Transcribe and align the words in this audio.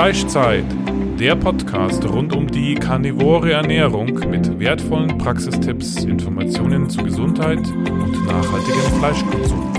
Fleischzeit, 0.00 0.64
der 1.18 1.36
Podcast 1.36 2.02
rund 2.08 2.34
um 2.34 2.46
die 2.46 2.74
karnivore 2.74 3.52
Ernährung 3.52 4.06
mit 4.30 4.58
wertvollen 4.58 5.18
Praxistipps, 5.18 6.04
Informationen 6.04 6.88
zu 6.88 7.02
Gesundheit 7.04 7.58
und 7.58 8.24
nachhaltigem 8.24 8.80
Fleischkonsum. 8.98 9.74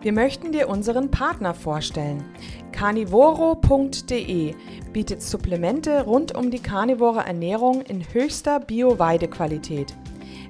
Wir 0.00 0.12
möchten 0.12 0.50
dir 0.50 0.68
unseren 0.68 1.12
Partner 1.12 1.54
vorstellen. 1.54 2.24
Carnivoro.de 2.72 4.54
bietet 4.92 5.22
Supplemente 5.22 6.02
rund 6.02 6.34
um 6.34 6.50
die 6.50 6.58
karnivore 6.58 7.20
Ernährung 7.20 7.82
in 7.82 8.02
höchster 8.12 8.58
Bio-Weidequalität. 8.58 9.94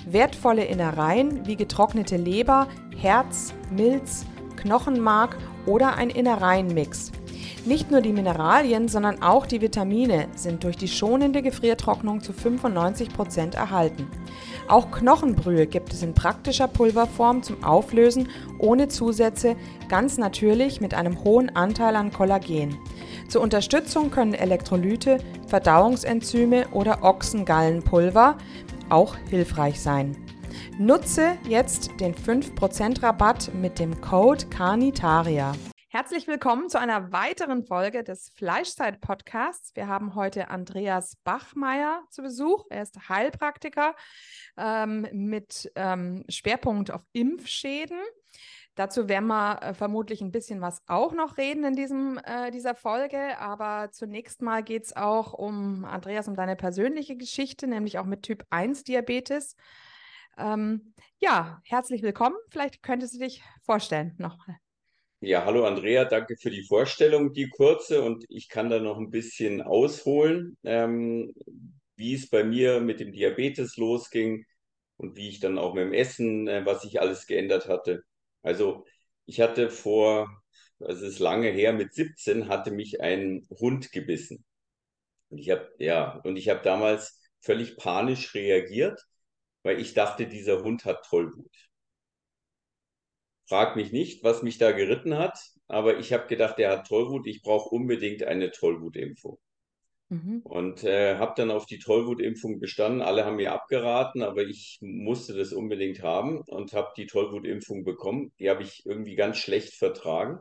Wertvolle 0.09 0.65
Innereien 0.65 1.47
wie 1.47 1.57
getrocknete 1.57 2.17
Leber, 2.17 2.69
Herz, 2.97 3.53
Milz, 3.71 4.25
Knochenmark 4.55 5.37
oder 5.67 5.97
ein 5.97 6.11
Innereienmix. 6.11 7.11
Nicht 7.65 7.91
nur 7.91 8.01
die 8.01 8.13
Mineralien, 8.13 8.87
sondern 8.87 9.21
auch 9.21 9.47
die 9.47 9.61
Vitamine 9.61 10.29
sind 10.37 10.63
durch 10.63 10.77
die 10.77 10.87
schonende 10.87 11.43
Gefriertrocknung 11.43 12.21
zu 12.21 12.31
95% 12.31 13.57
erhalten. 13.57 14.07
Auch 14.69 14.93
Knochenbrühe 14.93 15.67
gibt 15.67 15.93
es 15.93 16.05
in 16.05 16.15
praktischer 16.15 16.69
Pulverform 16.69 17.43
zum 17.43 17.65
Auflösen 17.65 18.29
ohne 18.61 18.87
Zusätze, 18.87 19.57
ganz 19.89 20.19
natürlich 20.19 20.81
mit 20.81 20.95
einem 20.95 21.25
hohen 21.25 21.55
Anteil 21.57 21.97
an 21.97 22.13
Kollagen. 22.13 22.79
Zur 23.29 23.43
Unterstützung 23.43 24.13
können 24.13 24.35
Elektrolyte, 24.35 25.19
Verdauungsenzyme 25.49 26.69
oder 26.71 27.03
Ochsengallenpulver 27.03 28.37
auch 28.91 29.17
hilfreich 29.29 29.81
sein. 29.81 30.17
Nutze 30.79 31.39
jetzt 31.49 31.91
den 32.01 32.15
5% 32.15 33.03
Rabatt 33.03 33.53
mit 33.55 33.79
dem 33.79 34.01
Code 34.01 34.47
CARNITARIA. 34.47 35.53
Herzlich 35.89 36.27
willkommen 36.27 36.69
zu 36.69 36.79
einer 36.79 37.11
weiteren 37.11 37.65
Folge 37.65 38.05
des 38.05 38.29
Fleischzeit-Podcasts. 38.37 39.75
Wir 39.75 39.89
haben 39.89 40.15
heute 40.15 40.51
Andreas 40.51 41.17
Bachmeier 41.25 42.03
zu 42.11 42.21
Besuch. 42.21 42.67
Er 42.69 42.83
ist 42.83 43.09
Heilpraktiker 43.09 43.95
ähm, 44.59 45.09
mit 45.13 45.73
ähm, 45.75 46.25
Schwerpunkt 46.29 46.91
auf 46.91 47.01
Impfschäden. 47.13 47.99
Dazu 48.77 49.09
werden 49.09 49.27
wir 49.27 49.63
äh, 49.63 49.75
vermutlich 49.75 50.21
ein 50.21 50.31
bisschen 50.31 50.61
was 50.61 50.83
auch 50.87 51.15
noch 51.15 51.39
reden 51.39 51.65
in 51.65 51.75
diesem, 51.75 52.21
äh, 52.25 52.51
dieser 52.51 52.75
Folge. 52.75 53.39
Aber 53.39 53.91
zunächst 53.91 54.43
mal 54.43 54.63
geht 54.63 54.85
es 54.85 54.95
auch 54.95 55.33
um, 55.33 55.87
Andreas, 55.87 56.29
um 56.29 56.37
deine 56.37 56.57
persönliche 56.57 57.17
Geschichte, 57.17 57.67
nämlich 57.67 57.99
auch 57.99 58.05
mit 58.05 58.23
Typ 58.23 58.45
1 58.51 58.85
Diabetes. 58.85 59.57
Ähm, 60.37 60.93
ja, 61.19 61.63
herzlich 61.65 62.03
willkommen. 62.03 62.37
Vielleicht 62.51 62.83
könntest 62.83 63.15
du 63.15 63.19
dich 63.19 63.43
vorstellen 63.65 64.15
nochmal. 64.19 64.59
Ja, 65.21 65.47
hallo 65.47 65.65
Andrea, 65.65 66.05
danke 66.05 66.37
für 66.37 66.51
die 66.51 66.63
Vorstellung, 66.63 67.33
die 67.33 67.49
kurze. 67.49 68.03
Und 68.03 68.27
ich 68.29 68.51
kann 68.51 68.69
da 68.69 68.79
noch 68.79 68.99
ein 68.99 69.11
bisschen 69.11 69.63
ausholen, 69.63 70.59
ähm, 70.65 71.33
wie 71.97 72.13
es 72.13 72.29
bei 72.29 72.45
mir 72.45 72.81
mit 72.81 73.01
dem 73.01 73.13
Diabetes 73.13 73.79
losging 73.79 74.45
und 74.99 75.17
wie 75.17 75.31
ich 75.31 75.41
dann 75.41 75.57
auch 75.57 75.73
mit 75.73 75.85
dem 75.85 75.95
Essen, 75.95 76.47
äh, 76.47 76.67
was 76.67 76.83
sich 76.83 77.01
alles 77.01 77.27
geändert 77.27 77.69
hatte. 77.69 78.05
Also 78.47 78.87
ich 79.27 79.41
hatte 79.41 79.71
vor, 79.71 80.29
es 80.79 81.03
ist 81.03 81.19
lange 81.19 81.51
her, 81.51 81.73
mit 81.73 81.95
17 81.95 82.49
hatte 82.49 82.71
mich 82.71 83.01
ein 83.01 83.47
Hund 83.51 83.91
gebissen. 83.93 84.45
Und 85.31 85.39
ich 85.39 85.51
habe, 85.51 85.71
ja, 85.79 86.21
und 86.25 86.37
ich 86.37 86.49
habe 86.49 86.63
damals 86.63 87.21
völlig 87.41 87.77
panisch 87.77 88.35
reagiert, 88.35 89.05
weil 89.65 89.81
ich 89.81 89.95
dachte, 89.95 90.29
dieser 90.29 90.63
Hund 90.63 90.85
hat 90.85 91.05
Tollwut. 91.07 91.51
Frag 93.49 93.75
mich 93.75 93.91
nicht, 93.91 94.23
was 94.23 94.45
mich 94.45 94.59
da 94.59 94.71
geritten 94.71 95.19
hat, 95.19 95.37
aber 95.67 95.99
ich 95.99 96.13
habe 96.13 96.29
gedacht, 96.29 96.61
er 96.61 96.71
hat 96.71 96.87
Tollwut, 96.87 97.27
ich 97.27 97.43
brauche 97.43 97.71
unbedingt 97.71 98.23
eine 98.23 98.53
Tollwutimpfung. 98.53 99.39
Mhm. 100.09 100.43
Und 100.45 100.85
äh, 100.85 101.17
habe 101.17 101.35
dann 101.37 101.51
auf 101.51 101.67
die 101.67 101.79
Tollwutimpfung 101.79 102.61
bestanden. 102.61 103.03
Alle 103.03 103.25
haben 103.25 103.37
mir 103.37 103.53
abgeraten, 103.53 104.23
aber 104.23 104.43
ich 104.43 104.79
musste 104.81 105.35
das 105.35 105.53
unbedingt 105.53 106.03
haben 106.03 106.43
und 106.47 106.73
habe 106.73 106.93
die 106.97 107.07
Tollwutimpfung 107.07 107.85
bekommen. 107.85 108.33
Die 108.39 108.49
habe 108.49 108.63
ich 108.63 108.87
irgendwie 108.87 109.17
ganz 109.17 109.39
schlecht 109.39 109.75
vertragen 109.75 110.39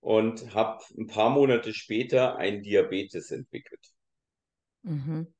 und 0.00 0.54
habe 0.54 0.82
ein 0.98 1.06
paar 1.06 1.30
Monate 1.30 1.72
später 1.72 2.36
einen 2.36 2.62
Diabetes 2.62 3.30
entwickelt. 3.30 3.80
Mhm. 4.82 5.32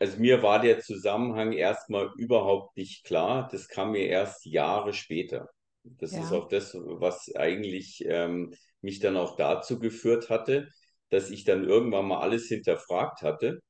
Also 0.00 0.18
mir 0.18 0.42
war 0.42 0.60
der 0.60 0.80
Zusammenhang 0.80 1.52
erstmal 1.52 2.10
überhaupt 2.16 2.76
nicht 2.76 3.04
klar. 3.04 3.48
Das 3.52 3.68
kam 3.68 3.92
mir 3.92 4.06
erst 4.06 4.44
Jahre 4.46 4.94
später. 4.94 5.48
Das 5.84 6.12
ja. 6.12 6.22
ist 6.22 6.32
auch 6.32 6.48
das, 6.48 6.74
was 6.74 7.32
eigentlich 7.36 8.04
ähm, 8.06 8.52
mich 8.80 8.98
dann 8.98 9.16
auch 9.16 9.36
dazu 9.36 9.78
geführt 9.78 10.28
hatte, 10.28 10.68
dass 11.12 11.30
ich 11.30 11.44
dann 11.44 11.64
irgendwann 11.64 12.06
mal 12.06 12.20
alles 12.20 12.48
hinterfragt 12.48 13.22
hatte. 13.22 13.60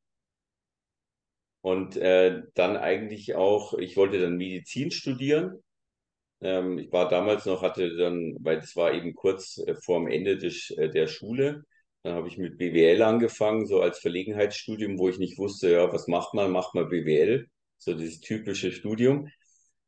Und 1.61 1.97
äh, 1.97 2.43
dann 2.55 2.77
eigentlich 2.77 3.35
auch, 3.35 3.75
ich 3.75 3.97
wollte 3.97 4.21
dann 4.21 4.37
Medizin 4.37 4.91
studieren. 4.91 5.63
Ähm, 6.41 6.79
ich 6.79 6.93
war 6.93 7.09
damals 7.09 7.47
noch, 7.47 7.63
hatte 7.63 7.97
dann, 7.97 8.37
weil 8.41 8.61
das 8.61 8.77
war 8.77 8.93
eben 8.95 9.15
kurz 9.15 9.59
äh, 9.59 9.75
vorm 9.75 10.09
Ende 10.09 10.39
des, 10.39 10.71
äh, 10.71 10.89
der 10.91 11.09
Schule, 11.09 11.65
dann 12.03 12.15
habe 12.15 12.29
ich 12.29 12.39
mit 12.39 12.59
BWL 12.59 13.03
angefangen, 13.03 13.67
so 13.67 13.81
als 13.81 13.99
Verlegenheitsstudium, 14.01 14.99
wo 14.99 15.09
ich 15.09 15.19
nicht 15.19 15.39
wusste, 15.39 15.71
ja, 15.73 15.93
was 15.93 16.09
macht 16.09 16.35
man? 16.35 16.51
Macht 16.51 16.75
man 16.75 16.89
BWL, 16.89 17.49
so 17.79 17.95
dieses 17.95 18.21
typische 18.21 18.73
Studium. 18.73 19.29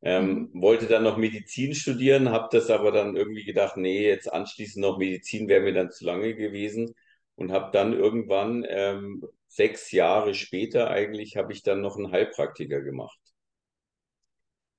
Ähm, 0.01 0.49
mhm. 0.53 0.61
Wollte 0.61 0.87
dann 0.87 1.03
noch 1.03 1.17
Medizin 1.17 1.73
studieren, 1.75 2.29
habe 2.29 2.49
das 2.51 2.69
aber 2.69 2.91
dann 2.91 3.15
irgendwie 3.17 3.43
gedacht, 3.45 3.77
nee, 3.77 4.07
jetzt 4.07 4.31
anschließend 4.31 4.81
noch 4.81 4.97
Medizin 4.97 5.47
wäre 5.49 5.61
mir 5.61 5.73
dann 5.73 5.91
zu 5.91 6.05
lange 6.05 6.35
gewesen 6.35 6.95
und 7.35 7.51
habe 7.51 7.71
dann 7.71 7.93
irgendwann 7.93 8.65
ähm, 8.67 9.25
sechs 9.47 9.91
Jahre 9.91 10.33
später 10.33 10.89
eigentlich 10.89 11.37
habe 11.37 11.53
ich 11.53 11.63
dann 11.63 11.81
noch 11.81 11.97
einen 11.97 12.11
Heilpraktiker 12.11 12.81
gemacht. 12.81 13.19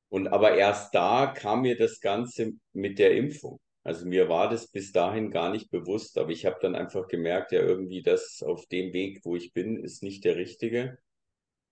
Und 0.09 0.29
aber 0.29 0.57
erst 0.57 0.95
da 0.95 1.27
kam 1.27 1.63
mir 1.63 1.77
das 1.77 2.01
Ganze 2.01 2.53
mit 2.73 2.99
der 2.99 3.17
Impfung. 3.17 3.61
Also 3.83 4.07
mir 4.07 4.29
war 4.29 4.49
das 4.49 4.69
bis 4.69 4.93
dahin 4.93 5.31
gar 5.31 5.51
nicht 5.51 5.71
bewusst, 5.71 6.19
aber 6.19 6.31
ich 6.31 6.47
habe 6.47 6.59
dann 6.61 6.75
einfach 6.75 7.07
gemerkt, 7.09 7.53
ja 7.53 7.61
irgendwie 7.61 8.03
das 8.03 8.43
auf 8.43 8.67
dem 8.67 8.93
Weg, 8.93 9.21
wo 9.25 9.37
ich 9.37 9.53
bin, 9.53 9.83
ist 9.85 10.03
nicht 10.03 10.25
der 10.25 10.37
richtige. 10.37 10.99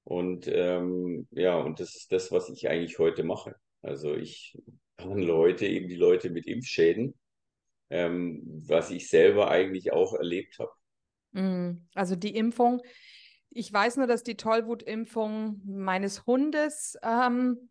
Und 0.04 0.46
ähm, 0.48 1.26
ja, 1.32 1.58
und 1.58 1.80
das 1.80 1.96
ist 1.96 2.12
das, 2.12 2.30
was 2.30 2.50
ich 2.50 2.68
eigentlich 2.68 2.98
heute 2.98 3.24
mache. 3.24 3.56
Also 3.82 4.14
ich 4.14 4.56
behandle 4.96 5.34
heute 5.34 5.66
eben 5.66 5.88
die 5.88 5.96
Leute 5.96 6.30
mit 6.30 6.46
Impfschäden 6.46 7.14
ähm, 7.94 8.42
was 8.66 8.90
ich 8.90 9.08
selber 9.08 9.50
eigentlich 9.50 9.92
auch 9.92 10.14
erlebt 10.14 10.58
habe. 10.58 10.72
Mm, 11.32 11.86
also 11.94 12.16
die 12.16 12.34
Impfung, 12.34 12.82
ich 13.50 13.72
weiß 13.72 13.98
nur, 13.98 14.08
dass 14.08 14.24
die 14.24 14.36
Tollwutimpfung 14.36 15.62
meines 15.64 16.26
Hundes 16.26 16.98
ähm, 17.04 17.70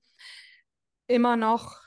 immer 1.07 1.35
noch 1.35 1.81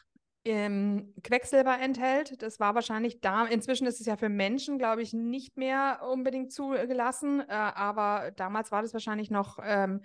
ähm, 0.45 1.15
Quecksilber 1.25 1.81
enthält. 1.81 2.43
Das 2.43 2.61
war 2.61 2.75
wahrscheinlich 2.75 3.23
da. 3.23 3.47
Inzwischen 3.47 3.87
ist 3.87 4.01
es 4.01 4.07
ja 4.07 4.19
für 4.19 4.29
Menschen, 4.29 4.77
glaube 4.77 5.01
ich, 5.01 5.15
nicht 5.15 5.57
mehr 5.57 6.03
unbedingt 6.07 6.53
zugelassen, 6.53 7.41
äh, 7.41 7.53
aber 7.53 8.33
damals 8.37 8.71
war 8.71 8.83
das 8.83 8.93
wahrscheinlich 8.93 9.31
noch 9.31 9.59
ähm, 9.65 10.03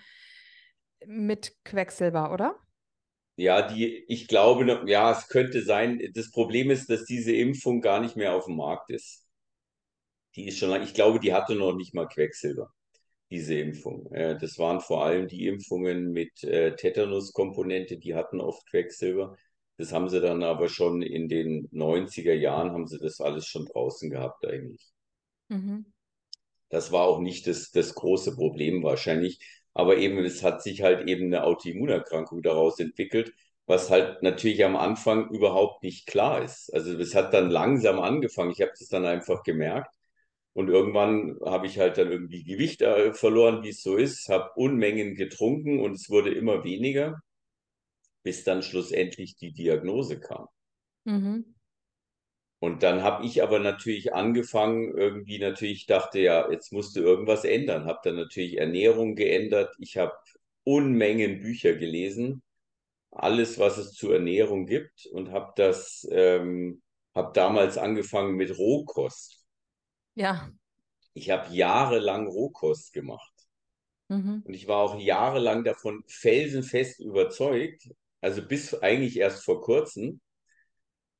mit 1.05 1.53
Quecksilber, 1.65 2.31
oder? 2.31 2.55
Ja, 3.35 3.67
die, 3.67 4.03
ich 4.07 4.27
glaube, 4.27 4.83
ja, 4.87 5.11
es 5.11 5.27
könnte 5.27 5.63
sein. 5.63 6.01
Das 6.13 6.31
Problem 6.31 6.69
ist, 6.69 6.89
dass 6.89 7.05
diese 7.05 7.33
Impfung 7.33 7.81
gar 7.81 7.99
nicht 7.99 8.15
mehr 8.15 8.33
auf 8.35 8.45
dem 8.45 8.57
Markt 8.57 8.89
ist. 8.91 9.25
Die 10.35 10.47
ist 10.47 10.57
schon 10.57 10.69
lang, 10.69 10.83
ich 10.83 10.93
glaube, 10.93 11.19
die 11.19 11.33
hatte 11.33 11.55
noch 11.55 11.73
nicht 11.75 11.93
mal 11.93 12.07
Quecksilber, 12.07 12.71
diese 13.31 13.55
Impfung. 13.55 14.11
Äh, 14.13 14.37
das 14.37 14.57
waren 14.59 14.79
vor 14.81 15.05
allem 15.05 15.27
die 15.27 15.47
Impfungen 15.47 16.11
mit 16.11 16.43
äh, 16.43 16.75
Tetanus-Komponente, 16.75 17.97
die 17.97 18.15
hatten 18.15 18.39
oft 18.41 18.65
Quecksilber. 18.69 19.37
Das 19.77 19.91
haben 19.93 20.09
sie 20.09 20.21
dann 20.21 20.43
aber 20.43 20.69
schon 20.69 21.01
in 21.01 21.27
den 21.27 21.67
90er 21.71 22.33
Jahren, 22.33 22.71
haben 22.71 22.87
sie 22.87 22.99
das 22.99 23.19
alles 23.19 23.47
schon 23.47 23.65
draußen 23.65 24.09
gehabt 24.09 24.45
eigentlich. 24.45 24.91
Mhm. 25.49 25.85
Das 26.69 26.91
war 26.91 27.03
auch 27.05 27.19
nicht 27.19 27.47
das, 27.47 27.71
das 27.71 27.93
große 27.95 28.35
Problem 28.35 28.83
wahrscheinlich. 28.83 29.39
Aber 29.73 29.97
eben, 29.97 30.17
es 30.19 30.43
hat 30.43 30.61
sich 30.63 30.81
halt 30.81 31.07
eben 31.07 31.25
eine 31.25 31.43
Autoimmunerkrankung 31.43 32.41
daraus 32.41 32.79
entwickelt, 32.79 33.33
was 33.65 33.89
halt 33.89 34.21
natürlich 34.23 34.63
am 34.65 34.75
Anfang 34.75 35.29
überhaupt 35.29 35.83
nicht 35.83 36.07
klar 36.07 36.43
ist. 36.43 36.73
Also 36.73 36.97
es 36.97 37.15
hat 37.15 37.33
dann 37.33 37.49
langsam 37.49 37.99
angefangen. 37.99 38.51
Ich 38.51 38.61
habe 38.61 38.73
das 38.77 38.89
dann 38.89 39.05
einfach 39.05 39.43
gemerkt. 39.43 39.95
Und 40.53 40.69
irgendwann 40.69 41.37
habe 41.45 41.67
ich 41.67 41.79
halt 41.79 41.97
dann 41.97 42.11
irgendwie 42.11 42.43
Gewicht 42.43 42.81
äh, 42.81 43.13
verloren, 43.13 43.63
wie 43.63 43.69
es 43.69 43.81
so 43.83 43.95
ist, 43.95 44.27
habe 44.29 44.51
Unmengen 44.55 45.15
getrunken 45.15 45.79
und 45.79 45.93
es 45.93 46.09
wurde 46.09 46.33
immer 46.33 46.63
weniger, 46.65 47.21
bis 48.23 48.43
dann 48.43 48.63
schlussendlich 48.63 49.35
die 49.35 49.53
Diagnose 49.53 50.19
kam. 50.19 50.47
Mhm. 51.05 51.55
Und 52.61 52.83
dann 52.83 53.03
habe 53.03 53.25
ich 53.25 53.41
aber 53.43 53.59
natürlich 53.59 54.13
angefangen, 54.13 54.95
irgendwie 54.95 55.39
natürlich 55.39 55.87
dachte, 55.87 56.19
ja, 56.19 56.51
jetzt 56.51 56.71
musst 56.71 56.95
du 56.95 57.01
irgendwas 57.01 57.43
ändern. 57.43 57.85
Habe 57.85 57.99
dann 58.03 58.15
natürlich 58.17 58.57
Ernährung 58.59 59.15
geändert. 59.15 59.75
Ich 59.79 59.97
habe 59.97 60.13
Unmengen 60.63 61.39
Bücher 61.41 61.73
gelesen. 61.75 62.43
alles, 63.11 63.59
was 63.59 63.77
es 63.77 63.93
zur 63.93 64.15
Ernährung 64.15 64.65
gibt 64.65 65.05
und 65.07 65.31
habe 65.31 65.53
das, 65.55 66.07
ähm, 66.11 66.81
habe 67.13 67.31
damals 67.33 67.77
angefangen 67.77 68.35
mit 68.35 68.57
Rohkost. 68.57 69.45
Ja. 70.15 70.49
Ich 71.13 71.29
habe 71.29 71.53
jahrelang 71.53 72.27
Rohkost 72.27 72.93
gemacht. 72.93 73.33
Mhm. 74.07 74.43
Und 74.45 74.53
ich 74.53 74.67
war 74.67 74.77
auch 74.77 74.99
jahrelang 74.99 75.63
davon 75.63 76.03
felsenfest 76.07 76.99
überzeugt, 77.01 77.89
also 78.21 78.41
bis 78.41 78.73
eigentlich 78.75 79.17
erst 79.17 79.43
vor 79.43 79.61
kurzem, 79.61 80.21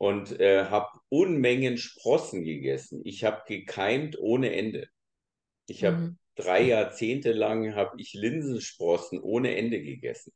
und 0.01 0.39
äh, 0.39 0.65
habe 0.65 1.00
Unmengen 1.09 1.77
Sprossen 1.77 2.44
gegessen. 2.44 3.01
Ich 3.06 3.24
habe 3.24 3.44
gekeimt 3.48 4.18
ohne 4.18 4.51
Ende. 4.51 4.88
Ich 5.68 5.83
habe 5.83 5.98
mhm. 5.98 6.18
drei 6.33 6.63
Jahrzehnte 6.63 7.33
lang 7.33 7.75
habe 7.75 8.01
ich 8.01 8.13
Linsensprossen 8.13 9.21
ohne 9.21 9.56
Ende 9.56 9.80
gegessen. 9.80 10.33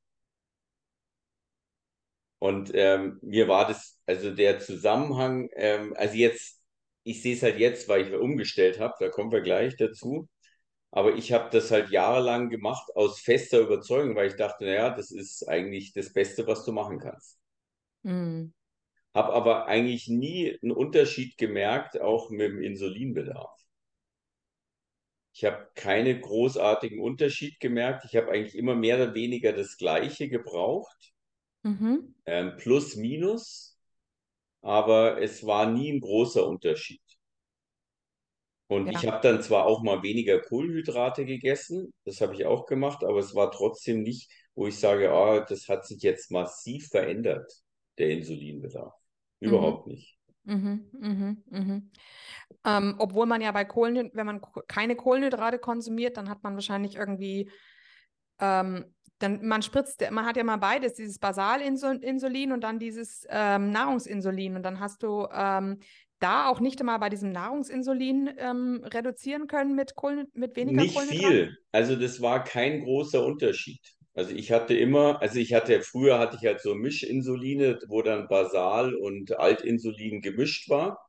Und 2.38 2.70
ähm, 2.76 3.18
mir 3.24 3.48
war 3.48 3.68
das, 3.68 4.00
also 4.06 4.30
der 4.30 4.60
Zusammenhang, 4.60 5.50
ähm, 5.56 5.96
also 5.98 6.14
jetzt, 6.14 6.62
ich 7.04 7.24
sehe 7.24 7.34
es 7.34 7.42
halt 7.42 7.58
jetzt, 7.58 7.88
weil 7.88 8.06
ich 8.06 8.14
umgestellt 8.14 8.80
habe, 8.80 8.94
da 9.00 9.10
kommen 9.10 9.32
wir 9.32 9.42
gleich 9.42 9.76
dazu. 9.78 10.30
Aber 10.92 11.16
ich 11.16 11.34
habe 11.34 11.50
das 11.50 11.72
halt 11.72 11.90
jahrelang 11.90 12.52
gemacht 12.52 12.96
aus 12.96 13.20
fester 13.20 13.62
Überzeugung, 13.62 14.16
weil 14.16 14.28
ich 14.28 14.36
dachte, 14.36 14.66
naja, 14.66 14.92
das 14.92 15.10
ist 15.10 15.50
eigentlich 15.50 15.92
das 15.94 16.14
Beste, 16.14 16.46
was 16.46 16.64
du 16.66 16.72
machen 16.72 17.00
kannst. 17.00 17.40
Mhm. 18.04 18.54
Habe 19.16 19.32
aber 19.32 19.68
eigentlich 19.68 20.10
nie 20.10 20.60
einen 20.62 20.74
Unterschied 20.74 21.38
gemerkt, 21.38 22.02
auch 22.02 22.30
mit 22.30 22.52
dem 22.52 22.62
Insulinbedarf. 22.62 23.50
Ich 25.34 25.46
habe 25.46 25.70
keinen 25.74 26.20
großartigen 26.20 27.00
Unterschied 27.00 27.60
gemerkt. 27.62 28.04
Ich 28.06 28.18
habe 28.18 28.30
eigentlich 28.32 28.56
immer 28.56 28.76
mehr 28.76 28.98
oder 28.98 29.14
weniger 29.14 29.54
das 29.54 29.78
Gleiche 29.78 30.28
gebraucht. 30.28 31.14
Mhm. 31.64 32.14
Ähm, 32.26 32.58
plus, 32.58 32.98
minus. 32.98 33.80
Aber 34.62 35.22
es 35.22 35.46
war 35.46 35.72
nie 35.72 35.94
ein 35.94 36.02
großer 36.02 36.46
Unterschied. 36.46 37.02
Und 38.68 38.88
ja. 38.88 39.00
ich 39.00 39.08
habe 39.08 39.22
dann 39.22 39.42
zwar 39.42 39.66
auch 39.66 39.82
mal 39.82 40.04
weniger 40.04 40.42
Kohlenhydrate 40.42 41.24
gegessen, 41.24 41.94
das 42.04 42.20
habe 42.20 42.34
ich 42.34 42.46
auch 42.46 42.66
gemacht, 42.66 43.04
aber 43.04 43.20
es 43.20 43.36
war 43.36 43.52
trotzdem 43.52 44.02
nicht, 44.02 44.30
wo 44.56 44.68
ich 44.68 44.78
sage, 44.78 45.12
oh, 45.14 45.40
das 45.48 45.70
hat 45.70 45.86
sich 45.86 46.02
jetzt 46.02 46.32
massiv 46.32 46.88
verändert, 46.88 47.50
der 48.00 48.10
Insulinbedarf. 48.10 49.05
Überhaupt 49.40 49.88
mhm. 49.88 49.94
nicht. 49.94 50.18
Mhm, 50.46 50.86
mhm, 51.00 51.44
mhm. 51.50 51.92
Ähm, 52.64 52.96
obwohl 53.00 53.26
man 53.26 53.42
ja 53.42 53.52
bei 53.52 53.66
Kohlenhydraten, 53.66 54.18
wenn 54.18 54.26
man 54.26 54.42
keine 54.68 54.96
Kohlenhydrate 54.96 55.58
konsumiert, 55.58 56.18
dann 56.18 56.30
hat 56.30 56.44
man 56.44 56.54
wahrscheinlich 56.54 56.96
irgendwie, 56.96 57.50
ähm, 58.40 58.86
dann 59.20 59.46
man 59.46 59.64
spritzt, 59.64 60.04
man 60.12 60.26
hat 60.26 60.38
ja 60.38 60.44
mal 60.44 60.58
beides, 60.58 60.94
dieses 60.94 61.18
Basalinsulin 61.18 62.52
und 62.52 62.64
dann 62.64 62.80
dieses 62.80 63.26
ähm, 63.30 63.72
Nahrungsinsulin 63.72 64.56
und 64.56 64.64
dann 64.64 64.80
hast 64.80 65.02
du 65.02 65.28
ähm, 65.34 65.80
da 66.20 66.48
auch 66.48 66.60
nicht 66.60 66.80
einmal 66.80 67.00
bei 67.00 67.10
diesem 67.10 67.32
Nahrungsinsulin 67.32 68.32
ähm, 68.38 68.82
reduzieren 68.84 69.48
können 69.48 69.76
mit, 69.76 69.96
Kohlen, 69.96 70.28
mit 70.34 70.56
weniger 70.56 70.82
Nicht 70.82 70.98
viel. 71.00 71.58
Also 71.72 71.96
das 71.96 72.22
war 72.22 72.44
kein 72.44 72.82
großer 72.82 73.26
Unterschied. 73.26 73.82
Also 74.16 74.32
ich 74.34 74.52
hatte 74.52 74.74
immer, 74.76 75.22
also 75.22 75.38
ich 75.40 75.54
hatte, 75.54 75.82
früher 75.84 76.18
hatte 76.20 76.38
ich 76.42 76.46
halt 76.48 76.60
so 76.62 76.74
Mischinsuline, 76.76 77.80
wo 77.88 78.02
dann 78.02 78.28
Basal 78.28 78.96
und 78.96 79.38
Altinsulin 79.38 80.22
gemischt 80.22 80.70
war. 80.70 81.00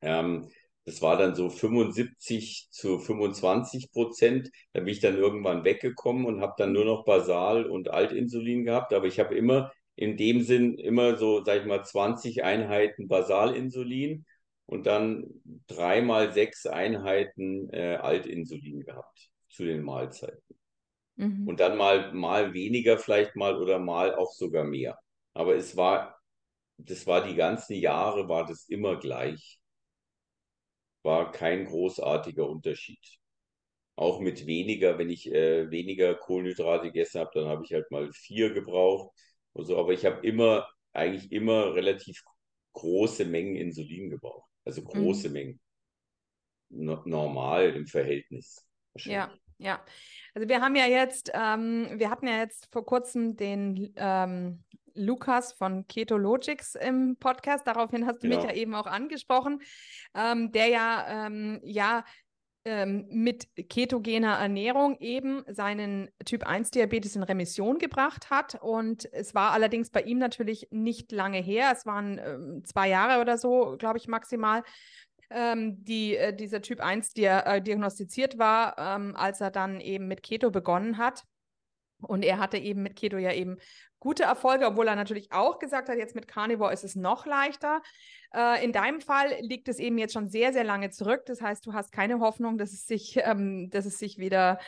Ähm, 0.00 0.48
das 0.84 1.02
war 1.02 1.16
dann 1.18 1.34
so 1.34 1.50
75 1.50 2.68
zu 2.70 2.98
25 2.98 3.90
Prozent. 3.92 4.50
Da 4.72 4.80
bin 4.80 4.88
ich 4.88 5.00
dann 5.00 5.16
irgendwann 5.16 5.64
weggekommen 5.64 6.24
und 6.26 6.40
habe 6.40 6.54
dann 6.58 6.72
nur 6.72 6.84
noch 6.84 7.04
Basal 7.04 7.66
und 7.66 7.90
Altinsulin 7.90 8.64
gehabt. 8.64 8.92
Aber 8.94 9.06
ich 9.06 9.20
habe 9.20 9.34
immer 9.36 9.72
in 9.96 10.16
dem 10.16 10.42
Sinn 10.42 10.78
immer 10.78 11.16
so, 11.16 11.44
sag 11.44 11.60
ich 11.60 11.66
mal, 11.66 11.84
20 11.84 12.44
Einheiten 12.44 13.08
Basalinsulin 13.08 14.24
und 14.66 14.86
dann 14.86 15.26
dreimal 15.66 16.32
sechs 16.32 16.66
Einheiten 16.66 17.68
äh, 17.72 17.96
Altinsulin 17.96 18.84
gehabt 18.84 19.30
zu 19.48 19.64
den 19.64 19.82
Mahlzeiten. 19.82 20.47
Mhm. 21.18 21.48
Und 21.48 21.60
dann 21.60 21.76
mal, 21.76 22.12
mal 22.14 22.54
weniger 22.54 22.96
vielleicht 22.96 23.36
mal 23.36 23.60
oder 23.60 23.78
mal 23.78 24.14
auch 24.14 24.32
sogar 24.32 24.64
mehr. 24.64 24.98
Aber 25.34 25.56
es 25.56 25.76
war, 25.76 26.16
das 26.78 27.06
war 27.06 27.26
die 27.26 27.34
ganzen 27.34 27.74
Jahre, 27.74 28.28
war 28.28 28.46
das 28.46 28.68
immer 28.68 28.96
gleich. 28.98 29.60
War 31.02 31.32
kein 31.32 31.66
großartiger 31.66 32.48
Unterschied. 32.48 33.00
Auch 33.96 34.20
mit 34.20 34.46
weniger, 34.46 34.96
wenn 34.98 35.10
ich 35.10 35.30
äh, 35.32 35.70
weniger 35.70 36.14
Kohlenhydrate 36.14 36.86
gegessen 36.86 37.20
habe, 37.20 37.30
dann 37.34 37.48
habe 37.48 37.64
ich 37.64 37.72
halt 37.72 37.90
mal 37.90 38.12
vier 38.12 38.52
gebraucht 38.54 39.10
oder 39.54 39.66
so. 39.66 39.78
Aber 39.78 39.92
ich 39.92 40.06
habe 40.06 40.24
immer, 40.24 40.68
eigentlich 40.92 41.32
immer 41.32 41.74
relativ 41.74 42.22
große 42.74 43.24
Mengen 43.24 43.56
Insulin 43.56 44.10
gebraucht. 44.10 44.48
Also 44.64 44.84
große 44.84 45.28
mhm. 45.28 45.34
Mengen. 45.34 45.60
No 46.70 47.02
normal 47.06 47.74
im 47.74 47.86
Verhältnis. 47.86 48.64
Ja, 48.94 49.32
ja. 49.58 49.80
Also 50.34 50.48
wir 50.48 50.60
haben 50.60 50.76
ja 50.76 50.86
jetzt, 50.86 51.30
ähm, 51.34 51.88
wir 51.94 52.10
hatten 52.10 52.26
ja 52.26 52.38
jetzt 52.38 52.68
vor 52.72 52.84
kurzem 52.84 53.36
den 53.36 53.92
ähm, 53.96 54.62
Lukas 54.94 55.52
von 55.52 55.86
Keto 55.86 56.16
Logics 56.16 56.74
im 56.74 57.16
Podcast. 57.16 57.66
Daraufhin 57.66 58.06
hast 58.06 58.22
du 58.22 58.28
genau. 58.28 58.40
mich 58.40 58.50
ja 58.50 58.56
eben 58.56 58.74
auch 58.74 58.86
angesprochen, 58.86 59.60
ähm, 60.14 60.52
der 60.52 60.68
ja, 60.68 61.26
ähm, 61.26 61.60
ja 61.62 62.04
ähm, 62.64 63.06
mit 63.08 63.48
ketogener 63.70 64.34
Ernährung 64.34 64.98
eben 65.00 65.42
seinen 65.48 66.10
Typ 66.24 66.46
1 66.46 66.70
Diabetes 66.72 67.16
in 67.16 67.22
Remission 67.22 67.78
gebracht 67.78 68.30
hat. 68.30 68.58
Und 68.60 69.10
es 69.12 69.34
war 69.34 69.52
allerdings 69.52 69.90
bei 69.90 70.02
ihm 70.02 70.18
natürlich 70.18 70.68
nicht 70.70 71.12
lange 71.12 71.38
her. 71.38 71.70
Es 71.72 71.86
waren 71.86 72.18
ähm, 72.18 72.64
zwei 72.64 72.88
Jahre 72.88 73.20
oder 73.20 73.38
so, 73.38 73.76
glaube 73.78 73.98
ich, 73.98 74.08
maximal 74.08 74.62
ähm, 75.30 75.84
die, 75.84 76.16
äh, 76.16 76.34
dieser 76.34 76.62
Typ 76.62 76.80
1 76.80 77.12
dia 77.12 77.40
äh, 77.40 77.62
diagnostiziert 77.62 78.38
war, 78.38 78.76
ähm, 78.78 79.16
als 79.16 79.40
er 79.40 79.50
dann 79.50 79.80
eben 79.80 80.08
mit 80.08 80.22
Keto 80.22 80.50
begonnen 80.50 80.98
hat. 80.98 81.24
Und 82.00 82.24
er 82.24 82.38
hatte 82.38 82.58
eben 82.58 82.82
mit 82.82 82.96
Keto 82.96 83.16
ja 83.18 83.32
eben 83.32 83.58
gute 83.98 84.22
Erfolge, 84.22 84.66
obwohl 84.66 84.86
er 84.86 84.94
natürlich 84.94 85.32
auch 85.32 85.58
gesagt 85.58 85.88
hat, 85.88 85.98
jetzt 85.98 86.14
mit 86.14 86.28
Carnivore 86.28 86.72
ist 86.72 86.84
es 86.84 86.94
noch 86.94 87.26
leichter. 87.26 87.82
Äh, 88.34 88.64
in 88.64 88.72
deinem 88.72 89.00
Fall 89.00 89.34
liegt 89.40 89.68
es 89.68 89.78
eben 89.78 89.98
jetzt 89.98 90.12
schon 90.12 90.28
sehr, 90.28 90.52
sehr 90.52 90.64
lange 90.64 90.90
zurück. 90.90 91.24
Das 91.26 91.42
heißt, 91.42 91.66
du 91.66 91.72
hast 91.72 91.90
keine 91.90 92.20
Hoffnung, 92.20 92.56
dass 92.56 92.72
es 92.72 92.86
sich, 92.86 93.18
ähm, 93.22 93.70
dass 93.70 93.84
es 93.84 93.98
sich 93.98 94.18
wieder, 94.18 94.58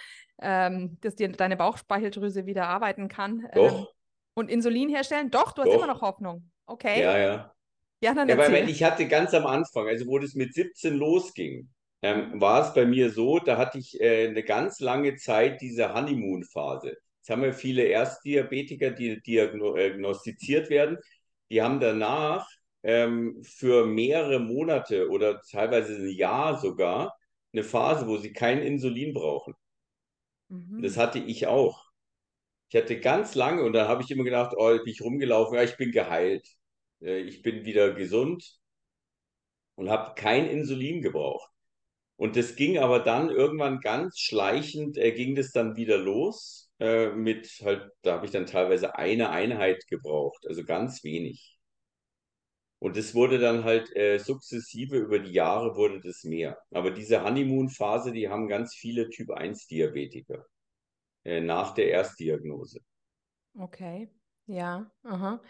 ähm, 0.40 0.98
dass 1.00 1.14
dir 1.14 1.30
deine 1.30 1.56
Bauchspeicheldrüse 1.56 2.46
wieder 2.46 2.66
arbeiten 2.68 3.08
kann. 3.08 3.48
Doch. 3.54 3.80
Ähm, 3.80 3.86
und 4.34 4.50
Insulin 4.50 4.88
herstellen? 4.88 5.30
Doch, 5.30 5.52
du 5.52 5.62
hast 5.62 5.68
Doch. 5.68 5.76
immer 5.76 5.86
noch 5.86 6.02
Hoffnung. 6.02 6.50
Okay. 6.66 7.02
Ja, 7.02 7.18
ja. 7.18 7.54
Ja, 8.00 8.14
dann 8.14 8.28
ja, 8.28 8.38
weil, 8.38 8.52
weil 8.52 8.68
ich 8.68 8.82
hatte 8.82 9.06
ganz 9.08 9.34
am 9.34 9.46
Anfang, 9.46 9.86
also 9.86 10.06
wo 10.06 10.18
das 10.18 10.34
mit 10.34 10.54
17 10.54 10.96
losging, 10.96 11.68
ähm, 12.02 12.40
war 12.40 12.66
es 12.66 12.72
bei 12.74 12.86
mir 12.86 13.10
so, 13.10 13.38
da 13.38 13.58
hatte 13.58 13.78
ich 13.78 14.00
äh, 14.00 14.28
eine 14.28 14.42
ganz 14.42 14.80
lange 14.80 15.16
Zeit 15.16 15.60
diese 15.60 15.92
Honeymoon-Phase. 15.92 16.96
Jetzt 17.18 17.28
haben 17.28 17.42
wir 17.42 17.52
viele 17.52 17.82
Erstdiabetiker, 17.84 18.90
die 18.90 19.20
diagnostiziert 19.20 20.70
werden. 20.70 20.96
Die 21.50 21.60
haben 21.60 21.78
danach 21.80 22.48
ähm, 22.82 23.42
für 23.42 23.84
mehrere 23.84 24.38
Monate 24.40 25.10
oder 25.10 25.42
teilweise 25.42 25.96
ein 25.96 26.08
Jahr 26.08 26.58
sogar 26.58 27.14
eine 27.52 27.64
Phase, 27.64 28.06
wo 28.06 28.16
sie 28.16 28.32
kein 28.32 28.62
Insulin 28.62 29.12
brauchen. 29.12 29.54
Mhm. 30.48 30.82
Das 30.82 30.96
hatte 30.96 31.18
ich 31.18 31.46
auch. 31.46 31.84
Ich 32.70 32.80
hatte 32.80 33.00
ganz 33.00 33.34
lange 33.34 33.62
und 33.64 33.72
da 33.72 33.88
habe 33.88 34.02
ich 34.02 34.10
immer 34.10 34.24
gedacht, 34.24 34.54
oh, 34.56 34.68
bin 34.68 34.86
ich 34.86 35.02
rumgelaufen, 35.02 35.56
ja, 35.56 35.64
ich 35.64 35.76
bin 35.76 35.92
geheilt. 35.92 36.46
Äh, 37.02 37.20
ich 37.20 37.42
bin 37.42 37.64
wieder 37.64 37.92
gesund 37.94 38.58
und 39.76 39.88
habe 39.90 40.14
kein 40.14 40.48
Insulin 40.48 41.02
gebraucht. 41.02 41.50
Und 42.16 42.36
das 42.36 42.54
ging 42.54 42.78
aber 42.78 43.00
dann 43.00 43.30
irgendwann 43.30 43.80
ganz 43.80 44.18
schleichend, 44.18 44.98
äh, 44.98 45.12
ging 45.12 45.34
das 45.34 45.52
dann 45.52 45.76
wieder 45.76 45.96
los 45.98 46.70
äh, 46.78 47.10
mit 47.10 47.48
halt, 47.64 47.90
da 48.02 48.14
habe 48.14 48.26
ich 48.26 48.32
dann 48.32 48.46
teilweise 48.46 48.96
eine 48.96 49.30
Einheit 49.30 49.86
gebraucht, 49.88 50.46
also 50.46 50.64
ganz 50.64 51.02
wenig. 51.02 51.58
Und 52.78 52.96
das 52.96 53.14
wurde 53.14 53.38
dann 53.38 53.64
halt 53.64 53.94
äh, 53.94 54.18
sukzessive 54.18 54.96
über 54.96 55.18
die 55.18 55.32
Jahre 55.32 55.76
wurde 55.76 56.00
das 56.00 56.24
mehr. 56.24 56.58
Aber 56.70 56.90
diese 56.90 57.22
Honeymoon-Phase, 57.22 58.10
die 58.12 58.28
haben 58.28 58.48
ganz 58.48 58.74
viele 58.74 59.10
Typ 59.10 59.30
1 59.30 59.66
Diabetiker 59.66 60.46
äh, 61.24 61.40
nach 61.40 61.74
der 61.74 61.88
Erstdiagnose. 61.88 62.80
Okay, 63.58 64.08
ja. 64.46 64.90
Aha. 65.02 65.40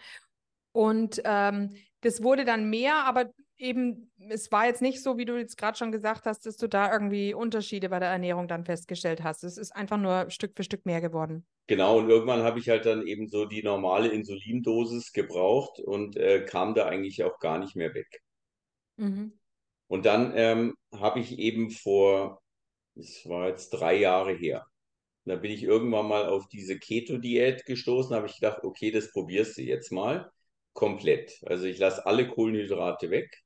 Und 0.71 1.21
ähm, 1.25 1.75
das 2.01 2.23
wurde 2.23 2.45
dann 2.45 2.69
mehr, 2.69 3.05
aber 3.05 3.31
eben, 3.57 4.11
es 4.29 4.51
war 4.51 4.65
jetzt 4.65 4.81
nicht 4.81 5.03
so, 5.03 5.17
wie 5.17 5.25
du 5.25 5.37
jetzt 5.37 5.57
gerade 5.57 5.77
schon 5.77 5.91
gesagt 5.91 6.25
hast, 6.25 6.45
dass 6.45 6.57
du 6.57 6.67
da 6.67 6.91
irgendwie 6.91 7.33
Unterschiede 7.33 7.89
bei 7.89 7.99
der 7.99 8.09
Ernährung 8.09 8.47
dann 8.47 8.65
festgestellt 8.65 9.23
hast. 9.23 9.43
Es 9.43 9.57
ist 9.57 9.75
einfach 9.75 9.97
nur 9.97 10.29
Stück 10.29 10.53
für 10.55 10.63
Stück 10.63 10.85
mehr 10.85 11.01
geworden. 11.01 11.45
Genau, 11.67 11.99
und 11.99 12.09
irgendwann 12.09 12.43
habe 12.43 12.59
ich 12.59 12.69
halt 12.69 12.85
dann 12.85 13.05
eben 13.07 13.27
so 13.29 13.45
die 13.45 13.63
normale 13.63 14.09
Insulindosis 14.09 15.13
gebraucht 15.13 15.79
und 15.79 16.17
äh, 16.17 16.43
kam 16.45 16.75
da 16.75 16.87
eigentlich 16.87 17.23
auch 17.23 17.39
gar 17.39 17.59
nicht 17.59 17.75
mehr 17.75 17.93
weg. 17.93 18.21
Mhm. 18.97 19.33
Und 19.87 20.05
dann 20.05 20.33
ähm, 20.35 20.75
habe 20.93 21.19
ich 21.19 21.37
eben 21.39 21.69
vor, 21.71 22.41
es 22.95 23.27
war 23.27 23.49
jetzt 23.49 23.71
drei 23.71 23.95
Jahre 23.97 24.33
her, 24.33 24.65
Da 25.25 25.35
bin 25.37 25.51
ich 25.51 25.63
irgendwann 25.63 26.07
mal 26.07 26.27
auf 26.27 26.47
diese 26.49 26.79
Keto-Diät 26.79 27.65
gestoßen, 27.65 28.15
habe 28.15 28.27
ich 28.27 28.35
gedacht, 28.39 28.63
okay, 28.63 28.91
das 28.91 29.11
probierst 29.11 29.57
du 29.57 29.63
jetzt 29.63 29.91
mal 29.91 30.31
komplett. 30.73 31.41
Also 31.45 31.65
ich 31.65 31.77
lasse 31.79 32.05
alle 32.05 32.27
Kohlenhydrate 32.27 33.09
weg. 33.09 33.43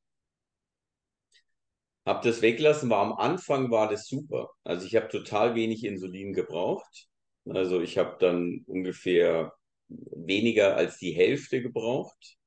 Hab 2.06 2.22
das 2.22 2.42
weggelassen, 2.42 2.90
war 2.90 3.00
am 3.00 3.14
Anfang 3.14 3.72
war 3.72 3.90
das 3.90 4.08
super. 4.08 4.52
Also 4.64 4.86
ich 4.86 4.96
habe 4.96 5.08
total 5.08 5.56
wenig 5.56 5.84
Insulin 5.84 6.34
gebraucht. 6.34 7.08
Also 7.48 7.82
ich 7.82 7.98
habe 7.98 8.18
dann 8.20 8.64
ungefähr 8.68 9.54
weniger 9.88 10.76
als 10.76 10.98
die 10.98 11.12
Hälfte 11.12 11.62
gebraucht. 11.62 12.38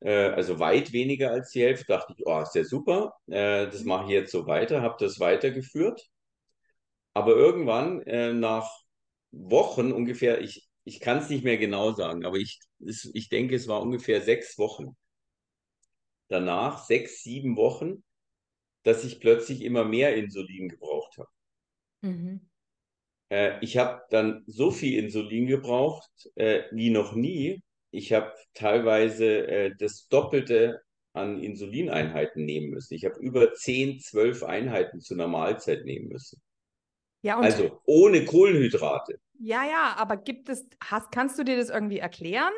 Äh, 0.00 0.30
also 0.30 0.58
weit 0.58 0.92
weniger 0.92 1.30
als 1.30 1.50
die 1.52 1.62
Hälfte. 1.62 1.86
Dachte 1.86 2.14
ich, 2.16 2.26
oh, 2.26 2.40
ist 2.40 2.54
ja 2.54 2.64
super. 2.64 3.14
Äh, 3.28 3.66
das 3.66 3.84
mache 3.84 4.04
ich 4.06 4.10
jetzt 4.10 4.32
so 4.32 4.46
weiter. 4.46 4.82
Habe 4.82 4.96
das 4.98 5.20
weitergeführt. 5.20 6.10
Aber 7.14 7.34
irgendwann 7.34 8.02
äh, 8.02 8.32
nach 8.32 8.70
Wochen 9.32 9.92
ungefähr, 9.92 10.40
ich, 10.40 10.69
ich 10.84 11.00
kann 11.00 11.18
es 11.18 11.28
nicht 11.28 11.44
mehr 11.44 11.58
genau 11.58 11.92
sagen, 11.92 12.24
aber 12.24 12.36
ich, 12.36 12.60
ich 12.78 13.28
denke, 13.28 13.54
es 13.54 13.68
war 13.68 13.82
ungefähr 13.82 14.20
sechs 14.22 14.58
Wochen. 14.58 14.96
Danach, 16.28 16.84
sechs, 16.84 17.22
sieben 17.22 17.56
Wochen, 17.56 18.04
dass 18.82 19.04
ich 19.04 19.20
plötzlich 19.20 19.62
immer 19.62 19.84
mehr 19.84 20.14
Insulin 20.16 20.68
gebraucht 20.68 21.18
habe. 21.18 21.28
Mhm. 22.02 22.48
Äh, 23.30 23.58
ich 23.62 23.76
habe 23.76 24.02
dann 24.10 24.44
so 24.46 24.70
viel 24.70 25.02
Insulin 25.02 25.46
gebraucht 25.46 26.10
äh, 26.34 26.62
wie 26.72 26.90
noch 26.90 27.14
nie. 27.14 27.62
Ich 27.90 28.12
habe 28.12 28.32
teilweise 28.54 29.46
äh, 29.46 29.74
das 29.76 30.08
Doppelte 30.08 30.82
an 31.12 31.42
Insulineinheiten 31.42 32.44
nehmen 32.44 32.70
müssen. 32.70 32.94
Ich 32.94 33.04
habe 33.04 33.18
über 33.18 33.52
10, 33.52 34.00
12 34.00 34.44
Einheiten 34.44 35.00
zu 35.00 35.14
einer 35.14 35.26
Mahlzeit 35.26 35.84
nehmen 35.84 36.08
müssen. 36.08 36.40
Ja, 37.22 37.38
also 37.38 37.80
ohne 37.84 38.24
Kohlenhydrate. 38.24 39.18
Ja, 39.42 39.64
ja, 39.64 39.94
aber 39.96 40.16
gibt 40.18 40.48
es, 40.50 40.66
hast, 40.84 41.10
kannst 41.12 41.38
du 41.38 41.44
dir 41.44 41.56
das 41.56 41.70
irgendwie 41.70 41.98
erklären? 41.98 42.52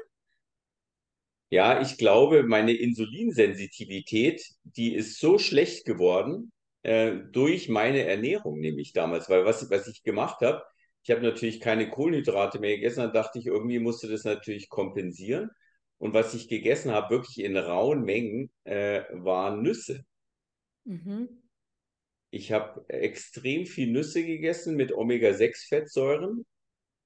Ja, 1.51 1.81
ich 1.83 1.99
glaube, 1.99 2.43
meine 2.45 2.73
Insulinsensitivität, 2.73 4.43
die 4.65 4.95
ist 4.95 5.19
so 5.21 5.39
schlecht 5.39 5.85
geworden 5.85 6.51
äh, 6.83 7.13
durch 7.31 7.69
meine 7.69 8.05
Ernährung, 8.05 8.59
nämlich 8.61 8.93
damals, 8.95 9.29
weil 9.29 9.45
was, 9.45 9.71
was 9.71 9.87
ich 9.87 10.03
gemacht 10.03 10.41
habe, 10.41 10.63
ich 11.05 11.11
habe 11.11 11.21
natürlich 11.23 11.61
keine 11.61 11.91
Kohlenhydrate 11.91 12.59
mehr 12.59 12.77
gegessen, 12.77 13.01
dann 13.01 13.13
dachte 13.13 13.39
ich, 13.39 13.47
irgendwie 13.47 13.79
musste 13.81 14.09
das 14.09 14.25
natürlich 14.25 14.69
kompensieren. 14.71 15.51
Und 15.99 16.15
was 16.15 16.33
ich 16.35 16.49
gegessen 16.49 16.91
habe, 16.93 17.11
wirklich 17.17 17.45
in 17.45 17.57
rauen 17.57 18.03
Mengen, 18.05 18.51
äh, 18.65 19.03
waren 19.13 19.63
Nüsse. 19.63 20.05
Mhm. 20.87 21.43
Ich 22.31 22.51
habe 22.51 22.85
extrem 22.89 23.65
viel 23.67 23.93
Nüsse 23.93 24.25
gegessen 24.25 24.75
mit 24.75 24.93
Omega-6-Fettsäuren. 24.93 26.45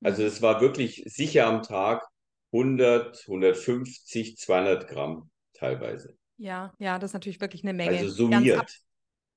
Also 0.03 0.23
es 0.23 0.43
war 0.43 0.61
wirklich 0.61 1.03
sicher 1.07 1.47
am 1.47 1.63
Tag 1.63 2.07
100, 2.53 3.25
150, 3.27 4.37
200 4.37 4.89
Gramm 4.89 5.31
teilweise. 5.55 6.17
Ja, 6.39 6.73
ja, 6.79 6.99
das 6.99 7.11
ist 7.11 7.15
natürlich 7.15 7.41
wirklich 7.41 7.65
eine 7.65 7.73
Menge. 7.73 7.99
Also 7.99 8.11
summiert. 8.11 8.59
Ganz 8.59 8.85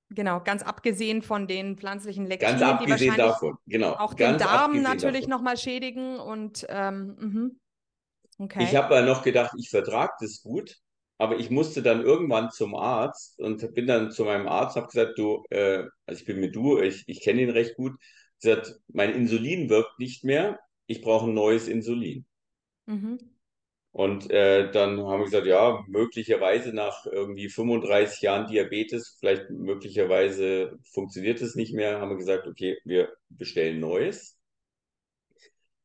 genau, 0.09 0.41
ganz 0.41 0.63
abgesehen 0.63 1.21
von 1.21 1.47
den 1.47 1.77
pflanzlichen 1.77 2.25
Lektinen, 2.25 2.59
ganz 2.59 2.71
abgesehen 2.71 3.11
die 3.11 3.17
davon, 3.17 3.57
genau. 3.67 3.93
Auch 3.93 4.13
den 4.13 4.37
Darm 4.37 4.81
natürlich 4.81 5.27
nochmal 5.27 5.57
schädigen 5.57 6.19
und 6.19 6.65
ähm, 6.69 7.15
mhm. 7.19 7.59
okay. 8.37 8.63
Ich 8.63 8.75
habe 8.75 8.95
ja 8.95 9.01
noch 9.01 9.23
gedacht, 9.23 9.53
ich 9.57 9.69
vertrage 9.69 10.13
das 10.19 10.41
gut, 10.41 10.77
aber 11.17 11.37
ich 11.37 11.49
musste 11.49 11.81
dann 11.81 12.01
irgendwann 12.01 12.51
zum 12.51 12.75
Arzt 12.75 13.39
und 13.39 13.73
bin 13.73 13.87
dann 13.87 14.11
zu 14.11 14.25
meinem 14.25 14.47
Arzt, 14.47 14.75
habe 14.75 14.87
gesagt, 14.87 15.17
du, 15.17 15.43
äh, 15.49 15.83
also 16.05 16.19
ich 16.19 16.25
bin 16.25 16.39
mit 16.39 16.55
du, 16.55 16.79
ich, 16.79 17.03
ich 17.07 17.21
kenne 17.21 17.41
ihn 17.41 17.49
recht 17.49 17.75
gut, 17.75 17.93
gesagt, 18.41 18.79
mein 18.87 19.13
Insulin 19.13 19.69
wirkt 19.69 19.99
nicht 19.99 20.23
mehr, 20.23 20.59
ich 20.87 21.01
brauche 21.01 21.27
ein 21.27 21.33
neues 21.33 21.67
Insulin. 21.67 22.25
Mhm. 22.85 23.19
Und 23.91 24.29
äh, 24.29 24.71
dann 24.71 24.99
haben 25.01 25.19
wir 25.19 25.25
gesagt, 25.25 25.47
ja, 25.47 25.83
möglicherweise 25.87 26.73
nach 26.73 27.05
irgendwie 27.05 27.49
35 27.49 28.21
Jahren 28.21 28.47
Diabetes, 28.47 29.17
vielleicht 29.19 29.49
möglicherweise 29.49 30.77
funktioniert 30.93 31.41
es 31.41 31.55
nicht 31.55 31.73
mehr, 31.73 31.99
haben 31.99 32.09
wir 32.09 32.17
gesagt, 32.17 32.47
okay, 32.47 32.77
wir 32.85 33.11
bestellen 33.29 33.79
Neues. 33.79 34.37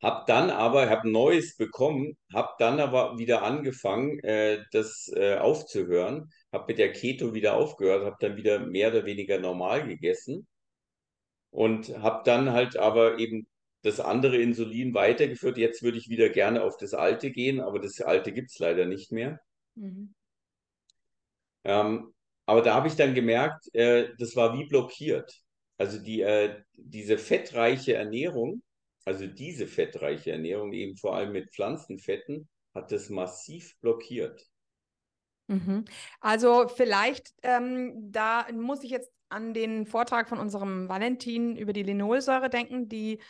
Hab 0.02 0.26
dann 0.26 0.50
aber, 0.50 0.90
habe 0.90 1.10
Neues 1.10 1.56
bekommen, 1.56 2.18
habe 2.32 2.50
dann 2.58 2.78
aber 2.78 3.18
wieder 3.18 3.42
angefangen, 3.42 4.18
äh, 4.20 4.62
das 4.70 5.10
äh, 5.16 5.36
aufzuhören, 5.36 6.30
habe 6.52 6.66
mit 6.68 6.78
der 6.78 6.92
Keto 6.92 7.32
wieder 7.32 7.54
aufgehört, 7.56 8.04
habe 8.04 8.16
dann 8.20 8.36
wieder 8.36 8.58
mehr 8.58 8.90
oder 8.90 9.06
weniger 9.06 9.38
normal 9.38 9.86
gegessen 9.88 10.46
und 11.54 11.96
habe 12.02 12.22
dann 12.24 12.52
halt 12.52 12.76
aber 12.76 13.18
eben 13.20 13.46
das 13.82 14.00
andere 14.00 14.38
Insulin 14.38 14.92
weitergeführt. 14.92 15.56
Jetzt 15.56 15.84
würde 15.84 15.98
ich 15.98 16.08
wieder 16.08 16.28
gerne 16.28 16.64
auf 16.64 16.76
das 16.76 16.94
alte 16.94 17.30
gehen, 17.30 17.60
aber 17.60 17.78
das 17.78 18.00
alte 18.00 18.32
gibt 18.32 18.50
es 18.50 18.58
leider 18.58 18.86
nicht 18.86 19.12
mehr. 19.12 19.38
Mhm. 19.76 20.12
Ähm, 21.62 22.12
aber 22.44 22.60
da 22.60 22.74
habe 22.74 22.88
ich 22.88 22.96
dann 22.96 23.14
gemerkt, 23.14 23.72
äh, 23.72 24.08
das 24.18 24.34
war 24.34 24.58
wie 24.58 24.66
blockiert. 24.66 25.32
Also 25.78 25.98
die, 26.00 26.22
äh, 26.22 26.60
diese 26.72 27.18
fettreiche 27.18 27.94
Ernährung, 27.94 28.62
also 29.04 29.28
diese 29.28 29.68
fettreiche 29.68 30.32
Ernährung, 30.32 30.72
eben 30.72 30.96
vor 30.96 31.14
allem 31.14 31.30
mit 31.30 31.52
Pflanzenfetten, 31.54 32.48
hat 32.74 32.90
das 32.90 33.10
massiv 33.10 33.78
blockiert. 33.80 34.44
Mhm. 35.46 35.84
Also 36.20 36.66
vielleicht, 36.66 37.32
ähm, 37.42 38.10
da 38.10 38.46
muss 38.52 38.82
ich 38.82 38.90
jetzt 38.90 39.12
an 39.34 39.52
den 39.52 39.86
Vortrag 39.86 40.28
von 40.28 40.38
unserem 40.38 40.88
Valentin 40.88 41.56
über 41.56 41.72
die 41.72 41.82
Linolsäure 41.82 42.48
denken, 42.48 42.88
die, 42.88 43.20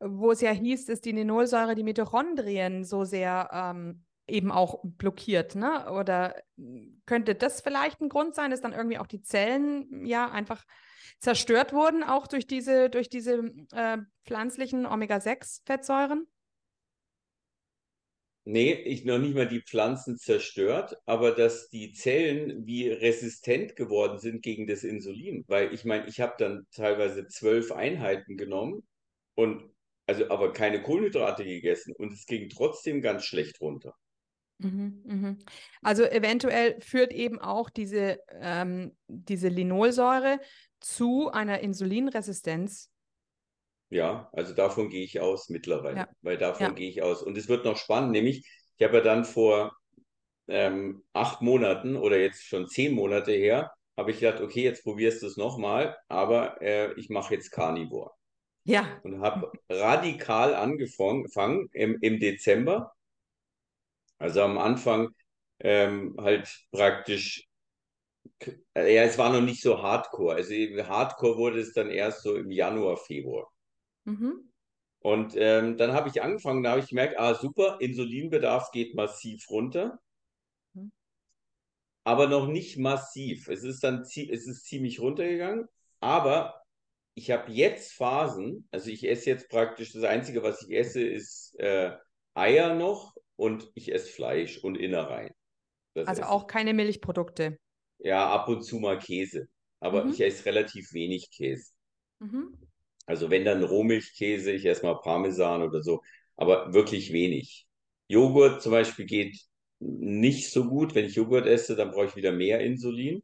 wo 0.00 0.32
es 0.32 0.40
ja 0.40 0.50
hieß, 0.50 0.86
dass 0.86 1.00
die 1.00 1.12
Linolsäure 1.12 1.74
die 1.74 1.84
Mitochondrien 1.84 2.84
so 2.84 3.04
sehr 3.04 3.50
ähm, 3.52 4.04
eben 4.26 4.50
auch 4.50 4.80
blockiert, 4.82 5.54
ne? 5.54 5.90
Oder 5.92 6.36
könnte 7.06 7.34
das 7.34 7.60
vielleicht 7.60 8.00
ein 8.00 8.08
Grund 8.08 8.34
sein, 8.34 8.50
dass 8.50 8.60
dann 8.60 8.72
irgendwie 8.72 8.98
auch 8.98 9.06
die 9.06 9.22
Zellen 9.22 10.06
ja 10.06 10.30
einfach 10.30 10.64
zerstört 11.18 11.72
wurden, 11.72 12.02
auch 12.02 12.26
durch 12.26 12.46
diese, 12.46 12.88
durch 12.88 13.08
diese 13.08 13.52
äh, 13.72 13.98
pflanzlichen 14.24 14.86
Omega-6-Fettsäuren? 14.86 16.26
Nee, 18.44 18.72
ich 18.72 19.04
noch 19.04 19.18
nicht 19.18 19.34
mal 19.36 19.46
die 19.46 19.60
Pflanzen 19.62 20.18
zerstört, 20.18 20.96
aber 21.06 21.30
dass 21.32 21.68
die 21.68 21.92
Zellen 21.92 22.66
wie 22.66 22.88
resistent 22.88 23.76
geworden 23.76 24.18
sind 24.18 24.42
gegen 24.42 24.66
das 24.66 24.82
Insulin. 24.82 25.44
Weil 25.46 25.72
ich 25.72 25.84
meine, 25.84 26.08
ich 26.08 26.20
habe 26.20 26.34
dann 26.38 26.66
teilweise 26.72 27.28
zwölf 27.28 27.70
Einheiten 27.70 28.36
genommen 28.36 28.82
und 29.34 29.70
also 30.06 30.28
aber 30.30 30.52
keine 30.52 30.82
Kohlenhydrate 30.82 31.44
gegessen 31.44 31.94
und 31.96 32.12
es 32.12 32.26
ging 32.26 32.48
trotzdem 32.48 33.00
ganz 33.00 33.24
schlecht 33.24 33.60
runter. 33.60 33.94
Mhm, 34.58 35.02
mhm. 35.04 35.38
Also 35.82 36.04
eventuell 36.04 36.80
führt 36.80 37.12
eben 37.12 37.40
auch 37.40 37.70
diese, 37.70 38.18
ähm, 38.40 38.96
diese 39.08 39.48
Linolsäure 39.48 40.40
zu 40.80 41.30
einer 41.30 41.60
Insulinresistenz. 41.60 42.91
Ja, 43.92 44.30
also 44.32 44.54
davon 44.54 44.88
gehe 44.88 45.04
ich 45.04 45.20
aus 45.20 45.50
mittlerweile, 45.50 45.98
ja. 45.98 46.08
weil 46.22 46.38
davon 46.38 46.68
ja. 46.68 46.72
gehe 46.72 46.88
ich 46.88 47.02
aus. 47.02 47.22
Und 47.22 47.36
es 47.36 47.48
wird 47.50 47.66
noch 47.66 47.76
spannend, 47.76 48.12
nämlich 48.12 48.38
ich 48.78 48.84
habe 48.84 48.96
ja 48.96 49.02
dann 49.02 49.26
vor 49.26 49.76
ähm, 50.48 51.04
acht 51.12 51.42
Monaten 51.42 51.96
oder 51.96 52.18
jetzt 52.18 52.42
schon 52.42 52.66
zehn 52.66 52.94
Monate 52.94 53.32
her, 53.32 53.70
habe 53.98 54.10
ich 54.10 54.20
gedacht, 54.20 54.40
okay, 54.40 54.62
jetzt 54.62 54.82
probierst 54.82 55.22
du 55.22 55.26
es 55.26 55.36
nochmal, 55.36 55.94
aber 56.08 56.62
äh, 56.62 56.94
ich 56.94 57.10
mache 57.10 57.34
jetzt 57.34 57.50
Carnivore. 57.50 58.12
Ja. 58.64 58.98
Und 59.02 59.20
habe 59.20 59.52
radikal 59.68 60.54
angefangen 60.54 61.68
im, 61.72 61.98
im 62.00 62.18
Dezember. 62.18 62.94
Also 64.16 64.40
am 64.40 64.56
Anfang 64.56 65.10
ähm, 65.58 66.16
halt 66.18 66.48
praktisch 66.70 67.46
ja, 68.74 69.02
es 69.02 69.18
war 69.18 69.30
noch 69.32 69.42
nicht 69.42 69.60
so 69.60 69.82
hardcore. 69.82 70.36
Also 70.36 70.54
hardcore 70.54 71.36
wurde 71.36 71.60
es 71.60 71.74
dann 71.74 71.90
erst 71.90 72.22
so 72.22 72.36
im 72.36 72.50
Januar, 72.50 72.96
Februar. 72.96 73.51
Mhm. 74.04 74.52
Und 75.00 75.34
ähm, 75.36 75.76
dann 75.76 75.92
habe 75.92 76.08
ich 76.08 76.22
angefangen, 76.22 76.62
da 76.62 76.70
habe 76.70 76.80
ich 76.80 76.88
gemerkt, 76.88 77.18
ah 77.18 77.34
super, 77.34 77.78
Insulinbedarf 77.80 78.70
geht 78.70 78.94
massiv 78.94 79.48
runter. 79.50 79.98
Mhm. 80.74 80.92
Aber 82.04 82.28
noch 82.28 82.46
nicht 82.46 82.78
massiv. 82.78 83.48
Es 83.48 83.64
ist 83.64 83.82
dann 83.82 84.02
es 84.02 84.16
ist 84.16 84.64
ziemlich 84.64 85.00
runtergegangen. 85.00 85.66
Aber 86.00 86.62
ich 87.14 87.30
habe 87.30 87.52
jetzt 87.52 87.92
Phasen, 87.92 88.68
also 88.70 88.90
ich 88.90 89.06
esse 89.08 89.30
jetzt 89.30 89.48
praktisch, 89.48 89.92
das 89.92 90.04
Einzige, 90.04 90.42
was 90.42 90.62
ich 90.62 90.76
esse, 90.76 91.02
ist 91.02 91.54
äh, 91.58 91.96
Eier 92.34 92.74
noch 92.74 93.14
und 93.36 93.70
ich 93.74 93.92
esse 93.92 94.10
Fleisch 94.10 94.58
und 94.58 94.76
Innereien. 94.76 95.34
Das 95.94 96.08
also 96.08 96.22
auch 96.22 96.46
keine 96.46 96.74
Milchprodukte. 96.74 97.58
Ja, 97.98 98.30
ab 98.30 98.48
und 98.48 98.62
zu 98.62 98.78
mal 98.78 98.98
Käse. 98.98 99.48
Aber 99.80 100.04
mhm. 100.04 100.12
ich 100.12 100.20
esse 100.20 100.46
relativ 100.46 100.92
wenig 100.92 101.30
Käse. 101.30 101.72
Mhm. 102.20 102.56
Also 103.06 103.30
wenn 103.30 103.44
dann 103.44 103.62
Rohmilchkäse, 103.62 104.52
ich 104.52 104.64
esse 104.66 104.84
mal 104.86 105.00
Parmesan 105.00 105.62
oder 105.62 105.82
so, 105.82 106.02
aber 106.36 106.72
wirklich 106.74 107.12
wenig. 107.12 107.66
Joghurt 108.08 108.62
zum 108.62 108.72
Beispiel 108.72 109.06
geht 109.06 109.38
nicht 109.80 110.50
so 110.52 110.64
gut. 110.68 110.94
Wenn 110.94 111.06
ich 111.06 111.14
Joghurt 111.16 111.46
esse, 111.46 111.76
dann 111.76 111.90
brauche 111.90 112.06
ich 112.06 112.16
wieder 112.16 112.32
mehr 112.32 112.60
Insulin. 112.60 113.22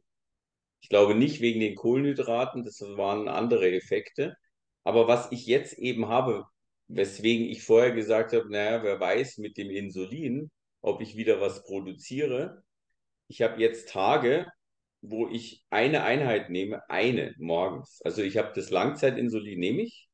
Ich 0.81 0.89
glaube 0.89 1.15
nicht 1.15 1.41
wegen 1.41 1.59
den 1.59 1.75
Kohlenhydraten, 1.75 2.63
das 2.63 2.81
waren 2.81 3.27
andere 3.27 3.71
Effekte. 3.71 4.35
Aber 4.83 5.07
was 5.07 5.31
ich 5.31 5.45
jetzt 5.45 5.73
eben 5.77 6.07
habe, 6.07 6.45
weswegen 6.87 7.47
ich 7.47 7.63
vorher 7.63 7.91
gesagt 7.91 8.33
habe, 8.33 8.49
naja, 8.49 8.83
wer 8.83 8.99
weiß 8.99 9.37
mit 9.37 9.57
dem 9.57 9.69
Insulin, 9.69 10.51
ob 10.81 11.01
ich 11.01 11.15
wieder 11.15 11.41
was 11.41 11.63
produziere. 11.63 12.63
Ich 13.27 13.41
habe 13.41 13.61
jetzt 13.61 13.89
Tage, 13.89 14.47
wo 15.01 15.27
ich 15.29 15.65
eine 15.69 16.03
Einheit 16.03 16.49
nehme, 16.49 16.87
eine 16.89 17.33
morgens. 17.37 18.01
Also 18.03 18.21
ich 18.21 18.37
habe 18.37 18.51
das 18.55 18.69
Langzeitinsulin, 18.69 19.59
nehme 19.59 19.81
ich. 19.83 20.09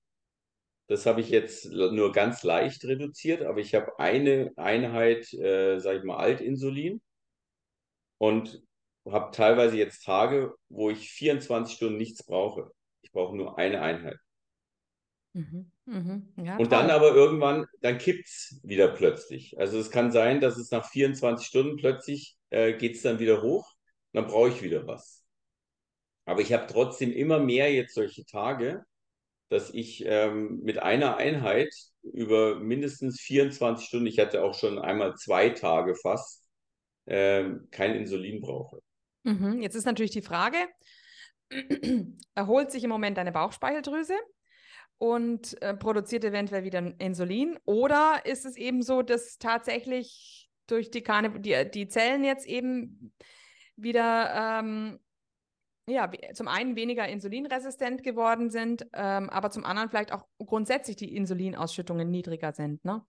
Das 0.88 1.06
habe 1.08 1.22
ich 1.22 1.30
jetzt 1.30 1.66
nur 1.66 2.12
ganz 2.12 2.44
leicht 2.44 2.86
reduziert, 2.86 3.42
aber 3.42 3.60
ich 3.60 3.74
habe 3.74 3.98
eine 3.98 4.52
Einheit, 4.56 5.34
äh, 5.34 5.80
sage 5.80 6.00
ich 6.00 6.04
mal, 6.04 6.18
Altinsulin 6.18 7.02
und 8.20 8.62
habe 9.10 9.32
teilweise 9.36 9.78
jetzt 9.78 10.04
Tage, 10.04 10.54
wo 10.70 10.90
ich 10.90 11.10
24 11.10 11.76
Stunden 11.76 11.98
nichts 11.98 12.24
brauche. 12.24 12.72
Ich 13.02 13.12
brauche 13.12 13.36
nur 13.36 13.58
eine 13.58 13.82
Einheit. 13.82 14.18
Mhm. 15.34 15.72
Mhm. 15.86 16.34
Ja, 16.38 16.58
und 16.58 16.72
dann 16.72 16.90
aber 16.90 17.14
irgendwann, 17.14 17.66
dann 17.82 17.98
kippt 17.98 18.28
es 18.28 18.60
wieder 18.64 18.88
plötzlich. 18.88 19.58
Also 19.60 19.78
es 19.78 19.92
kann 19.92 20.12
sein, 20.12 20.40
dass 20.40 20.58
es 20.58 20.72
nach 20.72 20.90
24 20.90 21.46
Stunden 21.46 21.76
plötzlich 21.78 22.38
äh, 22.50 22.74
geht 22.74 22.96
es 22.96 23.02
dann 23.02 23.20
wieder 23.20 23.42
hoch, 23.42 23.75
dann 24.16 24.28
brauche 24.28 24.50
ich 24.50 24.62
wieder 24.62 24.88
was. 24.88 25.24
Aber 26.26 26.42
ich 26.42 26.54
habe 26.54 26.68
trotzdem 26.68 27.12
immer 27.12 27.40
mehr 27.40 27.72
jetzt 27.72 27.94
solche 27.94 28.26
Tage, 28.26 28.84
dass 29.50 29.72
ich 29.72 30.04
ähm, 30.06 30.62
mit 30.64 30.80
einer 30.80 31.18
Einheit 31.18 31.74
über 32.02 32.56
mindestens 32.56 33.22
24 33.22 33.88
Stunden, 33.88 34.08
ich 34.08 34.20
hatte 34.20 34.44
auch 34.44 34.56
schon 34.56 34.80
einmal 34.80 35.16
zwei 35.16 35.50
Tage 35.50 35.96
fast, 35.96 36.44
ähm, 37.06 37.68
kein 37.70 37.96
Insulin 37.96 38.42
brauche. 38.42 38.80
Mhm. 39.24 39.62
Jetzt 39.62 39.76
ist 39.76 39.86
natürlich 39.86 40.12
die 40.12 40.24
Frage, 40.24 40.58
erholt 42.36 42.72
sich 42.72 42.84
im 42.84 42.90
Moment 42.90 43.18
deine 43.18 43.32
Bauchspeicheldrüse? 43.32 44.16
und 44.98 45.62
äh, 45.62 45.76
produziert 45.76 46.24
eventuell 46.24 46.64
wieder 46.64 46.94
Insulin? 47.00 47.58
Oder 47.66 48.22
ist 48.26 48.46
es 48.46 48.56
eben 48.56 48.82
so, 48.82 49.02
dass 49.02 49.38
tatsächlich 49.38 50.50
durch 50.68 50.90
die, 50.90 51.02
Karne, 51.02 51.40
die, 51.40 51.70
die 51.70 51.88
Zellen 51.88 52.24
jetzt 52.24 52.48
eben 52.48 53.14
wieder 53.78 54.60
ähm, 54.60 55.00
ja, 55.88 56.10
zum 56.34 56.48
einen 56.48 56.76
weniger 56.76 57.08
insulinresistent 57.08 58.04
geworden 58.04 58.50
sind, 58.50 58.88
ähm, 58.94 59.30
aber 59.30 59.52
zum 59.52 59.66
anderen 59.66 59.90
vielleicht 59.90 60.12
auch 60.12 60.26
grundsätzlich 60.40 60.96
die 60.96 61.16
Insulinausschüttungen 61.16 62.10
niedriger 62.10 62.54
sind, 62.54 62.84
ne? 62.84 63.06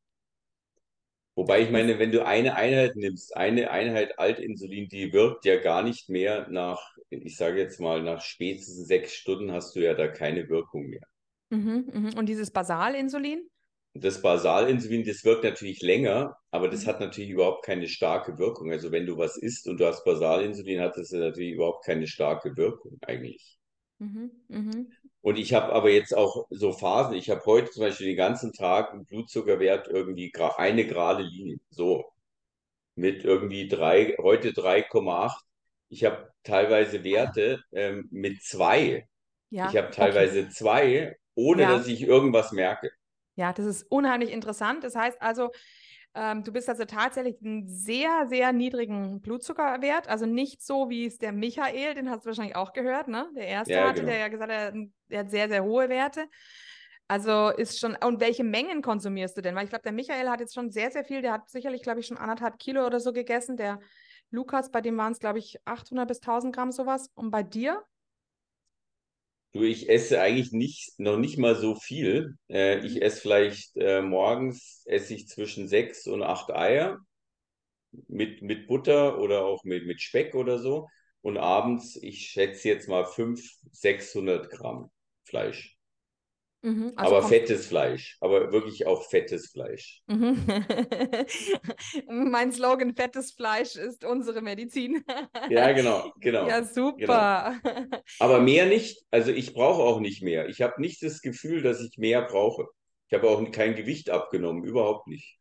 Wobei 1.38 1.60
ich 1.60 1.70
meine, 1.70 1.98
wenn 1.98 2.12
du 2.12 2.24
eine 2.24 2.54
Einheit 2.56 2.96
nimmst, 2.96 3.36
eine 3.36 3.70
Einheit 3.70 4.18
Altinsulin, 4.18 4.88
die 4.88 5.12
wirkt 5.12 5.44
ja 5.44 5.60
gar 5.60 5.82
nicht 5.82 6.08
mehr 6.08 6.48
nach, 6.48 6.96
ich 7.10 7.36
sage 7.36 7.60
jetzt 7.60 7.78
mal, 7.78 8.02
nach 8.02 8.22
spätestens 8.22 8.86
sechs 8.86 9.12
Stunden 9.12 9.52
hast 9.52 9.76
du 9.76 9.80
ja 9.80 9.92
da 9.92 10.08
keine 10.08 10.48
Wirkung 10.48 10.86
mehr. 10.86 11.06
Mhm, 11.50 11.90
mhm. 11.92 12.14
Und 12.16 12.26
dieses 12.26 12.50
Basalinsulin? 12.50 13.50
Das 14.00 14.22
Basalinsulin, 14.22 15.04
das 15.04 15.24
wirkt 15.24 15.44
natürlich 15.44 15.82
länger, 15.82 16.36
aber 16.50 16.68
das 16.68 16.84
mhm. 16.84 16.88
hat 16.88 17.00
natürlich 17.00 17.30
überhaupt 17.30 17.64
keine 17.64 17.88
starke 17.88 18.38
Wirkung. 18.38 18.70
Also 18.70 18.92
wenn 18.92 19.06
du 19.06 19.16
was 19.16 19.36
isst 19.36 19.68
und 19.68 19.78
du 19.78 19.86
hast 19.86 20.04
Basalinsulin, 20.04 20.80
hat 20.80 20.96
das 20.96 21.10
natürlich 21.12 21.54
überhaupt 21.54 21.84
keine 21.84 22.06
starke 22.06 22.56
Wirkung 22.56 22.98
eigentlich. 23.02 23.58
Mhm, 23.98 24.30
mhm. 24.48 24.92
Und 25.20 25.38
ich 25.38 25.54
habe 25.54 25.72
aber 25.72 25.90
jetzt 25.90 26.16
auch 26.16 26.46
so 26.50 26.72
Phasen. 26.72 27.14
Ich 27.14 27.30
habe 27.30 27.44
heute 27.46 27.70
zum 27.70 27.82
Beispiel 27.82 28.08
den 28.08 28.16
ganzen 28.16 28.52
Tag 28.52 28.92
einen 28.92 29.06
Blutzuckerwert 29.06 29.88
irgendwie 29.88 30.32
eine 30.56 30.86
gerade 30.86 31.22
Linie. 31.22 31.58
So. 31.70 32.04
Mit 32.94 33.24
irgendwie 33.24 33.68
drei, 33.68 34.14
heute 34.20 34.50
3,8. 34.50 35.32
Ich 35.88 36.04
habe 36.04 36.30
teilweise 36.44 37.04
Werte 37.04 37.62
ähm, 37.72 38.08
mit 38.10 38.42
zwei. 38.42 39.08
Ja, 39.50 39.68
ich 39.68 39.76
habe 39.76 39.90
teilweise 39.90 40.40
okay. 40.40 40.50
zwei 40.50 41.16
ohne 41.36 41.62
ja. 41.62 41.76
dass 41.76 41.86
ich 41.86 42.02
irgendwas 42.02 42.50
merke. 42.50 42.90
Ja, 43.36 43.52
das 43.52 43.66
ist 43.66 43.84
unheimlich 43.90 44.32
interessant. 44.32 44.82
Das 44.82 44.96
heißt 44.96 45.20
also, 45.22 45.50
ähm, 46.14 46.42
du 46.42 46.52
bist 46.52 46.68
also 46.68 46.86
tatsächlich 46.86 47.36
einen 47.44 47.68
sehr, 47.68 48.26
sehr 48.28 48.52
niedrigen 48.52 49.20
Blutzuckerwert. 49.20 50.08
Also 50.08 50.24
nicht 50.24 50.62
so, 50.62 50.88
wie 50.88 51.06
es 51.06 51.18
der 51.18 51.32
Michael, 51.32 51.94
den 51.94 52.10
hast 52.10 52.24
du 52.24 52.28
wahrscheinlich 52.28 52.56
auch 52.56 52.72
gehört, 52.72 53.08
ne? 53.08 53.28
Der 53.36 53.46
erste 53.46 53.74
ja, 53.74 53.88
hatte, 53.88 54.00
genau. 54.00 54.12
der 54.12 54.18
ja 54.18 54.28
gesagt 54.28 54.52
hat, 54.52 54.74
er 55.10 55.18
hat 55.18 55.30
sehr, 55.30 55.48
sehr 55.48 55.62
hohe 55.62 55.88
Werte. 55.90 56.26
Also 57.08 57.50
ist 57.50 57.78
schon, 57.78 57.96
und 58.02 58.20
welche 58.20 58.42
Mengen 58.42 58.82
konsumierst 58.82 59.36
du 59.36 59.42
denn? 59.42 59.54
Weil 59.54 59.64
ich 59.64 59.70
glaube, 59.70 59.84
der 59.84 59.92
Michael 59.92 60.28
hat 60.28 60.40
jetzt 60.40 60.54
schon 60.54 60.70
sehr, 60.70 60.90
sehr 60.90 61.04
viel, 61.04 61.22
der 61.22 61.34
hat 61.34 61.48
sicherlich, 61.50 61.82
glaube 61.82 62.00
ich, 62.00 62.06
schon 62.06 62.16
anderthalb 62.16 62.58
Kilo 62.58 62.84
oder 62.84 62.98
so 62.98 63.12
gegessen. 63.12 63.56
Der 63.58 63.78
Lukas, 64.30 64.72
bei 64.72 64.80
dem 64.80 64.96
waren 64.96 65.12
es, 65.12 65.20
glaube 65.20 65.38
ich, 65.38 65.58
800 65.66 66.08
bis 66.08 66.20
1000 66.20 66.54
Gramm 66.54 66.72
sowas. 66.72 67.10
Und 67.14 67.30
bei 67.30 67.42
dir? 67.42 67.84
Du, 69.56 69.62
ich 69.62 69.88
esse 69.88 70.20
eigentlich 70.20 70.52
nicht, 70.52 70.98
noch 70.98 71.16
nicht 71.16 71.38
mal 71.38 71.54
so 71.54 71.74
viel. 71.76 72.36
Äh, 72.50 72.84
ich 72.84 72.96
mhm. 72.96 73.02
esse 73.02 73.20
vielleicht 73.22 73.74
äh, 73.76 74.02
morgens 74.02 74.82
esse 74.84 75.14
ich 75.14 75.28
zwischen 75.28 75.66
sechs 75.66 76.06
und 76.06 76.22
acht 76.22 76.50
Eier 76.50 76.98
mit, 78.08 78.42
mit 78.42 78.66
Butter 78.66 79.18
oder 79.18 79.46
auch 79.46 79.64
mit, 79.64 79.86
mit 79.86 80.02
Speck 80.02 80.34
oder 80.34 80.58
so. 80.58 80.88
Und 81.22 81.38
abends, 81.38 81.96
ich 81.96 82.26
schätze 82.26 82.68
jetzt 82.68 82.86
mal 82.88 83.06
500, 83.06 83.42
600 83.72 84.50
Gramm 84.50 84.90
Fleisch. 85.24 85.75
Mhm, 86.62 86.92
also 86.96 87.16
aber 87.16 87.28
fettes 87.28 87.66
Fleisch, 87.66 88.16
aber 88.20 88.50
wirklich 88.52 88.86
auch 88.86 89.08
fettes 89.08 89.50
Fleisch. 89.50 90.02
Mhm. 90.08 90.36
mein 92.08 92.50
Slogan, 92.52 92.94
fettes 92.94 93.32
Fleisch 93.32 93.76
ist 93.76 94.04
unsere 94.04 94.42
Medizin. 94.42 95.04
ja, 95.50 95.72
genau, 95.72 96.12
genau. 96.20 96.48
Ja, 96.48 96.64
super. 96.64 97.60
Genau. 97.62 97.98
Aber 98.18 98.40
mehr 98.40 98.66
nicht, 98.66 99.04
also 99.10 99.30
ich 99.30 99.54
brauche 99.54 99.82
auch 99.82 100.00
nicht 100.00 100.22
mehr. 100.22 100.48
Ich 100.48 100.62
habe 100.62 100.80
nicht 100.80 101.02
das 101.02 101.20
Gefühl, 101.20 101.62
dass 101.62 101.80
ich 101.80 101.98
mehr 101.98 102.22
brauche. 102.22 102.66
Ich 103.08 103.14
habe 103.14 103.28
auch 103.28 103.50
kein 103.52 103.76
Gewicht 103.76 104.10
abgenommen, 104.10 104.64
überhaupt 104.64 105.06
nicht. 105.06 105.38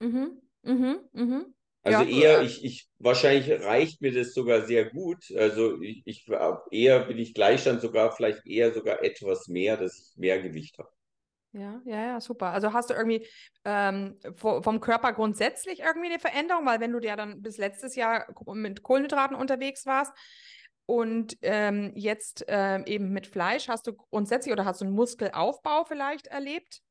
Mhm, 0.00 0.40
mhm, 0.62 1.00
mhm. 1.12 1.54
Also 1.82 2.02
ja, 2.02 2.20
eher, 2.20 2.42
ich, 2.42 2.64
ich, 2.64 2.88
wahrscheinlich 2.98 3.50
reicht 3.62 4.02
mir 4.02 4.12
das 4.12 4.34
sogar 4.34 4.66
sehr 4.66 4.90
gut. 4.90 5.24
Also 5.36 5.80
ich, 5.80 6.02
ich 6.04 6.26
eher 6.70 7.00
bin 7.00 7.18
ich 7.18 7.34
Gleichstand 7.34 7.80
sogar, 7.80 8.12
vielleicht 8.12 8.46
eher 8.46 8.72
sogar 8.72 9.02
etwas 9.02 9.48
mehr, 9.48 9.76
dass 9.76 9.98
ich 9.98 10.16
mehr 10.16 10.40
Gewicht 10.42 10.78
habe. 10.78 10.90
Ja, 11.52 11.80
ja, 11.86 12.06
ja, 12.06 12.20
super. 12.20 12.48
Also 12.48 12.72
hast 12.72 12.90
du 12.90 12.94
irgendwie 12.94 13.26
ähm, 13.64 14.18
vom 14.36 14.80
Körper 14.80 15.12
grundsätzlich 15.12 15.80
irgendwie 15.80 16.08
eine 16.08 16.18
Veränderung, 16.18 16.66
weil 16.66 16.80
wenn 16.80 16.92
du 16.92 16.98
ja 17.00 17.16
dann 17.16 17.42
bis 17.42 17.56
letztes 17.56 17.96
Jahr 17.96 18.26
mit 18.52 18.82
Kohlenhydraten 18.82 19.34
unterwegs 19.34 19.86
warst 19.86 20.12
und 20.84 21.38
ähm, 21.40 21.92
jetzt 21.94 22.44
ähm, 22.48 22.84
eben 22.86 23.10
mit 23.10 23.26
Fleisch, 23.26 23.68
hast 23.68 23.86
du 23.86 23.94
grundsätzlich 23.94 24.52
oder 24.52 24.66
hast 24.66 24.82
du 24.82 24.84
einen 24.84 24.94
Muskelaufbau 24.94 25.84
vielleicht 25.84 26.26
erlebt? 26.26 26.82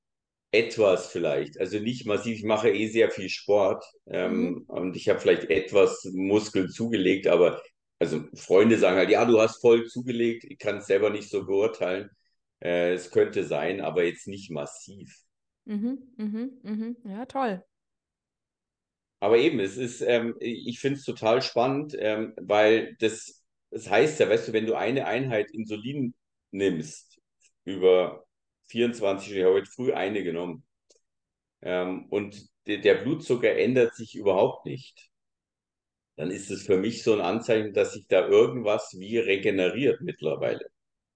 Etwas 0.52 1.08
vielleicht, 1.12 1.60
also 1.60 1.80
nicht 1.80 2.06
massiv. 2.06 2.38
Ich 2.38 2.44
mache 2.44 2.70
eh 2.70 2.88
sehr 2.88 3.12
viel 3.12 3.30
Sport 3.30 3.84
ähm, 4.08 4.50
mhm. 4.50 4.64
und 4.68 4.96
ich 4.96 5.10
habe 5.10 5.20
vielleicht 5.20 5.50
etwas 5.50 6.06
Muskeln 6.14 6.70
zugelegt, 6.70 7.28
aber 7.28 7.62
also 8.00 8.24
Freunde 8.36 8.78
sagen 8.78 8.98
halt, 8.98 9.10
ja, 9.10 9.26
du 9.26 9.40
hast 9.40 9.60
voll 9.60 9.86
zugelegt. 9.88 10.44
Ich 10.44 10.60
kann 10.60 10.78
es 10.78 10.88
selber 10.88 11.10
nicht 11.10 11.30
so 11.30 11.46
beurteilen. 11.46 12.10
Äh, 12.62 12.94
es 12.94 13.12
könnte 13.12 13.44
sein, 13.44 13.82
aber 13.82 14.04
jetzt 14.04 14.28
nicht 14.28 14.52
massiv. 14.52 15.16
Mhm, 15.66 16.00
mhm, 16.18 16.60
mhm. 16.64 16.98
Ja, 17.06 17.26
toll. 17.26 17.64
Aber 19.20 19.38
eben, 19.38 19.60
es 19.60 19.78
ist, 19.78 20.02
ähm, 20.02 20.36
ich 20.40 20.80
finde 20.80 21.00
es 21.00 21.06
total 21.06 21.42
spannend, 21.42 21.96
ähm, 21.98 22.34
weil 22.40 22.96
das, 23.00 23.44
das 23.72 23.90
heißt 23.90 24.20
ja, 24.20 24.30
weißt 24.30 24.50
du, 24.50 24.54
wenn 24.54 24.68
du 24.68 24.76
eine 24.76 25.08
Einheit 25.08 25.50
Insulin 25.52 26.14
nimmst 26.52 27.20
über 27.66 28.27
24, 28.68 29.34
ich 29.34 29.44
habe 29.44 29.54
heute 29.56 29.70
früh 29.70 29.94
eine 29.94 30.24
genommen. 30.24 30.64
Ähm, 31.62 32.06
und 32.10 32.48
de 32.68 32.80
der 32.82 32.96
Blutzucker 32.96 33.56
ändert 33.56 33.96
sich 33.96 34.16
überhaupt 34.16 34.66
nicht. 34.66 35.10
Dann 36.16 36.32
ist 36.32 36.50
es 36.50 36.66
für 36.66 36.78
mich 36.78 37.04
so 37.04 37.14
ein 37.14 37.22
Anzeichen, 37.22 37.74
dass 37.74 37.94
sich 37.94 38.08
da 38.08 38.28
irgendwas 38.28 38.96
wie 38.98 39.18
regeneriert 39.18 40.02
mittlerweile. 40.02 40.66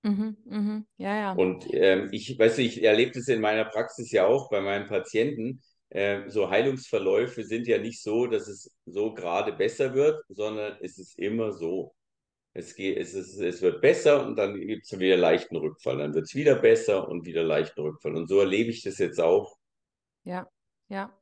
Mhm, 0.03 0.37
mhm. 0.45 0.85
Ja, 0.97 1.15
ja. 1.15 1.33
Und 1.33 1.65
ähm, 1.73 2.09
ich, 2.11 2.37
weißt 2.37 2.57
du, 2.57 2.61
ich 2.63 2.83
erlebe 2.83 3.11
das 3.11 3.27
in 3.27 3.41
meiner 3.41 3.65
Praxis 3.65 4.11
ja 4.11 4.25
auch 4.25 4.49
bei 4.49 4.61
meinen 4.61 4.87
Patienten. 4.87 5.61
Äh, 5.89 6.29
so 6.29 6.49
Heilungsverläufe 6.49 7.43
sind 7.43 7.67
ja 7.67 7.77
nicht 7.77 8.01
so, 8.01 8.25
dass 8.27 8.47
es 8.47 8.71
so 8.85 9.13
gerade 9.13 9.53
besser 9.53 9.93
wird, 9.93 10.23
sondern 10.29 10.77
es 10.81 10.97
ist 10.97 11.17
immer 11.19 11.51
so. 11.51 11.93
Es, 12.53 12.75
geht, 12.75 12.97
es, 12.97 13.13
ist, 13.13 13.39
es 13.39 13.61
wird 13.61 13.81
besser 13.81 14.25
und 14.25 14.35
dann 14.35 14.59
gibt 14.59 14.85
es 14.85 14.99
wieder 14.99 15.17
leichten 15.17 15.55
Rückfall. 15.55 15.97
Dann 15.97 16.13
wird 16.13 16.25
es 16.25 16.35
wieder 16.35 16.55
besser 16.55 17.07
und 17.07 17.25
wieder 17.25 17.43
leichten 17.43 17.81
Rückfall. 17.81 18.15
Und 18.15 18.27
so 18.27 18.39
erlebe 18.39 18.69
ich 18.69 18.83
das 18.83 18.97
jetzt 18.97 19.21
auch. 19.21 19.57
Ja, 20.23 20.49
ja. 20.89 21.17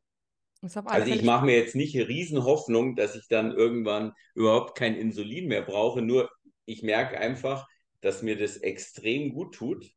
Also 0.62 1.14
ich 1.14 1.24
mache 1.24 1.46
mir 1.46 1.56
jetzt 1.56 1.76
nicht 1.76 1.96
eine 1.96 2.08
Riesenhoffnung, 2.10 2.96
dass 2.96 3.16
ich 3.16 3.28
dann 3.30 3.54
irgendwann 3.54 4.12
überhaupt 4.36 4.78
kein 4.78 4.96
Insulin 4.96 5.48
mehr 5.48 5.62
brauche. 5.62 6.02
Nur 6.02 6.30
ich 6.66 6.84
merke 6.84 7.18
einfach, 7.18 7.66
dass 8.02 8.24
mir 8.24 8.38
das 8.38 8.58
extrem 8.58 9.34
gut 9.34 9.56
tut 9.56 9.90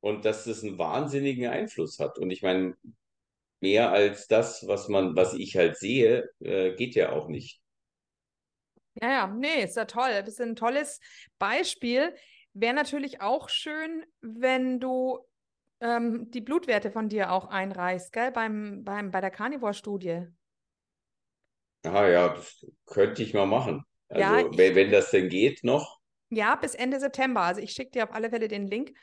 und 0.00 0.24
dass 0.24 0.44
das 0.44 0.62
einen 0.62 0.78
wahnsinnigen 0.78 1.46
Einfluss 1.48 1.98
hat. 1.98 2.18
Und 2.18 2.30
ich 2.30 2.42
meine, 2.42 2.74
mehr 3.60 3.92
als 3.92 4.28
das, 4.28 4.66
was 4.66 4.88
man, 4.88 5.14
was 5.14 5.34
ich 5.34 5.56
halt 5.56 5.76
sehe, 5.76 6.28
äh, 6.40 6.74
geht 6.74 6.94
ja 6.94 7.12
auch 7.12 7.28
nicht. 7.28 7.60
Ja, 9.00 9.10
ja, 9.10 9.26
nee, 9.26 9.64
ist 9.64 9.76
ja 9.76 9.84
toll. 9.84 10.10
Das 10.20 10.28
ist 10.28 10.40
ein 10.40 10.56
tolles 10.56 11.00
Beispiel, 11.38 12.14
Wäre 12.58 12.72
natürlich 12.72 13.20
auch 13.20 13.50
schön, 13.50 14.06
wenn 14.22 14.80
du 14.80 15.18
ähm, 15.82 16.30
die 16.30 16.40
Blutwerte 16.40 16.90
von 16.90 17.10
dir 17.10 17.30
auch 17.30 17.48
einreichst, 17.48 18.14
gell, 18.14 18.32
beim, 18.32 18.82
beim, 18.82 19.10
bei 19.10 19.20
der 19.20 19.30
Carnivore-Studie. 19.30 20.28
Ah 21.84 22.06
ja, 22.08 22.28
das 22.30 22.64
könnte 22.86 23.22
ich 23.22 23.34
mal 23.34 23.44
machen. 23.44 23.84
Also, 24.08 24.22
Ja, 24.22 24.36
wenn, 24.38 24.52
ich, 24.52 24.74
wenn 24.74 24.90
das 24.90 25.10
denn 25.10 25.28
geht 25.28 25.64
noch. 25.64 26.00
ja, 26.30 26.54
bis 26.56 26.74
Ende 26.74 26.98
September. 26.98 27.42
Also 27.42 27.60
ich 27.60 27.72
schicke 27.72 27.90
dir 27.90 28.04
auf 28.04 28.14
alle 28.14 28.30
Fälle 28.30 28.48
den 28.48 28.68
Link 28.68 28.94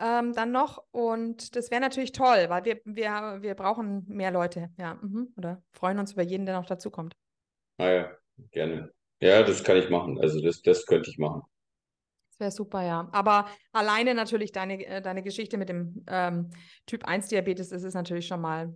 ähm, 0.00 0.32
dann 0.32 0.50
noch. 0.50 0.82
Und 0.90 1.54
das 1.54 1.70
wäre 1.70 1.80
natürlich 1.80 2.10
toll, 2.10 2.46
weil 2.48 2.64
wir, 2.64 2.80
wir, 2.84 3.38
wir 3.42 3.54
brauchen 3.54 4.04
mehr 4.08 4.32
Leute. 4.32 4.70
Ja, 4.76 4.94
mhm. 4.96 5.32
Oder 5.36 5.62
freuen 5.70 6.00
uns 6.00 6.14
über 6.14 6.22
jeden, 6.22 6.46
der 6.46 6.56
noch 6.56 6.66
dazukommt. 6.66 7.14
Ah 7.78 7.90
ja, 7.90 8.18
gerne. 8.50 8.92
Ja, 9.20 9.44
das 9.44 9.62
kann 9.62 9.76
ich 9.76 9.90
machen. 9.90 10.18
Also 10.20 10.40
das, 10.40 10.60
das 10.62 10.84
könnte 10.86 11.10
ich 11.10 11.18
machen. 11.18 11.42
Das 12.30 12.40
wäre 12.40 12.50
super, 12.52 12.82
ja. 12.84 13.08
Aber 13.12 13.46
alleine 13.72 14.14
natürlich 14.14 14.52
deine, 14.52 14.84
äh, 14.86 15.02
deine 15.02 15.22
Geschichte 15.22 15.56
mit 15.58 15.68
dem 15.68 16.04
ähm, 16.08 16.50
Typ 16.86 17.04
1 17.04 17.28
Diabetes, 17.28 17.70
das 17.70 17.82
ist 17.82 17.94
natürlich 17.94 18.26
schon 18.26 18.40
mal 18.40 18.74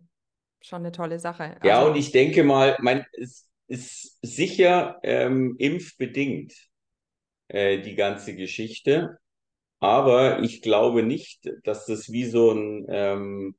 schon 0.61 0.81
eine 0.83 0.93
tolle 0.93 1.19
Sache. 1.19 1.57
Ja, 1.63 1.83
Also, 1.83 1.87
und 1.87 1.97
ich 1.97 2.13
denke 2.13 2.45
mal, 2.45 2.77
mein, 2.81 3.05
es 3.13 3.49
ist 3.69 4.19
sicher 4.23 4.99
ähm, 5.03 5.55
impfbedingt, 5.59 6.53
äh, 7.49 7.81
die 7.83 7.95
ganze 7.95 8.35
Geschichte. 8.37 9.19
Aber 9.81 10.41
ich 10.43 10.63
glaube 10.63 11.03
nicht, 11.03 11.49
dass 11.65 11.87
das 11.87 12.11
wie 12.13 12.27
so 12.27 12.53
ein, 12.53 12.87
ähm, 12.91 13.57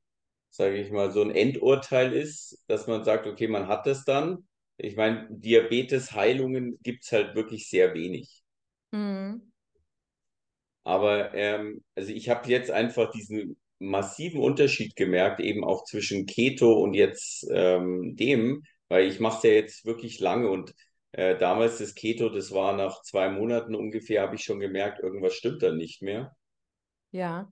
sage 0.50 0.78
ich 0.78 0.90
mal, 0.92 1.12
so 1.12 1.22
ein 1.22 1.30
Endurteil 1.32 2.12
ist, 2.14 2.64
dass 2.68 2.86
man 2.88 3.04
sagt, 3.04 3.26
okay, 3.26 3.48
man 3.48 3.68
hat 3.68 3.86
das 3.86 4.04
dann. 4.04 4.46
Ich 4.76 4.96
meine, 4.96 5.26
Diabetes-Heilungen 5.30 6.78
gibt 6.82 7.04
es 7.04 7.12
halt 7.12 7.34
wirklich 7.34 7.68
sehr 7.68 7.94
wenig. 7.94 8.42
mhm. 8.92 9.42
Aber 10.84 11.32
ähm, 11.34 11.82
also 11.94 12.12
ich 12.12 12.28
habe 12.28 12.48
jetzt 12.48 12.70
einfach 12.70 13.10
diesen 13.10 13.56
massiven 13.78 14.40
Unterschied 14.40 14.96
gemerkt, 14.96 15.40
eben 15.40 15.64
auch 15.64 15.84
zwischen 15.84 16.26
Keto 16.26 16.72
und 16.74 16.94
jetzt 16.94 17.46
ähm, 17.50 18.16
dem, 18.16 18.62
weil 18.88 19.06
ich 19.08 19.20
mache 19.20 19.38
es 19.38 19.42
ja 19.44 19.50
jetzt 19.50 19.84
wirklich 19.84 20.20
lange 20.20 20.50
und 20.50 20.74
äh, 21.12 21.38
damals 21.38 21.78
das 21.78 21.94
Keto, 21.94 22.28
das 22.28 22.52
war 22.52 22.76
nach 22.76 23.02
zwei 23.02 23.30
Monaten 23.30 23.74
ungefähr, 23.74 24.22
habe 24.22 24.36
ich 24.36 24.44
schon 24.44 24.60
gemerkt, 24.60 25.00
irgendwas 25.00 25.34
stimmt 25.34 25.62
dann 25.62 25.76
nicht 25.76 26.02
mehr. 26.02 26.36
Ja, 27.12 27.50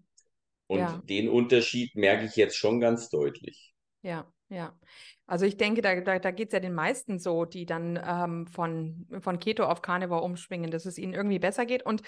ja. 0.73 0.97
Und 0.97 1.09
den 1.09 1.29
Unterschied 1.29 1.95
merke 1.95 2.27
ich 2.27 2.37
jetzt 2.37 2.57
schon 2.57 2.81
ganz 2.81 3.09
deutlich. 3.11 3.73
Ja, 4.03 4.33
ja. 4.53 4.79
Also 5.27 5.47
ich 5.47 5.57
denke, 5.57 5.81
da, 5.81 6.01
da, 6.01 6.19
da 6.19 6.31
geht 6.31 6.49
es 6.49 6.53
ja 6.53 6.61
den 6.61 6.75
meisten 6.75 7.19
so, 7.19 7.45
die 7.47 7.65
dann 7.65 7.99
ähm, 8.05 8.47
von, 8.47 9.07
von 9.21 9.39
Keto 9.39 9.65
auf 9.65 9.81
Carnivore 9.81 10.23
umschwingen, 10.23 10.71
dass 10.71 10.85
es 10.85 10.99
ihnen 10.99 11.15
irgendwie 11.15 11.39
besser 11.39 11.65
geht. 11.65 11.85
Und 11.85 12.03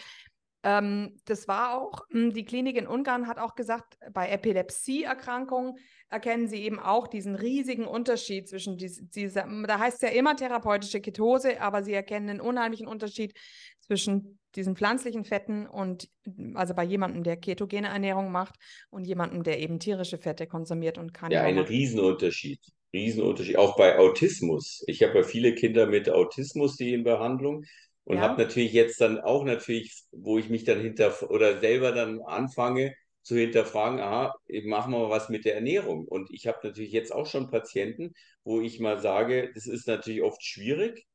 ähm, 0.64 1.16
das 1.26 1.46
war 1.46 1.78
auch, 1.78 2.00
mh, 2.10 2.32
die 2.32 2.44
Klinik 2.44 2.76
in 2.76 2.86
Ungarn 2.86 3.26
hat 3.28 3.38
auch 3.38 3.54
gesagt, 3.54 3.98
bei 4.12 4.30
Epilepsieerkrankungen 4.30 5.76
erkennen 6.08 6.48
sie 6.48 6.62
eben 6.62 6.78
auch 6.78 7.06
diesen 7.06 7.34
riesigen 7.34 7.86
Unterschied 7.86 8.48
zwischen 8.48 8.76
dies, 8.78 9.02
dieser, 9.10 9.46
da 9.66 9.78
heißt 9.78 10.02
es 10.02 10.10
ja 10.10 10.16
immer 10.16 10.36
therapeutische 10.36 11.00
Ketose, 11.00 11.60
aber 11.60 11.82
sie 11.82 11.92
erkennen 11.92 12.30
einen 12.30 12.40
unheimlichen 12.40 12.86
Unterschied 12.86 13.34
zwischen 13.80 14.38
diesen 14.54 14.76
pflanzlichen 14.76 15.24
Fetten 15.24 15.66
und 15.66 16.08
also 16.54 16.74
bei 16.74 16.84
jemandem, 16.84 17.24
der 17.24 17.36
ketogene 17.36 17.88
Ernährung 17.88 18.32
macht 18.32 18.54
und 18.90 19.04
jemandem, 19.04 19.42
der 19.42 19.60
eben 19.60 19.78
tierische 19.78 20.16
Fette 20.18 20.46
konsumiert 20.46 20.96
und 20.96 21.08
Ja, 21.28 21.42
Carnivore 21.42 21.44
ein. 21.44 21.58
Riesenunterschied. 21.58 22.60
Riesenunterschied. 22.92 23.56
Auch 23.56 23.76
bei 23.76 23.98
Autismus. 23.98 24.82
Ich 24.86 25.02
habe 25.02 25.18
ja 25.18 25.22
viele 25.24 25.54
Kinder 25.54 25.86
mit 25.86 26.08
Autismus, 26.08 26.76
die 26.76 26.94
in 26.94 27.02
Behandlung 27.04 27.64
und 28.04 28.20
Ja, 28.20 28.20
habe 28.20 28.42
natürlich 28.42 28.72
jetzt 28.72 29.00
dann 29.00 29.20
auch 29.20 29.44
natürlich, 29.44 30.04
wo 30.12 30.38
ich 30.38 30.48
mich 30.50 30.64
dann 30.64 30.80
hinter 30.80 31.14
oder 31.30 31.60
selber 31.60 31.92
dann 31.92 32.20
anfange 32.22 32.94
zu 33.22 33.36
hinterfragen, 33.36 34.00
aha, 34.00 34.34
ich 34.46 34.64
mache 34.66 34.90
mal 34.90 35.08
was 35.10 35.28
mit 35.30 35.44
der 35.46 35.54
Ernährung. 35.54 36.06
Und 36.06 36.30
ich 36.30 36.46
habe 36.46 36.58
natürlich 36.62 36.92
jetzt 36.92 37.12
auch 37.12 37.26
schon 37.26 37.50
Patienten, 37.50 38.12
wo 38.44 38.60
ich 38.60 38.80
mal 38.80 39.00
sage, 39.00 39.50
das 39.54 39.66
ist 39.66 39.86
natürlich 39.88 40.22
oft 40.22 40.42
schwierig, 40.44 41.06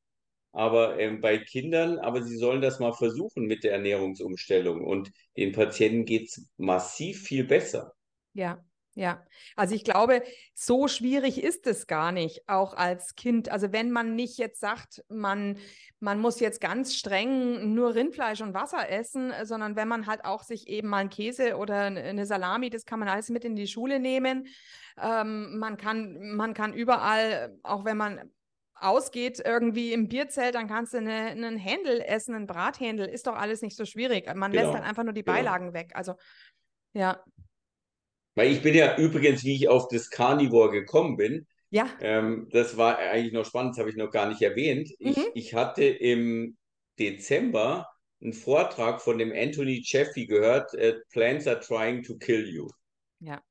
aber 0.52 0.98
ähm, 1.00 1.20
bei 1.20 1.38
Kindern, 1.38 1.98
aber 1.98 2.22
sie 2.22 2.36
sollen 2.36 2.60
das 2.62 2.80
mal 2.80 2.92
versuchen 2.92 3.46
mit 3.46 3.64
der 3.64 3.72
Ernährungsumstellung. 3.72 4.84
Und 4.84 5.10
den 5.36 5.52
Patienten 5.52 6.04
geht 6.04 6.28
es 6.28 6.48
massiv 6.56 7.22
viel 7.24 7.44
besser. 7.44 7.94
ja, 8.34 8.62
ja. 8.94 9.24
Also 9.54 9.74
ich 9.74 9.84
glaube, 9.84 10.22
so 10.54 10.88
schwierig 10.88 11.42
ist 11.42 11.66
es 11.66 11.86
gar 11.86 12.10
nicht, 12.12 12.48
auch 12.48 12.74
als 12.74 13.14
Kind. 13.14 13.48
Also 13.48 13.72
wenn 13.72 13.90
man 13.90 14.16
nicht 14.16 14.36
jetzt 14.36 14.60
sagt, 14.60 15.04
man, 15.08 15.58
man 16.00 16.20
muss 16.20 16.40
jetzt 16.40 16.60
ganz 16.60 16.96
streng 16.96 17.72
nur 17.74 17.94
Rindfleisch 17.94 18.40
und 18.40 18.52
Wasser 18.52 18.88
essen, 18.88 19.30
äh, 19.30 19.46
sondern 19.46 19.76
wenn 19.76 19.88
man 19.88 20.06
halt 20.06 20.24
auch 20.24 20.42
sich 20.42 20.66
eben 20.68 20.88
mal 20.88 20.98
einen 20.98 21.10
Käse 21.10 21.56
oder 21.56 21.82
eine 21.82 22.26
Salami, 22.26 22.68
das 22.68 22.84
kann 22.84 22.98
man 22.98 23.08
alles 23.08 23.30
mit 23.30 23.44
in 23.44 23.54
die 23.54 23.68
Schule 23.68 24.00
nehmen. 24.00 24.48
Ähm, 25.00 25.58
man 25.58 25.76
kann, 25.76 26.34
man 26.34 26.52
kann 26.52 26.74
überall, 26.74 27.56
auch 27.62 27.84
wenn 27.84 27.96
man 27.96 28.30
ausgeht, 28.74 29.40
irgendwie 29.44 29.92
im 29.92 30.08
Bierzelt, 30.08 30.54
dann 30.54 30.66
kannst 30.66 30.94
du 30.94 30.98
eine, 30.98 31.12
einen 31.12 31.58
Händel 31.58 32.00
essen, 32.00 32.34
einen 32.34 32.46
Brathändel, 32.46 33.06
ist 33.06 33.26
doch 33.26 33.36
alles 33.36 33.62
nicht 33.62 33.76
so 33.76 33.84
schwierig. 33.84 34.26
Man 34.34 34.52
lässt 34.52 34.66
dann 34.66 34.76
Genau, 34.76 34.88
einfach 34.88 35.04
nur 35.04 35.12
die 35.12 35.22
genau. 35.22 35.36
Beilagen 35.36 35.74
weg. 35.74 35.92
Also 35.94 36.14
ja, 36.92 37.22
Weil 38.34 38.52
ich 38.52 38.62
bin 38.62 38.74
ja 38.74 38.96
übrigens, 38.96 39.44
wie 39.44 39.54
ich 39.56 39.68
auf 39.68 39.88
das 39.88 40.10
Carnivore 40.10 40.70
gekommen 40.70 41.16
bin, 41.16 41.46
ja. 41.70 41.88
ähm, 41.98 42.48
das 42.52 42.76
war 42.76 42.98
eigentlich 42.98 43.32
noch 43.32 43.44
spannend, 43.46 43.72
das 43.74 43.78
habe 43.80 43.90
ich 43.90 43.96
noch 43.96 44.10
gar 44.10 44.28
nicht 44.28 44.42
erwähnt. 44.42 44.90
Ich, 44.98 45.16
Mhm. 45.16 45.30
ich 45.34 45.54
hatte 45.54 45.84
im 45.84 46.56
Dezember 46.98 47.86
einen 48.22 48.32
Vortrag 48.34 49.00
von 49.02 49.18
dem 49.18 49.32
Anthony 49.32 49.82
Jeffy 49.84 50.26
gehört, 50.26 50.74
äh, 50.74 50.94
Plants 51.10 51.46
are 51.46 51.60
trying 51.60 52.02
to 52.02 52.16
kill 52.18 52.46
you. 52.48 52.68
Ja, 53.20 53.42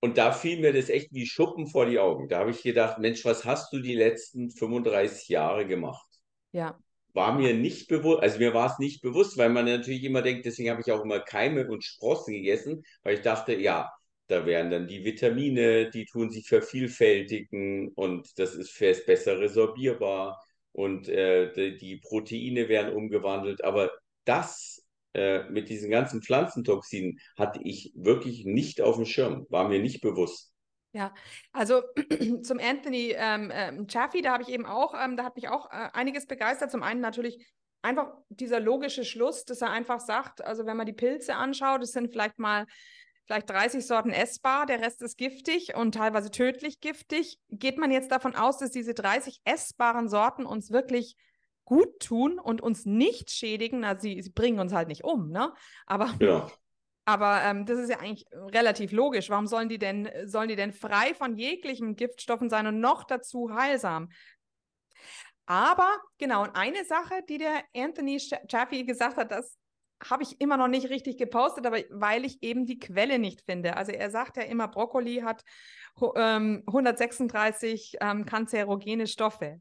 Und 0.00 0.18
da 0.18 0.32
fiel 0.32 0.60
mir 0.60 0.74
das 0.74 0.90
echt 0.90 1.14
wie 1.14 1.24
Schuppen 1.26 1.66
vor 1.66 1.86
die 1.86 1.98
Augen. 1.98 2.28
Da 2.28 2.40
habe 2.40 2.50
ich 2.50 2.62
gedacht, 2.62 2.98
Mensch, 2.98 3.24
was 3.24 3.46
hast 3.46 3.72
du 3.72 3.78
die 3.80 3.94
letzten 3.94 4.50
35 4.50 5.28
Jahre 5.30 5.66
gemacht? 5.66 6.06
ja, 6.52 6.78
War 7.14 7.36
mir 7.38 7.54
nicht 7.54 7.88
bewusst, 7.88 8.22
also 8.22 8.38
mir 8.38 8.54
war 8.54 8.70
es 8.72 8.78
nicht 8.78 9.02
bewusst, 9.02 9.36
weil 9.36 9.50
man 9.50 9.66
natürlich 9.66 10.04
immer 10.04 10.22
denkt, 10.22 10.46
deswegen 10.46 10.70
habe 10.70 10.80
ich 10.80 10.90
auch 10.92 11.04
immer 11.04 11.20
Keime 11.20 11.68
und 11.68 11.84
Sprossen 11.84 12.32
gegessen, 12.34 12.84
weil 13.02 13.16
ich 13.16 13.20
dachte, 13.22 13.54
ja, 13.54 13.90
da 14.28 14.46
wären 14.46 14.70
dann 14.70 14.86
die 14.86 15.04
Vitamine, 15.04 15.90
die 15.90 16.06
tun 16.06 16.30
sich 16.30 16.48
vervielfältigen 16.48 17.88
und 17.94 18.28
das 18.38 18.54
ist 18.54 18.70
fest 18.72 19.06
besser 19.06 19.38
resorbierbar 19.40 20.40
und 20.72 21.08
äh, 21.08 21.52
die, 21.52 21.76
die 21.76 21.96
Proteine 21.98 22.68
werden 22.68 22.94
umgewandelt. 22.94 23.62
Aber 23.64 23.90
das 24.24 24.82
äh, 25.14 25.44
mit 25.50 25.68
diesen 25.68 25.90
ganzen 25.90 26.22
Pflanzentoxinen 26.22 27.18
hatte 27.36 27.60
ich 27.62 27.92
wirklich 27.94 28.44
nicht 28.46 28.80
auf 28.80 28.96
dem 28.96 29.04
Schirm, 29.06 29.46
war 29.50 29.68
mir 29.68 29.80
nicht 29.80 30.00
bewusst. 30.00 30.51
Ja. 30.92 31.14
Also 31.52 31.82
zum 32.42 32.58
Anthony 32.58 33.14
ähm, 33.16 33.50
ähm, 33.52 33.88
Chaffee, 33.88 34.22
da 34.22 34.32
habe 34.32 34.42
ich 34.42 34.50
eben 34.50 34.66
auch, 34.66 34.94
ähm, 34.94 35.16
da 35.16 35.24
hat 35.24 35.36
mich 35.36 35.48
auch 35.48 35.70
äh, 35.70 35.88
einiges 35.92 36.26
begeistert. 36.26 36.70
Zum 36.70 36.82
einen 36.82 37.00
natürlich 37.00 37.46
einfach 37.82 38.12
dieser 38.28 38.60
logische 38.60 39.04
Schluss, 39.04 39.44
dass 39.44 39.62
er 39.62 39.70
einfach 39.70 40.00
sagt, 40.00 40.44
also 40.44 40.66
wenn 40.66 40.76
man 40.76 40.86
die 40.86 40.92
Pilze 40.92 41.34
anschaut, 41.34 41.82
das 41.82 41.92
sind 41.92 42.12
vielleicht 42.12 42.38
mal 42.38 42.66
vielleicht 43.26 43.50
30 43.50 43.86
Sorten 43.86 44.10
essbar, 44.10 44.66
der 44.66 44.80
Rest 44.80 45.02
ist 45.02 45.16
giftig 45.16 45.74
und 45.74 45.94
teilweise 45.94 46.30
tödlich 46.30 46.80
giftig. 46.80 47.38
Geht 47.48 47.78
man 47.78 47.90
jetzt 47.90 48.10
davon 48.10 48.34
aus, 48.34 48.58
dass 48.58 48.70
diese 48.70 48.94
30 48.94 49.40
essbaren 49.44 50.08
Sorten 50.08 50.44
uns 50.44 50.70
wirklich 50.70 51.16
gut 51.64 52.00
tun 52.00 52.38
und 52.38 52.60
uns 52.60 52.84
nicht 52.84 53.30
schädigen? 53.30 53.84
Also 53.84 54.02
sie, 54.02 54.20
sie 54.20 54.30
bringen 54.30 54.58
uns 54.58 54.72
halt 54.72 54.88
nicht 54.88 55.04
um, 55.04 55.30
ne? 55.30 55.52
Aber 55.86 56.12
Genau. 56.18 56.50
Aber 57.04 57.42
ähm, 57.42 57.66
das 57.66 57.78
ist 57.78 57.90
ja 57.90 57.98
eigentlich 57.98 58.26
relativ 58.32 58.92
logisch. 58.92 59.28
Warum 59.28 59.46
sollen 59.46 59.68
die 59.68 59.78
denn, 59.78 60.08
sollen 60.24 60.48
die 60.48 60.56
denn 60.56 60.72
frei 60.72 61.14
von 61.14 61.36
jeglichen 61.36 61.96
Giftstoffen 61.96 62.48
sein 62.48 62.66
und 62.66 62.80
noch 62.80 63.04
dazu 63.04 63.54
heilsam? 63.54 64.08
Aber 65.46 65.88
genau, 66.18 66.44
und 66.44 66.54
eine 66.54 66.84
Sache, 66.84 67.22
die 67.28 67.38
der 67.38 67.64
Anthony 67.74 68.20
Chaffee 68.20 68.84
gesagt 68.84 69.16
hat, 69.16 69.32
das 69.32 69.58
habe 70.08 70.22
ich 70.22 70.40
immer 70.40 70.56
noch 70.56 70.68
nicht 70.68 70.88
richtig 70.90 71.16
gepostet, 71.16 71.66
aber 71.66 71.78
weil 71.90 72.24
ich 72.24 72.42
eben 72.42 72.66
die 72.66 72.78
Quelle 72.78 73.18
nicht 73.18 73.42
finde. 73.42 73.76
Also 73.76 73.92
er 73.92 74.10
sagt 74.10 74.36
ja 74.36 74.44
immer, 74.44 74.68
Brokkoli 74.68 75.16
hat 75.16 75.44
ähm, 76.16 76.62
136 76.66 77.96
ähm, 78.00 78.24
kanzerogene 78.26 79.06
Stoffe. 79.06 79.60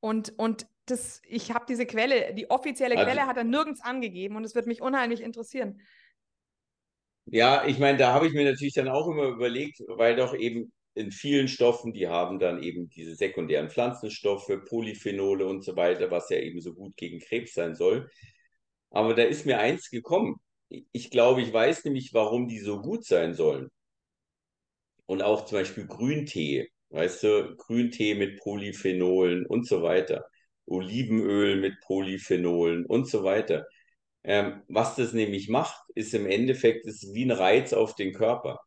Und, 0.00 0.32
und 0.38 0.66
das, 0.90 1.22
ich 1.26 1.52
habe 1.52 1.64
diese 1.68 1.86
Quelle, 1.86 2.34
die 2.34 2.50
offizielle 2.50 2.96
Also 2.96 3.06
Quelle 3.06 3.26
hat 3.26 3.36
er 3.36 3.44
nirgends 3.44 3.80
angegeben 3.82 4.36
und 4.36 4.44
es 4.44 4.54
würde 4.54 4.68
mich 4.68 4.82
unheimlich 4.82 5.20
interessieren. 5.22 5.80
Ja, 7.26 7.64
ich 7.66 7.78
meine, 7.78 7.98
da 7.98 8.12
habe 8.12 8.26
ich 8.26 8.32
mir 8.32 8.44
natürlich 8.44 8.74
dann 8.74 8.88
auch 8.88 9.08
immer 9.08 9.24
überlegt, 9.28 9.80
weil 9.86 10.16
doch 10.16 10.34
eben 10.34 10.72
in 10.94 11.12
vielen 11.12 11.48
Stoffen, 11.48 11.92
die 11.92 12.08
haben 12.08 12.38
dann 12.40 12.62
eben 12.62 12.88
diese 12.88 13.14
sekundären 13.14 13.70
Pflanzenstoffe, 13.70 14.50
Polyphenole 14.68 15.46
und 15.46 15.62
so 15.64 15.76
weiter, 15.76 16.10
was 16.10 16.28
ja 16.30 16.38
eben 16.38 16.60
so 16.60 16.74
gut 16.74 16.96
gegen 16.96 17.20
Krebs 17.20 17.54
sein 17.54 17.74
soll. 17.74 18.10
Aber 18.90 19.14
da 19.14 19.22
ist 19.24 19.46
mir 19.46 19.60
eins 19.60 19.90
gekommen. 19.90 20.36
Ich 20.92 21.10
glaube, 21.10 21.42
ich 21.42 21.52
weiß 21.52 21.84
nämlich, 21.84 22.14
warum 22.14 22.48
die 22.48 22.60
so 22.60 22.80
gut 22.82 23.04
sein 23.04 23.34
sollen. 23.34 23.70
Und 25.06 25.22
auch 25.22 25.44
zum 25.46 25.58
Beispiel 25.58 25.86
Grüntee, 25.86 26.68
weißt 26.90 27.22
du, 27.24 27.56
Grüntee 27.56 28.14
mit 28.14 28.38
Polyphenolen 28.40 29.46
und 29.46 29.66
so 29.66 29.82
weiter. 29.82 30.24
Olivenöl 30.66 31.56
mit 31.56 31.80
Polyphenolen 31.80 32.86
und 32.86 33.08
so 33.08 33.24
weiter. 33.24 33.66
Ähm, 34.22 34.62
was 34.68 34.96
das 34.96 35.12
nämlich 35.12 35.48
macht, 35.48 35.82
ist 35.94 36.14
im 36.14 36.26
Endeffekt 36.26 36.86
ist 36.86 37.14
wie 37.14 37.24
ein 37.24 37.30
Reiz 37.30 37.72
auf 37.72 37.94
den 37.94 38.12
Körper. 38.12 38.60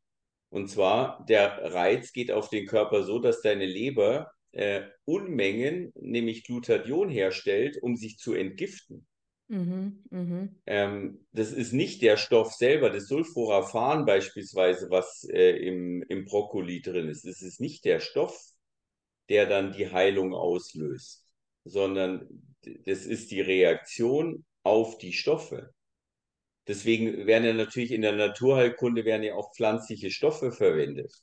Und 0.49 0.69
zwar, 0.69 1.25
der 1.27 1.73
Reiz 1.73 2.13
geht 2.13 2.31
auf 2.31 2.49
den 2.49 2.65
Körper 2.67 3.03
so, 3.03 3.19
dass 3.19 3.41
deine 3.41 3.65
Leber 3.65 4.31
äh, 4.51 4.83
Unmengen, 5.05 5.91
nämlich 5.95 6.43
Glutathion 6.43 7.09
herstellt, 7.09 7.81
um 7.81 7.95
sich 7.95 8.17
zu 8.17 8.33
entgiften. 8.33 9.07
Mhm, 9.47 10.03
mh. 10.09 10.49
ähm, 10.65 11.25
das 11.31 11.51
ist 11.51 11.73
nicht 11.73 12.01
der 12.01 12.17
Stoff 12.17 12.53
selber, 12.53 12.89
das 12.89 13.07
Sulforaphan 13.07 14.05
beispielsweise, 14.05 14.89
was 14.89 15.27
äh, 15.29 15.57
im, 15.57 16.03
im 16.03 16.25
Brokkoli 16.25 16.81
drin 16.81 17.09
ist. 17.09 17.25
Das 17.25 17.41
ist 17.41 17.59
nicht 17.59 17.83
der 17.85 17.99
Stoff, 17.99 18.39
der 19.29 19.45
dann 19.47 19.73
die 19.73 19.91
Heilung 19.91 20.33
auslöst, 20.33 21.22
sondern 21.65 22.27
das 22.85 23.05
ist 23.05 23.31
die 23.31 23.41
Reaktion 23.41 24.45
auf 24.63 24.97
die 24.97 25.13
Stoffe. 25.13 25.73
Deswegen 26.67 27.27
werden 27.27 27.45
ja 27.45 27.53
natürlich 27.53 27.91
in 27.91 28.01
der 28.01 28.13
Naturheilkunde 28.13 29.03
werden 29.03 29.23
ja 29.23 29.35
auch 29.35 29.53
pflanzliche 29.53 30.11
Stoffe 30.11 30.51
verwendet. 30.51 31.13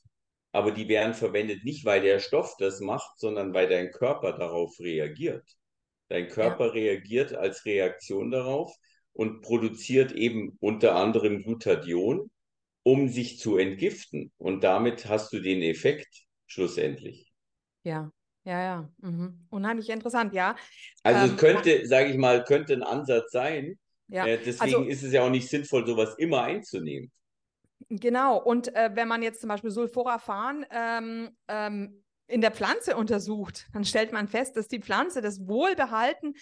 Aber 0.51 0.71
die 0.71 0.87
werden 0.87 1.13
verwendet 1.13 1.63
nicht, 1.63 1.85
weil 1.85 2.01
der 2.01 2.19
Stoff 2.19 2.55
das 2.59 2.79
macht, 2.79 3.19
sondern 3.19 3.53
weil 3.53 3.67
dein 3.67 3.91
Körper 3.91 4.33
darauf 4.33 4.79
reagiert. 4.79 5.45
Dein 6.09 6.27
Körper 6.27 6.67
ja. 6.67 6.71
reagiert 6.73 7.33
als 7.33 7.65
Reaktion 7.65 8.31
darauf 8.31 8.71
und 9.13 9.41
produziert 9.41 10.11
eben 10.11 10.57
unter 10.59 10.95
anderem 10.95 11.41
Glutathion, 11.41 12.29
um 12.83 13.07
sich 13.07 13.39
zu 13.39 13.57
entgiften. 13.57 14.31
Und 14.37 14.63
damit 14.63 15.07
hast 15.07 15.31
du 15.33 15.39
den 15.39 15.61
Effekt 15.61 16.25
schlussendlich. 16.45 17.31
Ja, 17.83 18.11
ja, 18.43 18.61
ja. 18.61 18.89
Mhm. 18.99 19.45
Unheimlich 19.49 19.89
interessant, 19.89 20.33
ja. 20.33 20.55
Also 21.03 21.25
ähm, 21.25 21.31
es 21.31 21.37
könnte, 21.37 21.87
sage 21.87 22.09
ich 22.09 22.17
mal, 22.17 22.43
könnte 22.43 22.73
ein 22.73 22.83
Ansatz 22.83 23.31
sein. 23.31 23.77
Ja. 24.07 24.25
Äh, 24.25 24.37
deswegen 24.37 24.75
also, 24.75 24.83
ist 24.83 25.03
es 25.03 25.13
ja 25.13 25.23
auch 25.23 25.29
nicht 25.29 25.49
sinnvoll, 25.49 25.85
sowas 25.85 26.15
immer 26.17 26.43
einzunehmen. 26.43 27.11
Genau, 27.89 28.37
und 28.37 28.75
äh, 28.75 28.91
wenn 28.93 29.07
man 29.07 29.21
jetzt 29.21 29.41
zum 29.41 29.49
Beispiel 29.49 29.71
Sulforaphan 29.71 30.65
ähm, 30.71 31.29
ähm, 31.47 32.00
in 32.31 32.41
der 32.41 32.51
Pflanze 32.51 32.95
untersucht, 32.95 33.67
dann 33.73 33.83
stellt 33.83 34.13
man 34.13 34.27
fest, 34.27 34.55
dass 34.55 34.67
die 34.67 34.79
Pflanze 34.79 35.21
das 35.21 35.47
Wohlbehalten 35.47 36.35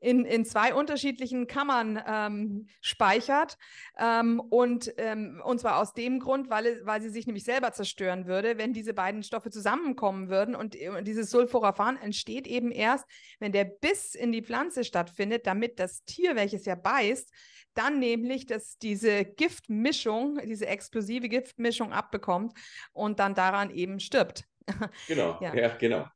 in, 0.00 0.24
in 0.24 0.44
zwei 0.44 0.74
unterschiedlichen 0.74 1.46
Kammern 1.46 2.02
ähm, 2.06 2.66
speichert. 2.80 3.56
Ähm, 3.96 4.40
und, 4.40 4.92
ähm, 4.98 5.40
und 5.44 5.60
zwar 5.60 5.78
aus 5.78 5.94
dem 5.94 6.18
Grund, 6.18 6.50
weil, 6.50 6.84
weil 6.84 7.00
sie 7.00 7.10
sich 7.10 7.26
nämlich 7.26 7.44
selber 7.44 7.72
zerstören 7.72 8.26
würde, 8.26 8.58
wenn 8.58 8.72
diese 8.72 8.92
beiden 8.92 9.22
Stoffe 9.22 9.50
zusammenkommen 9.50 10.28
würden. 10.28 10.56
Und, 10.56 10.76
und 10.76 11.04
dieses 11.06 11.30
Sulforaphan 11.30 11.96
entsteht 11.96 12.46
eben 12.46 12.72
erst, 12.72 13.06
wenn 13.38 13.52
der 13.52 13.64
Biss 13.64 14.14
in 14.14 14.32
die 14.32 14.42
Pflanze 14.42 14.82
stattfindet, 14.82 15.46
damit 15.46 15.78
das 15.78 16.04
Tier, 16.04 16.34
welches 16.34 16.64
ja 16.64 16.74
beißt, 16.74 17.32
dann 17.74 17.98
nämlich 17.98 18.46
dass 18.46 18.78
diese 18.78 19.24
Giftmischung, 19.24 20.40
diese 20.44 20.66
explosive 20.66 21.28
Giftmischung 21.28 21.92
abbekommt 21.92 22.54
und 22.92 23.20
dann 23.20 23.34
daran 23.34 23.70
eben 23.70 24.00
stirbt. 24.00 24.48
Genau, 25.08 25.38
ja, 25.40 25.54
ja 25.54 25.68
genau. 25.76 26.06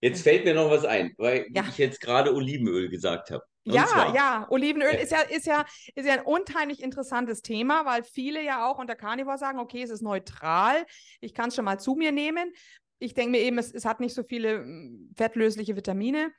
Jetzt 0.00 0.22
fällt 0.22 0.44
mir 0.44 0.54
noch 0.54 0.70
was 0.70 0.84
ein, 0.84 1.14
weil 1.16 1.46
ja. 1.50 1.64
ich 1.68 1.78
jetzt 1.78 2.00
gerade 2.00 2.34
Olivenöl 2.34 2.88
gesagt 2.88 3.30
habe. 3.30 3.42
ja, 3.64 3.86
zwar, 3.86 4.14
ja, 4.14 4.46
Olivenöl 4.50 4.94
ist 4.94 5.10
ja, 5.10 5.20
ist 5.22 5.46
ja, 5.46 5.64
ist 5.94 6.06
ja 6.06 6.14
ein 6.14 6.24
unheimlich 6.24 6.82
interessantes 6.82 7.40
Thema, 7.42 7.86
weil 7.86 8.04
viele 8.04 8.42
ja 8.42 8.70
auch 8.70 8.78
unter 8.78 8.94
Carnivore 8.94 9.38
sagen, 9.38 9.58
okay, 9.58 9.82
es 9.82 9.90
ist 9.90 10.02
neutral, 10.02 10.84
ich 11.20 11.34
kann 11.34 11.48
es 11.48 11.56
schon 11.56 11.64
mal 11.64 11.80
zu 11.80 11.94
mir 11.94 12.12
nehmen. 12.12 12.52
Ich 12.98 13.14
denke 13.14 13.32
mir 13.32 13.40
eben, 13.40 13.58
es, 13.58 13.72
es 13.72 13.84
hat 13.84 14.00
nicht 14.00 14.14
so 14.14 14.22
viele 14.22 14.58
hm, 14.58 15.12
fettlösliche 15.16 15.76
Vitamine. 15.76 16.30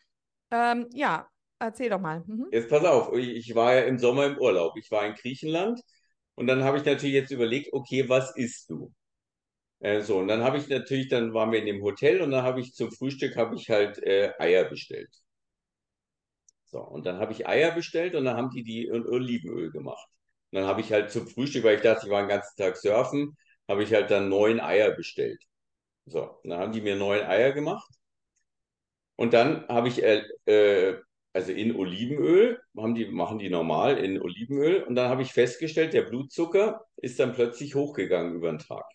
Ähm, 0.52 0.88
ja, 0.94 1.28
erzähl 1.60 1.90
doch 1.90 2.00
mal. 2.00 2.24
Mhm. 2.26 2.48
Jetzt 2.52 2.70
pass 2.70 2.86
auf, 2.86 3.14
ich 3.14 3.54
war 3.56 3.74
ja 3.74 3.82
im 3.82 3.98
Sommer 3.98 4.26
im 4.26 4.38
Urlaub. 4.38 4.78
Ich 4.78 4.92
war 4.92 5.06
in 5.06 5.16
Griechenland 5.16 5.82
und 6.36 6.48
dann 6.48 6.64
habe 6.64 6.78
ich 6.78 6.86
natürlich 6.86 7.16
jetzt 7.16 7.32
überlegt, 7.32 7.74
okay, 7.74 8.08
was 8.08 8.36
isst 8.36 8.70
du? 8.70 8.94
Äh, 9.80 10.02
so, 10.02 10.18
und 10.20 10.28
dann 10.28 10.44
habe 10.44 10.58
ich 10.58 10.68
natürlich, 10.70 11.08
dann 11.10 11.34
waren 11.34 11.52
wir 11.52 11.60
in 11.60 11.66
dem 11.66 11.82
Hotel 11.84 12.22
und 12.22 12.30
dann 12.32 12.44
habe 12.44 12.62
ich 12.62 12.74
zum 12.74 12.92
Frühstück 12.92 13.36
habe 13.38 13.56
ich 13.56 13.70
halt 13.70 13.98
äh, 14.04 14.32
Eier 14.40 14.66
bestellt. 14.66 15.10
So, 16.66 16.80
und 16.82 17.06
dann 17.06 17.18
habe 17.20 17.32
ich 17.34 17.48
Eier 17.48 17.72
bestellt 17.72 18.14
und 18.16 18.26
dann 18.26 18.38
haben 18.38 18.50
die 18.52 18.64
die 18.64 18.86
in 18.86 19.06
Olivenöl 19.08 19.72
gemacht. 19.72 20.08
Und 20.52 20.60
dann 20.60 20.68
habe 20.68 20.82
ich 20.82 20.92
halt 20.92 21.12
zum 21.12 21.28
Frühstück, 21.28 21.64
weil 21.64 21.78
ich 21.78 21.82
dachte, 21.82 22.06
ich 22.08 22.12
war 22.12 22.22
den 22.22 22.30
ganzen 22.30 22.56
Tag 22.58 22.78
surfen, 22.78 23.38
habe 23.68 23.84
ich 23.84 23.94
halt 23.94 24.12
dann 24.12 24.30
neun 24.30 24.60
Eier 24.60 24.92
bestellt. 24.92 25.42
So, 26.06 26.40
dann 26.44 26.60
haben 26.60 26.72
die 26.74 26.82
mir 26.82 26.96
neun 26.98 27.22
Eier 27.24 27.54
gemacht. 27.54 27.90
Und 29.16 29.34
dann 29.34 29.68
habe 29.68 29.88
ich, 29.88 30.04
äh, 30.04 30.24
äh, 30.46 30.98
also 31.34 31.52
in 31.52 31.76
Olivenöl, 31.76 32.60
haben 32.78 32.96
die, 32.96 33.06
machen 33.08 33.40
die 33.40 33.50
normal 33.50 33.98
in 33.98 34.22
Olivenöl. 34.22 34.84
Und 34.84 34.96
dann 34.96 35.10
habe 35.10 35.22
ich 35.24 35.34
festgestellt, 35.34 35.94
der 35.94 36.04
Blutzucker 36.04 36.86
ist 36.98 37.20
dann 37.20 37.34
plötzlich 37.34 37.76
hochgegangen 37.76 38.36
über 38.36 38.50
den 38.52 38.60
Tag. 38.60 38.86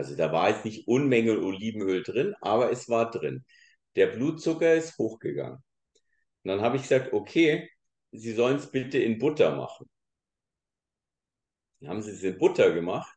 Also 0.00 0.16
da 0.16 0.32
war 0.32 0.48
jetzt 0.48 0.64
nicht 0.64 0.88
Unmenge 0.88 1.38
Olivenöl 1.38 2.02
drin, 2.02 2.34
aber 2.40 2.72
es 2.72 2.88
war 2.88 3.10
drin. 3.10 3.44
Der 3.96 4.06
Blutzucker 4.06 4.74
ist 4.74 4.96
hochgegangen. 4.96 5.58
Und 6.42 6.48
dann 6.48 6.62
habe 6.62 6.76
ich 6.76 6.82
gesagt, 6.84 7.12
okay, 7.12 7.68
Sie 8.10 8.32
sollen 8.32 8.56
es 8.56 8.70
bitte 8.70 8.98
in 8.98 9.18
Butter 9.18 9.54
machen. 9.54 9.90
Dann 11.80 11.90
haben 11.90 12.00
Sie 12.02 12.12
es 12.12 12.22
in 12.22 12.38
Butter 12.38 12.72
gemacht, 12.72 13.14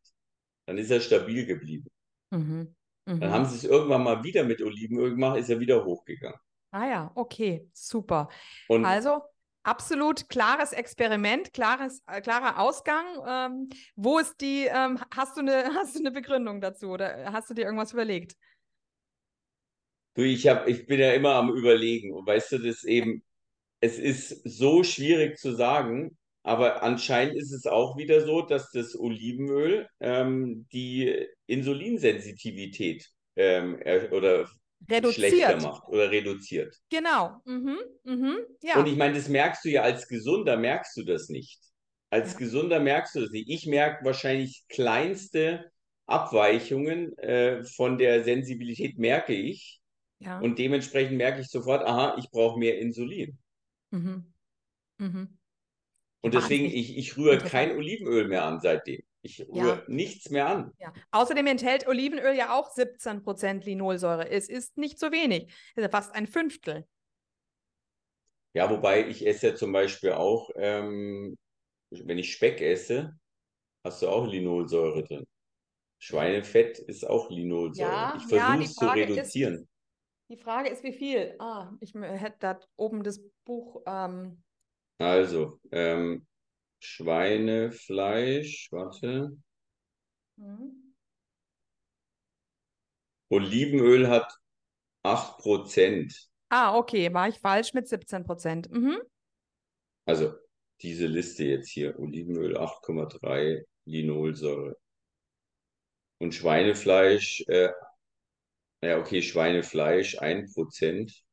dann 0.66 0.78
ist 0.78 0.92
er 0.92 1.00
stabil 1.00 1.46
geblieben. 1.46 1.90
Mhm. 2.32 2.76
Mhm. 3.06 3.20
Dann 3.22 3.32
haben 3.32 3.46
Sie 3.46 3.56
es 3.56 3.64
irgendwann 3.64 4.04
mal 4.04 4.22
wieder 4.22 4.44
mit 4.44 4.62
Olivenöl 4.62 5.12
gemacht, 5.12 5.38
ist 5.38 5.50
er 5.50 5.62
wieder 5.62 5.86
hochgegangen. 5.86 6.40
Ah 6.72 6.86
ja, 6.86 7.12
okay, 7.16 7.70
super. 7.72 8.28
Und 8.68 8.84
also 8.84 9.22
absolut 9.64 10.30
klares 10.30 10.74
Experiment, 10.74 11.54
klares, 11.54 12.02
äh, 12.08 12.22
klarer 12.22 12.60
Ausgang. 12.60 13.06
Ähm, 13.28 13.70
wo 13.96 14.20
ist 14.20 14.40
die, 14.42 14.66
ähm, 14.66 15.00
hast, 15.16 15.38
du 15.38 15.42
eine, 15.42 15.66
hast 15.76 15.96
du 15.96 16.00
eine 16.00 16.12
Begründung 16.12 16.62
dazu 16.62 16.90
oder 16.90 17.32
hast 17.32 17.50
du 17.50 17.54
dir 17.54 17.66
irgendwas 17.66 17.94
überlegt? 17.94 18.36
Du, 20.16 20.22
ich, 20.22 20.48
hab, 20.48 20.68
ich 20.68 20.86
bin 20.86 21.00
ja 21.00 21.14
immer 21.14 21.36
am 21.36 21.50
Überlegen 21.56 22.14
und 22.14 22.28
weißt 22.28 22.52
du, 22.52 22.58
das 22.60 22.84
eben, 22.84 23.24
es 23.80 23.98
ist 23.98 24.42
so 24.44 24.84
schwierig 24.84 25.40
zu 25.40 25.56
sagen, 25.56 26.18
aber 26.44 26.84
anscheinend 26.84 27.36
ist 27.36 27.52
es 27.52 27.66
auch 27.66 27.98
wieder 27.98 28.22
so, 28.22 28.42
dass 28.42 28.70
das 28.72 29.00
Olivenöl 29.00 29.88
ähm, 30.02 30.68
die 30.72 31.28
Insulinsensitivität 31.48 33.10
ähm, 33.36 33.80
oder 34.12 34.48
reduziert. 34.90 35.32
schlechter 35.32 35.62
macht 35.62 35.88
oder 35.88 36.12
reduziert. 36.12 36.76
Genau. 36.90 37.42
Mhm. 37.46 37.78
Mhm. 38.04 38.38
Ja. 38.62 38.80
Und 38.80 38.88
ich 38.88 38.98
meine, 38.98 39.16
das 39.16 39.30
merkst 39.30 39.64
du 39.66 39.70
ja 39.70 39.82
als 39.84 40.08
Gesunder, 40.08 40.58
merkst 40.58 40.96
du 40.98 41.04
das 41.04 41.30
nicht. 41.30 41.60
Als 42.10 42.34
ja. 42.34 42.40
Gesunder 42.40 42.80
merkst 42.80 43.16
du 43.16 43.22
das 43.22 43.32
nicht. 43.32 43.50
Ich 43.50 43.66
merke 43.66 44.06
wahrscheinlich 44.06 44.66
kleinste 44.70 45.72
Abweichungen 46.06 47.18
äh, 47.18 47.64
von 47.64 47.98
der 47.98 48.24
Sensibilität, 48.24 48.98
merke 48.98 49.34
ich. 49.34 49.82
Ja. 50.20 50.40
Und 50.40 50.60
dementsprechend 50.60 51.18
merke 51.18 51.42
ich 51.42 51.50
sofort, 51.50 51.84
aha, 51.86 52.16
ich 52.18 52.30
brauche 52.30 52.60
mehr 52.60 52.80
Insulin. 52.80 53.38
Mhm. 53.92 54.34
Mhm. 54.98 55.38
Und 56.22 56.34
deswegen, 56.34 56.66
ich, 56.66 56.98
ich 56.98 57.18
rühre 57.18 57.38
kein 57.38 57.76
Olivenöl 57.76 58.28
mehr 58.28 58.46
an 58.46 58.60
seitdem. 58.62 59.02
Ich 59.26 59.40
rühre 59.48 59.78
ja. 59.78 59.84
nichts 59.88 60.30
mehr 60.30 60.48
an. 60.48 60.74
Ja. 60.80 60.94
Außerdem 61.12 61.48
enthält 61.48 61.88
Olivenöl 61.88 62.36
ja 62.36 62.54
auch 62.58 62.70
17% 62.76 63.64
Linolsäure. 63.64 64.30
Es 64.30 64.50
ist 64.50 64.78
nicht 64.78 65.00
so 65.00 65.14
wenig. 65.14 65.52
Es 65.76 65.86
ist 65.86 65.92
fast 65.92 66.14
ein 66.14 66.28
Fünftel. 66.28 66.86
Ja, 68.54 68.70
wobei 68.70 69.08
ich 69.08 69.26
esse 69.26 69.48
ja 69.48 69.56
zum 69.56 69.72
Beispiel 69.72 70.12
auch, 70.12 70.50
ähm, 70.56 71.38
wenn 71.90 72.18
ich 72.18 72.34
Speck 72.34 72.62
esse, 72.62 73.18
hast 73.86 74.02
du 74.02 74.10
auch 74.10 74.28
Linolsäure 74.28 75.04
drin. 75.04 75.26
Schweinefett 76.00 76.80
ist 76.80 77.08
auch 77.10 77.30
Linolsäure. 77.30 77.90
Ja, 77.90 78.18
ich 78.18 78.26
versuche 78.26 78.64
es 78.64 78.76
zu 78.76 78.86
reduzieren. 78.86 79.54
Ist, 79.56 79.68
die 80.30 80.38
Frage 80.38 80.70
ist, 80.70 80.84
wie 80.84 80.92
viel? 80.92 81.36
Ah, 81.40 81.72
ich 81.80 81.94
hätte 81.94 82.38
da 82.40 82.60
oben 82.76 83.04
das 83.04 83.24
Buch. 83.46 83.82
Ähm... 83.88 84.44
Also, 85.00 85.60
ähm, 85.72 86.28
Schweinefleisch, 86.84 88.70
warte. 88.72 89.38
Mhm. 90.36 90.94
Olivenöl 93.30 94.10
hat 94.10 94.32
8%. 95.04 96.30
Ah, 96.50 96.76
okay, 96.76 97.14
war 97.14 97.30
ich 97.30 97.40
falsch 97.40 97.74
mit 97.74 97.88
17%. 97.88 98.70
Mhm. 98.70 99.02
Also 100.06 100.34
diese 100.82 101.08
Liste 101.08 101.46
jetzt 101.46 101.70
hier, 101.70 101.98
Olivenöl 101.98 102.58
8,3, 102.58 103.66
Linolsäure. 103.86 104.78
Und 106.20 106.36
Schweinefleisch, 106.36 107.44
äh, 107.48 107.70
ja 108.84 109.00
okay, 109.00 109.22
Schweinefleisch 109.22 110.20
1%. 110.20 111.24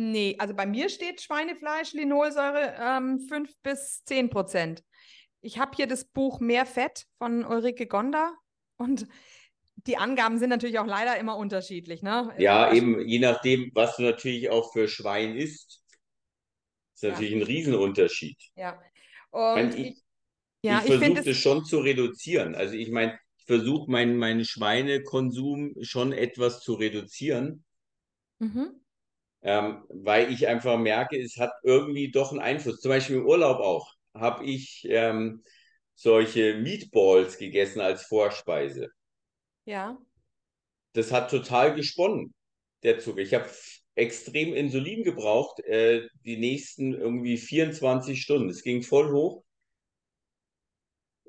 Nee, 0.00 0.36
also 0.38 0.54
bei 0.54 0.64
mir 0.64 0.90
steht 0.90 1.20
Schweinefleisch, 1.20 1.92
Linolsäure 1.92 2.76
ähm, 2.78 3.18
5 3.18 3.52
bis 3.64 4.04
10 4.04 4.30
Prozent. 4.30 4.84
Ich 5.40 5.58
habe 5.58 5.72
hier 5.74 5.88
das 5.88 6.04
Buch 6.04 6.38
Mehr 6.38 6.66
Fett 6.66 7.06
von 7.18 7.44
Ulrike 7.44 7.88
Gonda 7.88 8.32
und 8.76 9.08
die 9.74 9.96
Angaben 9.96 10.38
sind 10.38 10.50
natürlich 10.50 10.78
auch 10.78 10.86
leider 10.86 11.18
immer 11.18 11.36
unterschiedlich. 11.36 12.02
Ne? 12.02 12.32
Ja, 12.38 12.72
eben 12.72 13.00
je 13.08 13.18
nachdem, 13.18 13.72
was 13.74 13.96
du 13.96 14.02
natürlich 14.02 14.50
auch 14.50 14.72
für 14.72 14.86
Schwein 14.86 15.34
isst. 15.34 15.82
ist 16.94 17.02
natürlich 17.02 17.32
ja. 17.32 17.38
ein 17.38 17.42
Riesenunterschied. 17.42 18.38
Ja. 18.54 18.80
Und 19.30 19.74
ich, 19.74 19.86
ich, 19.88 20.02
ja, 20.62 20.78
ich 20.78 20.94
versuche 20.94 21.24
das 21.24 21.36
schon 21.36 21.64
zu 21.64 21.80
reduzieren. 21.80 22.54
Also 22.54 22.74
ich 22.74 22.92
meine, 22.92 23.18
ich 23.36 23.46
versuche 23.46 23.90
meinen 23.90 24.16
mein 24.16 24.44
Schweinekonsum 24.44 25.74
schon 25.80 26.12
etwas 26.12 26.60
zu 26.60 26.74
reduzieren. 26.74 27.64
Mhm. 28.38 28.80
Ähm, 29.42 29.84
weil 29.88 30.32
ich 30.32 30.48
einfach 30.48 30.78
merke, 30.78 31.20
es 31.20 31.36
hat 31.36 31.52
irgendwie 31.62 32.10
doch 32.10 32.32
einen 32.32 32.40
Einfluss. 32.40 32.80
Zum 32.80 32.90
Beispiel 32.90 33.16
im 33.16 33.26
Urlaub 33.26 33.60
auch 33.60 33.92
habe 34.14 34.44
ich 34.44 34.86
ähm, 34.88 35.42
solche 35.94 36.54
Meatballs 36.54 37.38
gegessen 37.38 37.80
als 37.80 38.04
Vorspeise. 38.04 38.90
Ja. 39.64 39.98
Das 40.94 41.12
hat 41.12 41.30
total 41.30 41.74
gesponnen, 41.74 42.34
der 42.82 42.98
Zucker. 42.98 43.20
Ich 43.20 43.34
habe 43.34 43.48
extrem 43.94 44.54
Insulin 44.54 45.02
gebraucht, 45.02 45.60
äh, 45.60 46.08
die 46.24 46.36
nächsten 46.36 46.94
irgendwie 46.94 47.36
24 47.36 48.22
Stunden. 48.22 48.48
Es 48.48 48.62
ging 48.62 48.82
voll 48.82 49.12
hoch. 49.12 49.44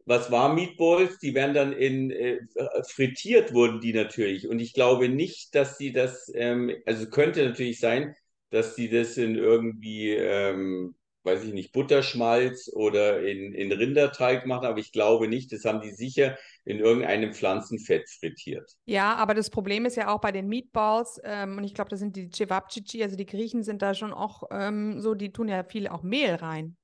Was 0.09 0.31
war 0.31 0.51
Meatballs? 0.55 1.19
Die 1.19 1.35
werden 1.35 1.53
dann 1.53 1.71
in 1.71 2.09
äh, 2.09 2.39
frittiert 2.87 3.53
wurden 3.53 3.79
die 3.79 3.93
natürlich. 3.93 4.47
Und 4.47 4.59
ich 4.59 4.73
glaube 4.73 5.07
nicht, 5.07 5.53
dass 5.53 5.77
sie 5.77 5.91
das, 5.91 6.31
ähm, 6.33 6.71
also 6.87 7.07
könnte 7.11 7.45
natürlich 7.45 7.79
sein, 7.79 8.15
dass 8.49 8.75
sie 8.75 8.89
das 8.89 9.17
in 9.17 9.35
irgendwie 9.35 10.09
ähm, 10.09 10.95
weiß 11.23 11.43
ich 11.43 11.53
nicht, 11.53 11.73
Butterschmalz 11.73 12.71
oder 12.73 13.21
in, 13.21 13.53
in 13.53 13.71
Rinderteig 13.71 14.47
machen, 14.47 14.65
aber 14.65 14.79
ich 14.79 14.91
glaube 14.91 15.27
nicht, 15.27 15.51
das 15.51 15.63
haben 15.63 15.81
die 15.81 15.91
sicher 15.91 16.37
in 16.65 16.79
irgendeinem 16.79 17.33
Pflanzenfett 17.33 18.09
frittiert. 18.09 18.77
Ja, 18.85 19.13
aber 19.15 19.35
das 19.35 19.51
Problem 19.51 19.85
ist 19.85 19.95
ja 19.95 20.13
auch 20.13 20.21
bei 20.21 20.31
den 20.31 20.47
Meatballs, 20.47 21.21
ähm, 21.23 21.57
und 21.57 21.63
ich 21.65 21.75
glaube, 21.75 21.89
das 21.89 21.99
sind 21.99 22.15
die 22.15 22.29
Cevapcici, 22.29 23.03
also 23.03 23.15
die 23.15 23.27
Griechen 23.27 23.61
sind 23.63 23.83
da 23.83 23.93
schon 23.93 24.13
auch 24.13 24.43
ähm, 24.49 25.01
so, 25.01 25.13
die 25.13 25.31
tun 25.31 25.49
ja 25.49 25.63
viel 25.63 25.87
auch 25.87 26.01
Mehl 26.01 26.33
rein. 26.33 26.77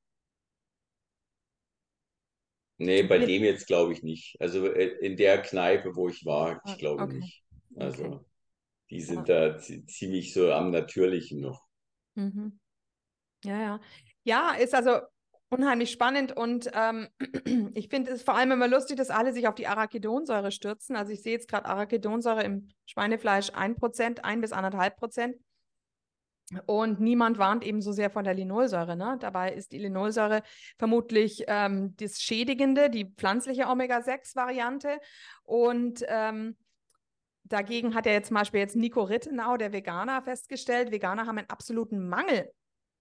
Nee, 2.78 3.04
bei 3.04 3.20
dem 3.20 3.44
jetzt 3.44 3.68
glaube 3.68 3.94
ich 3.94 4.04
nicht. 4.04 4.36
Also 4.40 4.68
äh, 4.68 4.98
in 5.00 5.16
der 5.16 5.42
Kneipe, 5.42 5.96
wo 5.96 6.10
ich 6.10 6.26
war, 6.26 6.62
ich 6.66 6.74
ah, 6.74 6.78
glaube 6.78 7.04
okay. 7.04 7.20
nicht. 7.20 7.44
Also 7.78 8.06
okay. 8.06 8.26
die 8.90 9.02
sind 9.02 9.30
ja. 9.30 9.50
da 9.50 9.58
ziemlich 9.58 10.34
so 10.34 10.52
am 10.52 10.72
Natürlichen 10.72 11.40
noch. 11.40 11.64
Mhm. 12.16 12.60
Ja, 13.44 13.62
ja. 13.62 13.80
Ja, 14.24 14.56
ist 14.56 14.74
also 14.74 15.00
unheimlich 15.50 15.92
spannend 15.92 16.36
und 16.36 16.70
ähm, 16.74 17.08
ich 17.76 17.88
finde 17.90 18.12
es 18.12 18.24
vor 18.24 18.36
allem 18.36 18.52
immer 18.52 18.68
lustig, 18.68 18.98
dass 18.98 19.10
alle 19.10 19.32
sich 19.32 19.48
auf 19.48 19.56
die 19.56 19.68
Arachidonsäure 19.68 20.52
stürzen. 20.52 20.96
Also 20.96 21.14
ich 21.14 21.22
sehe 21.22 21.34
jetzt 21.34 21.48
gerade 21.48 21.68
Arachidonsäure 21.68 22.44
im 22.44 22.70
Schweinefleisch 22.86 23.52
1%, 23.52 24.20
1 24.20 24.42
bis 24.42 24.52
1,5 24.52 24.90
Prozent. 24.96 25.36
Und 26.68 27.00
niemand 27.00 27.40
warnt 27.40 27.64
eben 27.64 27.82
so 27.82 27.92
sehr 27.92 28.12
von 28.12 28.24
der 28.24 28.36
Linolsäure. 28.36 28.96
Ne? 28.96 29.18
Dabei 29.20 29.54
ist 29.54 29.72
die 29.72 29.80
Linolsäure 29.80 30.44
vermutlich 30.78 31.44
ähm, 31.48 31.96
das 31.98 32.22
Schädigende, 32.22 32.90
die 32.90 33.06
pflanzliche 33.06 33.66
Omega-6-Variante. 33.68 35.00
Und 35.44 36.06
ähm, 36.08 36.56
dagegen 37.46 37.96
hat 37.96 38.06
ja 38.06 38.12
jetzt 38.12 38.28
zum 38.28 38.36
Beispiel 38.36 38.60
jetzt 38.60 38.76
Nico 38.76 39.02
Rittenau, 39.02 39.58
der 39.58 39.74
Veganer, 39.74 40.22
festgestellt, 40.22 40.92
Veganer 40.92 41.26
haben 41.26 41.40
einen 41.40 41.50
absoluten 41.50 42.08
Mangel 42.08 42.52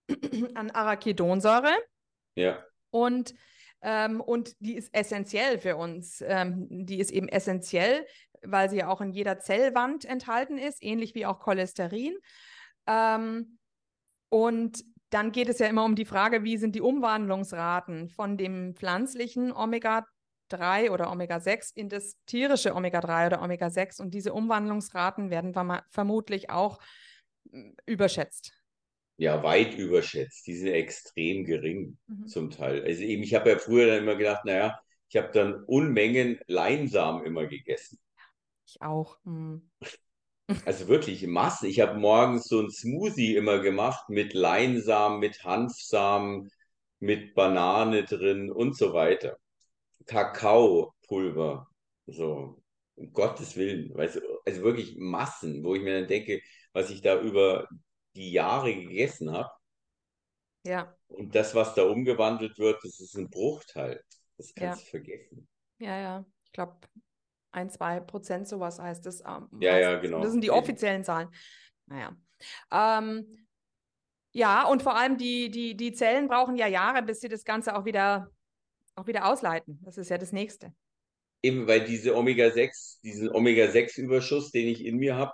an 0.55 0.71
Arachidonsäure. 0.71 1.75
Ja. 2.37 2.65
Und, 2.91 3.35
ähm, 3.83 4.23
und 4.23 4.57
die 4.61 4.75
ist 4.75 4.89
essentiell 4.95 5.59
für 5.59 5.77
uns. 5.77 6.23
Ähm, 6.27 6.87
die 6.87 6.99
ist 6.99 7.11
eben 7.11 7.29
essentiell, 7.29 8.07
weil 8.43 8.71
sie 8.71 8.79
ja 8.79 8.89
auch 8.89 9.03
in 9.03 9.13
jeder 9.13 9.39
Zellwand 9.39 10.07
enthalten 10.07 10.57
ist, 10.57 10.83
ähnlich 10.83 11.15
wie 11.15 11.27
auch 11.27 11.41
Cholesterin. 11.41 12.17
Ähm, 12.87 13.59
und 14.29 14.85
dann 15.11 15.33
geht 15.33 15.49
es 15.49 15.59
ja 15.59 15.67
immer 15.67 15.85
um 15.85 15.95
die 15.95 16.05
Frage, 16.05 16.43
wie 16.43 16.57
sind 16.57 16.75
die 16.75 16.81
Umwandlungsraten 16.81 18.09
von 18.09 18.37
dem 18.37 18.75
pflanzlichen 18.75 19.53
Omega-3 19.53 20.91
oder 20.91 21.11
Omega-6 21.11 21.77
in 21.77 21.89
das 21.89 22.17
tierische 22.27 22.75
Omega-3 22.75 23.27
oder 23.27 23.43
Omega-6. 23.43 24.01
Und 24.01 24.13
diese 24.13 24.33
Umwandlungsraten 24.33 25.31
werden 25.31 25.55
vermutlich 25.91 26.51
auch 26.51 26.79
hm, 27.51 27.77
überschätzt 27.87 28.53
ja 29.17 29.43
weit 29.43 29.75
überschätzt. 29.75 30.47
Die 30.47 30.55
sind 30.55 30.69
extrem 30.69 31.45
gering 31.45 31.99
mhm. 32.07 32.27
zum 32.27 32.51
Teil. 32.51 32.83
Also 32.83 33.03
eben, 33.03 33.23
ich 33.23 33.35
habe 33.35 33.51
ja 33.51 33.59
früher 33.59 33.87
dann 33.87 34.03
immer 34.03 34.17
gedacht, 34.17 34.45
naja, 34.45 34.81
ich 35.09 35.17
habe 35.17 35.31
dann 35.33 35.63
Unmengen 35.65 36.41
Leinsamen 36.47 37.25
immer 37.25 37.47
gegessen. 37.47 37.99
Ich 38.67 38.81
auch. 38.83 39.19
Mhm. 39.25 39.71
Also 40.65 40.89
wirklich 40.89 41.27
Masse. 41.27 41.67
Ich 41.69 41.81
habe 41.81 41.99
morgens 41.99 42.45
so 42.45 42.61
ein 42.61 42.71
Smoothie 42.71 43.37
immer 43.37 43.61
gemacht 43.61 44.09
mit 44.09 44.35
Leinsamen, 44.35 45.19
mit 45.21 45.43
Hanfsamen, 45.45 46.51
mit 47.01 47.35
Banane 47.35 48.05
drin 48.05 48.51
und 48.51 48.77
so 48.77 48.93
weiter. 48.93 49.39
Kakaopulver. 50.07 51.67
So, 52.07 52.63
um 52.97 53.13
Gottes 53.13 53.57
Willen. 53.57 53.95
Weißt 53.95 54.17
du, 54.17 54.21
also 54.45 54.63
wirklich 54.63 54.97
Massen, 54.99 55.65
wo 55.65 55.75
ich 55.75 55.83
mir 55.83 55.99
dann 56.01 56.09
denke, 56.09 56.41
was 56.73 56.91
ich 56.91 57.01
da 57.01 57.21
über 57.21 57.67
die 58.15 58.33
Jahre 58.33 58.75
gegessen 58.75 59.33
habe. 59.33 59.51
Ja. 60.67 60.95
Und 61.09 61.35
das, 61.35 61.55
was 61.55 61.75
da 61.75 61.85
umgewandelt 61.85 62.59
wird, 62.59 62.83
das 62.83 63.01
ist 63.01 63.17
ein 63.17 63.31
Bruchteil. 63.31 64.03
Das 64.37 64.55
kannst 64.55 64.81
ja. 64.81 64.85
du 64.85 64.91
vergessen. 64.91 65.49
Ja, 65.79 65.99
ja. 65.99 66.27
Ich 66.45 66.53
glaube, 66.53 66.77
ein, 67.55 67.71
zwei 67.71 68.01
Prozent 68.01 68.49
sowas 68.49 68.79
heißt 68.79 69.07
das. 69.07 69.21
Ähm, 69.21 69.49
ja, 69.61 69.79
ja, 69.79 69.99
genau. 69.99 70.21
Das 70.21 70.33
sind 70.33 70.43
die 70.43 70.51
offiziellen 70.51 71.05
Zahlen. 71.05 71.29
Naja. 71.87 72.17
Ähm, 72.71 73.47
ja, 74.33 74.67
und 74.67 74.83
vor 74.83 74.97
allem 74.97 75.17
die, 75.17 75.51
die, 75.51 75.77
die 75.77 75.93
Zellen 75.93 76.29
brauchen 76.29 76.57
ja 76.57 76.67
Jahre, 76.67 77.03
bis 77.03 77.21
sie 77.21 77.29
das 77.29 77.45
Ganze 77.45 77.77
auch 77.77 77.85
wieder, 77.85 78.31
auch 78.97 79.07
wieder 79.07 79.27
ausleiten. 79.27 79.81
Das 79.85 79.97
ist 79.97 80.11
ja 80.11 80.19
das 80.19 80.33
Nächste. 80.33 80.75
Eben, 81.43 81.67
weil 81.67 81.85
diese 81.85 82.17
Omega-6, 82.17 83.01
diesen 83.03 83.31
Omega-6-Überschuss, 83.31 84.51
den 84.51 84.67
ich 84.67 84.85
in 84.85 84.97
mir 84.97 85.17
habe, 85.17 85.33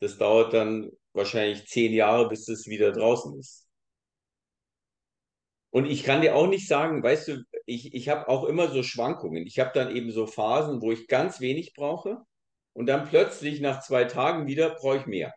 das 0.00 0.16
dauert 0.16 0.52
dann 0.52 0.90
wahrscheinlich 1.12 1.66
zehn 1.66 1.92
Jahre, 1.92 2.28
bis 2.28 2.46
es 2.48 2.66
wieder 2.66 2.92
draußen 2.92 3.38
ist. 3.38 3.66
Und 5.70 5.86
ich 5.86 6.04
kann 6.04 6.20
dir 6.20 6.34
auch 6.36 6.46
nicht 6.46 6.68
sagen, 6.68 7.02
weißt 7.02 7.28
du, 7.28 7.44
ich, 7.70 7.94
ich 7.94 8.08
habe 8.08 8.28
auch 8.28 8.44
immer 8.44 8.68
so 8.68 8.82
Schwankungen. 8.82 9.46
Ich 9.46 9.58
habe 9.58 9.70
dann 9.72 9.94
eben 9.94 10.10
so 10.10 10.26
Phasen, 10.26 10.82
wo 10.82 10.92
ich 10.92 11.06
ganz 11.06 11.40
wenig 11.40 11.72
brauche 11.74 12.18
und 12.72 12.86
dann 12.86 13.08
plötzlich 13.08 13.60
nach 13.60 13.80
zwei 13.82 14.04
Tagen 14.04 14.46
wieder 14.46 14.74
brauche 14.74 14.98
ich 14.98 15.06
mehr. 15.06 15.32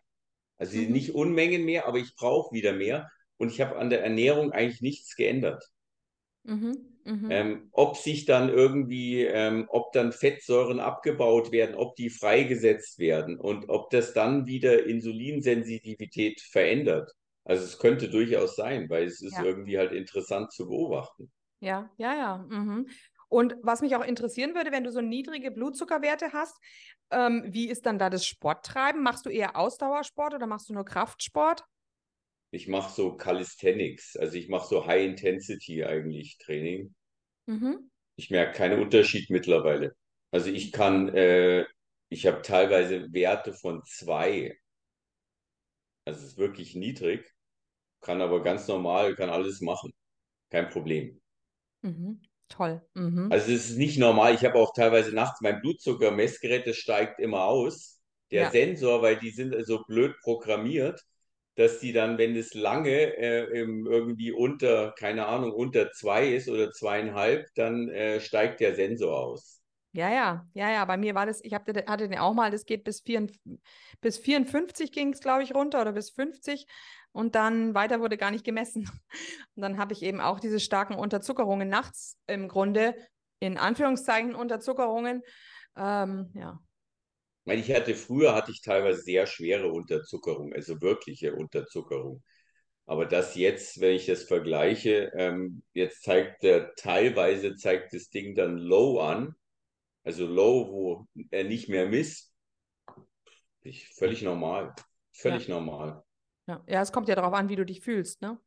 Also 0.56 0.76
mhm. 0.76 0.92
nicht 0.92 1.14
Unmengen 1.14 1.64
mehr, 1.64 1.86
aber 1.86 1.98
ich 1.98 2.14
brauche 2.16 2.52
wieder 2.52 2.72
mehr 2.72 3.08
und 3.36 3.50
ich 3.50 3.60
habe 3.60 3.76
an 3.76 3.90
der 3.90 4.02
Ernährung 4.02 4.52
eigentlich 4.52 4.80
nichts 4.80 5.16
geändert. 5.16 5.64
Mhm. 6.42 6.94
Mhm. 7.04 7.30
Ähm, 7.30 7.68
ob 7.72 7.96
sich 7.98 8.24
dann 8.24 8.48
irgendwie, 8.48 9.24
ähm, 9.24 9.66
ob 9.68 9.92
dann 9.92 10.12
Fettsäuren 10.12 10.80
abgebaut 10.80 11.52
werden, 11.52 11.74
ob 11.74 11.96
die 11.96 12.08
freigesetzt 12.08 12.98
werden 12.98 13.38
und 13.38 13.68
ob 13.68 13.90
das 13.90 14.14
dann 14.14 14.46
wieder 14.46 14.86
Insulinsensitivität 14.86 16.40
verändert. 16.40 17.12
Also 17.44 17.64
es 17.64 17.78
könnte 17.78 18.08
durchaus 18.08 18.56
sein, 18.56 18.88
weil 18.88 19.04
es 19.04 19.20
ist 19.20 19.36
ja. 19.36 19.44
irgendwie 19.44 19.76
halt 19.76 19.92
interessant 19.92 20.50
zu 20.52 20.66
beobachten. 20.66 21.30
Ja, 21.64 21.90
ja, 21.96 22.14
ja. 22.14 22.38
Mhm. 22.48 22.88
Und 23.28 23.56
was 23.62 23.80
mich 23.80 23.96
auch 23.96 24.04
interessieren 24.04 24.54
würde, 24.54 24.70
wenn 24.70 24.84
du 24.84 24.92
so 24.92 25.00
niedrige 25.00 25.50
Blutzuckerwerte 25.50 26.32
hast, 26.32 26.56
ähm, 27.10 27.44
wie 27.46 27.68
ist 27.68 27.86
dann 27.86 27.98
da 27.98 28.10
das 28.10 28.26
Sporttreiben? 28.26 29.02
Machst 29.02 29.26
du 29.26 29.30
eher 29.30 29.56
Ausdauersport 29.56 30.34
oder 30.34 30.46
machst 30.46 30.68
du 30.68 30.74
nur 30.74 30.84
Kraftsport? 30.84 31.64
ich 32.54 32.68
mache 32.68 32.92
so 32.92 33.16
Calisthenics, 33.16 34.16
also 34.16 34.36
ich 34.36 34.48
mache 34.48 34.68
so 34.68 34.86
High 34.86 35.04
Intensity 35.04 35.84
eigentlich 35.84 36.38
Training. 36.38 36.94
Mhm. 37.46 37.90
Ich 38.16 38.30
merke 38.30 38.56
keinen 38.56 38.80
Unterschied 38.80 39.28
mittlerweile. 39.28 39.94
Also 40.30 40.50
ich 40.50 40.72
kann, 40.72 41.08
äh, 41.14 41.64
ich 42.08 42.26
habe 42.26 42.42
teilweise 42.42 43.12
Werte 43.12 43.52
von 43.54 43.82
zwei. 43.84 44.56
Also 46.04 46.20
es 46.20 46.32
ist 46.32 46.38
wirklich 46.38 46.74
niedrig, 46.76 47.28
kann 48.00 48.22
aber 48.22 48.42
ganz 48.42 48.68
normal, 48.68 49.16
kann 49.16 49.30
alles 49.30 49.60
machen. 49.60 49.92
Kein 50.50 50.68
Problem. 50.68 51.20
Mhm. 51.84 52.20
Toll. 52.48 52.82
Mhm. 52.94 53.30
Also 53.30 53.52
es 53.52 53.70
ist 53.70 53.76
nicht 53.76 53.98
normal. 53.98 54.34
Ich 54.34 54.44
habe 54.44 54.56
auch 54.56 54.72
teilweise 54.74 55.14
nachts 55.14 55.40
mein 55.40 55.60
Blutzuckermessgerät, 55.60 56.66
das 56.66 56.76
steigt 56.76 57.20
immer 57.20 57.44
aus. 57.44 58.00
Der 58.30 58.44
ja. 58.44 58.50
Sensor, 58.50 59.02
weil 59.02 59.16
die 59.16 59.30
sind 59.30 59.54
so 59.66 59.82
blöd 59.86 60.14
programmiert, 60.22 61.04
dass 61.56 61.78
die 61.78 61.92
dann, 61.92 62.18
wenn 62.18 62.34
es 62.34 62.54
lange 62.54 63.16
äh, 63.16 63.44
irgendwie 63.44 64.32
unter, 64.32 64.92
keine 64.98 65.26
Ahnung, 65.26 65.52
unter 65.52 65.92
zwei 65.92 66.28
ist 66.28 66.48
oder 66.48 66.72
zweieinhalb, 66.72 67.46
dann 67.54 67.88
äh, 67.90 68.20
steigt 68.20 68.60
der 68.60 68.74
Sensor 68.74 69.16
aus. 69.16 69.60
Ja, 69.94 70.10
ja, 70.10 70.44
ja, 70.54 70.70
ja. 70.70 70.84
Bei 70.84 70.96
mir 70.96 71.14
war 71.14 71.24
das, 71.24 71.40
ich 71.44 71.54
hab, 71.54 71.68
hatte 71.68 72.08
den 72.08 72.18
auch 72.18 72.34
mal, 72.34 72.50
das 72.50 72.66
geht 72.66 72.82
bis, 72.82 73.00
4, 73.00 73.28
bis 74.00 74.18
54 74.18 74.90
ging 74.90 75.12
es, 75.12 75.20
glaube 75.20 75.44
ich, 75.44 75.54
runter 75.54 75.80
oder 75.80 75.92
bis 75.92 76.10
50 76.10 76.66
und 77.12 77.36
dann 77.36 77.74
weiter 77.74 78.00
wurde 78.00 78.16
gar 78.16 78.32
nicht 78.32 78.44
gemessen. 78.44 78.90
Und 79.54 79.62
dann 79.62 79.78
habe 79.78 79.92
ich 79.92 80.02
eben 80.02 80.20
auch 80.20 80.40
diese 80.40 80.58
starken 80.58 80.94
Unterzuckerungen 80.94 81.68
nachts 81.68 82.18
im 82.26 82.48
Grunde, 82.48 82.96
in 83.38 83.56
Anführungszeichen 83.56 84.34
Unterzuckerungen. 84.34 85.22
Ähm, 85.76 86.32
ja, 86.34 86.58
ich 87.46 87.72
hatte 87.72 87.94
früher 87.94 88.34
hatte 88.34 88.50
ich 88.50 88.62
teilweise 88.62 89.02
sehr 89.02 89.26
schwere 89.28 89.70
Unterzuckerung, 89.70 90.52
also 90.52 90.80
wirkliche 90.80 91.36
Unterzuckerung. 91.36 92.24
Aber 92.86 93.06
das 93.06 93.36
jetzt, 93.36 93.80
wenn 93.80 93.94
ich 93.94 94.06
das 94.06 94.24
vergleiche, 94.24 95.12
ähm, 95.16 95.62
jetzt 95.72 96.02
zeigt 96.02 96.42
der 96.42 96.74
teilweise 96.74 97.54
zeigt 97.54 97.94
das 97.94 98.08
Ding 98.10 98.34
dann 98.34 98.58
Low 98.58 98.98
an, 98.98 99.36
also 100.04 100.26
Low, 100.26 100.68
wo 100.70 101.08
er 101.30 101.44
nicht 101.44 101.68
mehr 101.68 101.88
misst. 101.88 102.32
Völlig 103.94 104.22
normal. 104.22 104.74
Völlig 105.12 105.48
ja. 105.48 105.54
normal. 105.54 106.04
Ja. 106.46 106.62
ja, 106.68 106.82
es 106.82 106.92
kommt 106.92 107.08
ja 107.08 107.14
darauf 107.14 107.32
an, 107.32 107.48
wie 107.48 107.56
du 107.56 107.64
dich 107.64 107.80
fühlst, 107.80 108.20
ne? 108.20 108.38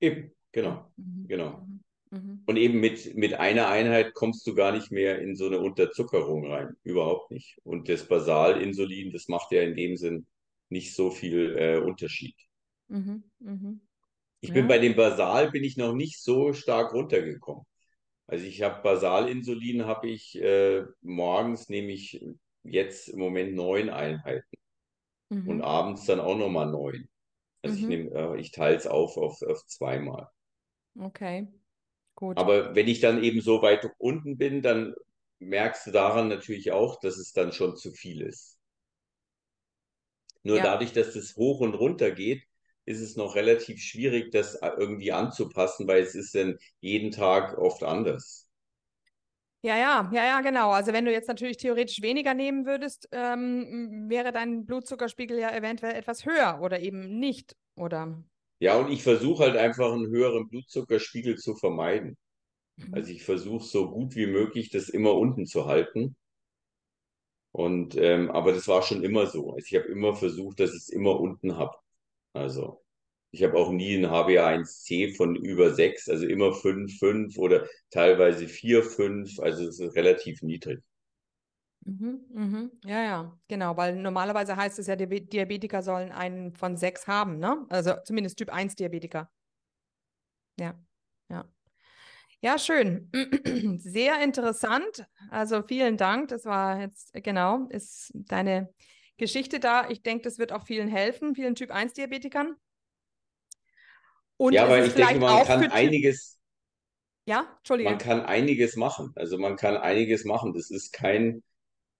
Eben, 0.00 0.30
genau. 0.52 0.92
Mhm. 0.96 1.26
Genau. 1.26 1.50
Mhm. 1.60 1.80
mhm. 2.10 2.42
Und 2.44 2.56
eben 2.58 2.80
mit, 2.80 3.14
mit 3.14 3.34
einer 3.34 3.68
Einheit 3.68 4.12
kommst 4.12 4.46
du 4.46 4.54
gar 4.54 4.72
nicht 4.72 4.92
mehr 4.92 5.20
in 5.20 5.34
so 5.36 5.46
eine 5.46 5.60
Unterzuckerung 5.60 6.50
rein. 6.50 6.76
Überhaupt 6.82 7.30
nicht. 7.30 7.58
Und 7.64 7.88
das 7.88 8.06
Basalinsulin, 8.06 9.12
das 9.12 9.28
macht 9.28 9.52
ja 9.52 9.62
in 9.62 9.74
dem 9.74 9.96
Sinn 9.96 10.26
nicht 10.68 10.94
so 10.94 11.10
viel 11.10 11.56
äh, 11.56 11.78
Unterschied. 11.78 12.36
Mhm. 12.88 13.24
Mhm. 13.38 13.80
Ich 14.40 14.52
bin 14.52 14.68
bei 14.68 14.78
dem 14.78 14.94
Basal 14.94 15.50
bin 15.50 15.64
ich 15.64 15.76
noch 15.76 15.94
nicht 15.94 16.22
so 16.22 16.52
stark 16.52 16.92
runtergekommen. 16.92 17.64
Also 18.26 18.44
ich 18.44 18.62
habe 18.62 18.82
Basalinsulin, 18.82 19.86
habe 19.86 20.08
ich 20.08 20.40
äh, 20.40 20.84
morgens 21.00 21.68
nehme 21.68 21.92
ich 21.92 22.24
jetzt 22.64 23.08
im 23.08 23.20
Moment 23.20 23.54
neun 23.54 23.88
Einheiten 23.88 24.56
mhm. 25.28 25.48
und 25.48 25.62
abends 25.62 26.06
dann 26.06 26.20
auch 26.20 26.36
nochmal 26.36 26.70
neun. 26.70 27.08
Also 27.62 27.76
mhm. 27.76 27.82
ich 27.82 27.88
nehme, 27.88 28.10
äh, 28.10 28.40
ich 28.40 28.50
teile 28.50 28.76
es 28.76 28.86
auf, 28.86 29.16
auf 29.16 29.42
auf 29.42 29.64
zweimal. 29.66 30.28
Okay, 30.98 31.46
gut. 32.14 32.36
Aber 32.36 32.74
wenn 32.74 32.88
ich 32.88 33.00
dann 33.00 33.22
eben 33.22 33.40
so 33.40 33.62
weit 33.62 33.88
unten 33.98 34.36
bin, 34.38 34.62
dann 34.62 34.94
merkst 35.38 35.86
du 35.86 35.90
daran 35.92 36.28
natürlich 36.28 36.72
auch, 36.72 36.98
dass 37.00 37.18
es 37.18 37.32
dann 37.32 37.52
schon 37.52 37.76
zu 37.76 37.92
viel 37.92 38.22
ist. 38.22 38.58
Nur 40.42 40.58
ja. 40.58 40.62
dadurch, 40.62 40.92
dass 40.92 41.12
das 41.12 41.36
hoch 41.36 41.60
und 41.60 41.74
runter 41.74 42.10
geht, 42.12 42.44
ist 42.86 43.00
es 43.00 43.16
noch 43.16 43.34
relativ 43.34 43.82
schwierig, 43.82 44.32
das 44.32 44.54
äh, 44.56 44.70
irgendwie 44.78 45.12
anzupassen, 45.12 45.86
weil 45.88 46.02
es 46.02 46.14
ist 46.14 46.34
dann 46.34 46.58
jeden 46.80 47.10
Tag 47.10 47.58
oft 47.58 47.82
anders. 47.82 48.48
Ja, 49.62 49.76
ja, 49.76 50.08
ja, 50.12 50.24
ja, 50.24 50.40
genau. 50.42 50.70
Also 50.70 50.92
wenn 50.92 51.04
du 51.04 51.12
jetzt 51.12 51.28
natürlich 51.28 51.56
theoretisch 51.56 52.00
weniger 52.00 52.34
nehmen 52.34 52.66
würdest, 52.66 53.08
ähm, 53.10 54.06
wäre 54.08 54.30
dein 54.30 54.64
Blutzuckerspiegel 54.64 55.38
ja 55.40 55.54
eventuell 55.54 55.94
etwas 55.94 56.24
höher 56.24 56.60
oder 56.62 56.78
eben 56.80 57.18
nicht, 57.18 57.56
oder? 57.74 58.22
Ja, 58.60 58.76
und 58.78 58.90
ich 58.90 59.02
versuche 59.02 59.44
halt 59.44 59.56
einfach 59.56 59.92
einen 59.92 60.06
höheren 60.06 60.48
Blutzuckerspiegel 60.48 61.36
zu 61.36 61.56
vermeiden. 61.56 62.16
Mhm. 62.76 62.94
Also 62.94 63.12
ich 63.12 63.24
versuche 63.24 63.64
so 63.64 63.90
gut 63.90 64.16
wie 64.16 64.26
möglich, 64.26 64.70
das 64.70 64.88
immer 64.88 65.14
unten 65.14 65.46
zu 65.46 65.66
halten. 65.66 66.16
Und 67.52 67.96
ähm, 67.96 68.30
aber 68.30 68.52
das 68.52 68.68
war 68.68 68.82
schon 68.82 69.02
immer 69.02 69.26
so. 69.26 69.52
Also 69.54 69.66
ich 69.66 69.74
habe 69.74 69.86
immer 69.88 70.14
versucht, 70.14 70.60
dass 70.60 70.70
ich 70.70 70.76
es 70.82 70.88
immer 70.90 71.18
unten 71.18 71.56
habe. 71.56 71.76
Also 72.36 72.82
ich 73.32 73.42
habe 73.42 73.56
auch 73.58 73.70
nie 73.70 73.96
ein 73.96 74.10
HbA1c 74.10 75.14
von 75.16 75.36
über 75.36 75.74
6, 75.74 76.08
also 76.08 76.26
immer 76.26 76.52
5, 76.54 76.98
5 76.98 77.36
oder 77.38 77.66
teilweise 77.90 78.48
4, 78.48 78.82
5. 78.82 79.38
Also 79.40 79.66
es 79.68 79.80
ist 79.80 79.96
relativ 79.96 80.42
niedrig. 80.42 80.82
Mhm, 81.84 82.20
mhm. 82.32 82.70
Ja, 82.84 83.02
ja, 83.02 83.38
genau, 83.48 83.76
weil 83.76 83.94
normalerweise 83.96 84.56
heißt 84.56 84.78
es 84.80 84.88
ja, 84.88 84.96
Diabetiker 84.96 85.82
sollen 85.82 86.10
einen 86.10 86.52
von 86.52 86.76
6 86.76 87.06
haben, 87.06 87.38
ne? 87.38 87.64
Also 87.68 87.94
zumindest 88.04 88.38
Typ 88.38 88.52
1 88.52 88.74
Diabetiker. 88.74 89.30
Ja, 90.58 90.74
ja. 91.28 91.44
Ja, 92.42 92.58
schön. 92.58 93.10
Sehr 93.80 94.22
interessant. 94.22 95.06
Also 95.30 95.62
vielen 95.62 95.96
Dank. 95.96 96.28
Das 96.28 96.44
war 96.44 96.80
jetzt, 96.80 97.12
genau, 97.14 97.66
ist 97.70 98.12
deine 98.14 98.72
Geschichte 99.16 99.60
da. 99.60 99.88
Ich 99.88 100.02
denke, 100.02 100.22
das 100.22 100.38
wird 100.38 100.52
auch 100.52 100.64
vielen 100.64 100.88
helfen, 100.88 101.34
vielen 101.34 101.54
Typ 101.54 101.70
1 101.70 101.94
Diabetikern. 101.94 102.56
Und 104.36 104.52
ja, 104.52 104.64
aber 104.64 104.84
ich 104.84 104.94
denke, 104.94 105.18
man 105.18 105.44
kann 105.44 105.70
einiges. 105.70 106.38
Ja, 107.26 107.56
Entschuldigung. 107.58 107.92
Man 107.92 107.98
kann 107.98 108.20
einiges 108.20 108.76
machen. 108.76 109.12
Also 109.16 109.38
man 109.38 109.56
kann 109.56 109.76
einiges 109.76 110.24
machen. 110.24 110.52
Das 110.52 110.70
ist 110.70 110.92
kein 110.92 111.42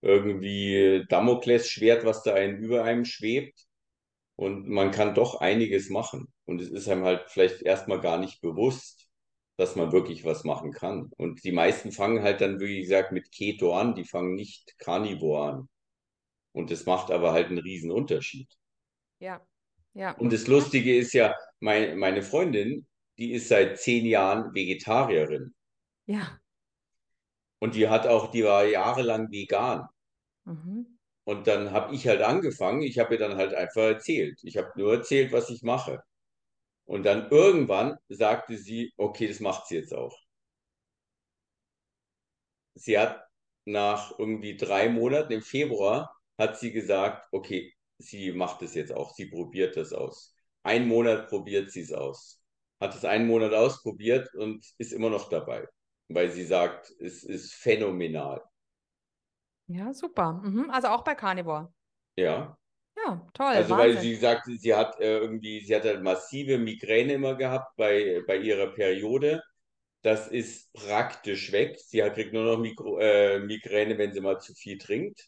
irgendwie 0.01 1.05
Damoklesschwert, 1.09 2.05
was 2.05 2.23
da 2.23 2.33
einen 2.33 2.57
über 2.57 2.83
einem 2.83 3.05
schwebt. 3.05 3.65
Und 4.35 4.67
man 4.67 4.91
kann 4.91 5.15
doch 5.15 5.41
einiges 5.41 5.89
machen. 5.89 6.31
Und 6.45 6.61
es 6.61 6.69
ist 6.69 6.87
einem 6.87 7.03
halt 7.03 7.29
vielleicht 7.29 7.63
erstmal 7.63 7.99
gar 7.99 8.19
nicht 8.19 8.39
bewusst, 8.41 9.09
dass 9.57 9.75
man 9.75 9.91
wirklich 9.91 10.23
was 10.23 10.43
machen 10.43 10.71
kann. 10.71 11.09
Und 11.17 11.43
die 11.43 11.51
meisten 11.51 11.91
fangen 11.91 12.21
halt 12.21 12.39
dann, 12.41 12.59
wie 12.59 12.81
gesagt, 12.81 13.11
mit 13.11 13.31
Keto 13.31 13.75
an, 13.75 13.95
die 13.95 14.05
fangen 14.05 14.35
nicht 14.35 14.77
Carnivore 14.77 15.51
an. 15.51 15.69
Und 16.57 16.71
das 16.71 16.87
macht 16.87 17.11
aber 17.11 17.33
halt 17.33 17.49
einen 17.49 17.59
riesen 17.59 17.91
Unterschied. 17.91 18.49
Ja, 19.19 19.45
ja. 19.93 20.17
Und 20.17 20.33
das 20.33 20.47
Lustige 20.47 20.97
ist 20.97 21.13
ja, 21.13 21.35
mein, 21.59 21.99
meine 21.99 22.23
Freundin, 22.23 22.87
die 23.19 23.33
ist 23.33 23.49
seit 23.49 23.79
zehn 23.79 24.07
Jahren 24.07 24.55
Vegetarierin. 24.55 25.53
Ja. 26.07 26.39
Und 27.59 27.75
die 27.75 27.87
hat 27.87 28.07
auch, 28.07 28.31
die 28.31 28.43
war 28.43 28.65
jahrelang 28.65 29.31
vegan. 29.31 29.87
Mhm. 30.45 30.97
Und 31.25 31.45
dann 31.45 31.71
habe 31.71 31.93
ich 31.93 32.07
halt 32.07 32.23
angefangen, 32.23 32.81
ich 32.81 32.97
habe 32.97 33.13
ihr 33.13 33.19
dann 33.19 33.37
halt 33.37 33.53
einfach 33.53 33.83
erzählt. 33.83 34.39
Ich 34.41 34.57
habe 34.57 34.71
nur 34.77 34.93
erzählt, 34.95 35.31
was 35.31 35.51
ich 35.51 35.61
mache. 35.61 36.01
Und 36.85 37.03
dann 37.03 37.29
irgendwann 37.29 37.99
sagte 38.09 38.57
sie, 38.57 38.93
okay, 38.97 39.27
das 39.27 39.41
macht 39.41 39.67
sie 39.67 39.75
jetzt 39.75 39.93
auch. 39.93 40.17
Sie 42.73 42.97
hat 42.97 43.27
nach 43.65 44.17
irgendwie 44.17 44.57
drei 44.57 44.89
Monaten 44.89 45.33
im 45.33 45.43
Februar 45.43 46.16
hat 46.37 46.59
sie 46.59 46.71
gesagt, 46.71 47.27
okay, 47.31 47.73
sie 47.97 48.31
macht 48.31 48.61
es 48.61 48.75
jetzt 48.75 48.93
auch, 48.93 49.13
sie 49.13 49.25
probiert 49.27 49.77
das 49.77 49.93
aus. 49.93 50.35
Ein 50.63 50.87
Monat 50.87 51.29
probiert 51.29 51.71
sie 51.71 51.81
es 51.81 51.93
aus. 51.93 52.41
Hat 52.79 52.95
es 52.95 53.05
einen 53.05 53.27
Monat 53.27 53.53
ausprobiert 53.53 54.33
und 54.35 54.65
ist 54.77 54.93
immer 54.93 55.09
noch 55.09 55.29
dabei, 55.29 55.67
weil 56.09 56.29
sie 56.29 56.45
sagt, 56.45 56.91
es 56.99 57.23
ist 57.23 57.53
phänomenal. 57.55 58.43
Ja, 59.67 59.93
super. 59.93 60.33
Mhm. 60.43 60.69
Also 60.69 60.89
auch 60.89 61.03
bei 61.03 61.15
Carnivore. 61.15 61.73
Ja. 62.15 62.57
Ja, 62.95 63.27
toll. 63.33 63.47
Also 63.47 63.71
Wahnsinn. 63.71 63.95
weil 63.95 64.01
sie 64.01 64.15
sagt, 64.15 64.45
sie 64.45 64.73
hat 64.73 64.99
äh, 64.99 65.19
irgendwie, 65.19 65.61
sie 65.61 65.75
hat 65.75 65.83
halt 65.83 66.01
massive 66.01 66.57
Migräne 66.57 67.13
immer 67.13 67.35
gehabt 67.35 67.75
bei, 67.77 68.21
bei 68.27 68.37
ihrer 68.37 68.67
Periode. 68.73 69.43
Das 70.01 70.27
ist 70.27 70.71
praktisch 70.73 71.51
weg. 71.51 71.77
Sie 71.79 72.03
hat, 72.03 72.15
kriegt 72.15 72.33
nur 72.33 72.43
noch 72.43 72.57
Mikro, 72.57 72.99
äh, 72.99 73.39
Migräne, 73.39 73.97
wenn 73.97 74.13
sie 74.13 74.21
mal 74.21 74.39
zu 74.39 74.53
viel 74.53 74.77
trinkt. 74.77 75.27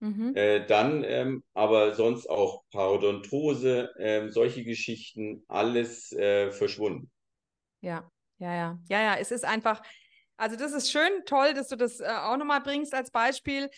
Mhm. 0.00 0.34
Äh, 0.34 0.66
dann 0.66 1.04
ähm, 1.04 1.44
aber 1.54 1.94
sonst 1.94 2.28
auch 2.28 2.64
Parodontose, 2.72 3.94
äh, 3.96 4.28
solche 4.30 4.64
Geschichten, 4.64 5.44
alles 5.46 6.12
äh, 6.12 6.50
verschwunden. 6.50 7.10
Ja, 7.80 8.10
ja, 8.38 8.54
ja. 8.54 8.78
Ja, 8.88 9.02
ja, 9.02 9.16
es 9.16 9.30
ist 9.30 9.44
einfach, 9.44 9.82
also 10.36 10.56
das 10.56 10.72
ist 10.72 10.90
schön, 10.90 11.10
toll, 11.26 11.54
dass 11.54 11.68
du 11.68 11.76
das 11.76 12.00
äh, 12.00 12.06
auch 12.06 12.36
nochmal 12.36 12.62
bringst 12.62 12.94
als 12.94 13.10
Beispiel. 13.10 13.68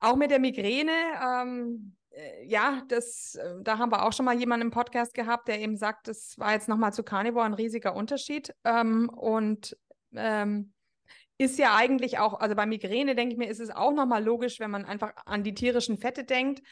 Auch 0.00 0.14
mit 0.14 0.30
der 0.30 0.38
Migräne, 0.38 0.92
ähm, 1.20 1.96
äh, 2.10 2.46
ja, 2.46 2.82
das, 2.88 3.34
äh, 3.34 3.54
da 3.62 3.78
haben 3.78 3.90
wir 3.90 4.06
auch 4.06 4.12
schon 4.12 4.24
mal 4.24 4.38
jemanden 4.38 4.66
im 4.66 4.70
Podcast 4.70 5.12
gehabt, 5.12 5.48
der 5.48 5.60
eben 5.60 5.76
sagt, 5.76 6.06
das 6.06 6.38
war 6.38 6.52
jetzt 6.52 6.68
nochmal 6.68 6.92
zu 6.92 7.02
Carnivore 7.02 7.44
ein 7.44 7.54
riesiger 7.54 7.96
Unterschied. 7.96 8.54
Ähm, 8.64 9.08
und 9.08 9.76
ähm, 10.14 10.72
ist 11.38 11.58
ja 11.58 11.76
eigentlich 11.76 12.18
auch, 12.18 12.40
also 12.40 12.56
bei 12.56 12.66
Migräne 12.66 13.14
denke 13.14 13.32
ich 13.32 13.38
mir, 13.38 13.48
ist 13.48 13.60
es 13.60 13.70
auch 13.70 13.92
nochmal 13.92 14.24
logisch, 14.24 14.58
wenn 14.58 14.72
man 14.72 14.84
einfach 14.84 15.12
an 15.24 15.44
die 15.44 15.54
tierischen 15.54 15.96
Fette 15.96 16.24
denkt, 16.24 16.62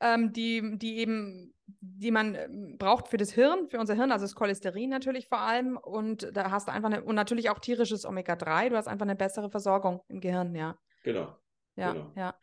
ähm, 0.00 0.32
die, 0.32 0.78
die 0.78 0.98
eben, 0.98 1.54
die 1.66 2.10
man 2.10 2.34
ähm, 2.34 2.76
braucht 2.76 3.06
für 3.08 3.16
das 3.16 3.30
Hirn, 3.30 3.68
für 3.68 3.78
unser 3.78 3.94
Hirn, 3.94 4.10
also 4.10 4.24
das 4.24 4.34
Cholesterin 4.34 4.90
natürlich 4.90 5.28
vor 5.28 5.38
allem. 5.38 5.76
Und 5.76 6.28
da 6.36 6.50
hast 6.50 6.66
du 6.66 6.72
einfach 6.72 6.90
eine, 6.90 7.04
und 7.04 7.14
natürlich 7.14 7.50
auch 7.50 7.60
tierisches 7.60 8.04
Omega-3, 8.04 8.70
du 8.70 8.76
hast 8.76 8.88
einfach 8.88 9.06
eine 9.06 9.16
bessere 9.16 9.48
Versorgung 9.48 10.02
im 10.08 10.20
Gehirn, 10.20 10.54
ja. 10.56 10.76
Genau. 11.04 11.36
Ja, 11.76 11.92
genau. 11.92 12.12
ja. 12.16 12.34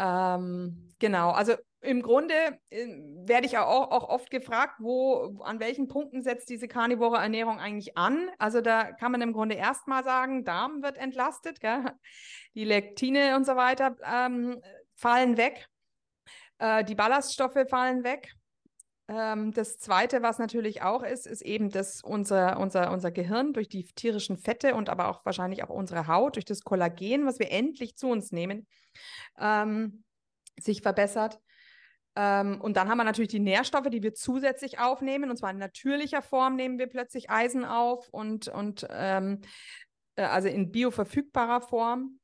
Ähm, 0.00 0.88
genau, 0.98 1.30
also 1.30 1.54
im 1.82 2.00
Grunde 2.00 2.34
äh, 2.70 2.86
werde 3.26 3.46
ich 3.46 3.58
auch, 3.58 3.90
auch 3.90 4.08
oft 4.08 4.30
gefragt, 4.30 4.76
wo, 4.78 5.40
an 5.42 5.60
welchen 5.60 5.88
Punkten 5.88 6.22
setzt 6.22 6.48
diese 6.48 6.68
karnivore 6.68 7.18
Ernährung 7.18 7.58
eigentlich 7.58 7.96
an? 7.96 8.30
Also 8.38 8.60
da 8.60 8.92
kann 8.92 9.12
man 9.12 9.20
im 9.20 9.32
Grunde 9.32 9.56
erstmal 9.56 10.04
sagen, 10.04 10.44
Darm 10.44 10.82
wird 10.82 10.96
entlastet, 10.96 11.60
gell? 11.60 11.84
die 12.54 12.64
Lektine 12.64 13.36
und 13.36 13.44
so 13.44 13.56
weiter 13.56 13.96
ähm, 14.04 14.62
fallen 14.94 15.36
weg, 15.36 15.66
äh, 16.58 16.84
die 16.84 16.94
Ballaststoffe 16.94 17.68
fallen 17.68 18.04
weg. 18.04 18.32
Ähm, 19.08 19.52
das 19.52 19.78
Zweite, 19.78 20.22
was 20.22 20.38
natürlich 20.38 20.82
auch 20.82 21.02
ist, 21.02 21.26
ist 21.26 21.42
eben, 21.42 21.68
dass 21.68 22.00
unser, 22.02 22.60
unser, 22.60 22.92
unser 22.92 23.10
Gehirn 23.10 23.52
durch 23.52 23.68
die 23.68 23.84
tierischen 23.84 24.36
Fette 24.36 24.76
und 24.76 24.88
aber 24.88 25.08
auch 25.08 25.24
wahrscheinlich 25.24 25.64
auch 25.64 25.70
unsere 25.70 26.06
Haut, 26.06 26.36
durch 26.36 26.44
das 26.44 26.62
Kollagen, 26.62 27.26
was 27.26 27.40
wir 27.40 27.50
endlich 27.50 27.96
zu 27.96 28.08
uns 28.08 28.30
nehmen, 28.30 28.68
ähm, 29.38 30.04
sich 30.60 30.82
verbessert. 30.82 31.40
Ähm, 32.14 32.60
und 32.60 32.76
dann 32.76 32.88
haben 32.88 32.98
wir 32.98 33.04
natürlich 33.04 33.30
die 33.30 33.40
Nährstoffe, 33.40 33.88
die 33.88 34.02
wir 34.02 34.14
zusätzlich 34.14 34.78
aufnehmen. 34.78 35.30
Und 35.30 35.36
zwar 35.36 35.50
in 35.50 35.58
natürlicher 35.58 36.22
Form 36.22 36.56
nehmen 36.56 36.78
wir 36.78 36.86
plötzlich 36.86 37.30
Eisen 37.30 37.64
auf 37.64 38.08
und, 38.10 38.48
und 38.48 38.86
ähm, 38.90 39.40
äh, 40.16 40.22
also 40.22 40.48
in 40.48 40.70
bioverfügbarer 40.70 41.62
Form. 41.62 42.18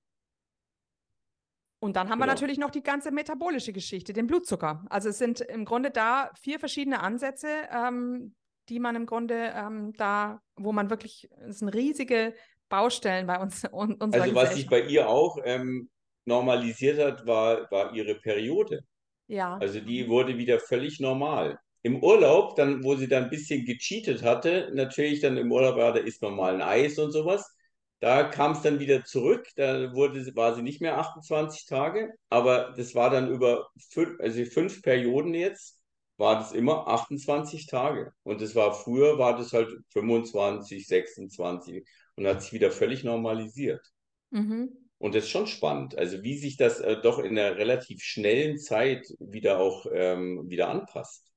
Und 1.80 1.96
dann 1.96 2.08
haben 2.08 2.18
genau. 2.18 2.26
wir 2.26 2.34
natürlich 2.34 2.58
noch 2.58 2.70
die 2.70 2.82
ganze 2.82 3.12
metabolische 3.12 3.72
Geschichte, 3.72 4.12
den 4.12 4.26
Blutzucker. 4.26 4.84
Also 4.90 5.10
es 5.10 5.18
sind 5.18 5.40
im 5.40 5.64
Grunde 5.64 5.90
da 5.90 6.30
vier 6.40 6.58
verschiedene 6.58 7.00
Ansätze, 7.00 7.48
ähm, 7.72 8.34
die 8.68 8.80
man 8.80 8.96
im 8.96 9.06
Grunde 9.06 9.52
ähm, 9.54 9.92
da, 9.96 10.42
wo 10.56 10.72
man 10.72 10.90
wirklich, 10.90 11.30
es 11.46 11.60
sind 11.60 11.68
riesige 11.68 12.34
Baustellen 12.68 13.26
bei 13.26 13.38
uns. 13.38 13.64
Un, 13.72 13.96
also 14.00 14.34
was 14.34 14.54
sich 14.54 14.68
bei 14.68 14.82
ihr 14.82 15.08
auch 15.08 15.38
ähm, 15.44 15.88
normalisiert 16.24 16.98
hat, 16.98 17.26
war, 17.26 17.70
war 17.70 17.94
ihre 17.94 18.16
Periode. 18.16 18.84
Ja. 19.28 19.56
Also 19.58 19.80
die 19.80 20.08
wurde 20.08 20.36
wieder 20.38 20.58
völlig 20.60 21.00
normal. 21.00 21.58
Im 21.82 22.02
Urlaub, 22.02 22.56
dann, 22.56 22.82
wo 22.82 22.96
sie 22.96 23.08
dann 23.08 23.24
ein 23.24 23.30
bisschen 23.30 23.64
gecheatet 23.64 24.22
hatte, 24.22 24.70
natürlich 24.74 25.20
dann 25.20 25.36
im 25.36 25.52
Urlaub, 25.52 25.78
ja, 25.78 25.92
da 25.92 26.00
isst 26.00 26.22
man 26.22 26.34
mal 26.34 26.54
ein 26.54 26.62
Eis 26.62 26.98
und 26.98 27.12
sowas. 27.12 27.54
Da 28.00 28.24
kam 28.24 28.52
es 28.52 28.62
dann 28.62 28.78
wieder 28.78 29.04
zurück, 29.04 29.48
da 29.56 29.92
wurde, 29.92 30.34
war 30.36 30.54
sie 30.54 30.62
nicht 30.62 30.80
mehr 30.80 30.98
28 30.98 31.66
Tage, 31.66 32.12
aber 32.30 32.72
das 32.76 32.94
war 32.94 33.10
dann 33.10 33.28
über 33.30 33.68
fünf, 33.90 34.20
also 34.20 34.44
fünf 34.44 34.82
Perioden 34.82 35.34
jetzt, 35.34 35.80
war 36.16 36.36
das 36.36 36.52
immer 36.52 36.86
28 36.88 37.66
Tage. 37.66 38.12
Und 38.22 38.40
das 38.40 38.54
war 38.54 38.72
früher, 38.72 39.18
war 39.18 39.36
das 39.36 39.52
halt 39.52 39.72
25, 39.90 40.86
26 40.86 41.84
und 42.16 42.26
hat 42.26 42.42
sich 42.42 42.52
wieder 42.52 42.70
völlig 42.70 43.02
normalisiert. 43.04 43.82
Mhm. 44.30 44.87
Und 44.98 45.14
das 45.14 45.24
ist 45.24 45.30
schon 45.30 45.46
spannend, 45.46 45.96
also 45.96 46.22
wie 46.22 46.36
sich 46.36 46.56
das 46.56 46.80
äh, 46.80 47.00
doch 47.00 47.20
in 47.20 47.38
einer 47.38 47.56
relativ 47.56 48.02
schnellen 48.02 48.58
Zeit 48.58 49.06
wieder 49.20 49.60
auch 49.60 49.86
ähm, 49.92 50.44
wieder 50.48 50.68
anpasst. 50.68 51.30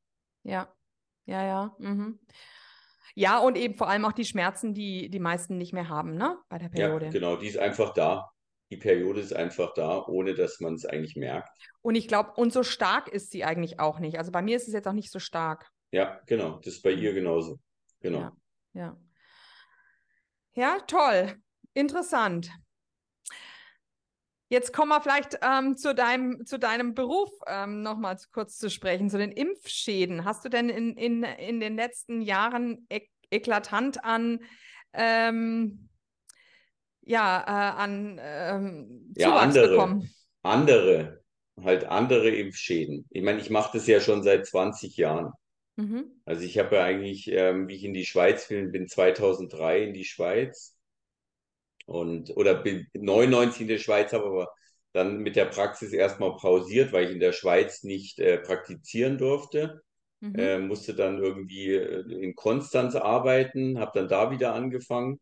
Ja, 0.44 0.74
ja, 1.26 1.46
ja. 1.46 1.76
Mhm. 1.78 2.20
Ja, 3.14 3.40
und 3.40 3.58
eben 3.58 3.76
vor 3.76 3.90
allem 3.90 4.06
auch 4.06 4.14
die 4.14 4.26
Schmerzen, 4.26 4.74
die 4.74 5.10
die 5.10 5.20
meisten 5.20 5.58
nicht 5.58 5.74
mehr 5.74 5.90
haben, 5.90 6.16
ne, 6.16 6.38
bei 6.50 6.58
der 6.58 6.70
Periode. 6.70 7.06
Ja, 7.06 7.12
genau, 7.12 7.36
die 7.36 7.48
ist 7.48 7.58
einfach 7.58 7.94
da. 7.94 8.32
Die 8.72 8.78
Periode 8.78 9.20
ist 9.20 9.34
einfach 9.34 9.74
da, 9.74 10.06
ohne 10.08 10.34
dass 10.34 10.62
man 10.62 10.76
es 10.76 10.86
eigentlich 10.86 11.18
merkt. 11.18 11.50
Und 11.82 11.96
ich 11.96 12.08
glaube, 12.08 12.32
und 12.38 12.54
so 12.54 12.64
stark 12.64 13.10
ist 13.10 13.30
sie 13.30 13.44
eigentlich 13.44 13.80
auch 13.82 14.00
nicht. 14.00 14.18
Also 14.18 14.32
bei 14.32 14.42
mir 14.42 14.56
ist 14.56 14.68
es 14.68 14.74
jetzt 14.74 14.88
auch 14.88 14.94
nicht 14.94 15.12
so 15.12 15.20
stark. 15.20 15.70
Ja, 15.92 16.22
genau, 16.26 16.58
das 16.64 16.76
ist 16.76 16.82
bei 16.82 16.92
ihr 16.92 17.14
genauso. 17.14 17.60
Genau. 18.00 18.20
Ja, 18.20 18.34
ja. 18.74 18.98
Ja, 20.54 20.80
toll. 20.88 21.36
Interessant. 21.74 22.50
Jetzt 24.52 24.74
kommen 24.74 24.90
wir 24.90 25.00
vielleicht 25.00 25.40
ähm, 25.42 25.78
zu, 25.78 25.96
deinem, 25.96 26.46
zu 26.46 26.60
deinem 26.60 26.94
Beruf 26.94 27.30
ähm, 27.48 27.84
nochmal 27.84 28.18
kurz 28.34 28.58
zu 28.58 28.70
sprechen, 28.70 29.10
zu 29.10 29.18
den 29.18 29.32
Impfschäden. 29.32 30.26
Hast 30.26 30.44
du 30.44 30.50
denn 30.50 30.68
in, 30.68 30.98
in, 30.98 31.24
in 31.24 31.62
den 31.62 31.78
letzten 31.78 32.20
Jahren 32.20 32.86
ek 32.90 33.10
eklatant 33.32 34.04
an, 34.04 34.42
ähm, 34.92 35.88
ja, 37.00 37.40
äh, 37.40 37.82
an 37.82 38.20
ähm, 38.22 39.14
ja, 39.16 39.38
andere, 39.38 39.70
bekommen? 39.70 40.14
Andere, 40.44 41.24
halt 41.64 41.86
andere 41.86 42.30
Impfschäden. 42.32 43.06
Ich 43.10 43.24
meine, 43.24 43.40
ich 43.40 43.52
mache 43.52 43.78
das 43.78 43.88
ja 43.88 44.02
schon 44.02 44.22
seit 44.22 44.46
20 44.46 44.98
Jahren. 44.98 45.32
Mhm. 45.78 46.12
Also 46.26 46.44
ich 46.44 46.60
habe 46.60 46.76
ja 46.76 46.84
eigentlich, 46.84 47.32
ähm, 47.32 47.70
wie 47.70 47.76
ich 47.76 47.86
in 47.86 47.94
die 47.94 48.06
Schweiz 48.06 48.50
bin, 48.50 48.74
bin 48.74 48.90
2003 48.90 49.82
in 49.84 49.94
die 49.94 50.04
Schweiz 50.04 50.76
und 51.92 52.36
oder 52.38 52.56
bin 52.56 52.88
99 52.94 53.62
in 53.62 53.68
der 53.68 53.78
Schweiz, 53.78 54.14
habe 54.14 54.26
aber 54.26 54.50
dann 54.94 55.20
mit 55.20 55.36
der 55.36 55.46
Praxis 55.46 55.94
erstmal 55.94 56.36
pausiert, 56.38 56.92
weil 56.92 57.06
ich 57.06 57.12
in 57.12 57.20
der 57.20 57.34
Schweiz 57.34 57.84
nicht 57.84 58.20
äh, 58.20 58.38
praktizieren 58.38 59.18
durfte. 59.18 59.82
Mhm. 60.22 60.36
Äh, 60.36 60.60
musste 60.60 60.94
dann 60.94 61.18
irgendwie 61.18 61.74
äh, 61.74 62.02
in 62.12 62.36
Konstanz 62.36 62.96
arbeiten, 62.96 63.80
habe 63.80 63.92
dann 63.96 64.08
da 64.08 64.32
wieder 64.32 64.54
angefangen 64.54 65.20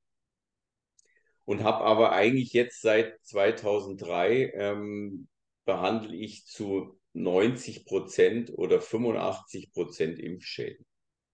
und 1.46 1.64
habe 1.64 1.84
aber 1.84 2.12
eigentlich 2.12 2.54
jetzt 2.54 2.82
seit 2.82 3.18
2003 3.24 4.52
ähm, 4.54 5.28
behandle 5.66 6.16
ich 6.16 6.46
zu 6.46 7.00
90 7.14 7.86
Prozent 7.86 8.52
oder 8.56 8.82
85 8.82 9.72
Prozent 9.72 10.20
Impfschäden. 10.20 10.86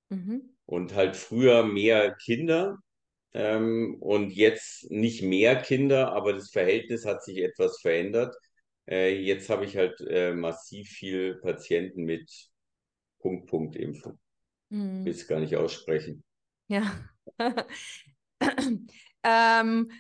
Mhm. 0.10 0.56
Und 0.66 0.94
halt 0.94 1.16
früher 1.16 1.64
mehr 1.64 2.16
Kinder, 2.16 2.78
ähm, 3.36 3.98
und 4.00 4.32
jetzt 4.32 4.90
nicht 4.90 5.22
mehr 5.22 5.58
Kinder, 5.58 6.14
aber 6.14 6.32
das 6.32 6.52
Verhältnis 6.52 7.06
hat 7.06 7.22
sich 7.22 7.40
etwas 7.40 7.82
verändert. 7.82 8.34
Äh, 8.90 9.20
jetzt 9.22 9.50
habe 9.50 9.66
ich 9.66 9.76
halt 9.76 10.00
äh, 10.08 10.34
massiv 10.34 10.88
viel 10.88 11.36
Patienten 11.42 12.04
mit 12.04 12.32
Punkt-Punkt-Impfung. 13.20 14.18
Hm. 14.72 15.04
Will 15.04 15.12
es 15.12 15.28
gar 15.28 15.42
nicht 15.42 15.58
aussprechen. 15.58 16.24
Ja. 16.70 16.98
ähm, 19.24 19.92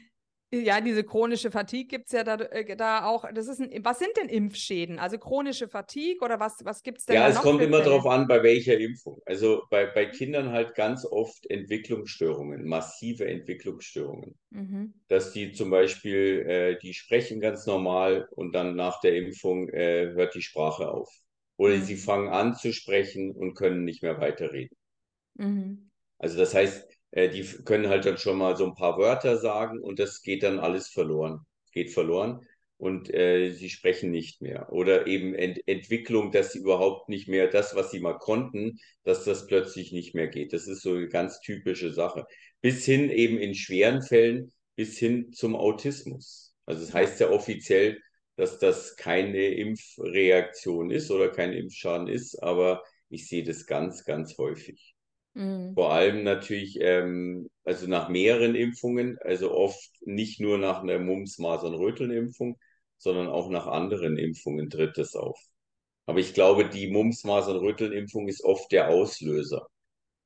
ja, 0.60 0.82
diese 0.82 1.03
chronische 1.03 1.51
Fatigue 1.51 1.88
gibt 1.88 2.08
es 2.08 2.12
ja 2.14 2.24
da, 2.24 2.36
äh, 2.36 2.76
da 2.76 3.06
auch. 3.06 3.26
Das 3.34 3.47
ist 3.47 3.60
ein, 3.60 3.84
was 3.84 3.99
sind 3.99 4.12
denn 4.18 4.30
Impfschäden? 4.30 4.99
Also 4.99 5.18
chronische 5.18 5.68
Fatigue 5.68 6.22
oder 6.22 6.39
was, 6.39 6.58
was 6.64 6.84
gibt 6.84 6.99
es 6.99 7.06
denn? 7.06 7.16
Ja, 7.16 7.28
es 7.28 7.38
kommt 7.38 7.62
immer 7.62 7.82
darauf 7.82 8.06
an, 8.06 8.28
bei 8.28 8.43
welcher 8.43 8.78
Impfung. 8.78 9.22
Also 9.26 9.64
bei, 9.70 9.86
bei 9.86 10.06
Kindern 10.06 10.51
halt 10.51 10.76
ganz 10.76 11.06
oft 11.06 11.49
Entwicklungsstörungen, 11.49 12.66
massive 12.66 13.28
Entwicklungsstörungen. 13.28 14.36
Mhm. 14.51 14.93
Dass 15.08 15.32
die 15.32 15.51
zum 15.51 15.70
Beispiel, 15.70 16.45
äh, 16.47 16.80
die 16.80 16.93
sprechen 16.93 17.39
ganz 17.39 17.66
normal 17.66 18.28
und 18.32 18.53
dann 18.53 18.76
nach 18.76 18.99
der 19.01 19.16
Impfung 19.16 19.70
äh, 19.70 20.12
hört 20.14 20.36
die 20.36 20.41
Sprache 20.41 20.89
auf. 20.89 21.10
Oder 21.58 21.76
mhm. 21.76 21.84
sie 21.84 21.95
fangen 21.95 22.30
an 22.30 22.56
zu 22.56 22.74
sprechen 22.74 23.32
und 23.32 23.56
können 23.56 23.84
nicht 23.84 24.03
mehr 24.03 24.20
weiterreden. 24.20 24.76
Mhm. 25.36 25.89
Also 26.18 26.38
das 26.38 26.53
heißt, 26.53 26.88
äh, 27.16 27.30
die 27.30 27.43
können 27.63 27.89
halt 27.89 28.05
dann 28.05 28.18
schon 28.18 28.38
mal 28.38 28.55
so 28.57 28.66
ein 28.66 28.76
paar 28.76 28.97
Wörter 28.99 29.38
sagen 29.38 29.80
und 29.82 29.99
das 29.99 30.22
geht 30.22 30.43
dann 30.43 30.59
alles 30.59 30.89
verloren. 30.89 31.39
Geht 31.72 31.91
verloren 31.91 32.45
und 32.78 33.13
äh, 33.13 33.51
sie 33.51 33.70
sprechen 33.70 34.11
nicht 34.11 34.41
mehr. 34.41 34.72
Oder 34.72 35.07
eben 35.07 35.34
Ent 35.34 35.59
Entwicklung, 35.68 36.32
dass 36.32 36.51
sie 36.53 36.59
überhaupt 36.59 37.09
nicht 37.09 37.28
mehr 37.28 37.47
das, 37.47 37.76
was 37.76 37.91
sie 37.91 37.99
mal 37.99 38.18
konnten, 38.18 38.80
dass 39.03 39.24
das 39.24 39.47
plötzlich 39.47 39.91
nicht 39.91 40.13
mehr 40.13 40.28
geht. 40.28 40.53
Das 40.53 40.68
ist 40.68 40.82
so 40.82 40.93
eine 40.93 41.07
ganz 41.07 41.39
typische 41.39 41.91
Sache. 41.93 42.26
Bis 42.61 42.86
hin 42.86 43.09
eben 43.09 43.38
in 43.39 43.55
schweren 43.55 44.01
Fällen, 44.01 44.51
bis 44.76 44.97
hin 44.97 45.32
zum 45.32 45.55
Autismus. 45.55 46.53
Also 46.66 46.82
es 46.82 46.88
das 46.88 46.95
heißt 46.95 47.20
ja 47.22 47.30
offiziell, 47.30 47.99
dass 48.36 48.59
das 48.59 48.97
keine 48.97 49.47
Impfreaktion 49.47 50.91
ist 50.91 51.09
oder 51.11 51.30
kein 51.30 51.53
Impfschaden 51.53 52.07
ist, 52.07 52.41
aber 52.43 52.84
ich 53.09 53.28
sehe 53.30 53.43
das 53.43 53.66
ganz, 53.66 54.03
ganz 54.03 54.38
häufig. 54.38 54.94
Mhm. 55.36 55.73
Vor 55.75 55.93
allem 55.93 56.23
natürlich, 56.23 56.79
ähm, 56.81 57.49
also 57.65 57.88
nach 57.88 58.09
mehreren 58.09 58.55
Impfungen, 58.55 59.17
also 59.21 59.51
oft 59.53 59.89
nicht 60.05 60.39
nur 60.39 60.57
nach 60.57 60.81
einer 60.83 60.99
Mumps, 60.99 61.38
Masern, 61.39 61.75
Röteln-Impfung, 61.75 62.57
sondern 62.97 63.27
auch 63.27 63.49
nach 63.49 63.67
anderen 63.67 64.17
Impfungen 64.17 64.69
tritt 64.69 64.97
das 64.97 65.15
auf. 65.15 65.39
Aber 66.07 66.19
ich 66.19 66.33
glaube, 66.33 66.69
die 66.69 66.89
Mumps, 66.89 67.23
Masern, 67.25 67.57
Röteln-Impfung 67.57 68.27
ist 68.27 68.43
oft 68.43 68.71
der 68.71 68.89
Auslöser. 68.89 69.67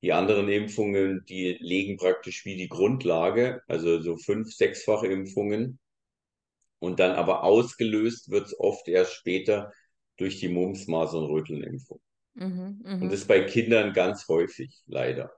Die 0.04 0.14
anderen 0.14 0.50
Impfungen, 0.50 1.26
die 1.30 1.58
legen 1.62 1.98
praktisch 1.98 2.46
wie 2.46 2.58
die 2.58 2.70
Grundlage, 2.70 3.62
also 3.68 4.00
so 4.02 4.18
fünf, 4.18 4.54
sechsfach 4.54 5.04
Impfungen. 5.04 5.80
Und 6.80 7.00
dann 7.00 7.14
aber 7.14 7.44
ausgelöst 7.44 8.30
wird 8.32 8.48
es 8.48 8.60
oft 8.60 8.88
erst 8.90 9.14
später 9.14 9.72
durch 10.18 10.40
die 10.40 10.50
Mumps, 10.50 10.88
Masern, 10.88 11.26
Röteln-Impfung. 11.26 12.02
Mhm, 12.36 12.82
mh. 12.84 12.94
Und 12.94 13.04
das 13.12 13.22
ist 13.22 13.28
bei 13.28 13.42
Kindern 13.42 13.94
ganz 13.94 14.28
häufig, 14.28 14.82
leider. 14.86 15.32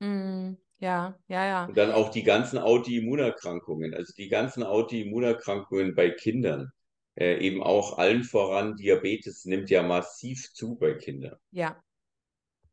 Mhm, 0.00 0.58
ja, 0.78 1.18
ja, 1.28 1.46
ja. 1.46 1.64
Und 1.66 1.76
dann 1.76 1.92
auch 1.92 2.10
die 2.10 2.22
ganzen 2.22 2.58
Autoimmunerkrankungen, 2.58 3.94
also 3.94 4.12
die 4.16 4.28
ganzen 4.28 4.62
Autoimmunerkrankungen 4.62 5.94
bei 5.94 6.10
Kindern, 6.10 6.70
äh, 7.16 7.38
eben 7.38 7.62
auch 7.62 7.98
allen 7.98 8.24
voran 8.24 8.76
Diabetes 8.76 9.44
nimmt 9.44 9.70
ja 9.70 9.82
massiv 9.82 10.52
zu 10.52 10.76
bei 10.76 10.94
Kindern. 10.94 11.36
Ja. 11.52 11.82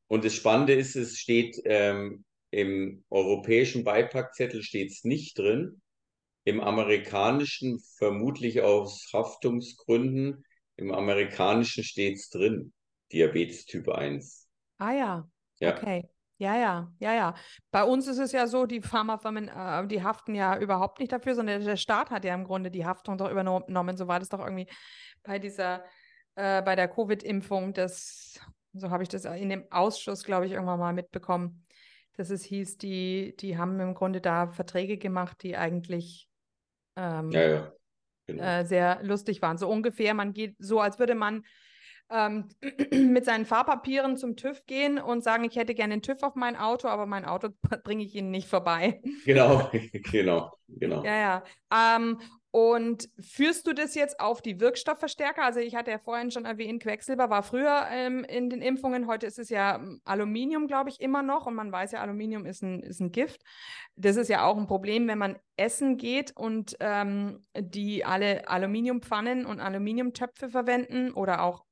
Und 0.07 0.25
das 0.25 0.33
Spannende 0.33 0.73
ist, 0.73 0.95
es 0.95 1.17
steht 1.17 1.61
ähm, 1.63 2.25
im 2.49 3.05
europäischen 3.09 3.83
Beipackzettel 3.83 4.61
steht 4.61 4.91
es 4.91 5.05
nicht 5.05 5.39
drin, 5.39 5.81
im 6.43 6.59
amerikanischen 6.59 7.79
vermutlich 7.97 8.61
aus 8.61 9.09
Haftungsgründen, 9.13 10.43
im 10.75 10.91
amerikanischen 10.91 11.83
steht 11.83 12.15
es 12.17 12.29
drin. 12.29 12.73
Diabetes 13.11 13.65
Typ 13.65 13.89
1. 13.89 14.47
Ah 14.77 14.91
ja. 14.91 15.29
ja. 15.59 15.75
Okay. 15.75 16.07
Ja, 16.37 16.55
ja, 16.55 16.91
ja, 16.99 17.13
ja. 17.13 17.35
Bei 17.69 17.83
uns 17.83 18.07
ist 18.07 18.17
es 18.17 18.31
ja 18.31 18.47
so, 18.47 18.65
die 18.65 18.81
Pharmafirmen, 18.81 19.47
äh, 19.47 19.85
die 19.87 20.01
haften 20.01 20.33
ja 20.33 20.57
überhaupt 20.57 20.99
nicht 20.99 21.11
dafür, 21.11 21.35
sondern 21.35 21.63
der 21.63 21.77
Staat 21.77 22.09
hat 22.09 22.25
ja 22.25 22.33
im 22.33 22.45
Grunde 22.45 22.71
die 22.71 22.83
Haftung 22.83 23.17
doch 23.19 23.29
übernommen. 23.29 23.95
So 23.95 24.07
war 24.07 24.19
das 24.19 24.29
doch 24.29 24.39
irgendwie 24.39 24.65
bei 25.21 25.37
dieser, 25.37 25.83
äh, 26.33 26.63
bei 26.63 26.75
der 26.75 26.87
Covid-Impfung, 26.87 27.73
das, 27.73 28.39
so 28.73 28.89
habe 28.89 29.03
ich 29.03 29.09
das 29.09 29.25
in 29.25 29.49
dem 29.49 29.71
Ausschuss, 29.71 30.23
glaube 30.23 30.47
ich, 30.47 30.53
irgendwann 30.53 30.79
mal 30.79 30.93
mitbekommen, 30.93 31.63
dass 32.17 32.31
es 32.31 32.43
hieß, 32.43 32.79
die, 32.79 33.35
die 33.37 33.59
haben 33.59 33.79
im 33.79 33.93
Grunde 33.93 34.19
da 34.19 34.47
Verträge 34.47 34.97
gemacht, 34.97 35.43
die 35.43 35.57
eigentlich 35.57 36.27
ähm, 36.95 37.29
ja, 37.29 37.49
ja. 37.49 37.71
Genau. 38.25 38.43
Äh, 38.43 38.65
sehr 38.65 39.03
lustig 39.03 39.41
waren. 39.41 39.57
So 39.57 39.69
ungefähr, 39.69 40.13
man 40.13 40.33
geht 40.33 40.55
so, 40.59 40.79
als 40.79 40.99
würde 40.99 41.15
man 41.15 41.45
ähm, 42.11 42.49
mit 42.91 43.25
seinen 43.25 43.45
Fahrpapieren 43.45 44.17
zum 44.17 44.35
TÜV 44.35 44.65
gehen 44.65 44.99
und 44.99 45.23
sagen, 45.23 45.43
ich 45.43 45.55
hätte 45.55 45.73
gerne 45.73 45.93
einen 45.93 46.01
TÜV 46.01 46.23
auf 46.23 46.35
mein 46.35 46.55
Auto, 46.55 46.87
aber 46.87 47.05
mein 47.05 47.25
Auto 47.25 47.49
bringe 47.83 48.03
ich 48.03 48.15
Ihnen 48.15 48.31
nicht 48.31 48.47
vorbei. 48.47 49.01
Genau, 49.25 49.69
genau, 50.11 50.51
genau. 50.67 51.03
Ja, 51.03 51.15
ja. 51.15 51.43
Ähm, 51.95 52.19
Und 52.53 53.07
führst 53.21 53.65
du 53.65 53.73
das 53.73 53.95
jetzt 53.95 54.19
auf 54.19 54.41
die 54.41 54.59
Wirkstoffverstärker? 54.59 55.41
Also 55.41 55.61
ich 55.61 55.73
hatte 55.75 55.89
ja 55.89 55.99
vorhin 55.99 56.31
schon 56.31 56.43
erwähnt, 56.43 56.83
Quecksilber 56.83 57.29
war 57.29 57.43
früher 57.43 57.85
ähm, 57.89 58.25
in 58.25 58.49
den 58.49 58.61
Impfungen. 58.61 59.07
Heute 59.07 59.25
ist 59.25 59.39
es 59.39 59.47
ja 59.47 59.77
ähm, 59.77 60.01
Aluminium, 60.03 60.67
glaube 60.67 60.89
ich, 60.89 60.99
immer 60.99 61.23
noch. 61.23 61.45
Und 61.45 61.55
man 61.55 61.71
weiß 61.71 61.93
ja, 61.93 62.01
Aluminium 62.01 62.45
ist 62.45 62.61
ein, 62.61 62.81
ist 62.83 62.99
ein 62.99 63.13
Gift. 63.13 63.41
Das 63.95 64.17
ist 64.17 64.27
ja 64.27 64.43
auch 64.43 64.57
ein 64.57 64.67
Problem, 64.67 65.07
wenn 65.07 65.17
man 65.17 65.39
essen 65.55 65.95
geht 65.95 66.35
und 66.35 66.75
ähm, 66.81 67.45
die 67.57 68.03
alle 68.03 68.49
Aluminiumpfannen 68.49 69.45
und 69.45 69.61
Aluminiumtöpfe 69.61 70.49
verwenden 70.49 71.11
oder 71.13 71.43
auch 71.43 71.63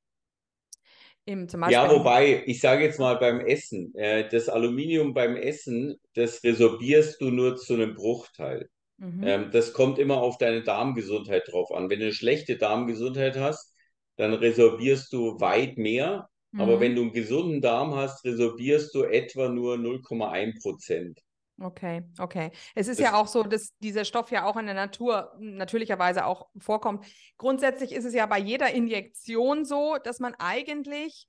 Beispiel. 1.62 1.74
Ja, 1.74 1.92
wobei, 1.92 2.44
ich 2.46 2.60
sage 2.60 2.84
jetzt 2.84 3.00
mal 3.00 3.16
beim 3.16 3.40
Essen, 3.40 3.94
äh, 3.96 4.28
das 4.30 4.50
Aluminium 4.50 5.14
beim 5.14 5.36
Essen, 5.36 5.96
das 6.16 6.44
resorbierst 6.44 7.22
du 7.22 7.30
nur 7.30 7.56
zu 7.56 7.76
einem 7.76 7.94
Bruchteil. 7.94 8.70
Mhm. 8.98 9.24
Ähm, 9.24 9.50
das 9.52 9.74
kommt 9.74 10.00
immer 10.00 10.18
auf 10.22 10.38
deine 10.38 10.64
Darmgesundheit 10.64 11.44
drauf 11.48 11.72
an. 11.72 11.90
Wenn 11.90 12.00
du 12.00 12.06
eine 12.06 12.14
schlechte 12.14 12.58
Darmgesundheit 12.58 13.38
hast, 13.38 13.74
dann 14.18 14.34
resorbierst 14.34 15.14
du 15.14 15.40
weit 15.40 15.78
mehr. 15.78 16.30
Mhm. 16.52 16.62
Aber 16.62 16.80
wenn 16.80 16.96
du 16.96 17.04
einen 17.04 17.14
gesunden 17.14 17.62
Darm 17.62 17.96
hast, 17.96 18.26
resorbierst 18.26 18.94
du 18.96 19.04
etwa 19.04 19.50
nur 19.50 19.76
0,1 19.76 20.62
Prozent. 20.62 21.20
Okay, 21.62 22.04
okay. 22.20 22.52
Es 22.74 22.88
ist 22.88 23.00
das, 23.00 23.06
ja 23.06 23.14
auch 23.16 23.28
so, 23.28 23.44
dass 23.44 23.76
dieser 23.80 24.06
Stoff 24.06 24.32
ja 24.32 24.46
auch 24.46 24.56
in 24.56 24.66
der 24.66 24.76
Natur 24.76 25.34
natürlicherweise 25.40 26.26
auch 26.26 26.48
vorkommt. 26.58 27.06
Grundsätzlich 27.38 27.92
ist 27.92 28.06
es 28.06 28.14
ja 28.14 28.26
bei 28.26 28.40
jeder 28.40 28.72
Injektion 28.72 29.66
so, 29.66 29.98
dass 30.04 30.20
man 30.20 30.36
eigentlich 30.36 31.28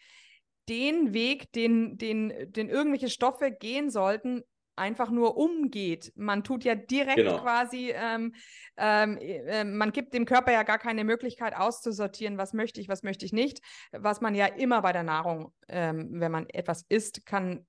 den 0.68 1.12
Weg, 1.12 1.50
den, 1.52 1.98
den, 1.98 2.32
den 2.52 2.68
irgendwelche 2.68 3.08
Stoffe 3.08 3.50
gehen 3.50 3.90
sollten, 3.90 4.44
einfach 4.76 5.10
nur 5.10 5.36
umgeht. 5.36 6.12
Man 6.16 6.42
tut 6.42 6.64
ja 6.64 6.74
direkt 6.74 7.16
genau. 7.16 7.38
quasi, 7.42 7.92
ähm, 7.94 8.34
ähm, 8.76 9.18
äh, 9.18 9.64
man 9.64 9.92
gibt 9.92 10.14
dem 10.14 10.24
Körper 10.24 10.52
ja 10.52 10.62
gar 10.62 10.78
keine 10.78 11.04
Möglichkeit 11.04 11.54
auszusortieren, 11.54 12.38
was 12.38 12.54
möchte 12.54 12.80
ich, 12.80 12.88
was 12.88 13.02
möchte 13.02 13.26
ich 13.26 13.32
nicht. 13.32 13.60
Was 13.92 14.20
man 14.20 14.34
ja 14.34 14.46
immer 14.46 14.80
bei 14.80 14.92
der 14.92 15.02
Nahrung, 15.02 15.52
ähm, 15.68 16.08
wenn 16.12 16.32
man 16.32 16.48
etwas 16.48 16.84
isst, 16.88 17.26
kann. 17.26 17.66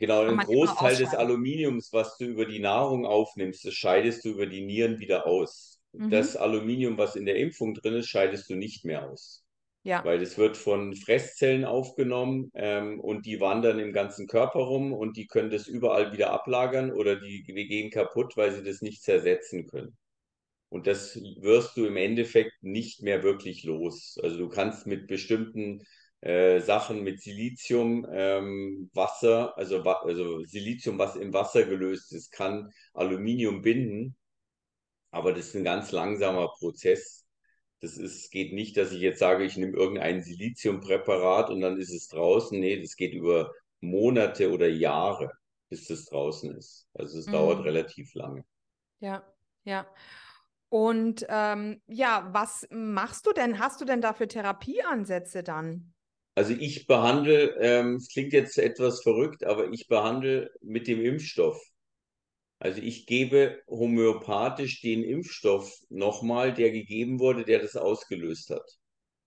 Genau, 0.00 0.22
ein 0.22 0.38
Großteil 0.38 0.96
des 0.96 1.14
Aluminiums, 1.14 1.92
was 1.92 2.16
du 2.16 2.24
über 2.24 2.46
die 2.46 2.58
Nahrung 2.58 3.04
aufnimmst, 3.04 3.66
das 3.66 3.74
scheidest 3.74 4.24
du 4.24 4.30
über 4.30 4.46
die 4.46 4.62
Nieren 4.62 4.98
wieder 4.98 5.26
aus. 5.26 5.78
Mhm. 5.92 6.08
Das 6.08 6.36
Aluminium, 6.36 6.96
was 6.96 7.16
in 7.16 7.26
der 7.26 7.36
Impfung 7.36 7.74
drin 7.74 7.96
ist, 7.96 8.08
scheidest 8.08 8.48
du 8.48 8.54
nicht 8.54 8.86
mehr 8.86 9.10
aus. 9.10 9.44
Ja. 9.82 10.02
Weil 10.02 10.22
es 10.22 10.38
wird 10.38 10.56
von 10.56 10.94
Fresszellen 10.94 11.66
aufgenommen 11.66 12.50
ähm, 12.54 12.98
und 12.98 13.26
die 13.26 13.40
wandern 13.40 13.78
im 13.78 13.92
ganzen 13.92 14.26
Körper 14.26 14.60
rum 14.60 14.94
und 14.94 15.18
die 15.18 15.26
können 15.26 15.50
das 15.50 15.66
überall 15.68 16.14
wieder 16.14 16.30
ablagern 16.30 16.92
oder 16.92 17.16
die, 17.16 17.42
die 17.42 17.66
gehen 17.66 17.90
kaputt, 17.90 18.38
weil 18.38 18.52
sie 18.52 18.62
das 18.62 18.80
nicht 18.80 19.02
zersetzen 19.02 19.66
können. 19.66 19.98
Und 20.70 20.86
das 20.86 21.20
wirst 21.40 21.76
du 21.76 21.84
im 21.84 21.98
Endeffekt 21.98 22.62
nicht 22.62 23.02
mehr 23.02 23.22
wirklich 23.22 23.64
los. 23.64 24.18
Also 24.22 24.38
du 24.38 24.48
kannst 24.48 24.86
mit 24.86 25.08
bestimmten 25.08 25.82
äh, 26.20 26.60
Sachen, 26.60 27.02
mit 27.02 27.20
Silizium, 27.20 28.06
ähm, 28.10 28.90
Wasser, 28.94 29.56
also, 29.56 29.82
also 29.82 30.44
Silizium, 30.44 30.98
was 30.98 31.16
im 31.16 31.32
Wasser 31.32 31.64
gelöst 31.64 32.12
ist, 32.12 32.30
kann 32.32 32.70
Aluminium 32.94 33.62
binden. 33.62 34.16
Aber 35.10 35.32
das 35.32 35.48
ist 35.48 35.56
ein 35.56 35.64
ganz 35.64 35.92
langsamer 35.92 36.48
Prozess 36.58 37.20
das 37.80 37.96
ist, 37.96 38.30
geht 38.30 38.52
nicht, 38.52 38.76
dass 38.76 38.92
ich 38.92 39.00
jetzt 39.00 39.18
sage, 39.18 39.44
ich 39.44 39.56
nehme 39.56 39.76
irgendein 39.76 40.22
Siliziumpräparat 40.22 41.50
und 41.50 41.60
dann 41.60 41.78
ist 41.78 41.92
es 41.92 42.08
draußen. 42.08 42.58
Nee, 42.58 42.80
das 42.80 42.94
geht 42.94 43.14
über 43.14 43.52
Monate 43.80 44.52
oder 44.52 44.68
Jahre, 44.68 45.30
bis 45.70 45.86
das 45.86 46.04
draußen 46.04 46.54
ist. 46.56 46.86
Also 46.92 47.18
es 47.18 47.26
mhm. 47.26 47.32
dauert 47.32 47.64
relativ 47.64 48.14
lange. 48.14 48.44
Ja, 49.00 49.24
ja. 49.64 49.86
Und 50.68 51.26
ähm, 51.28 51.80
ja, 51.86 52.28
was 52.32 52.68
machst 52.70 53.26
du 53.26 53.32
denn? 53.32 53.58
Hast 53.58 53.80
du 53.80 53.86
denn 53.86 54.02
dafür 54.02 54.28
Therapieansätze 54.28 55.42
dann? 55.42 55.94
Also 56.34 56.54
ich 56.54 56.86
behandle, 56.86 57.56
ähm, 57.60 57.96
es 57.96 58.08
klingt 58.08 58.32
jetzt 58.32 58.58
etwas 58.58 59.02
verrückt, 59.02 59.44
aber 59.44 59.72
ich 59.72 59.88
behandle 59.88 60.50
mit 60.62 60.86
dem 60.86 61.04
Impfstoff. 61.04 61.60
Also 62.58 62.82
ich 62.82 63.06
gebe 63.06 63.60
homöopathisch 63.68 64.82
den 64.82 65.02
Impfstoff 65.02 65.72
nochmal, 65.88 66.52
der 66.52 66.70
gegeben 66.70 67.18
wurde, 67.18 67.44
der 67.44 67.60
das 67.60 67.74
ausgelöst 67.74 68.50
hat. 68.50 68.78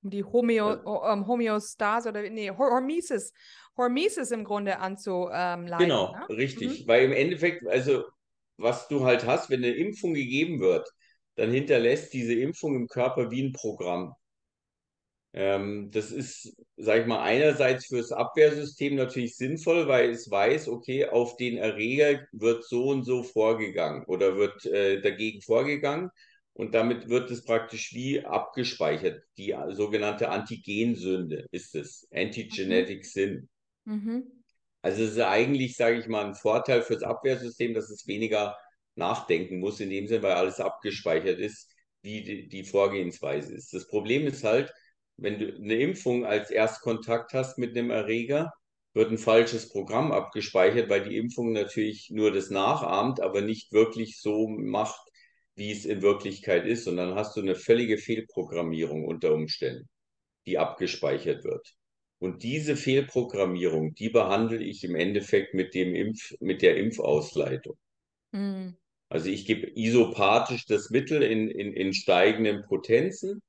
Die 0.01 0.23
Homeo, 0.23 0.75
ja. 0.75 1.13
ähm, 1.13 1.25
Homöostase 1.25 2.09
oder 2.09 2.29
nee, 2.29 2.51
Hormesis, 2.51 3.33
Hormesis 3.77 4.31
im 4.31 4.43
Grunde 4.43 4.79
anzuleiten. 4.79 5.77
Genau, 5.77 6.13
ne? 6.13 6.37
richtig. 6.37 6.81
Mhm. 6.81 6.87
Weil 6.87 7.05
im 7.05 7.11
Endeffekt, 7.11 7.65
also 7.67 8.03
was 8.57 8.87
du 8.87 9.03
halt 9.03 9.25
hast, 9.25 9.49
wenn 9.49 9.63
eine 9.63 9.73
Impfung 9.73 10.13
gegeben 10.13 10.59
wird, 10.59 10.87
dann 11.35 11.51
hinterlässt 11.51 12.13
diese 12.13 12.33
Impfung 12.33 12.75
im 12.75 12.87
Körper 12.87 13.31
wie 13.31 13.43
ein 13.43 13.53
Programm. 13.53 14.13
Ähm, 15.35 15.89
das 15.91 16.11
ist, 16.11 16.55
sage 16.77 17.01
ich 17.01 17.07
mal, 17.07 17.23
einerseits 17.23 17.87
fürs 17.87 18.11
Abwehrsystem 18.11 18.95
natürlich 18.95 19.35
sinnvoll, 19.35 19.87
weil 19.87 20.11
es 20.11 20.29
weiß, 20.29 20.67
okay, 20.67 21.07
auf 21.07 21.37
den 21.37 21.57
Erreger 21.57 22.21
wird 22.31 22.63
so 22.63 22.89
und 22.89 23.03
so 23.03 23.23
vorgegangen 23.23 24.05
oder 24.05 24.37
wird 24.37 24.65
äh, 24.65 25.01
dagegen 25.01 25.41
vorgegangen. 25.41 26.11
Und 26.53 26.75
damit 26.75 27.09
wird 27.09 27.31
es 27.31 27.43
praktisch 27.43 27.93
wie 27.93 28.23
abgespeichert. 28.23 29.23
Die 29.37 29.55
sogenannte 29.71 30.29
Antigensünde 30.29 31.47
ist 31.49 31.73
es. 31.73 32.07
Antigenetic 32.13 32.99
mhm. 32.99 33.03
Sin. 33.03 33.49
Mhm. 33.85 34.43
Also 34.83 35.03
es 35.03 35.13
ist 35.13 35.19
eigentlich, 35.19 35.75
sage 35.75 35.97
ich 35.97 36.07
mal, 36.07 36.25
ein 36.25 36.35
Vorteil 36.35 36.83
fürs 36.83 37.01
Abwehrsystem, 37.01 37.73
dass 37.73 37.89
es 37.89 38.05
weniger 38.05 38.55
nachdenken 38.95 39.59
muss, 39.59 39.79
in 39.79 39.89
dem 39.89 40.07
Sinne, 40.07 40.21
weil 40.21 40.33
alles 40.33 40.59
abgespeichert 40.59 41.39
ist, 41.39 41.71
wie 42.03 42.21
die, 42.21 42.47
die 42.49 42.63
Vorgehensweise 42.63 43.55
ist. 43.55 43.73
Das 43.73 43.87
Problem 43.87 44.27
ist 44.27 44.43
halt, 44.43 44.71
wenn 45.17 45.39
du 45.39 45.55
eine 45.55 45.75
Impfung 45.75 46.25
als 46.25 46.51
Erstkontakt 46.51 47.33
hast 47.33 47.57
mit 47.57 47.77
einem 47.77 47.91
Erreger, 47.91 48.51
wird 48.93 49.11
ein 49.11 49.17
falsches 49.17 49.69
Programm 49.69 50.11
abgespeichert, 50.11 50.89
weil 50.89 51.07
die 51.07 51.17
Impfung 51.17 51.51
natürlich 51.51 52.09
nur 52.11 52.31
das 52.31 52.49
nachahmt, 52.49 53.21
aber 53.21 53.41
nicht 53.41 53.71
wirklich 53.71 54.19
so 54.19 54.47
macht, 54.47 55.01
wie 55.55 55.71
es 55.71 55.85
in 55.85 56.01
Wirklichkeit 56.01 56.65
ist. 56.65 56.87
Und 56.87 56.97
dann 56.97 57.15
hast 57.15 57.35
du 57.35 57.41
eine 57.41 57.55
völlige 57.55 57.97
Fehlprogrammierung 57.97 59.05
unter 59.05 59.33
Umständen, 59.33 59.89
die 60.45 60.57
abgespeichert 60.57 61.43
wird. 61.43 61.73
Und 62.19 62.43
diese 62.43 62.75
Fehlprogrammierung, 62.75 63.95
die 63.95 64.09
behandle 64.09 64.63
ich 64.63 64.83
im 64.83 64.95
Endeffekt 64.95 65.53
mit 65.53 65.73
dem 65.73 65.95
Impf, 65.95 66.33
mit 66.39 66.61
der 66.61 66.77
Impfausleitung. 66.77 67.77
Mhm. 68.31 68.77
Also 69.09 69.29
ich 69.29 69.45
gebe 69.45 69.69
isopathisch 69.75 70.65
das 70.65 70.89
Mittel 70.89 71.21
in, 71.21 71.49
in, 71.49 71.73
in 71.73 71.93
steigenden 71.93 72.63
Potenzen 72.63 73.41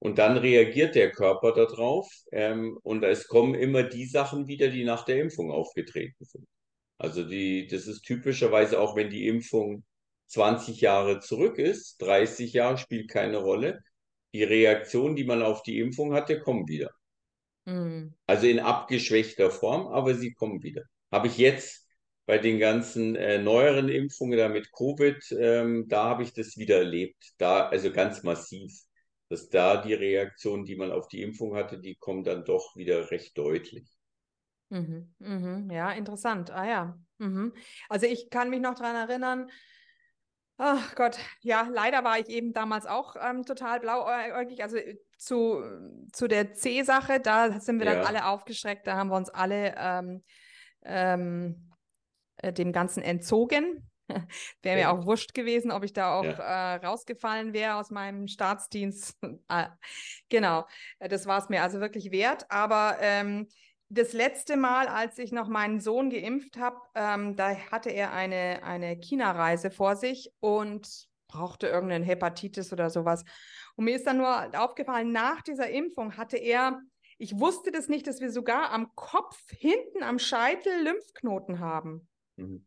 und 0.00 0.18
dann 0.18 0.38
reagiert 0.38 0.94
der 0.94 1.12
Körper 1.12 1.52
darauf 1.52 2.10
ähm, 2.32 2.78
und 2.82 3.04
es 3.04 3.28
kommen 3.28 3.54
immer 3.54 3.82
die 3.82 4.06
Sachen 4.06 4.48
wieder, 4.48 4.68
die 4.68 4.84
nach 4.84 5.04
der 5.04 5.20
Impfung 5.20 5.52
aufgetreten 5.52 6.24
sind. 6.24 6.46
Also 6.98 7.22
die, 7.22 7.66
das 7.66 7.86
ist 7.86 8.02
typischerweise 8.02 8.80
auch, 8.80 8.96
wenn 8.96 9.10
die 9.10 9.28
Impfung 9.28 9.84
20 10.28 10.80
Jahre 10.80 11.20
zurück 11.20 11.58
ist, 11.58 12.00
30 12.02 12.52
Jahre 12.54 12.78
spielt 12.78 13.10
keine 13.10 13.38
Rolle. 13.38 13.82
Die 14.32 14.44
Reaktionen, 14.44 15.16
die 15.16 15.24
man 15.24 15.42
auf 15.42 15.62
die 15.62 15.78
Impfung 15.80 16.14
hatte, 16.14 16.40
kommen 16.40 16.66
wieder. 16.66 16.90
Mhm. 17.66 18.14
Also 18.26 18.46
in 18.46 18.58
abgeschwächter 18.58 19.50
Form, 19.50 19.86
aber 19.88 20.14
sie 20.14 20.32
kommen 20.32 20.62
wieder. 20.62 20.84
Habe 21.12 21.26
ich 21.26 21.36
jetzt 21.36 21.86
bei 22.26 22.38
den 22.38 22.58
ganzen 22.58 23.16
äh, 23.16 23.38
neueren 23.38 23.88
Impfungen 23.88 24.38
da 24.38 24.48
mit 24.48 24.72
Covid, 24.72 25.16
ähm, 25.38 25.86
da 25.88 26.04
habe 26.04 26.22
ich 26.22 26.32
das 26.32 26.56
wieder 26.56 26.78
erlebt. 26.78 27.32
Da, 27.38 27.68
also 27.68 27.92
ganz 27.92 28.22
massiv 28.22 28.72
dass 29.30 29.48
da 29.48 29.80
die 29.80 29.94
Reaktionen, 29.94 30.64
die 30.64 30.74
man 30.74 30.90
auf 30.90 31.06
die 31.06 31.22
Impfung 31.22 31.54
hatte, 31.54 31.78
die 31.78 31.94
kommen 31.94 32.24
dann 32.24 32.44
doch 32.44 32.76
wieder 32.76 33.10
recht 33.12 33.38
deutlich. 33.38 33.88
Mhm, 34.70 35.14
mhm, 35.20 35.70
ja, 35.70 35.92
interessant. 35.92 36.50
Ah 36.50 36.66
ja. 36.66 36.98
Mhm. 37.18 37.54
Also 37.88 38.06
ich 38.06 38.28
kann 38.28 38.50
mich 38.50 38.60
noch 38.60 38.74
daran 38.74 39.08
erinnern, 39.08 39.50
ach 40.56 40.96
Gott, 40.96 41.18
ja, 41.42 41.68
leider 41.72 42.02
war 42.02 42.18
ich 42.18 42.28
eben 42.28 42.52
damals 42.52 42.86
auch 42.86 43.14
ähm, 43.20 43.44
total 43.44 43.78
blauäugig. 43.78 44.64
Also 44.64 44.78
äh, 44.78 44.98
zu, 45.16 45.62
zu 46.12 46.26
der 46.26 46.52
C-Sache, 46.54 47.20
da 47.20 47.60
sind 47.60 47.78
wir 47.78 47.86
ja. 47.86 47.94
dann 47.94 48.06
alle 48.06 48.26
aufgeschreckt, 48.26 48.86
da 48.86 48.96
haben 48.96 49.10
wir 49.10 49.16
uns 49.16 49.30
alle 49.30 49.74
ähm, 49.78 50.24
ähm, 50.82 51.70
äh, 52.38 52.52
dem 52.52 52.72
Ganzen 52.72 53.02
entzogen. 53.02 53.88
Wäre 54.62 54.76
mir 54.76 54.90
auch 54.90 55.06
wurscht 55.06 55.34
gewesen, 55.34 55.70
ob 55.70 55.84
ich 55.84 55.92
da 55.92 56.18
auch 56.18 56.24
ja. 56.24 56.74
äh, 56.74 56.86
rausgefallen 56.86 57.52
wäre 57.52 57.74
aus 57.74 57.90
meinem 57.90 58.28
Staatsdienst. 58.28 59.16
ah, 59.48 59.70
genau, 60.28 60.66
äh, 60.98 61.08
das 61.08 61.26
war 61.26 61.38
es 61.38 61.48
mir 61.48 61.62
also 61.62 61.80
wirklich 61.80 62.10
wert. 62.10 62.50
Aber 62.50 62.96
ähm, 63.00 63.48
das 63.88 64.12
letzte 64.12 64.56
Mal, 64.56 64.86
als 64.86 65.18
ich 65.18 65.32
noch 65.32 65.48
meinen 65.48 65.80
Sohn 65.80 66.10
geimpft 66.10 66.56
habe, 66.56 66.78
ähm, 66.94 67.36
da 67.36 67.56
hatte 67.70 67.90
er 67.90 68.12
eine, 68.12 68.62
eine 68.62 68.96
China-Reise 68.96 69.70
vor 69.70 69.96
sich 69.96 70.32
und 70.38 71.08
brauchte 71.26 71.66
irgendeinen 71.68 72.04
Hepatitis 72.04 72.72
oder 72.72 72.90
sowas. 72.90 73.24
Und 73.76 73.84
mir 73.84 73.96
ist 73.96 74.06
dann 74.06 74.18
nur 74.18 74.50
aufgefallen, 74.58 75.12
nach 75.12 75.42
dieser 75.42 75.70
Impfung 75.70 76.16
hatte 76.16 76.36
er, 76.36 76.80
ich 77.18 77.38
wusste 77.38 77.70
das 77.70 77.88
nicht, 77.88 78.06
dass 78.06 78.20
wir 78.20 78.30
sogar 78.30 78.70
am 78.70 78.94
Kopf 78.94 79.38
hinten 79.50 80.02
am 80.02 80.18
Scheitel 80.18 80.72
Lymphknoten 80.82 81.60
haben. 81.60 82.08
Mhm. 82.36 82.66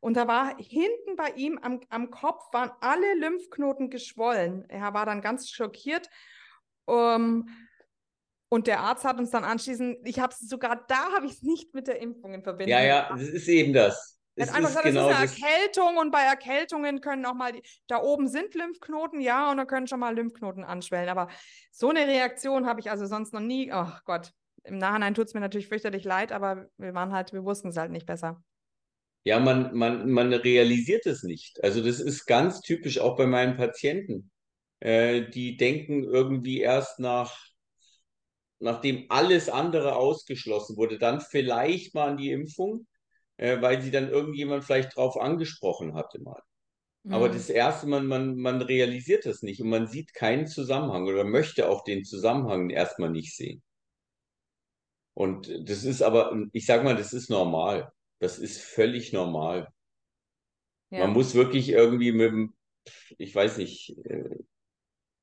Und 0.00 0.16
da 0.16 0.26
war 0.26 0.56
hinten 0.56 1.16
bei 1.16 1.30
ihm 1.36 1.58
am, 1.58 1.80
am 1.90 2.10
Kopf 2.10 2.52
waren 2.52 2.70
alle 2.80 3.14
Lymphknoten 3.16 3.90
geschwollen. 3.90 4.64
Er 4.68 4.94
war 4.94 5.04
dann 5.04 5.20
ganz 5.20 5.50
schockiert. 5.50 6.08
Ähm, 6.88 7.48
und 8.48 8.66
der 8.66 8.80
Arzt 8.80 9.04
hat 9.04 9.18
uns 9.18 9.30
dann 9.30 9.44
anschließend, 9.44 9.98
ich 10.04 10.18
habe 10.18 10.32
es 10.32 10.40
sogar 10.48 10.84
da, 10.88 11.12
habe 11.14 11.26
ich 11.26 11.32
es 11.32 11.42
nicht 11.42 11.74
mit 11.74 11.86
der 11.86 12.00
Impfung 12.00 12.34
in 12.34 12.42
Verbindung. 12.42 12.76
Ja, 12.76 12.82
ja, 12.82 13.08
das 13.10 13.28
ist 13.28 13.46
eben 13.46 13.72
das. 13.72 14.18
Er 14.34 14.46
hat 14.46 14.54
einfach 14.54 14.68
gesagt, 14.68 14.86
genau 14.86 15.08
das 15.08 15.24
ist 15.24 15.42
eine 15.42 15.52
Erkältung 15.52 15.96
und 15.98 16.10
bei 16.10 16.22
Erkältungen 16.22 17.00
können 17.00 17.26
auch 17.26 17.34
mal, 17.34 17.52
die, 17.52 17.62
da 17.86 18.00
oben 18.00 18.26
sind 18.26 18.54
Lymphknoten, 18.54 19.20
ja, 19.20 19.50
und 19.50 19.58
da 19.58 19.66
können 19.66 19.86
schon 19.86 20.00
mal 20.00 20.14
Lymphknoten 20.14 20.64
anschwellen. 20.64 21.10
Aber 21.10 21.28
so 21.70 21.90
eine 21.90 22.06
Reaktion 22.06 22.66
habe 22.66 22.80
ich 22.80 22.90
also 22.90 23.06
sonst 23.06 23.32
noch 23.34 23.40
nie, 23.40 23.70
oh 23.72 23.88
Gott, 24.04 24.32
im 24.64 24.78
Nachhinein 24.78 25.14
tut 25.14 25.26
es 25.26 25.34
mir 25.34 25.40
natürlich 25.40 25.68
fürchterlich 25.68 26.04
leid, 26.04 26.32
aber 26.32 26.66
wir 26.76 26.94
waren 26.94 27.12
halt, 27.12 27.32
wir 27.32 27.44
wussten 27.44 27.68
es 27.68 27.76
halt 27.76 27.90
nicht 27.90 28.06
besser. 28.06 28.42
Ja, 29.24 29.38
man, 29.38 29.74
man, 29.74 30.10
man 30.10 30.32
realisiert 30.32 31.06
es 31.06 31.22
nicht. 31.22 31.62
Also 31.62 31.82
das 31.82 32.00
ist 32.00 32.26
ganz 32.26 32.60
typisch 32.60 32.98
auch 32.98 33.16
bei 33.16 33.26
meinen 33.26 33.56
Patienten. 33.56 34.30
Äh, 34.80 35.28
die 35.28 35.56
denken 35.56 36.04
irgendwie 36.04 36.60
erst 36.60 36.98
nach, 37.00 37.36
nachdem 38.60 39.06
alles 39.10 39.48
andere 39.50 39.96
ausgeschlossen 39.96 40.76
wurde, 40.76 40.98
dann 40.98 41.20
vielleicht 41.20 41.94
mal 41.94 42.10
an 42.10 42.16
die 42.16 42.30
Impfung, 42.30 42.86
äh, 43.36 43.60
weil 43.60 43.82
sie 43.82 43.90
dann 43.90 44.08
irgendjemand 44.08 44.64
vielleicht 44.64 44.96
drauf 44.96 45.18
angesprochen 45.20 45.94
hatte 45.94 46.20
mal. 46.22 46.40
Mhm. 47.02 47.12
Aber 47.12 47.28
das 47.28 47.50
erste, 47.50 47.86
man, 47.86 48.06
man, 48.06 48.36
man 48.36 48.62
realisiert 48.62 49.26
das 49.26 49.42
nicht 49.42 49.60
und 49.60 49.68
man 49.68 49.86
sieht 49.86 50.14
keinen 50.14 50.46
Zusammenhang 50.46 51.06
oder 51.06 51.24
möchte 51.24 51.68
auch 51.68 51.84
den 51.84 52.04
Zusammenhang 52.04 52.70
erstmal 52.70 53.10
nicht 53.10 53.36
sehen. 53.36 53.62
Und 55.12 55.68
das 55.68 55.84
ist 55.84 56.02
aber, 56.02 56.34
ich 56.52 56.64
sag 56.64 56.84
mal, 56.84 56.96
das 56.96 57.12
ist 57.12 57.28
normal. 57.28 57.92
Das 58.20 58.38
ist 58.38 58.60
völlig 58.60 59.12
normal. 59.12 59.68
Ja. 60.90 61.00
Man 61.00 61.12
muss 61.12 61.34
wirklich 61.34 61.70
irgendwie 61.70 62.12
mit 62.12 62.30
dem, 62.30 62.54
ich 63.18 63.34
weiß 63.34 63.58
nicht, 63.58 63.96
äh, 64.04 64.36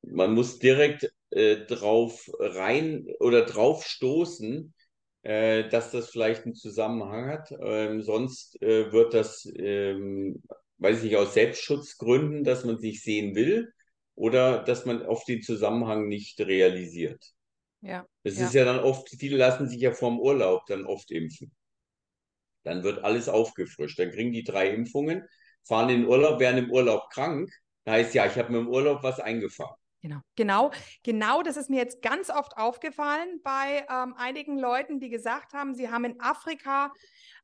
man 0.02 0.34
muss 0.34 0.60
direkt 0.60 1.12
äh, 1.30 1.66
drauf 1.66 2.30
rein 2.40 3.08
oder 3.20 3.46
drauf 3.46 3.86
stoßen, 3.86 4.74
äh, 5.22 5.68
dass 5.70 5.92
das 5.92 6.10
vielleicht 6.10 6.46
einen 6.46 6.56
Zusammenhang 6.56 7.30
hat. 7.30 7.52
Ähm, 7.60 8.02
sonst 8.02 8.62
äh, 8.62 8.92
wird 8.92 9.14
das, 9.14 9.48
ähm, 9.56 10.42
weiß 10.78 10.98
ich 10.98 11.04
nicht, 11.04 11.18
aus 11.18 11.34
Selbstschutzgründen, 11.34 12.44
dass 12.44 12.66
man 12.66 12.80
sich 12.80 13.04
sehen 13.04 13.36
will 13.36 13.74
oder 14.16 14.64
dass 14.64 14.86
man 14.86 15.06
auf 15.06 15.26
den 15.26 15.42
Zusammenhang 15.42 16.08
nicht 16.08 16.40
realisiert. 16.40 17.24
Ja. 17.82 18.08
Das 18.24 18.40
ja. 18.40 18.46
ist 18.46 18.54
ja 18.54 18.66
dann 18.66 18.80
oft, 18.80 19.10
viele 19.10 19.38
lassen 19.38 19.68
sich 19.68 19.82
ja 19.82 19.92
vorm 19.92 20.20
Urlaub 20.20 20.66
dann 20.68 20.86
oft 20.86 21.12
impfen. 21.12 21.52
Dann 22.68 22.84
wird 22.84 23.04
alles 23.04 23.30
aufgefrischt. 23.30 24.00
Dann 24.00 24.12
kriegen 24.12 24.32
die 24.32 24.44
drei 24.44 24.70
Impfungen, 24.70 25.28
fahren 25.68 25.90
in 25.90 26.02
den 26.02 26.10
Urlaub, 26.10 26.40
werden 26.40 26.66
im 26.66 26.72
Urlaub 26.72 27.10
krank. 27.10 27.50
Da 27.86 27.94
heißt 27.94 28.14
ja, 28.14 28.26
ich 28.26 28.38
habe 28.38 28.52
mir 28.52 28.60
im 28.60 28.68
Urlaub 28.68 29.02
was 29.04 29.20
eingefangen. 29.20 29.76
Genau, 30.02 30.20
genau, 30.36 30.72
genau. 31.04 31.42
Das 31.42 31.58
ist 31.58 31.70
mir 31.70 31.78
jetzt 31.78 32.02
ganz 32.02 32.30
oft 32.30 32.56
aufgefallen 32.56 33.42
bei 33.44 33.86
ähm, 33.90 34.14
einigen 34.16 34.60
Leuten, 34.60 35.00
die 35.00 35.10
gesagt 35.10 35.54
haben, 35.54 35.74
sie 35.74 35.90
haben 35.90 36.06
in 36.06 36.22
Afrika 36.22 36.94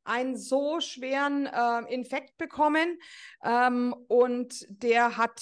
einen 0.04 0.36
so 0.36 0.80
schweren 0.80 1.46
äh, 1.46 1.92
Infekt 1.92 2.36
bekommen 2.38 2.98
ähm, 3.42 3.94
und 4.08 4.66
der 4.68 5.16
hat 5.16 5.40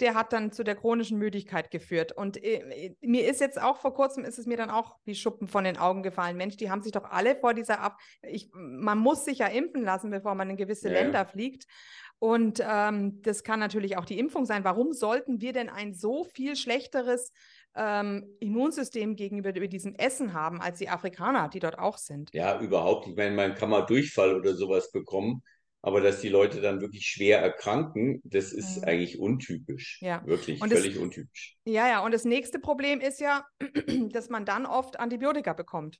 der 0.00 0.14
hat 0.14 0.32
dann 0.32 0.52
zu 0.52 0.64
der 0.64 0.74
chronischen 0.74 1.18
Müdigkeit 1.18 1.70
geführt. 1.70 2.12
Und 2.12 2.42
äh, 2.42 2.94
mir 3.00 3.28
ist 3.28 3.40
jetzt 3.40 3.60
auch 3.60 3.76
vor 3.76 3.94
kurzem, 3.94 4.24
ist 4.24 4.38
es 4.38 4.46
mir 4.46 4.56
dann 4.56 4.70
auch 4.70 4.96
wie 5.04 5.14
Schuppen 5.14 5.46
von 5.46 5.64
den 5.64 5.76
Augen 5.76 6.02
gefallen. 6.02 6.36
Mensch, 6.36 6.56
die 6.56 6.70
haben 6.70 6.82
sich 6.82 6.92
doch 6.92 7.04
alle 7.04 7.36
vor 7.36 7.54
dieser 7.54 7.80
Ab... 7.80 7.98
Ich, 8.22 8.50
man 8.52 8.98
muss 8.98 9.24
sich 9.24 9.38
ja 9.38 9.46
impfen 9.46 9.82
lassen, 9.82 10.10
bevor 10.10 10.34
man 10.34 10.50
in 10.50 10.56
gewisse 10.56 10.88
ja. 10.88 10.94
Länder 10.94 11.24
fliegt. 11.26 11.66
Und 12.18 12.62
ähm, 12.64 13.20
das 13.22 13.42
kann 13.42 13.58
natürlich 13.58 13.96
auch 13.96 14.04
die 14.04 14.18
Impfung 14.18 14.44
sein. 14.44 14.62
Warum 14.62 14.92
sollten 14.92 15.40
wir 15.40 15.52
denn 15.52 15.68
ein 15.68 15.92
so 15.92 16.22
viel 16.22 16.54
schlechteres 16.54 17.32
ähm, 17.74 18.36
Immunsystem 18.38 19.16
gegenüber 19.16 19.52
diesem 19.52 19.94
Essen 19.96 20.32
haben 20.32 20.60
als 20.60 20.78
die 20.78 20.88
Afrikaner, 20.88 21.48
die 21.48 21.58
dort 21.58 21.78
auch 21.78 21.98
sind? 21.98 22.30
Ja, 22.32 22.60
überhaupt. 22.60 23.08
Ich 23.08 23.16
meine, 23.16 23.34
man 23.34 23.54
kann 23.56 23.70
mal 23.70 23.82
Durchfall 23.82 24.36
oder 24.36 24.54
sowas 24.54 24.92
bekommen. 24.92 25.42
Aber 25.84 26.00
dass 26.00 26.20
die 26.20 26.28
Leute 26.28 26.60
dann 26.60 26.80
wirklich 26.80 27.06
schwer 27.06 27.40
erkranken, 27.40 28.20
das 28.24 28.52
ist 28.52 28.78
mhm. 28.78 28.84
eigentlich 28.84 29.18
untypisch. 29.18 29.98
Ja. 30.00 30.24
Wirklich, 30.24 30.62
und 30.62 30.72
völlig 30.72 30.94
das, 30.94 31.02
untypisch. 31.02 31.56
Ja, 31.64 31.88
ja. 31.88 32.04
Und 32.04 32.14
das 32.14 32.24
nächste 32.24 32.60
Problem 32.60 33.00
ist 33.00 33.20
ja, 33.20 33.44
dass 34.12 34.28
man 34.28 34.44
dann 34.44 34.64
oft 34.64 35.00
Antibiotika 35.00 35.52
bekommt. 35.52 35.98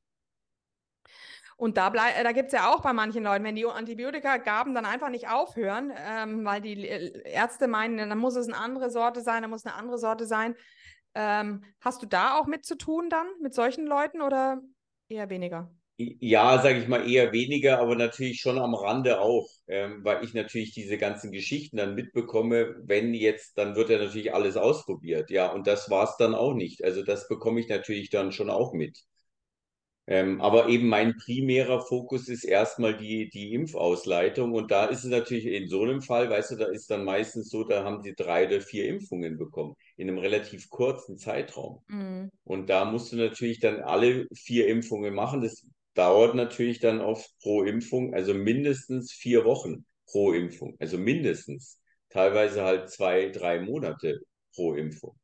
Und 1.57 1.77
da, 1.77 1.91
da 1.91 2.33
gibt 2.33 2.47
es 2.47 2.53
ja 2.53 2.73
auch 2.73 2.81
bei 2.81 2.93
manchen 2.93 3.23
Leuten, 3.23 3.45
wenn 3.45 3.55
die 3.55 3.67
Antibiotika-Gaben 3.67 4.75
dann 4.75 4.87
einfach 4.87 5.11
nicht 5.11 5.29
aufhören, 5.29 5.93
ähm, 5.97 6.45
weil 6.45 6.61
die 6.61 6.85
Ärzte 6.85 7.69
meinen, 7.69 7.97
dann 7.99 8.19
muss 8.19 8.37
es 8.37 8.49
eine 8.49 8.57
andere 8.57 8.91
Sorte 8.91 9.21
sein, 9.21 9.43
dann 9.43 9.51
muss 9.51 9.65
eine 9.65 9.75
andere 9.75 9.99
Sorte 9.99 10.27
sein. 10.27 10.57
Ähm, 11.15 11.63
hast 11.81 12.03
du 12.03 12.07
da 12.07 12.39
auch 12.39 12.47
mit 12.47 12.65
zu 12.65 12.77
tun 12.77 13.09
dann, 13.11 13.27
mit 13.41 13.55
solchen 13.55 13.87
Leuten 13.87 14.23
oder 14.23 14.61
eher 15.09 15.29
weniger? 15.29 15.71
Ja, 15.99 16.61
sage 16.63 16.79
ich 16.81 16.89
mal 16.89 17.09
eher 17.09 17.33
weniger, 17.33 17.79
aber 17.79 17.95
natürlich 17.97 18.41
schon 18.41 18.59
am 18.59 18.75
Rande 18.75 19.21
auch, 19.21 19.49
ähm, 19.69 20.03
weil 20.05 20.25
ich 20.25 20.35
natürlich 20.35 20.73
diese 20.73 20.99
ganzen 20.99 21.31
Geschichten 21.33 21.77
dann 21.77 21.95
mitbekomme, 21.95 22.77
wenn 22.83 23.15
jetzt, 23.15 23.57
dann 23.59 23.77
wird 23.77 23.91
ja 23.91 23.99
natürlich 23.99 24.35
alles 24.35 24.57
ausprobiert, 24.57 25.31
ja, 25.31 25.53
und 25.53 25.67
das 25.67 25.91
war 25.91 26.05
es 26.05 26.17
dann 26.17 26.35
auch 26.35 26.55
nicht. 26.55 26.83
Also 26.83 27.03
das 27.05 27.29
bekomme 27.29 27.61
ich 27.61 27.69
natürlich 27.69 28.11
dann 28.11 28.33
schon 28.33 28.51
auch 28.51 28.73
mit. 28.73 28.99
Ähm, 30.09 30.41
aber 30.41 30.69
eben 30.69 30.89
mein 30.89 31.17
primärer 31.17 31.81
Fokus 31.81 32.29
ist 32.29 32.43
erstmal 32.45 32.97
die, 32.97 33.29
die 33.31 33.55
Impfausleitung 33.55 34.53
und 34.53 34.71
da 34.73 34.87
ist 34.87 35.05
es 35.05 35.11
natürlich 35.11 35.47
in 35.47 35.69
so 35.69 35.83
einem 35.83 36.03
Fall, 36.03 36.29
weißt 36.29 36.51
du, 36.53 36.57
da 36.57 36.67
ist 36.67 36.91
dann 36.91 37.05
meistens 37.05 37.51
so, 37.51 37.63
da 37.63 37.85
haben 37.85 38.03
sie 38.03 38.15
drei 38.15 38.47
oder 38.49 38.61
vier 38.61 38.89
Impfungen 38.89 39.39
bekommen 39.39 39.75
in 39.97 40.09
einem 40.09 40.19
relativ 40.19 40.69
kurzen 40.71 41.19
Zeitraum. 41.19 41.83
Mhm. 41.87 42.31
Und 42.45 42.69
da 42.69 42.85
musst 42.85 43.13
du 43.13 43.17
natürlich 43.17 43.61
dann 43.61 43.81
alle 43.81 44.27
vier 44.35 44.67
Impfungen 44.67 45.15
machen. 45.15 45.41
Das 45.41 45.65
dauert 45.95 46.35
natürlich 46.35 46.81
dann 46.81 47.01
oft 47.01 47.31
pro 47.41 47.63
Impfung, 47.63 48.15
also 48.15 48.35
mindestens 48.35 49.13
vier 49.13 49.45
Wochen 49.45 49.85
pro 50.07 50.33
Impfung, 50.33 50.77
also 50.79 50.99
mindestens. 50.99 51.79
Teilweise 52.11 52.63
halt 52.63 52.91
zwei, 52.91 53.31
drei 53.31 53.61
Monate 53.61 54.21
pro 54.55 54.75
Impfung. 54.75 55.19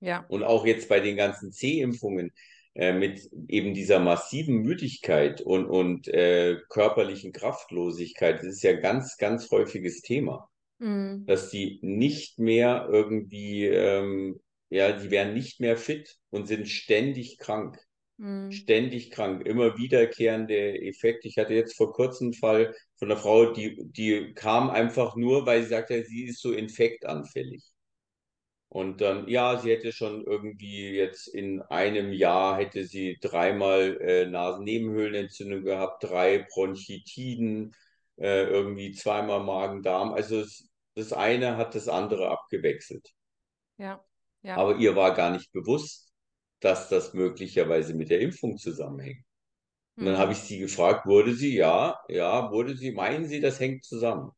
Ja. 0.00 0.24
Und 0.28 0.42
auch 0.42 0.64
jetzt 0.64 0.88
bei 0.88 1.00
den 1.00 1.16
ganzen 1.16 1.52
C-Impfungen 1.52 2.32
äh, 2.74 2.92
mit 2.92 3.28
eben 3.48 3.74
dieser 3.74 3.98
massiven 3.98 4.62
Müdigkeit 4.62 5.40
und, 5.40 5.66
und 5.66 6.08
äh, 6.08 6.56
körperlichen 6.68 7.32
Kraftlosigkeit, 7.32 8.38
das 8.38 8.46
ist 8.46 8.62
ja 8.62 8.70
ein 8.70 8.80
ganz, 8.80 9.16
ganz 9.16 9.50
häufiges 9.50 10.00
Thema. 10.00 10.48
Mhm. 10.78 11.26
Dass 11.26 11.50
die 11.50 11.80
nicht 11.82 12.38
mehr 12.38 12.88
irgendwie, 12.90 13.66
ähm, 13.66 14.40
ja, 14.70 14.92
die 14.92 15.10
werden 15.10 15.34
nicht 15.34 15.60
mehr 15.60 15.76
fit 15.76 16.16
und 16.30 16.46
sind 16.46 16.68
ständig 16.68 17.38
krank. 17.38 17.78
Mhm. 18.18 18.50
Ständig 18.52 19.10
krank, 19.10 19.46
immer 19.46 19.76
wiederkehrende 19.78 20.80
Effekte. 20.82 21.28
Ich 21.28 21.38
hatte 21.38 21.54
jetzt 21.54 21.76
vor 21.76 21.92
kurzem 21.92 22.28
einen 22.28 22.34
Fall 22.34 22.74
von 22.96 23.10
einer 23.10 23.20
Frau, 23.20 23.52
die, 23.52 23.78
die 23.92 24.34
kam 24.34 24.70
einfach 24.70 25.16
nur, 25.16 25.46
weil 25.46 25.62
sie 25.62 25.68
sagte, 25.70 26.04
sie 26.04 26.26
ist 26.26 26.40
so 26.42 26.52
infektanfällig. 26.52 27.64
Und 28.70 29.00
dann, 29.00 29.28
ja, 29.28 29.58
sie 29.58 29.70
hätte 29.70 29.92
schon 29.92 30.24
irgendwie 30.24 30.90
jetzt 30.90 31.28
in 31.28 31.62
einem 31.62 32.12
Jahr 32.12 32.58
hätte 32.58 32.84
sie 32.84 33.16
dreimal 33.20 33.98
äh, 34.00 34.26
Nasennebenhöhlenentzündung 34.26 35.64
gehabt, 35.64 36.04
drei 36.04 36.46
Bronchitiden, 36.50 37.74
äh, 38.16 38.44
irgendwie 38.44 38.92
zweimal 38.92 39.42
Magen-Darm. 39.42 40.12
Also 40.12 40.40
es, 40.40 40.68
das 40.94 41.12
eine 41.14 41.56
hat 41.56 41.74
das 41.74 41.88
andere 41.88 42.28
abgewechselt. 42.30 43.08
Ja, 43.78 44.04
ja. 44.42 44.56
Aber 44.56 44.76
ihr 44.76 44.96
war 44.96 45.14
gar 45.14 45.30
nicht 45.30 45.50
bewusst, 45.52 46.07
dass 46.60 46.88
das 46.88 47.14
möglicherweise 47.14 47.94
mit 47.94 48.10
der 48.10 48.20
Impfung 48.20 48.58
zusammenhängt. 48.58 49.24
Und 49.96 50.06
dann 50.06 50.14
mhm. 50.14 50.18
habe 50.18 50.32
ich 50.32 50.38
sie 50.38 50.58
gefragt, 50.58 51.06
wurde 51.06 51.34
sie? 51.34 51.56
Ja, 51.56 51.98
ja, 52.08 52.50
wurde 52.52 52.76
sie? 52.76 52.92
Meinen 52.92 53.26
Sie, 53.26 53.40
das 53.40 53.58
hängt 53.58 53.84
zusammen? 53.84 54.30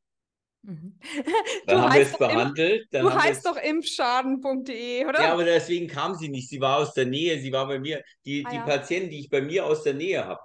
Mhm. 0.63 0.99
Dann 1.67 1.83
haben 1.83 1.95
wir 1.95 2.03
es 2.03 2.17
behandelt. 2.17 2.87
Dann 2.91 3.03
du 3.03 3.15
heißt 3.15 3.47
doch 3.47 3.57
impfschaden.de, 3.57 5.07
oder? 5.07 5.23
Ja, 5.23 5.33
aber 5.33 5.45
deswegen 5.45 5.87
kam 5.87 6.15
sie 6.15 6.29
nicht. 6.29 6.49
Sie 6.49 6.61
war 6.61 6.79
aus 6.79 6.93
der 6.95 7.07
Nähe, 7.07 7.41
sie 7.41 7.53
war 7.53 7.67
bei 7.67 7.79
mir. 7.79 8.03
Die, 8.25 8.45
ah, 8.45 8.51
die 8.51 8.57
ja. 8.57 8.65
Patienten, 8.65 9.11
die 9.11 9.21
ich 9.21 9.31
bei 9.31 9.41
mir 9.41 9.67
aus 9.67 9.83
der 9.83 9.95
Nähe 9.95 10.25
habe, 10.25 10.41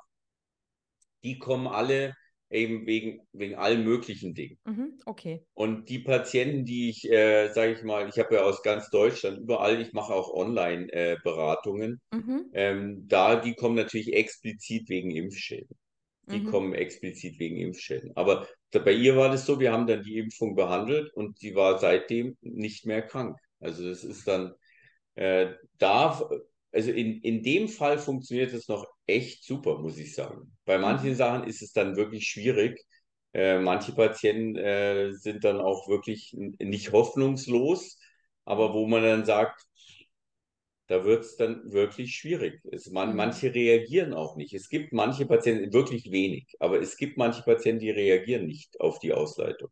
die 1.23 1.39
kommen 1.39 1.67
alle 1.67 2.13
eben 2.55 2.85
wegen, 2.87 3.21
wegen 3.33 3.55
allen 3.55 3.83
möglichen 3.83 4.33
Dingen. 4.33 4.57
Mhm, 4.65 4.99
okay. 5.05 5.45
Und 5.53 5.89
die 5.89 5.99
Patienten, 5.99 6.65
die 6.65 6.89
ich, 6.89 7.09
äh, 7.09 7.49
sage 7.53 7.73
ich 7.73 7.83
mal, 7.83 8.09
ich 8.09 8.17
habe 8.17 8.35
ja 8.35 8.41
aus 8.41 8.63
ganz 8.63 8.89
Deutschland 8.89 9.39
überall, 9.39 9.81
ich 9.81 9.93
mache 9.93 10.13
auch 10.13 10.33
Online-Beratungen, 10.33 12.01
äh, 12.11 12.15
mhm. 12.15 12.45
ähm, 12.53 13.07
da, 13.07 13.35
die 13.35 13.53
kommen 13.53 13.75
natürlich 13.75 14.13
explizit 14.13 14.89
wegen 14.89 15.11
Impfschäden. 15.11 15.75
Die 16.27 16.39
mhm. 16.39 16.49
kommen 16.49 16.73
explizit 16.73 17.37
wegen 17.37 17.57
Impfschäden. 17.57 18.11
Aber 18.15 18.47
da, 18.71 18.79
bei 18.79 18.93
ihr 18.93 19.15
war 19.15 19.29
das 19.29 19.45
so, 19.45 19.59
wir 19.59 19.71
haben 19.71 19.85
dann 19.85 20.01
die 20.01 20.17
Impfung 20.17 20.55
behandelt 20.55 21.13
und 21.13 21.37
sie 21.37 21.53
war 21.53 21.77
seitdem 21.77 22.35
nicht 22.41 22.85
mehr 22.87 23.03
krank. 23.03 23.37
Also 23.59 23.87
das 23.87 24.03
ist 24.03 24.27
dann, 24.27 24.53
äh, 25.15 25.53
da 25.77 26.19
also 26.75 26.91
in, 26.91 27.21
in 27.21 27.41
dem 27.43 27.67
Fall 27.69 27.97
funktioniert 27.99 28.53
es 28.53 28.67
noch 28.67 28.85
echt 29.07 29.43
super, 29.45 29.79
muss 29.79 29.97
ich 29.97 30.13
sagen. 30.15 30.51
Bei 30.65 30.77
manchen 30.77 31.11
mhm. 31.11 31.15
Sachen 31.15 31.47
ist 31.47 31.61
es 31.63 31.73
dann 31.73 31.95
wirklich 31.97 32.27
schwierig, 32.27 32.79
Äh, 33.33 33.59
manche 33.59 33.93
Patienten 33.93 34.55
äh, 34.55 35.13
sind 35.13 35.43
dann 35.43 35.59
auch 35.59 35.89
wirklich 35.89 36.33
nicht 36.59 36.91
hoffnungslos, 36.93 37.99
aber 38.45 38.73
wo 38.73 38.87
man 38.87 39.03
dann 39.03 39.25
sagt, 39.25 39.61
da 40.87 41.03
wird 41.03 41.25
es 41.25 41.35
dann 41.35 41.71
wirklich 41.71 42.15
schwierig. 42.15 42.61
Es, 42.71 42.89
man, 42.91 43.09
mhm. 43.11 43.15
Manche 43.17 43.53
reagieren 43.53 44.13
auch 44.13 44.35
nicht. 44.37 44.53
Es 44.53 44.69
gibt 44.69 44.93
manche 44.93 45.25
Patienten, 45.25 45.73
wirklich 45.73 46.11
wenig, 46.11 46.45
aber 46.59 46.79
es 46.79 46.95
gibt 46.97 47.17
manche 47.17 47.43
Patienten, 47.43 47.79
die 47.81 47.91
reagieren 47.91 48.45
nicht 48.45 48.79
auf 48.79 48.99
die 48.99 49.13
Ausleitung. 49.13 49.69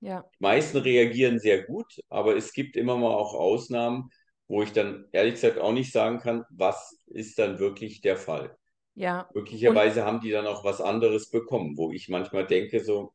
Ja. 0.00 0.22
Die 0.38 0.42
meisten 0.42 0.78
reagieren 0.78 1.38
sehr 1.38 1.64
gut, 1.64 2.00
aber 2.08 2.36
es 2.36 2.52
gibt 2.52 2.76
immer 2.76 2.96
mal 2.96 3.14
auch 3.14 3.34
Ausnahmen, 3.34 4.10
wo 4.48 4.62
ich 4.62 4.72
dann 4.72 5.06
ehrlich 5.12 5.34
gesagt 5.34 5.58
auch 5.58 5.72
nicht 5.72 5.92
sagen 5.92 6.18
kann, 6.18 6.44
was 6.50 7.02
ist 7.06 7.38
dann 7.38 7.58
wirklich 7.58 8.00
der 8.00 8.16
Fall. 8.16 8.56
Ja. 8.94 9.28
Möglicherweise 9.34 10.00
Und, 10.00 10.06
haben 10.06 10.20
die 10.20 10.30
dann 10.30 10.46
auch 10.46 10.64
was 10.64 10.80
anderes 10.80 11.30
bekommen, 11.30 11.76
wo 11.76 11.90
ich 11.90 12.08
manchmal 12.08 12.46
denke, 12.46 12.84
so, 12.84 13.12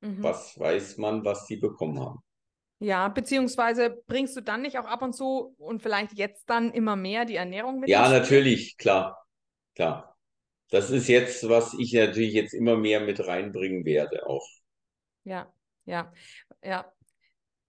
mhm. 0.00 0.22
was 0.22 0.58
weiß 0.58 0.98
man, 0.98 1.24
was 1.24 1.46
die 1.46 1.56
bekommen 1.56 2.00
haben. 2.00 2.20
Ja, 2.78 3.08
beziehungsweise 3.08 4.02
bringst 4.06 4.36
du 4.36 4.42
dann 4.42 4.62
nicht 4.62 4.78
auch 4.78 4.84
ab 4.84 5.02
und 5.02 5.14
zu 5.14 5.54
und 5.58 5.82
vielleicht 5.82 6.12
jetzt 6.12 6.48
dann 6.50 6.72
immer 6.72 6.94
mehr 6.94 7.24
die 7.24 7.36
Ernährung 7.36 7.80
mit? 7.80 7.88
Ja, 7.88 8.08
natürlich, 8.10 8.76
klar, 8.76 9.26
klar. 9.74 10.16
Das 10.70 10.90
ist 10.90 11.08
jetzt, 11.08 11.48
was 11.48 11.74
ich 11.78 11.92
natürlich 11.92 12.34
jetzt 12.34 12.52
immer 12.52 12.76
mehr 12.76 13.00
mit 13.00 13.26
reinbringen 13.26 13.84
werde 13.84 14.26
auch. 14.26 14.46
Ja, 15.24 15.52
ja, 15.84 16.12
ja. 16.62 16.92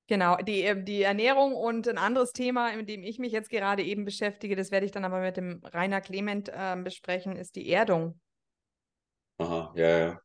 Genau, 0.08 0.38
die, 0.38 0.64
äh, 0.64 0.82
die 0.82 1.02
Ernährung 1.02 1.54
und 1.54 1.88
ein 1.88 1.98
anderes 1.98 2.32
Thema, 2.32 2.76
mit 2.76 2.88
dem 2.88 3.04
ich 3.04 3.20
mich 3.20 3.34
jetzt 3.34 3.50
gerade 3.50 3.84
eben 3.84 4.06
beschäftige, 4.06 4.56
das 4.56 4.72
werde 4.72 4.86
ich 4.86 4.92
dann 4.92 5.04
aber 5.04 5.20
mit 5.20 5.36
dem 5.36 5.62
Rainer 5.66 6.02
Clement 6.02 6.50
äh, 6.50 6.78
besprechen, 6.82 7.36
ist 7.36 7.56
die 7.56 7.70
Erdung. 7.70 8.20
Aha, 9.38 9.74
ja, 9.76 10.00
ja. 10.00 10.22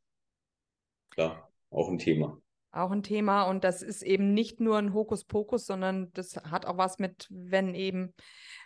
Klar, 1.11 1.53
auch 1.71 1.89
ein 1.89 1.99
Thema. 1.99 2.41
Auch 2.71 2.91
ein 2.91 3.03
Thema 3.03 3.43
und 3.43 3.65
das 3.65 3.83
ist 3.83 4.03
eben 4.03 4.33
nicht 4.33 4.61
nur 4.61 4.79
ein 4.79 4.95
Hokuspokus, 4.95 5.67
sondern 5.67 6.11
das 6.13 6.37
hat 6.37 6.65
auch 6.65 6.79
was 6.79 6.99
mit, 6.99 7.27
wenn 7.29 7.75
eben 7.75 8.15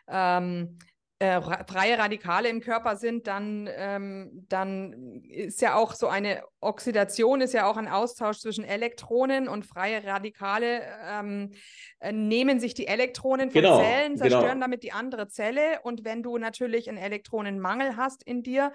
ähm, 0.06 0.78
äh, 1.18 1.40
freie 1.40 1.98
Radikale 1.98 2.50
im 2.50 2.60
Körper 2.60 2.96
sind, 2.96 3.26
dann, 3.26 3.70
ähm, 3.74 4.44
dann 4.48 5.22
ist 5.22 5.62
ja 5.62 5.74
auch 5.74 5.94
so 5.94 6.08
eine 6.08 6.42
Oxidation, 6.60 7.40
ist 7.40 7.54
ja 7.54 7.66
auch 7.66 7.78
ein 7.78 7.88
Austausch 7.88 8.38
zwischen 8.38 8.64
Elektronen 8.64 9.48
und 9.48 9.64
freie 9.64 10.04
Radikale 10.04 10.82
ähm, 11.08 11.52
äh, 12.00 12.12
nehmen 12.12 12.60
sich 12.60 12.74
die 12.74 12.86
Elektronen 12.86 13.50
von 13.50 13.62
genau, 13.62 13.80
Zellen, 13.80 14.18
zerstören 14.18 14.44
genau. 14.44 14.60
damit 14.60 14.82
die 14.82 14.92
andere 14.92 15.28
Zelle. 15.28 15.80
Und 15.84 16.04
wenn 16.04 16.22
du 16.22 16.36
natürlich 16.36 16.86
einen 16.88 16.98
Elektronenmangel 16.98 17.96
hast 17.96 18.22
in 18.22 18.42
dir, 18.42 18.72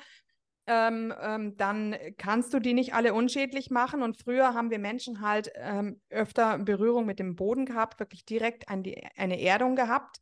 ähm, 0.65 1.13
ähm, 1.21 1.57
dann 1.57 1.95
kannst 2.17 2.55
du 2.55 2.59
die 2.59 2.73
nicht 2.73 2.95
alle 2.95 3.13
unschädlich 3.13 3.69
machen. 3.69 4.01
Und 4.01 4.17
früher 4.17 4.55
haben 4.55 4.71
wir 4.71 4.79
Menschen 4.79 5.21
halt 5.21 5.51
ähm, 5.55 6.01
öfter 6.09 6.57
Berührung 6.57 7.05
mit 7.05 7.19
dem 7.19 7.35
Boden 7.35 7.65
gehabt, 7.65 7.99
wirklich 7.99 8.25
direkt 8.25 8.65
die, 8.83 9.03
eine 9.15 9.39
Erdung 9.39 9.75
gehabt. 9.75 10.17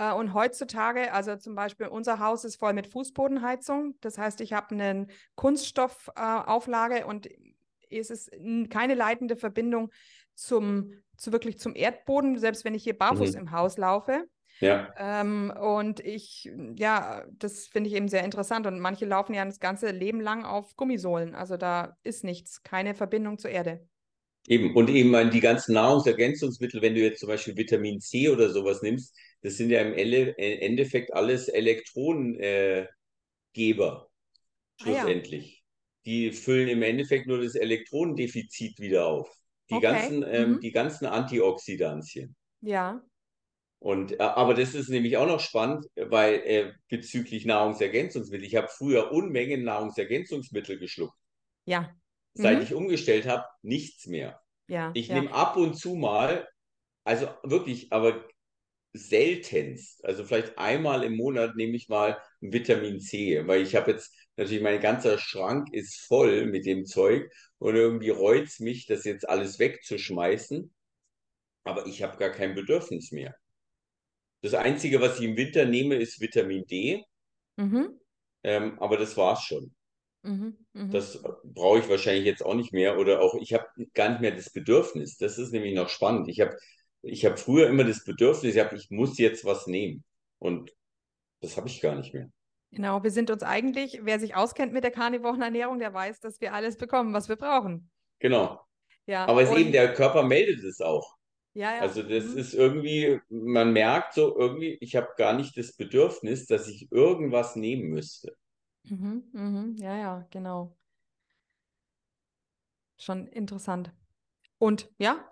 Äh, 0.00 0.14
und 0.14 0.32
heutzutage, 0.32 1.12
also 1.12 1.36
zum 1.36 1.54
Beispiel 1.54 1.86
unser 1.86 2.18
Haus 2.18 2.44
ist 2.44 2.56
voll 2.56 2.72
mit 2.72 2.86
Fußbodenheizung. 2.86 3.94
Das 4.00 4.16
heißt, 4.18 4.40
ich 4.40 4.54
habe 4.54 4.74
eine 4.74 5.06
Kunststoffauflage 5.34 7.06
und 7.06 7.28
es 7.90 8.08
ist 8.08 8.30
keine 8.70 8.94
leitende 8.94 9.36
Verbindung 9.36 9.90
zum, 10.34 10.94
zu 11.16 11.32
wirklich 11.32 11.58
zum 11.58 11.76
Erdboden, 11.76 12.38
selbst 12.38 12.64
wenn 12.64 12.74
ich 12.74 12.82
hier 12.82 12.96
barfuß 12.96 13.34
mhm. 13.34 13.40
im 13.40 13.50
Haus 13.52 13.76
laufe. 13.76 14.24
Ja. 14.60 14.92
Ähm, 14.96 15.52
und 15.58 16.00
ich, 16.00 16.50
ja, 16.76 17.24
das 17.32 17.66
finde 17.66 17.90
ich 17.90 17.96
eben 17.96 18.08
sehr 18.08 18.24
interessant. 18.24 18.66
Und 18.66 18.80
manche 18.80 19.06
laufen 19.06 19.34
ja 19.34 19.44
das 19.44 19.60
ganze 19.60 19.90
Leben 19.90 20.20
lang 20.20 20.44
auf 20.44 20.76
Gummisohlen. 20.76 21.34
Also 21.34 21.56
da 21.56 21.96
ist 22.04 22.24
nichts, 22.24 22.62
keine 22.62 22.94
Verbindung 22.94 23.38
zur 23.38 23.50
Erde. 23.50 23.86
Eben, 24.46 24.74
und 24.74 24.88
eben 24.88 25.30
die 25.30 25.40
ganzen 25.40 25.74
Nahrungsergänzungsmittel, 25.74 26.80
wenn 26.80 26.94
du 26.94 27.00
jetzt 27.00 27.20
zum 27.20 27.28
Beispiel 27.28 27.56
Vitamin 27.56 28.00
C 28.00 28.30
oder 28.30 28.48
sowas 28.50 28.80
nimmst, 28.82 29.14
das 29.42 29.56
sind 29.56 29.70
ja 29.70 29.80
im 29.80 29.94
Endeffekt 29.94 31.12
alles 31.12 31.48
Elektronengeber, 31.48 32.88
schlussendlich. 34.80 35.44
Ah, 35.44 35.56
ja. 35.56 35.60
Die 36.06 36.32
füllen 36.32 36.68
im 36.68 36.82
Endeffekt 36.82 37.26
nur 37.26 37.42
das 37.42 37.54
Elektronendefizit 37.54 38.78
wieder 38.80 39.06
auf. 39.06 39.30
Die 39.70 39.74
okay. 39.74 39.82
ganzen, 39.82 40.24
ähm, 40.26 40.52
mhm. 40.52 40.60
die 40.60 40.72
ganzen 40.72 41.06
Antioxidantien. 41.06 42.34
Ja. 42.60 43.02
Und, 43.78 44.12
äh, 44.12 44.22
aber 44.22 44.54
das 44.54 44.74
ist 44.74 44.88
nämlich 44.88 45.16
auch 45.16 45.26
noch 45.26 45.40
spannend, 45.40 45.86
weil 45.96 46.34
äh, 46.44 46.72
bezüglich 46.88 47.46
Nahrungsergänzungsmittel, 47.46 48.46
ich 48.46 48.56
habe 48.56 48.68
früher 48.68 49.10
Unmengen 49.12 49.64
Nahrungsergänzungsmittel 49.64 50.78
geschluckt. 50.78 51.16
Ja. 51.64 51.94
Seit 52.34 52.58
mhm. 52.58 52.62
ich 52.62 52.74
umgestellt 52.74 53.26
habe, 53.26 53.44
nichts 53.62 54.06
mehr. 54.06 54.40
Ja. 54.68 54.90
Ich 54.94 55.08
ja. 55.08 55.14
nehme 55.14 55.32
ab 55.32 55.56
und 55.56 55.76
zu 55.76 55.94
mal, 55.94 56.46
also 57.04 57.28
wirklich, 57.42 57.92
aber 57.92 58.24
seltenst, 58.92 60.04
also 60.04 60.24
vielleicht 60.24 60.58
einmal 60.58 61.04
im 61.04 61.16
Monat 61.16 61.56
nehme 61.56 61.76
ich 61.76 61.88
mal 61.88 62.20
Vitamin 62.40 63.00
C, 63.00 63.46
weil 63.46 63.62
ich 63.62 63.76
habe 63.76 63.92
jetzt 63.92 64.12
natürlich 64.36 64.62
mein 64.62 64.80
ganzer 64.80 65.18
Schrank 65.18 65.72
ist 65.72 66.00
voll 66.06 66.46
mit 66.46 66.66
dem 66.66 66.86
Zeug 66.86 67.30
und 67.58 67.76
irgendwie 67.76 68.10
reut 68.10 68.44
es 68.44 68.58
mich, 68.58 68.86
das 68.86 69.04
jetzt 69.04 69.28
alles 69.28 69.58
wegzuschmeißen, 69.58 70.74
aber 71.64 71.86
ich 71.86 72.02
habe 72.02 72.16
gar 72.18 72.30
kein 72.30 72.54
Bedürfnis 72.54 73.12
mehr. 73.12 73.36
Das 74.42 74.54
Einzige, 74.54 75.00
was 75.00 75.18
ich 75.20 75.26
im 75.26 75.36
Winter 75.36 75.66
nehme, 75.66 75.96
ist 75.96 76.20
Vitamin 76.20 76.66
D, 76.66 77.04
mhm. 77.56 78.00
ähm, 78.42 78.78
aber 78.80 78.96
das 78.96 79.16
war's 79.16 79.42
schon. 79.44 79.74
Mhm, 80.22 80.56
mh. 80.72 80.92
Das 80.92 81.22
brauche 81.44 81.78
ich 81.78 81.88
wahrscheinlich 81.88 82.24
jetzt 82.24 82.44
auch 82.44 82.54
nicht 82.54 82.72
mehr 82.72 82.98
oder 82.98 83.22
auch 83.22 83.34
ich 83.34 83.54
habe 83.54 83.66
gar 83.94 84.10
nicht 84.10 84.20
mehr 84.20 84.32
das 84.32 84.50
Bedürfnis. 84.50 85.16
Das 85.16 85.38
ist 85.38 85.52
nämlich 85.52 85.74
noch 85.74 85.88
spannend. 85.88 86.28
Ich 86.28 86.40
habe 86.40 86.56
ich 87.02 87.24
habe 87.24 87.36
früher 87.36 87.68
immer 87.68 87.84
das 87.84 88.04
Bedürfnis, 88.04 88.54
ich, 88.54 88.60
hab, 88.60 88.72
ich 88.72 88.90
muss 88.90 89.18
jetzt 89.18 89.44
was 89.44 89.66
nehmen. 89.66 90.04
Und 90.38 90.74
das 91.40 91.56
habe 91.56 91.68
ich 91.68 91.80
gar 91.80 91.94
nicht 91.94 92.12
mehr. 92.14 92.30
Genau, 92.72 93.02
wir 93.02 93.10
sind 93.10 93.30
uns 93.30 93.42
eigentlich, 93.42 94.00
wer 94.02 94.20
sich 94.20 94.36
auskennt 94.36 94.72
mit 94.72 94.84
der 94.84 94.92
karnivoren 94.92 95.42
Ernährung, 95.42 95.78
der 95.78 95.92
weiß, 95.92 96.20
dass 96.20 96.40
wir 96.40 96.54
alles 96.54 96.76
bekommen, 96.76 97.12
was 97.12 97.28
wir 97.28 97.36
brauchen. 97.36 97.90
Genau. 98.20 98.60
Ja, 99.06 99.26
Aber 99.26 99.42
es 99.42 99.50
eben, 99.50 99.72
der 99.72 99.92
Körper 99.94 100.22
meldet 100.22 100.62
es 100.62 100.80
auch. 100.80 101.16
Ja, 101.52 101.74
ja. 101.74 101.80
Also 101.80 102.02
das 102.02 102.26
mhm. 102.26 102.38
ist 102.38 102.54
irgendwie, 102.54 103.20
man 103.28 103.72
merkt 103.72 104.14
so 104.14 104.38
irgendwie, 104.38 104.78
ich 104.80 104.94
habe 104.94 105.08
gar 105.16 105.32
nicht 105.32 105.56
das 105.56 105.72
Bedürfnis, 105.72 106.46
dass 106.46 106.68
ich 106.68 106.92
irgendwas 106.92 107.56
nehmen 107.56 107.88
müsste. 107.88 108.36
Mhm, 108.84 109.24
mhm, 109.32 109.76
ja, 109.78 109.96
ja, 109.96 110.26
genau. 110.30 110.76
Schon 112.98 113.26
interessant. 113.26 113.92
Und 114.58 114.90
ja, 114.98 115.28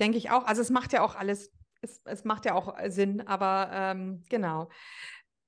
denke 0.00 0.18
ich 0.18 0.30
auch. 0.30 0.44
Also 0.44 0.62
es 0.62 0.70
macht 0.70 0.92
ja 0.92 1.02
auch 1.02 1.14
alles, 1.14 1.50
es, 1.80 2.00
es 2.04 2.24
macht 2.24 2.44
ja 2.44 2.54
auch 2.54 2.74
Sinn, 2.88 3.26
aber 3.26 3.70
ähm, 3.72 4.24
genau. 4.28 4.68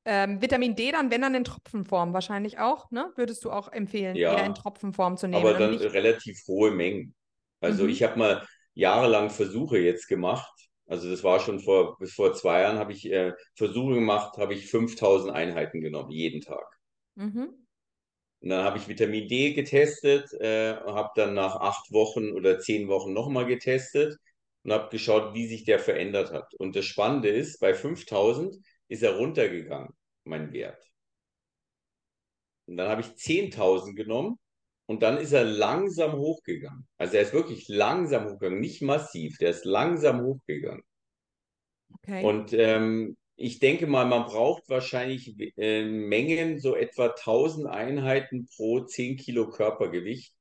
Ähm, 0.05 0.41
Vitamin 0.41 0.75
D 0.75 0.91
dann, 0.91 1.11
wenn 1.11 1.21
dann 1.21 1.35
in 1.35 1.45
Tropfenform 1.45 2.15
wahrscheinlich 2.15 2.59
auch, 2.59 2.91
ne? 2.91 3.13
Würdest 3.17 3.45
du 3.45 3.51
auch 3.51 3.71
empfehlen, 3.71 4.17
ja, 4.17 4.35
eher 4.35 4.47
in 4.47 4.55
Tropfenform 4.55 5.17
zu 5.19 5.29
nehmen? 5.29 5.47
Aber 5.47 5.59
dann 5.59 5.75
relativ 5.75 6.43
hohe 6.47 6.71
Mengen. 6.71 7.15
Also 7.61 7.85
mhm. 7.85 7.91
ich 7.91 8.03
habe 8.03 8.19
mal 8.19 8.47
jahrelang 8.75 9.29
Versuche 9.29 9.79
jetzt 9.79 10.09
gemacht. 10.09 10.51
Also 10.87 11.11
das 11.11 11.23
war 11.23 11.41
schon 11.41 11.61
vor, 11.61 11.99
bis 11.99 12.15
vor 12.15 12.33
zwei 12.33 12.63
Jahren 12.63 12.79
habe 12.79 12.93
ich 12.93 13.11
äh, 13.13 13.35
Versuche 13.55 13.97
gemacht, 13.97 14.39
habe 14.39 14.55
ich 14.55 14.71
5000 14.71 15.35
Einheiten 15.35 15.83
genommen, 15.83 16.11
jeden 16.11 16.41
Tag. 16.41 16.65
Mhm. 17.17 17.67
Und 18.41 18.49
dann 18.49 18.65
habe 18.65 18.79
ich 18.79 18.89
Vitamin 18.89 19.29
D 19.29 19.53
getestet, 19.53 20.33
äh, 20.41 20.77
habe 20.77 21.11
dann 21.17 21.35
nach 21.35 21.57
acht 21.57 21.93
Wochen 21.93 22.33
oder 22.33 22.61
zehn 22.61 22.89
Wochen 22.89 23.13
nochmal 23.13 23.45
getestet 23.45 24.17
und 24.69 24.75
habe 24.75 24.91
geschaut, 24.91 25.33
wie 25.33 25.47
sich 25.47 25.64
der 25.64 25.79
verändert 25.79 26.31
hat. 26.31 26.53
Und 26.57 26.77
das 26.77 26.85
Spannende 26.85 27.31
ist, 27.31 27.59
bei 27.59 27.73
5000 27.73 28.55
ist 28.89 29.03
er 29.03 29.16
runtergegangen, 29.16 29.95
mein 30.25 30.53
Wert. 30.53 30.85
Und 32.66 32.77
dann 32.77 32.91
habe 32.91 33.01
ich 33.01 33.07
10.000 33.09 33.95
genommen 33.95 34.39
und 34.85 35.03
dann 35.03 35.16
ist 35.16 35.33
er 35.33 35.45
langsam 35.45 36.12
hochgegangen. 36.12 36.87
Also 36.99 37.16
er 37.16 37.23
ist 37.23 37.33
wirklich 37.33 37.66
langsam 37.69 38.27
hochgegangen, 38.27 38.61
nicht 38.61 38.83
massiv, 38.83 39.39
der 39.39 39.51
ist 39.51 39.64
langsam 39.64 40.21
hochgegangen. 40.21 40.85
Okay. 42.03 42.23
Und 42.23 42.53
ähm, 42.53 43.16
ich 43.37 43.61
denke 43.61 43.87
mal, 43.87 44.05
man 44.05 44.27
braucht 44.27 44.69
wahrscheinlich 44.69 45.35
äh, 45.57 45.85
Mengen, 45.87 46.61
so 46.61 46.77
etwa 46.77 47.07
1000 47.07 47.69
Einheiten 47.69 48.47
pro 48.55 48.81
10 48.81 49.16
Kilo 49.16 49.49
Körpergewicht, 49.49 50.35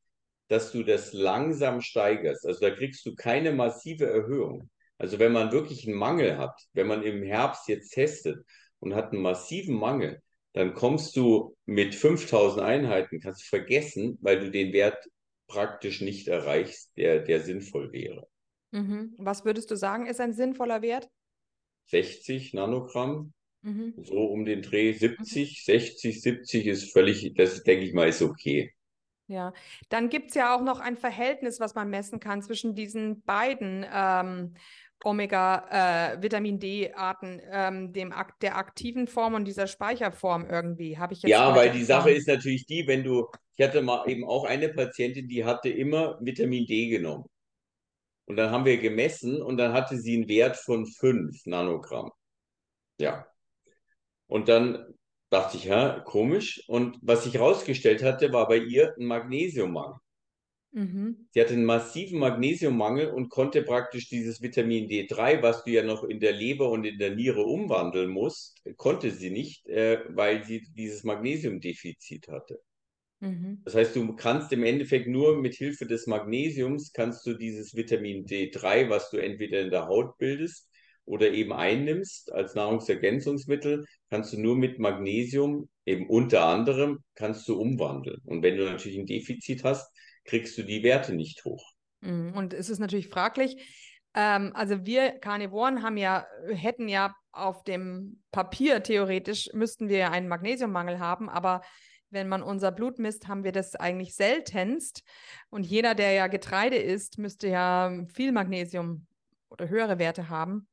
dass 0.48 0.72
du 0.72 0.84
das 0.84 1.14
langsam 1.14 1.82
steigerst. 1.82 2.46
Also 2.46 2.62
da 2.62 2.72
kriegst 2.72 3.06
du 3.06 3.16
keine 3.16 3.52
massive 3.52 4.06
Erhöhung. 4.06 4.70
Also 4.98 5.20
wenn 5.20 5.32
man 5.32 5.52
wirklich 5.52 5.88
einen 5.88 5.98
Mangel 5.98 6.38
hat, 6.38 6.60
wenn 6.74 6.88
man 6.88 7.04
im 7.04 7.24
Herbst 7.24 7.68
jetzt 7.68 7.92
testet 7.92 8.44
und 8.80 8.96
hat 8.96 9.12
einen 9.12 9.22
massiven 9.22 9.76
Mangel, 9.76 10.22
dann 10.54 10.74
kommst 10.74 11.16
du 11.16 11.56
mit 11.66 11.94
5000 11.94 12.64
Einheiten, 12.64 13.20
kannst 13.20 13.44
du 13.44 13.48
vergessen, 13.48 14.18
weil 14.22 14.40
du 14.40 14.50
den 14.50 14.74
Wert 14.74 14.98
praktisch 15.48 16.02
nicht 16.02 16.28
erreichst, 16.28 16.92
der, 16.98 17.20
der 17.20 17.42
sinnvoll 17.42 17.92
wäre. 17.94 18.28
Mhm. 18.72 19.14
Was 19.18 19.46
würdest 19.46 19.72
du 19.72 19.76
sagen, 19.76 20.08
ist 20.08 20.20
ein 20.20 20.34
sinnvoller 20.34 20.82
Wert? 20.82 21.10
60 21.88 22.54
Nanogramm, 22.54 23.34
mhm. 23.62 23.94
so 24.04 24.26
um 24.26 24.46
den 24.46 24.62
Dreh 24.62 24.94
70, 24.94 25.50
mhm. 25.50 25.72
60, 25.72 26.22
70 26.22 26.68
ist 26.68 26.92
völlig, 26.92 27.34
das 27.36 27.64
denke 27.64 27.86
ich 27.86 27.94
mal, 27.94 28.10
ist 28.10 28.22
okay. 28.22 28.74
Ja, 29.28 29.54
dann 29.90 30.10
gibt 30.10 30.30
es 30.30 30.36
ja 30.36 30.56
auch 30.56 30.62
noch 30.62 30.80
ein 30.80 30.96
Verhältnis, 30.96 31.60
was 31.60 31.76
man 31.76 31.90
messen 31.90 32.20
kann 32.20 32.42
zwischen 32.42 32.76
diesen 32.76 33.22
beiden 33.24 33.86
ähm, 33.94 34.56
Omega-Vitamin 35.04 36.56
äh, 36.56 36.60
D-Arten, 36.60 37.42
ähm, 37.52 37.94
dem 37.94 38.14
der 38.42 38.58
aktiven 38.58 39.08
Form 39.08 39.34
und 39.34 39.46
dieser 39.46 39.68
Speicherform 39.68 40.48
irgendwie. 40.50 40.98
Habe 40.98 41.14
ich 41.14 41.22
jetzt 41.22 41.30
Ja, 41.30 41.56
weil 41.56 41.72
die 41.72 41.84
Sache 41.84 42.12
ist 42.12 42.28
natürlich 42.28 42.66
die, 42.66 42.88
wenn 42.88 43.04
du, 43.04 43.28
ich 43.56 43.66
hatte 43.66 43.82
mal 43.82 44.10
eben 44.10 44.26
auch 44.26 44.46
eine 44.46 44.70
Patientin, 44.70 45.28
die 45.28 45.46
hatte 45.46 45.70
immer 45.70 46.18
Vitamin 46.22 46.66
D 46.66 46.88
genommen. 46.88 47.26
Und 48.26 48.38
dann 48.38 48.52
haben 48.52 48.66
wir 48.66 48.78
gemessen 48.78 49.42
und 49.42 49.58
dann 49.58 49.74
hatte 49.74 49.98
sie 49.98 50.16
einen 50.16 50.28
Wert 50.28 50.58
von 50.58 50.86
5 50.86 51.46
Nanogramm. 51.46 52.12
Ja. 53.00 53.28
Und 54.28 54.50
dann 54.50 54.97
dachte 55.30 55.58
ich, 55.58 55.66
ja, 55.66 56.00
komisch. 56.00 56.64
Und 56.68 56.98
was 57.02 57.24
sich 57.24 57.34
herausgestellt 57.36 58.04
hatte, 58.04 58.32
war 58.34 58.48
bei 58.48 58.58
ihr 58.58 58.96
ein 58.98 59.06
Magnesiummangel. 59.06 60.00
Mhm. 60.72 61.28
Sie 61.32 61.42
hatte 61.42 61.54
einen 61.54 61.66
massiven 61.66 62.20
Magnesiummangel 62.20 63.08
und 63.08 63.30
konnte 63.30 63.64
praktisch 63.64 64.10
dieses 64.10 64.42
Vitamin 64.42 64.88
D3, 64.88 65.42
was 65.42 65.64
du 65.64 65.72
ja 65.72 65.84
noch 65.84 66.04
in 66.04 66.20
der 66.20 66.34
Leber 66.34 66.70
und 66.70 66.84
in 66.84 67.00
der 67.00 67.16
Niere 67.16 67.44
umwandeln 67.44 68.10
musst, 68.10 68.62
konnte 68.76 69.12
sie 69.12 69.30
nicht, 69.30 69.66
äh, 69.68 70.02
weil 70.10 70.44
sie 70.44 70.68
dieses 70.76 71.04
Magnesiumdefizit 71.04 72.28
hatte. 72.28 72.62
Mhm. 73.20 73.62
Das 73.66 73.74
heißt, 73.74 73.96
du 73.96 74.16
kannst 74.16 74.52
im 74.54 74.64
Endeffekt 74.64 75.08
nur 75.08 75.42
mit 75.42 75.56
Hilfe 75.56 75.88
des 75.88 76.06
Magnesiums 76.06 76.92
kannst 76.94 77.26
du 77.26 77.34
dieses 77.34 77.74
Vitamin 77.76 78.26
D3, 78.26 78.90
was 78.90 79.10
du 79.10 79.18
entweder 79.18 79.62
in 79.62 79.72
der 79.72 79.88
Haut 79.88 80.18
bildest 80.18 80.67
oder 81.08 81.32
eben 81.32 81.54
einnimmst 81.54 82.32
als 82.32 82.54
Nahrungsergänzungsmittel, 82.54 83.86
kannst 84.10 84.34
du 84.34 84.40
nur 84.40 84.56
mit 84.56 84.78
Magnesium 84.78 85.70
eben 85.86 86.08
unter 86.08 86.46
anderem 86.46 87.00
kannst 87.16 87.48
du 87.48 87.60
umwandeln. 87.60 88.22
Und 88.26 88.44
wenn 88.44 88.58
du 88.58 88.66
natürlich 88.66 89.00
ein 89.00 89.06
Defizit 89.06 89.64
hast, 89.64 89.90
kriegst 90.26 90.58
du 90.58 90.64
die 90.64 90.84
Werte 90.84 91.16
nicht 91.16 91.44
hoch. 91.46 91.64
Mhm. 92.02 92.34
Und 92.36 92.54
es 92.54 92.70
ist 92.70 92.80
natürlich 92.80 93.08
fraglich. 93.08 93.56
Ähm, 94.14 94.52
also 94.54 94.86
wir 94.86 95.12
Karnivoren 95.20 95.82
haben 95.82 95.98
ja, 95.98 96.28
hätten 96.50 96.90
ja 96.90 97.16
auf 97.32 97.64
dem 97.64 98.22
Papier 98.32 98.84
theoretisch 98.84 99.50
müssten 99.54 99.90
wir 99.90 100.12
einen 100.12 100.28
Magnesiummangel 100.28 101.00
haben, 101.00 101.30
aber 101.30 101.62
wenn 102.10 102.28
man 102.28 102.42
unser 102.42 102.72
Blut 102.72 103.00
misst, 103.00 103.28
haben 103.28 103.44
wir 103.44 103.52
das 103.52 103.76
eigentlich 103.76 104.16
seltenst. 104.16 105.04
Und 105.50 105.66
jeder, 105.66 105.94
der 105.94 106.14
ja 106.14 106.28
Getreide 106.28 106.78
isst, 106.78 107.18
müsste 107.18 107.48
ja 107.50 108.06
viel 108.14 108.32
Magnesium 108.32 109.06
oder 109.50 109.70
höhere 109.70 110.00
Werte 110.00 110.30
haben. 110.30 110.68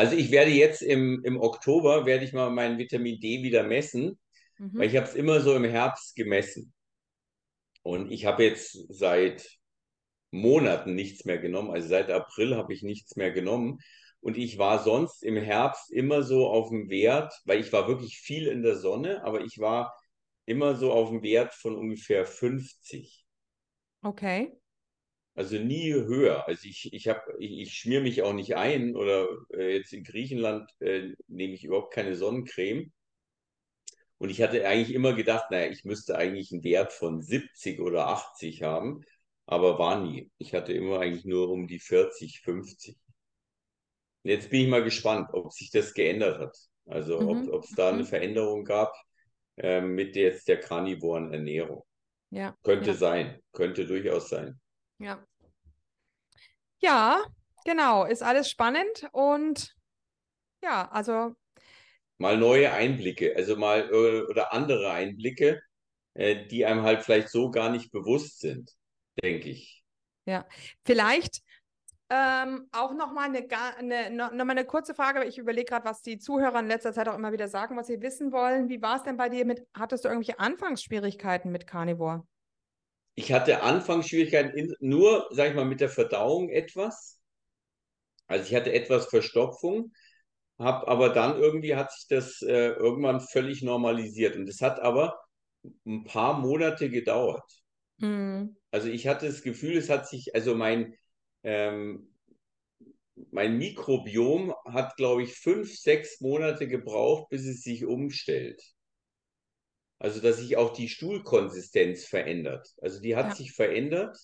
Also 0.00 0.16
ich 0.16 0.30
werde 0.30 0.50
jetzt 0.50 0.80
im, 0.80 1.22
im 1.24 1.38
Oktober, 1.38 2.06
werde 2.06 2.24
ich 2.24 2.32
mal 2.32 2.48
meinen 2.48 2.78
Vitamin 2.78 3.20
D 3.20 3.42
wieder 3.42 3.64
messen, 3.64 4.18
mhm. 4.56 4.78
weil 4.78 4.88
ich 4.88 4.96
habe 4.96 5.06
es 5.06 5.14
immer 5.14 5.42
so 5.42 5.54
im 5.54 5.64
Herbst 5.64 6.16
gemessen. 6.16 6.72
Und 7.82 8.10
ich 8.10 8.24
habe 8.24 8.44
jetzt 8.44 8.78
seit 8.88 9.46
Monaten 10.30 10.94
nichts 10.94 11.26
mehr 11.26 11.36
genommen. 11.36 11.70
Also 11.70 11.88
seit 11.88 12.10
April 12.10 12.56
habe 12.56 12.72
ich 12.72 12.82
nichts 12.82 13.16
mehr 13.16 13.30
genommen. 13.30 13.80
Und 14.20 14.38
ich 14.38 14.56
war 14.56 14.82
sonst 14.82 15.22
im 15.22 15.36
Herbst 15.36 15.92
immer 15.92 16.22
so 16.22 16.48
auf 16.48 16.70
dem 16.70 16.88
Wert, 16.88 17.38
weil 17.44 17.60
ich 17.60 17.70
war 17.70 17.86
wirklich 17.86 18.20
viel 18.20 18.46
in 18.46 18.62
der 18.62 18.76
Sonne, 18.76 19.22
aber 19.22 19.42
ich 19.42 19.58
war 19.58 19.94
immer 20.46 20.76
so 20.76 20.92
auf 20.92 21.10
dem 21.10 21.22
Wert 21.22 21.52
von 21.52 21.76
ungefähr 21.76 22.24
50. 22.24 23.26
Okay. 24.00 24.58
Also 25.34 25.58
nie 25.58 25.92
höher. 25.92 26.46
Also 26.48 26.68
ich, 26.68 26.92
ich 26.92 27.08
habe, 27.08 27.20
ich, 27.38 27.60
ich 27.60 27.74
schmier 27.74 28.00
mich 28.00 28.22
auch 28.22 28.32
nicht 28.32 28.56
ein 28.56 28.96
oder 28.96 29.28
äh, 29.54 29.76
jetzt 29.76 29.92
in 29.92 30.04
Griechenland 30.04 30.70
äh, 30.80 31.14
nehme 31.28 31.54
ich 31.54 31.64
überhaupt 31.64 31.94
keine 31.94 32.16
Sonnencreme. 32.16 32.92
Und 34.18 34.28
ich 34.28 34.42
hatte 34.42 34.66
eigentlich 34.66 34.94
immer 34.94 35.14
gedacht, 35.14 35.50
naja, 35.50 35.70
ich 35.70 35.84
müsste 35.84 36.16
eigentlich 36.16 36.52
einen 36.52 36.62
Wert 36.62 36.92
von 36.92 37.22
70 37.22 37.80
oder 37.80 38.08
80 38.08 38.62
haben, 38.62 39.02
aber 39.46 39.78
war 39.78 40.00
nie. 40.00 40.30
Ich 40.36 40.52
hatte 40.52 40.74
immer 40.74 41.00
eigentlich 41.00 41.24
nur 41.24 41.48
um 41.48 41.66
die 41.66 41.80
40, 41.80 42.40
50. 42.40 42.96
Und 44.22 44.30
jetzt 44.30 44.50
bin 44.50 44.60
ich 44.60 44.68
mal 44.68 44.84
gespannt, 44.84 45.30
ob 45.32 45.52
sich 45.52 45.70
das 45.70 45.94
geändert 45.94 46.38
hat. 46.38 46.56
Also 46.86 47.20
mhm. 47.20 47.48
ob 47.50 47.64
es 47.64 47.70
da 47.70 47.88
eine 47.88 48.02
mhm. 48.02 48.06
Veränderung 48.06 48.64
gab 48.64 48.92
äh, 49.56 49.80
mit 49.80 50.16
jetzt 50.16 50.48
der 50.48 50.60
karnivoren 50.60 51.32
Ernährung. 51.32 51.84
Ja. 52.30 52.54
Könnte 52.62 52.90
ja. 52.90 52.96
sein, 52.96 53.40
könnte 53.52 53.86
durchaus 53.86 54.28
sein. 54.28 54.60
Ja. 55.00 55.18
Ja, 56.78 57.22
genau, 57.64 58.04
ist 58.04 58.22
alles 58.22 58.48
spannend 58.48 59.08
und 59.12 59.74
ja, 60.62 60.90
also 60.90 61.34
mal 62.18 62.36
neue 62.36 62.70
Einblicke, 62.72 63.34
also 63.34 63.56
mal 63.56 63.88
äh, 63.90 64.22
oder 64.30 64.52
andere 64.52 64.92
Einblicke, 64.92 65.62
äh, 66.14 66.46
die 66.46 66.66
einem 66.66 66.82
halt 66.82 67.02
vielleicht 67.02 67.30
so 67.30 67.50
gar 67.50 67.70
nicht 67.70 67.90
bewusst 67.92 68.40
sind, 68.40 68.70
denke 69.22 69.48
ich. 69.50 69.82
Ja, 70.26 70.46
vielleicht 70.84 71.40
ähm, 72.10 72.68
auch 72.72 72.92
nochmal 72.92 73.30
eine, 73.30 73.46
eine, 73.78 74.10
noch 74.10 74.44
mal 74.44 74.50
eine 74.50 74.66
kurze 74.66 74.94
Frage, 74.94 75.24
ich 75.24 75.38
überlege 75.38 75.70
gerade, 75.70 75.86
was 75.86 76.02
die 76.02 76.18
Zuhörer 76.18 76.60
in 76.60 76.66
letzter 76.66 76.92
Zeit 76.92 77.08
auch 77.08 77.14
immer 77.14 77.32
wieder 77.32 77.48
sagen, 77.48 77.76
was 77.76 77.86
sie 77.86 78.02
wissen 78.02 78.32
wollen. 78.32 78.68
Wie 78.68 78.82
war 78.82 78.96
es 78.96 79.02
denn 79.02 79.16
bei 79.16 79.28
dir 79.28 79.46
mit, 79.46 79.66
hattest 79.74 80.04
du 80.04 80.08
irgendwelche 80.08 80.38
Anfangsschwierigkeiten 80.38 81.50
mit 81.50 81.66
Carnivore? 81.66 82.26
Ich 83.14 83.32
hatte 83.32 83.62
Anfangsschwierigkeiten 83.62 84.74
nur, 84.80 85.28
sag 85.30 85.50
ich 85.50 85.54
mal, 85.54 85.64
mit 85.64 85.80
der 85.80 85.88
Verdauung 85.88 86.48
etwas. 86.48 87.20
Also 88.26 88.46
ich 88.46 88.54
hatte 88.54 88.72
etwas 88.72 89.06
Verstopfung, 89.06 89.92
habe 90.58 90.86
aber 90.88 91.10
dann 91.10 91.38
irgendwie 91.38 91.74
hat 91.74 91.92
sich 91.92 92.06
das 92.08 92.42
äh, 92.42 92.68
irgendwann 92.70 93.20
völlig 93.20 93.62
normalisiert 93.62 94.36
und 94.36 94.48
es 94.48 94.60
hat 94.60 94.80
aber 94.80 95.18
ein 95.84 96.04
paar 96.04 96.38
Monate 96.38 96.90
gedauert. 96.90 97.44
Mhm. 97.98 98.56
Also 98.70 98.88
ich 98.88 99.06
hatte 99.08 99.26
das 99.26 99.42
Gefühl, 99.42 99.76
es 99.76 99.90
hat 99.90 100.08
sich, 100.08 100.34
also 100.34 100.54
mein, 100.54 100.94
ähm, 101.42 102.14
mein 103.32 103.58
Mikrobiom 103.58 104.54
hat, 104.66 104.96
glaube 104.96 105.24
ich, 105.24 105.34
fünf, 105.34 105.74
sechs 105.76 106.20
Monate 106.20 106.68
gebraucht, 106.68 107.28
bis 107.30 107.46
es 107.46 107.62
sich 107.62 107.84
umstellt. 107.84 108.62
Also, 110.00 110.20
dass 110.20 110.38
sich 110.38 110.56
auch 110.56 110.72
die 110.72 110.88
Stuhlkonsistenz 110.88 112.06
verändert. 112.06 112.68
Also, 112.80 113.00
die 113.00 113.14
hat 113.14 113.28
ja. 113.28 113.34
sich 113.36 113.52
verändert. 113.52 114.18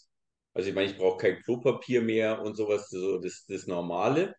Also, 0.54 0.70
ich 0.70 0.74
meine, 0.74 0.90
ich 0.90 0.96
brauche 0.96 1.18
kein 1.18 1.40
Klopapier 1.42 2.02
mehr 2.02 2.40
und 2.42 2.56
sowas, 2.56 2.88
so 2.88 3.18
das, 3.18 3.44
das 3.46 3.68
Normale. 3.68 4.34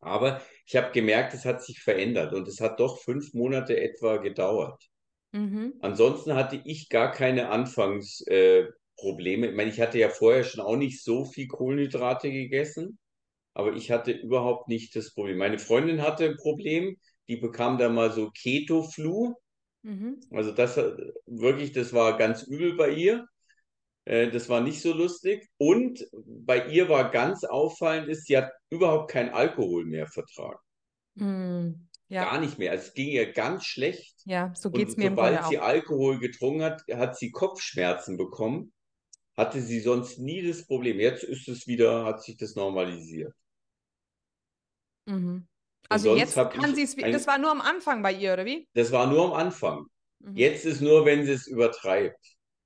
Aber 0.00 0.42
ich 0.66 0.76
habe 0.76 0.92
gemerkt, 0.92 1.34
es 1.34 1.44
hat 1.44 1.62
sich 1.62 1.80
verändert 1.80 2.34
und 2.34 2.48
es 2.48 2.60
hat 2.60 2.80
doch 2.80 3.00
fünf 3.00 3.32
Monate 3.32 3.80
etwa 3.80 4.16
gedauert. 4.16 4.82
Mhm. 5.32 5.74
Ansonsten 5.80 6.34
hatte 6.34 6.60
ich 6.64 6.88
gar 6.88 7.12
keine 7.12 7.50
Anfangsprobleme. 7.50 9.46
Äh, 9.46 9.50
ich 9.50 9.56
meine, 9.56 9.70
ich 9.70 9.80
hatte 9.80 9.98
ja 9.98 10.08
vorher 10.08 10.44
schon 10.44 10.64
auch 10.64 10.76
nicht 10.76 11.04
so 11.04 11.24
viel 11.24 11.46
Kohlenhydrate 11.46 12.30
gegessen, 12.30 12.98
aber 13.54 13.74
ich 13.74 13.90
hatte 13.90 14.12
überhaupt 14.12 14.68
nicht 14.68 14.96
das 14.96 15.12
Problem. 15.14 15.38
Meine 15.38 15.58
Freundin 15.58 16.02
hatte 16.02 16.24
ein 16.24 16.36
Problem, 16.36 16.96
die 17.28 17.36
bekam 17.36 17.78
da 17.78 17.88
mal 17.88 18.10
so 18.10 18.30
Keto-Flu. 18.30 19.34
Mhm. 19.82 20.20
Also 20.30 20.52
das 20.52 20.76
wirklich, 21.26 21.72
das 21.72 21.92
war 21.92 22.18
ganz 22.18 22.42
übel 22.42 22.76
bei 22.76 22.90
ihr. 22.90 23.26
Äh, 24.04 24.30
das 24.30 24.48
war 24.48 24.60
nicht 24.60 24.80
so 24.80 24.92
lustig. 24.92 25.48
Und 25.56 26.06
bei 26.12 26.66
ihr 26.68 26.88
war 26.88 27.10
ganz 27.10 27.44
auffallend, 27.44 28.08
ist, 28.08 28.26
sie 28.26 28.36
hat 28.36 28.50
überhaupt 28.70 29.10
keinen 29.10 29.30
Alkohol 29.30 29.84
mehr 29.84 30.06
vertragen. 30.06 30.58
Mm, 31.14 31.88
ja. 32.08 32.24
Gar 32.24 32.40
nicht 32.40 32.58
mehr. 32.58 32.72
Also 32.72 32.88
es 32.88 32.94
ging 32.94 33.08
ihr 33.08 33.32
ganz 33.32 33.64
schlecht. 33.64 34.20
Ja, 34.24 34.52
so 34.54 34.70
geht 34.70 34.88
es 34.88 34.96
mir 34.96 35.10
Sobald 35.10 35.46
sie 35.46 35.58
Alkohol 35.58 36.18
getrunken 36.18 36.62
hat, 36.62 36.82
hat 36.92 37.16
sie 37.16 37.30
Kopfschmerzen 37.30 38.16
bekommen. 38.16 38.72
Hatte 39.36 39.60
sie 39.60 39.80
sonst 39.80 40.18
nie 40.18 40.46
das 40.46 40.66
Problem. 40.66 40.98
Jetzt 40.98 41.24
ist 41.24 41.48
es 41.48 41.66
wieder, 41.66 42.04
hat 42.04 42.22
sich 42.22 42.36
das 42.36 42.56
normalisiert. 42.56 43.32
Mhm. 45.06 45.46
Also 45.90 46.16
jetzt 46.16 46.34
kann 46.34 46.74
sie 46.74 46.82
es, 46.82 46.96
das 46.96 47.26
war 47.26 47.38
nur 47.38 47.50
am 47.50 47.60
Anfang 47.60 48.02
bei 48.02 48.12
ihr, 48.12 48.32
oder 48.32 48.44
wie? 48.44 48.68
Das 48.74 48.92
war 48.92 49.06
nur 49.06 49.26
am 49.26 49.32
Anfang. 49.32 49.86
Mhm. 50.20 50.36
Jetzt 50.36 50.64
ist 50.64 50.80
nur, 50.80 51.04
wenn 51.04 51.26
sie 51.26 51.32
es 51.32 51.46
übertreibt 51.46 52.16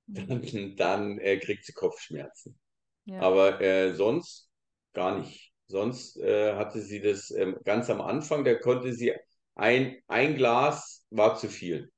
dann, 0.07 0.75
dann 0.75 1.19
äh, 1.19 1.37
kriegt 1.37 1.65
sie 1.65 1.73
Kopfschmerzen. 1.73 2.57
Ja. 3.05 3.19
Aber 3.21 3.61
äh, 3.61 3.93
sonst 3.93 4.49
gar 4.93 5.19
nicht. 5.19 5.51
Sonst 5.67 6.17
äh, 6.17 6.55
hatte 6.55 6.79
sie 6.79 7.01
das 7.01 7.31
ähm, 7.31 7.57
ganz 7.63 7.89
am 7.89 8.01
Anfang, 8.01 8.43
da 8.43 8.53
konnte 8.53 8.93
sie 8.93 9.13
ein, 9.55 9.97
ein 10.07 10.35
Glas 10.35 11.05
war 11.09 11.35
zu 11.35 11.49
viel. 11.49 11.91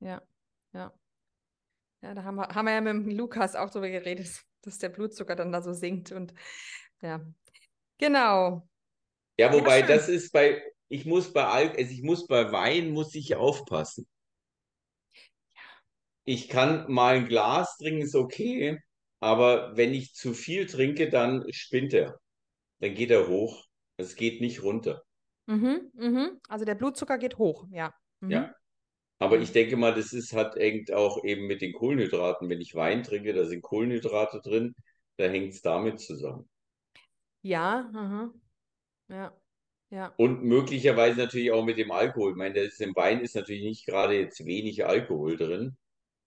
Ja, 0.00 0.22
ja. 0.72 0.92
Ja, 2.02 2.14
da 2.14 2.24
haben 2.24 2.36
wir, 2.36 2.48
haben 2.48 2.64
wir 2.64 2.72
ja 2.72 2.80
mit 2.80 2.94
dem 2.94 3.10
Lukas 3.10 3.54
auch 3.54 3.68
darüber 3.68 3.90
geredet, 3.90 4.42
dass 4.62 4.78
der 4.78 4.88
Blutzucker 4.88 5.36
dann 5.36 5.52
da 5.52 5.60
so 5.60 5.74
sinkt 5.74 6.12
und 6.12 6.32
ja. 7.02 7.20
Genau. 7.98 8.66
Ja, 9.40 9.52
wobei 9.52 9.80
ja, 9.80 9.86
das 9.86 10.08
ist 10.08 10.32
bei, 10.32 10.62
ich 10.88 11.06
muss 11.06 11.32
bei 11.32 11.44
Al 11.44 11.68
also 11.70 11.92
ich 11.92 12.02
muss 12.02 12.26
bei 12.26 12.52
Wein 12.52 12.90
muss 12.90 13.14
ich 13.14 13.36
aufpassen 13.36 14.06
ich 16.24 16.48
kann 16.48 16.90
mal 16.90 17.16
ein 17.16 17.26
Glas 17.26 17.76
trinken, 17.76 18.02
ist 18.02 18.14
okay, 18.14 18.78
aber 19.20 19.76
wenn 19.76 19.92
ich 19.92 20.14
zu 20.14 20.32
viel 20.32 20.66
trinke, 20.66 21.08
dann 21.08 21.44
spinnt 21.52 21.92
er. 21.92 22.20
Dann 22.78 22.94
geht 22.94 23.10
er 23.10 23.28
hoch. 23.28 23.64
Es 23.96 24.16
geht 24.16 24.40
nicht 24.40 24.62
runter. 24.62 25.02
Mhm, 25.46 25.90
mhm. 25.92 26.40
Also 26.48 26.64
der 26.64 26.76
Blutzucker 26.76 27.18
geht 27.18 27.38
hoch, 27.38 27.66
ja. 27.70 27.92
Mhm. 28.20 28.30
Ja. 28.30 28.54
Aber 29.18 29.38
ich 29.38 29.52
denke 29.52 29.76
mal, 29.76 29.92
das 29.92 30.12
ist, 30.12 30.32
hat 30.32 30.54
hängt 30.54 30.92
auch 30.92 31.24
eben 31.24 31.46
mit 31.46 31.60
den 31.60 31.74
Kohlenhydraten. 31.74 32.48
Wenn 32.48 32.60
ich 32.60 32.74
Wein 32.74 33.02
trinke, 33.02 33.34
da 33.34 33.44
sind 33.44 33.60
Kohlenhydrate 33.60 34.40
drin, 34.40 34.74
da 35.16 35.24
hängt 35.24 35.52
es 35.52 35.60
damit 35.60 36.00
zusammen. 36.00 36.48
Ja, 37.42 37.90
aha. 37.92 38.32
Ja, 39.10 39.32
ja. 39.90 40.14
Und 40.16 40.42
möglicherweise 40.44 41.18
natürlich 41.18 41.50
auch 41.52 41.64
mit 41.64 41.78
dem 41.78 41.90
Alkohol. 41.90 42.32
Ich 42.32 42.36
meine, 42.36 42.64
das 42.64 42.78
im 42.80 42.94
Wein 42.94 43.20
ist 43.20 43.34
natürlich 43.34 43.62
nicht 43.64 43.86
gerade 43.86 44.14
jetzt 44.18 44.44
wenig 44.44 44.84
Alkohol 44.86 45.36
drin. 45.36 45.76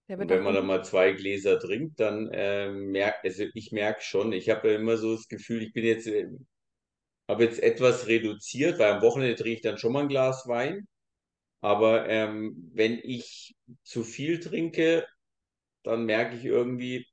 Wird 0.08 0.30
wenn 0.30 0.44
man 0.44 0.54
dann 0.56 0.68
mal 0.68 0.84
zwei 0.84 1.14
Gläser 1.14 1.60
trinkt, 1.60 2.00
dann 2.00 2.30
äh, 2.32 2.70
merkt, 2.72 3.26
also 3.26 3.46
ich 3.54 3.72
merke 3.72 4.02
schon, 4.02 4.34
ich 4.34 4.50
habe 4.50 4.70
ja 4.72 4.76
immer 4.80 4.98
so 4.98 5.16
das 5.16 5.28
Gefühl, 5.28 5.64
ich 5.64 5.74
bin 5.74 5.86
jetzt, 5.86 6.08
äh, 6.08 6.28
habe 7.30 7.44
jetzt 7.46 7.60
etwas 7.62 8.08
reduziert, 8.08 8.80
weil 8.80 8.94
am 8.94 9.02
Wochenende 9.02 9.36
trinke 9.36 9.56
ich 9.56 9.62
dann 9.62 9.78
schon 9.78 9.94
mal 9.94 10.02
ein 10.04 10.08
Glas 10.10 10.48
Wein. 10.48 10.88
Aber 11.62 12.10
ähm, 12.10 12.72
wenn 12.74 13.00
ich 13.04 13.56
zu 13.84 14.04
viel 14.04 14.40
trinke, 14.40 15.08
dann 15.84 16.06
merke 16.06 16.38
ich 16.38 16.46
irgendwie, 16.46 17.08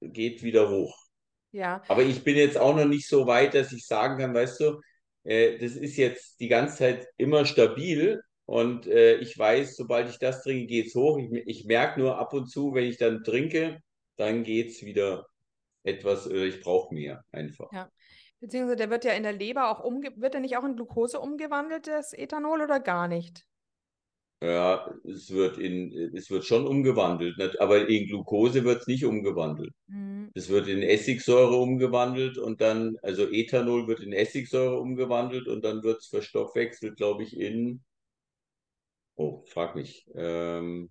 geht 0.00 0.42
wieder 0.42 0.70
hoch. 0.70 1.07
Ja, 1.52 1.82
Aber 1.88 2.02
ich 2.02 2.22
bin 2.24 2.36
jetzt 2.36 2.58
auch 2.58 2.76
noch 2.76 2.84
nicht 2.84 3.08
so 3.08 3.26
weit, 3.26 3.54
dass 3.54 3.72
ich 3.72 3.86
sagen 3.86 4.18
kann, 4.18 4.34
weißt 4.34 4.60
du, 4.60 4.80
äh, 5.24 5.58
das 5.58 5.72
ist 5.72 5.96
jetzt 5.96 6.40
die 6.40 6.48
ganze 6.48 6.76
Zeit 6.76 7.08
immer 7.16 7.44
stabil 7.44 8.20
und 8.46 8.86
äh, 8.86 9.16
ich 9.16 9.38
weiß, 9.38 9.76
sobald 9.76 10.08
ich 10.08 10.18
das 10.18 10.42
trinke, 10.42 10.66
geht's 10.66 10.94
hoch. 10.94 11.18
Ich, 11.18 11.30
ich 11.46 11.64
merke 11.66 12.00
nur 12.00 12.18
ab 12.18 12.32
und 12.32 12.50
zu, 12.50 12.74
wenn 12.74 12.84
ich 12.84 12.96
dann 12.96 13.22
trinke, 13.22 13.78
dann 14.16 14.42
geht's 14.42 14.82
wieder 14.82 15.26
etwas, 15.84 16.26
äh, 16.26 16.46
ich 16.46 16.60
brauche 16.60 16.94
mehr 16.94 17.24
einfach. 17.32 17.70
ja. 17.72 17.90
Beziehungsweise 18.40 18.76
der 18.76 18.90
wird 18.90 19.04
ja 19.04 19.12
in 19.14 19.24
der 19.24 19.32
Leber 19.32 19.68
auch 19.68 19.80
umge 19.80 20.12
wird 20.14 20.34
er 20.34 20.40
nicht 20.40 20.56
auch 20.56 20.64
in 20.64 20.76
Glucose 20.76 21.18
umgewandelt, 21.18 21.88
das 21.88 22.12
Ethanol, 22.12 22.62
oder 22.62 22.78
gar 22.78 23.08
nicht? 23.08 23.44
Ja, 24.40 24.94
es 25.04 25.30
wird 25.32 25.58
in, 25.58 25.92
es 26.16 26.30
wird 26.30 26.44
schon 26.44 26.66
umgewandelt, 26.66 27.38
nicht? 27.38 27.60
aber 27.60 27.88
in 27.88 28.06
Glucose 28.06 28.64
wird 28.64 28.82
es 28.82 28.86
nicht 28.86 29.04
umgewandelt. 29.04 29.72
Mhm. 29.88 30.32
Es 30.34 30.48
wird 30.50 30.68
in 30.68 30.82
Essigsäure 30.82 31.56
umgewandelt 31.56 32.38
und 32.38 32.60
dann, 32.60 32.96
also 33.02 33.28
Ethanol 33.30 33.88
wird 33.88 34.00
in 34.00 34.12
Essigsäure 34.12 34.80
umgewandelt 34.80 35.48
und 35.48 35.64
dann 35.64 35.82
wird 35.82 35.98
es 36.00 36.06
verstoffwechselt, 36.08 36.96
glaube 36.96 37.24
ich, 37.24 37.36
in, 37.38 37.82
oh, 39.16 39.44
frag 39.46 39.74
mich, 39.76 40.06
ähm, 40.14 40.90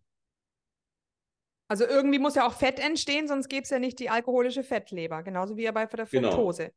Also 1.69 1.85
irgendwie 1.85 2.19
muss 2.19 2.35
ja 2.35 2.47
auch 2.47 2.53
Fett 2.53 2.79
entstehen, 2.79 3.27
sonst 3.27 3.49
gäbe 3.49 3.63
es 3.63 3.69
ja 3.69 3.79
nicht 3.79 3.99
die 3.99 4.09
alkoholische 4.09 4.63
Fettleber, 4.63 5.23
genauso 5.23 5.57
wie 5.57 5.63
ja 5.63 5.71
bei 5.71 5.85
der 5.85 6.05
Genau. 6.11 6.31
Fructose. 6.31 6.71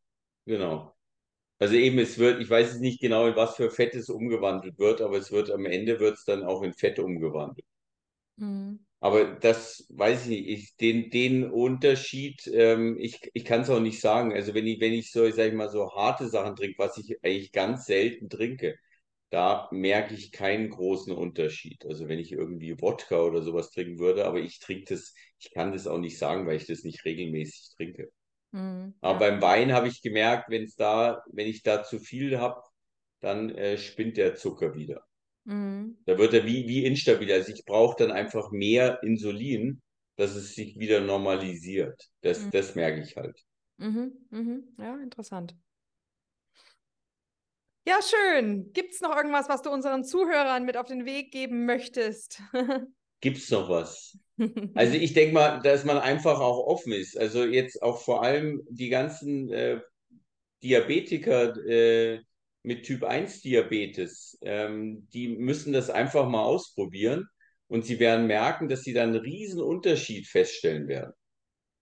genau. 0.46 0.96
Also 1.61 1.74
eben, 1.76 1.98
es 1.98 2.18
wird, 2.18 2.40
ich 2.40 2.50
weiß 2.50 2.72
jetzt 2.72 2.80
nicht 2.80 3.00
genau, 3.00 3.26
in 3.28 3.36
was 3.36 3.56
für 3.56 3.70
Fett 3.70 3.94
es 3.94 4.08
umgewandelt 4.11 4.78
wird, 4.78 5.02
aber 5.02 5.18
es 5.18 5.30
wird 5.30 5.50
am 5.50 5.66
Ende 5.66 6.00
wird 6.00 6.16
es 6.18 6.24
dann 6.24 6.42
auch 6.44 6.62
in 6.62 6.72
Fett 6.74 6.98
umgewandelt. 6.98 7.66
Mhm. 8.36 8.80
Aber 9.00 9.24
das 9.36 9.86
weiß 9.90 10.24
ich 10.24 10.28
nicht. 10.28 10.48
Ich, 10.48 10.76
den, 10.76 11.11
den 11.11 11.50
Unterschied, 11.50 12.46
ähm, 12.52 12.98
ich, 12.98 13.20
ich 13.34 13.44
kann 13.44 13.62
es 13.62 13.70
auch 13.70 13.80
nicht 13.80 14.00
sagen. 14.00 14.32
Also 14.32 14.54
wenn 14.54 14.66
ich, 14.66 14.80
wenn 14.80 14.92
ich 14.92 15.11
so, 15.12 15.30
sag 15.30 15.48
ich 15.48 15.54
mal, 15.54 15.70
so 15.70 15.92
harte 15.94 16.28
Sachen 16.28 16.56
trinke, 16.56 16.78
was 16.78 16.98
ich 16.98 17.16
eigentlich 17.24 17.52
ganz 17.52 17.86
selten 17.86 18.28
trinke, 18.28 18.76
da 19.30 19.68
merke 19.72 20.14
ich 20.14 20.32
keinen 20.32 20.70
großen 20.70 21.14
Unterschied. 21.14 21.86
Also 21.86 22.08
wenn 22.08 22.18
ich 22.18 22.32
irgendwie 22.32 22.80
Wodka 22.80 23.22
oder 23.22 23.42
sowas 23.42 23.70
trinken 23.70 23.98
würde, 23.98 24.26
aber 24.26 24.40
ich 24.40 24.58
trinke 24.61 24.94
das, 24.94 25.14
ich 25.38 25.50
kann 25.52 25.72
das 25.72 25.86
auch 25.86 25.98
nicht 25.98 26.18
sagen, 26.18 26.46
weil 26.46 26.56
ich 26.56 26.66
das 26.66 26.84
nicht 26.84 27.04
regelmäßig 27.04 27.76
trinke. 27.76 28.11
Mhm. 28.53 28.94
Aber 29.03 29.18
beim 29.18 29.42
Wein 29.42 29.72
habe 29.72 29.88
ich 29.88 30.03
gemerkt, 30.03 30.51
wenn 30.51 30.64
es 30.64 30.74
da, 30.76 31.22
wenn 31.32 31.46
ich 31.48 31.62
da 31.62 31.84
zu 31.84 31.98
viel 31.98 32.38
habe, 32.38 32.62
dann 33.20 33.51
äh, 33.55 33.78
spinnt 33.78 34.16
der 34.16 34.34
Zucker 34.36 34.74
wieder. 34.74 35.05
Mhm. 35.46 35.96
Da 36.05 36.18
wird 36.18 36.34
er 36.34 36.44
wie, 36.44 36.68
wie 36.68 36.84
instabil. 36.84 37.32
Also 37.32 37.53
ich 37.53 37.64
brauche 37.64 37.96
dann 37.96 38.11
einfach 38.12 38.51
mehr 38.51 39.03
Insulin, 39.03 39.80
dass 40.16 40.34
es 40.34 40.55
sich 40.55 40.78
wieder 40.78 41.01
normalisiert. 41.01 42.11
Das, 42.20 42.40
Mhm. 42.44 42.51
das 42.51 42.74
merke 42.74 43.01
ich 43.03 43.16
halt. 43.16 43.38
Mhm. 43.78 44.12
Mhm. 44.30 44.74
Ja, 44.78 44.96
interessant. 45.03 45.55
Ja, 47.86 47.98
schön. 48.03 48.72
Gibt 48.72 48.94
es 48.94 49.01
noch 49.01 49.14
irgendwas, 49.16 49.48
was 49.48 49.62
du 49.62 49.70
unseren 49.70 50.05
Zuhörern 50.05 50.64
mit 50.64 50.76
auf 50.76 50.86
den 50.86 51.05
Weg 51.07 51.32
geben 51.32 51.64
möchtest? 51.66 52.40
Gibt's 53.22 53.51
noch 53.51 53.68
was? 53.70 54.18
Also 54.74 54.95
ich 54.97 55.12
denke 55.12 55.34
mal, 55.34 55.61
dass 55.62 55.84
man 55.84 55.99
einfach 55.99 56.41
auch 56.41 56.66
offen 56.66 56.93
ist. 56.93 57.18
Also 57.18 57.45
jetzt 57.45 57.82
auch 57.82 58.01
vor 58.01 58.22
allem 58.22 58.62
die 58.68 58.88
ganzen 58.88 59.53
äh, 59.53 59.80
Diabetiker 60.62 61.57
äh, 61.66 62.20
mit 62.62 62.84
Typ 62.84 63.05
1 63.05 63.41
Diabetes, 63.41 64.38
ähm, 64.43 65.09
die 65.12 65.28
müssen 65.28 65.72
das 65.72 65.88
einfach 65.88 66.28
mal 66.28 66.43
ausprobieren 66.43 67.26
und 67.68 67.86
sie 67.86 67.99
werden 67.99 68.26
merken, 68.26 68.68
dass 68.68 68.82
sie 68.82 68.93
dann 68.93 69.11
einen 69.11 69.20
riesen 69.20 69.62
Unterschied 69.62 70.26
feststellen 70.26 70.88
werden. 70.88 71.12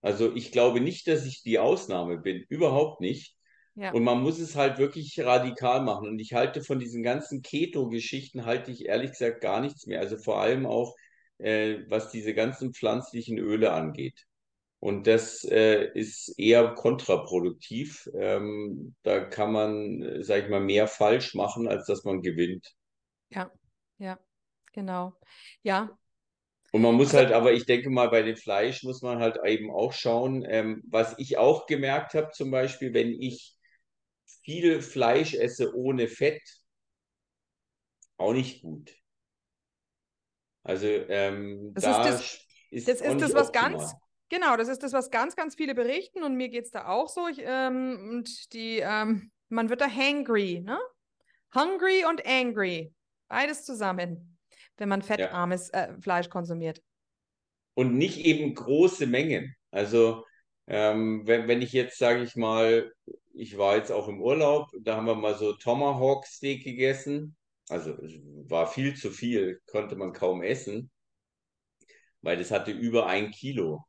Also 0.01 0.33
ich 0.33 0.51
glaube 0.51 0.79
nicht, 0.79 1.07
dass 1.07 1.25
ich 1.25 1.43
die 1.43 1.59
Ausnahme 1.59 2.17
bin, 2.17 2.45
überhaupt 2.47 3.01
nicht. 3.01 3.35
Ja. 3.75 3.91
Und 3.91 4.03
man 4.03 4.21
muss 4.21 4.39
es 4.39 4.55
halt 4.55 4.77
wirklich 4.77 5.19
radikal 5.19 5.81
machen. 5.81 6.07
Und 6.07 6.19
ich 6.19 6.33
halte 6.33 6.63
von 6.63 6.79
diesen 6.79 7.03
ganzen 7.03 7.41
Keto-Geschichten, 7.41 8.45
halte 8.45 8.71
ich 8.71 8.85
ehrlich 8.85 9.11
gesagt 9.11 9.41
gar 9.41 9.61
nichts 9.61 9.85
mehr. 9.85 9.99
Also 9.99 10.17
vor 10.17 10.41
allem 10.41 10.65
auch, 10.65 10.95
äh, 11.39 11.79
was 11.89 12.11
diese 12.11 12.33
ganzen 12.33 12.73
pflanzlichen 12.73 13.37
Öle 13.39 13.71
angeht. 13.73 14.25
Und 14.79 15.07
das 15.07 15.43
äh, 15.45 15.91
ist 15.93 16.37
eher 16.39 16.73
kontraproduktiv. 16.75 18.09
Ähm, 18.15 18.95
da 19.03 19.21
kann 19.21 19.51
man, 19.53 20.01
äh, 20.03 20.23
sag 20.23 20.43
ich 20.45 20.49
mal, 20.49 20.61
mehr 20.61 20.87
falsch 20.87 21.35
machen, 21.35 21.67
als 21.67 21.85
dass 21.87 22.03
man 22.05 22.21
gewinnt. 22.21 22.75
Ja, 23.29 23.51
ja, 23.97 24.17
genau. 24.73 25.13
Ja, 25.63 25.97
Und 26.71 26.81
man 26.81 26.95
muss 26.95 27.13
Also- 27.13 27.17
halt, 27.17 27.31
aber 27.31 27.53
ich 27.53 27.65
denke 27.65 27.89
mal, 27.89 28.09
bei 28.09 28.21
dem 28.21 28.35
Fleisch 28.37 28.83
muss 28.83 29.01
man 29.01 29.19
halt 29.19 29.37
eben 29.45 29.71
auch 29.71 29.93
schauen, 29.93 30.45
ähm, 30.47 30.83
was 30.87 31.15
ich 31.17 31.37
auch 31.37 31.65
gemerkt 31.67 32.13
habe, 32.13 32.31
zum 32.31 32.51
Beispiel, 32.51 32.93
wenn 32.93 33.11
ich 33.21 33.55
viel 34.43 34.81
Fleisch 34.81 35.33
esse 35.35 35.75
ohne 35.75 36.07
Fett, 36.07 36.41
auch 38.17 38.33
nicht 38.33 38.61
gut. 38.61 38.93
Also 40.69 40.87
ähm, 40.87 41.71
Das 41.73 41.83
da 41.83 42.03
ist 42.09 42.45
das- 42.71 42.85
das 42.85 43.01
ist 43.01 43.21
das, 43.21 43.33
was 43.33 43.47
optimal. 43.47 43.71
ganz, 43.71 43.95
genau, 44.29 44.55
das 44.57 44.67
ist 44.67 44.83
das, 44.83 44.93
was 44.93 45.09
ganz, 45.09 45.35
ganz 45.35 45.55
viele 45.55 45.73
berichten 45.75 46.23
und 46.23 46.35
mir 46.35 46.49
geht 46.49 46.65
es 46.65 46.71
da 46.71 46.87
auch 46.87 47.09
so. 47.09 47.27
Ich, 47.27 47.39
ähm, 47.43 47.97
und 48.11 48.53
die, 48.53 48.79
ähm, 48.79 49.31
man 49.49 49.69
wird 49.69 49.81
da 49.81 49.87
hangry, 49.89 50.61
ne? 50.61 50.77
Hungry 51.55 52.05
und 52.07 52.25
angry. 52.27 52.93
Beides 53.27 53.65
zusammen, 53.65 54.37
wenn 54.77 54.89
man 54.89 55.01
fettarmes 55.01 55.69
äh, 55.71 55.93
Fleisch 55.99 56.29
konsumiert. 56.29 56.81
und 57.75 57.97
nicht 57.97 58.19
eben 58.25 58.53
große 58.53 59.07
Mengen. 59.07 59.55
Also 59.71 60.25
ähm, 60.67 61.23
wenn, 61.25 61.47
wenn 61.47 61.61
ich 61.61 61.71
jetzt, 61.73 61.97
sage 61.97 62.21
ich 62.23 62.35
mal, 62.35 62.91
ich 63.33 63.57
war 63.57 63.77
jetzt 63.77 63.91
auch 63.91 64.07
im 64.07 64.21
Urlaub, 64.21 64.69
da 64.81 64.97
haben 64.97 65.05
wir 65.07 65.15
mal 65.15 65.35
so 65.35 65.53
Tomahawk 65.53 66.25
Steak 66.25 66.63
gegessen. 66.63 67.35
Also 67.69 67.91
es 68.01 68.13
war 68.49 68.67
viel 68.67 68.95
zu 68.95 69.11
viel, 69.11 69.61
konnte 69.67 69.95
man 69.95 70.11
kaum 70.11 70.41
essen, 70.41 70.89
weil 72.21 72.37
das 72.37 72.51
hatte 72.51 72.71
über 72.71 73.07
ein 73.07 73.31
Kilo. 73.31 73.85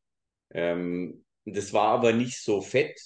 Ähm, 0.51 1.25
das 1.45 1.73
war 1.73 1.89
aber 1.89 2.13
nicht 2.13 2.43
so 2.43 2.61
fett 2.61 3.01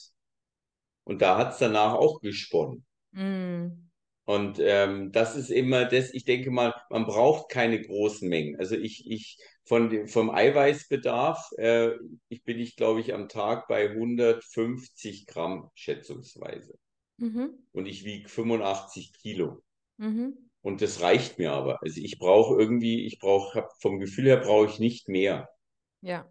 und 1.05 1.23
da 1.23 1.39
hat 1.39 1.53
es 1.53 1.59
danach 1.59 1.94
auch 1.94 2.20
gesponnen. 2.20 2.85
Mm. 3.12 3.85
Und 4.27 4.59
ähm, 4.59 5.12
das 5.12 5.36
ist 5.36 5.51
immer 5.51 5.85
das, 5.85 6.12
ich 6.15 6.24
denke 6.24 6.51
mal, 6.51 6.74
man 6.89 7.05
braucht 7.05 7.51
keine 7.51 7.81
großen 7.81 8.27
Mengen. 8.27 8.59
Also 8.59 8.74
ich, 8.74 9.09
ich 9.09 9.39
von 9.65 9.90
dem, 9.90 10.09
vom 10.09 10.31
Eiweißbedarf, 10.31 11.53
äh, 11.59 11.90
ich 12.28 12.43
bin 12.43 12.59
ich, 12.59 12.77
glaube 12.77 13.01
ich, 13.01 13.12
am 13.12 13.28
Tag 13.28 13.69
bei 13.69 13.90
150 13.90 15.27
Gramm 15.27 15.70
schätzungsweise. 15.74 16.78
Mhm. 17.19 17.51
Und 17.73 17.86
ich 17.86 18.05
wiege 18.05 18.28
85 18.28 19.12
Kilo. 19.12 19.62
Mhm. 19.98 20.51
Und 20.65 20.81
das 20.81 21.03
reicht 21.03 21.39
mir 21.39 21.53
aber. 21.53 21.82
Also 21.82 22.01
ich 22.01 22.19
brauche 22.19 22.59
irgendwie, 22.59 23.05
ich 23.05 23.19
brauche, 23.19 23.69
vom 23.81 24.01
Gefühl 24.01 24.24
her 24.24 24.39
brauche 24.39 24.65
ich 24.65 24.78
nicht 24.78 25.09
mehr. 25.11 25.51
Ja. 26.01 26.27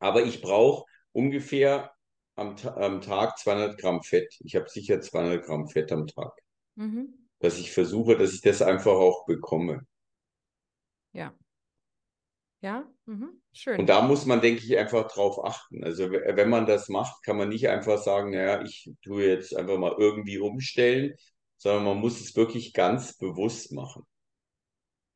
Aber 0.00 0.24
ich 0.24 0.42
brauche 0.42 0.84
ungefähr 1.12 1.92
am, 2.34 2.56
am 2.74 3.00
Tag 3.00 3.38
200 3.38 3.78
Gramm 3.78 4.02
Fett. 4.02 4.34
Ich 4.40 4.56
habe 4.56 4.68
sicher 4.68 5.00
200 5.00 5.44
Gramm 5.44 5.68
Fett 5.68 5.92
am 5.92 6.08
Tag. 6.08 6.32
Mhm. 6.74 7.28
Dass 7.38 7.56
ich 7.60 7.70
versuche, 7.70 8.16
dass 8.16 8.32
ich 8.32 8.40
das 8.40 8.62
einfach 8.62 8.94
auch 8.94 9.26
bekomme. 9.26 9.86
Ja. 11.12 11.32
Ja. 12.62 12.84
Mhm. 13.06 13.40
Schön. 13.52 13.78
Und 13.78 13.86
da 13.86 14.02
muss 14.02 14.26
man, 14.26 14.40
denke 14.40 14.60
ich, 14.60 14.76
einfach 14.76 15.06
drauf 15.06 15.44
achten. 15.44 15.84
Also 15.84 16.10
wenn 16.10 16.50
man 16.50 16.66
das 16.66 16.88
macht, 16.88 17.22
kann 17.22 17.36
man 17.36 17.48
nicht 17.48 17.68
einfach 17.68 18.02
sagen, 18.02 18.32
naja, 18.32 18.62
ich 18.62 18.90
tue 19.04 19.24
jetzt 19.24 19.54
einfach 19.54 19.78
mal 19.78 19.94
irgendwie 19.96 20.38
umstellen, 20.38 21.14
sondern 21.62 21.84
man 21.84 21.98
muss 21.98 22.20
es 22.20 22.34
wirklich 22.34 22.72
ganz 22.72 23.16
bewusst 23.16 23.70
machen. 23.72 24.02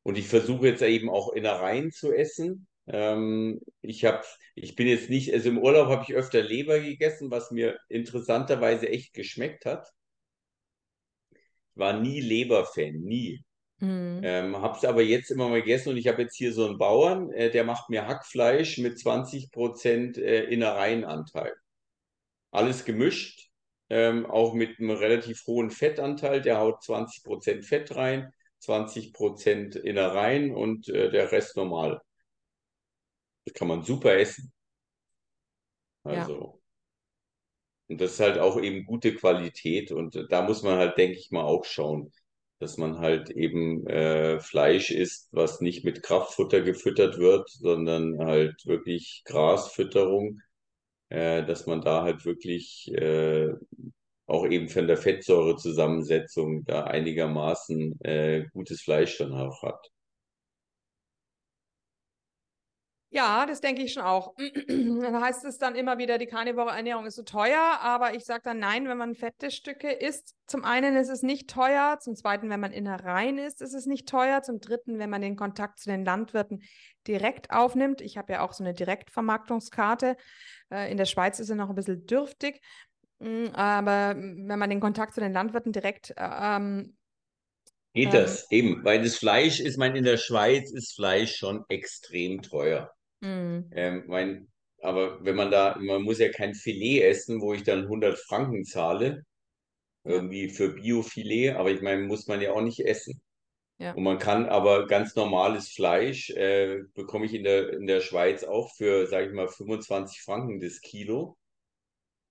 Und 0.03 0.17
ich 0.17 0.29
versuche 0.29 0.67
jetzt 0.67 0.81
eben 0.81 1.09
auch 1.09 1.33
Innereien 1.33 1.91
zu 1.91 2.13
essen. 2.13 2.69
Ähm, 2.87 3.59
ich 3.81 4.05
habe, 4.05 4.23
ich 4.55 4.77
bin 4.77 4.87
jetzt 4.87 5.09
nicht, 5.09 5.33
also 5.33 5.49
im 5.49 5.57
Urlaub 5.57 5.89
habe 5.89 6.05
ich 6.07 6.15
öfter 6.15 6.41
Leber 6.41 6.79
gegessen, 6.79 7.29
was 7.31 7.51
mir 7.51 7.77
interessanterweise 7.89 8.87
echt 8.87 9.13
geschmeckt 9.13 9.65
hat. 9.65 9.89
Ich 11.31 11.37
war 11.75 11.99
nie 11.99 12.21
Leberfan, 12.21 12.93
nie. 13.01 13.43
Mhm. 13.79 14.21
Ähm, 14.23 14.55
habe 14.61 14.77
es 14.77 14.85
aber 14.85 15.01
jetzt 15.01 15.29
immer 15.31 15.49
mal 15.49 15.61
gegessen 15.61 15.89
und 15.89 15.97
ich 15.97 16.07
habe 16.07 16.21
jetzt 16.21 16.37
hier 16.37 16.53
so 16.53 16.65
einen 16.65 16.77
Bauern, 16.77 17.29
äh, 17.33 17.51
der 17.51 17.65
macht 17.65 17.89
mir 17.89 18.07
Hackfleisch 18.07 18.77
mit 18.77 18.97
20% 18.97 20.17
äh, 20.17 20.45
Innereienanteil. 20.45 21.53
Alles 22.51 22.85
gemischt, 22.85 23.46
ähm, 23.89 24.25
auch 24.25 24.53
mit 24.53 24.79
einem 24.79 24.91
relativ 24.91 25.45
hohen 25.47 25.71
Fettanteil. 25.71 26.41
Der 26.41 26.59
haut 26.59 26.81
20% 26.83 27.63
Fett 27.63 27.95
rein, 27.95 28.33
20% 28.61 29.77
Innereien 29.77 30.53
und 30.53 30.89
äh, 30.89 31.09
der 31.09 31.31
Rest 31.31 31.57
normal. 31.57 32.01
Das 33.45 33.53
kann 33.53 33.67
man 33.67 33.83
super 33.83 34.15
essen. 34.17 34.51
Also. 36.03 36.33
Ja. 36.33 36.53
Und 37.89 38.01
das 38.01 38.13
ist 38.13 38.19
halt 38.19 38.37
auch 38.37 38.59
eben 38.61 38.85
gute 38.85 39.15
Qualität 39.15 39.93
und 39.93 40.25
da 40.29 40.41
muss 40.41 40.61
man 40.61 40.77
halt, 40.77 40.97
denke 40.97 41.17
ich 41.17 41.31
mal, 41.31 41.43
auch 41.43 41.63
schauen 41.63 42.11
dass 42.59 42.77
man 42.77 42.99
halt 42.99 43.29
eben 43.29 43.85
äh, 43.87 44.39
Fleisch 44.39 44.91
isst, 44.91 45.29
was 45.31 45.61
nicht 45.61 45.85
mit 45.85 46.03
Kraftfutter 46.03 46.61
gefüttert 46.61 47.17
wird, 47.19 47.49
sondern 47.49 48.17
halt 48.19 48.65
wirklich 48.65 49.21
Grasfütterung, 49.25 50.41
äh, 51.09 51.45
dass 51.45 51.67
man 51.67 51.81
da 51.81 52.03
halt 52.03 52.25
wirklich 52.25 52.91
äh, 52.93 53.49
auch 54.27 54.45
eben 54.45 54.69
von 54.69 54.87
der 54.87 54.97
Fettsäurezusammensetzung 54.97 56.65
da 56.65 56.83
einigermaßen 56.83 57.99
äh, 58.01 58.45
gutes 58.53 58.81
Fleisch 58.81 59.17
dann 59.17 59.33
auch 59.33 59.63
hat. 59.63 59.89
Ja, 63.09 63.45
das 63.45 63.61
denke 63.61 63.83
ich 63.83 63.93
schon 63.93 64.03
auch. 64.03 64.35
dann 64.67 65.21
heißt 65.21 65.45
es 65.45 65.57
dann 65.57 65.75
immer 65.75 65.97
wieder, 65.97 66.17
die 66.17 66.25
Carnivore-Ernährung 66.25 67.05
ist 67.05 67.15
so 67.15 67.23
teuer, 67.23 67.79
aber 67.81 68.15
ich 68.15 68.25
sage 68.25 68.41
dann 68.43 68.59
nein, 68.59 68.87
wenn 68.89 68.97
man 68.97 69.15
fette 69.15 69.49
Stücke 69.49 69.89
isst. 69.89 70.35
Zum 70.45 70.65
einen 70.65 70.97
ist 70.97 71.07
es 71.07 71.23
nicht 71.23 71.49
teuer, 71.49 71.99
zum 71.99 72.15
zweiten, 72.15 72.49
wenn 72.49 72.59
man 72.59 72.73
Innereien 72.73 73.37
isst, 73.37 73.61
ist 73.61 73.73
es 73.73 73.85
nicht 73.85 74.09
teuer, 74.09 74.41
zum 74.41 74.59
dritten, 74.59 74.99
wenn 74.99 75.09
man 75.09 75.21
den 75.21 75.37
Kontakt 75.37 75.79
zu 75.79 75.89
den 75.89 76.03
Landwirten 76.03 76.61
direkt 77.07 77.49
aufnimmt. 77.49 78.01
Ich 78.01 78.17
habe 78.17 78.33
ja 78.33 78.41
auch 78.41 78.51
so 78.51 78.63
eine 78.63 78.73
Direktvermarktungskarte. 78.73 80.17
Äh, 80.69 80.91
in 80.91 80.97
der 80.97 81.05
Schweiz 81.05 81.39
ist 81.39 81.47
sie 81.47 81.55
noch 81.55 81.69
ein 81.69 81.75
bisschen 81.75 82.05
dürftig, 82.05 82.61
aber 83.19 84.15
wenn 84.15 84.59
man 84.59 84.69
den 84.69 84.79
Kontakt 84.79 85.13
zu 85.13 85.21
den 85.21 85.33
Landwirten 85.33 85.71
direkt 85.71 86.11
äh, 86.11 86.29
ähm, 86.57 86.97
Geht 87.93 88.13
das 88.13 88.47
ähm, 88.51 88.57
eben, 88.57 88.85
weil 88.85 89.01
das 89.01 89.15
Fleisch 89.15 89.59
ist, 89.59 89.77
mein, 89.77 89.95
in 89.95 90.03
der 90.03 90.17
Schweiz 90.17 90.71
ist 90.71 90.93
Fleisch 90.93 91.35
schon 91.37 91.65
extrem 91.67 92.43
teuer. 92.43 92.91
Mhm. 93.21 93.71
Ähm, 93.73 94.03
mein, 94.07 94.47
aber 94.81 95.23
wenn 95.25 95.35
man 95.35 95.49
da, 95.49 95.77
man 95.79 96.03
muss 96.03 96.19
ja 96.19 96.29
kein 96.29 96.53
Filet 96.53 97.01
essen, 97.01 97.41
wo 97.41 97.53
ich 97.53 97.63
dann 97.63 97.83
100 97.83 98.19
Franken 98.19 98.65
zahle, 98.65 99.23
irgendwie 100.03 100.49
für 100.49 100.75
Biofilet, 100.75 101.55
aber 101.55 101.71
ich 101.71 101.81
meine, 101.81 102.03
muss 102.03 102.27
man 102.27 102.39
ja 102.39 102.51
auch 102.51 102.61
nicht 102.61 102.85
essen. 102.85 103.19
Ja. 103.79 103.93
Und 103.93 104.03
man 104.03 104.19
kann 104.19 104.45
aber 104.45 104.87
ganz 104.87 105.15
normales 105.15 105.69
Fleisch, 105.69 106.29
äh, 106.31 106.83
bekomme 106.93 107.25
ich 107.25 107.33
in 107.33 107.43
der, 107.43 107.73
in 107.73 107.87
der 107.87 108.01
Schweiz 108.01 108.43
auch 108.43 108.73
für, 108.75 109.07
sage 109.07 109.27
ich 109.27 109.33
mal, 109.33 109.47
25 109.47 110.21
Franken 110.21 110.59
das 110.59 110.81
Kilo. 110.81 111.35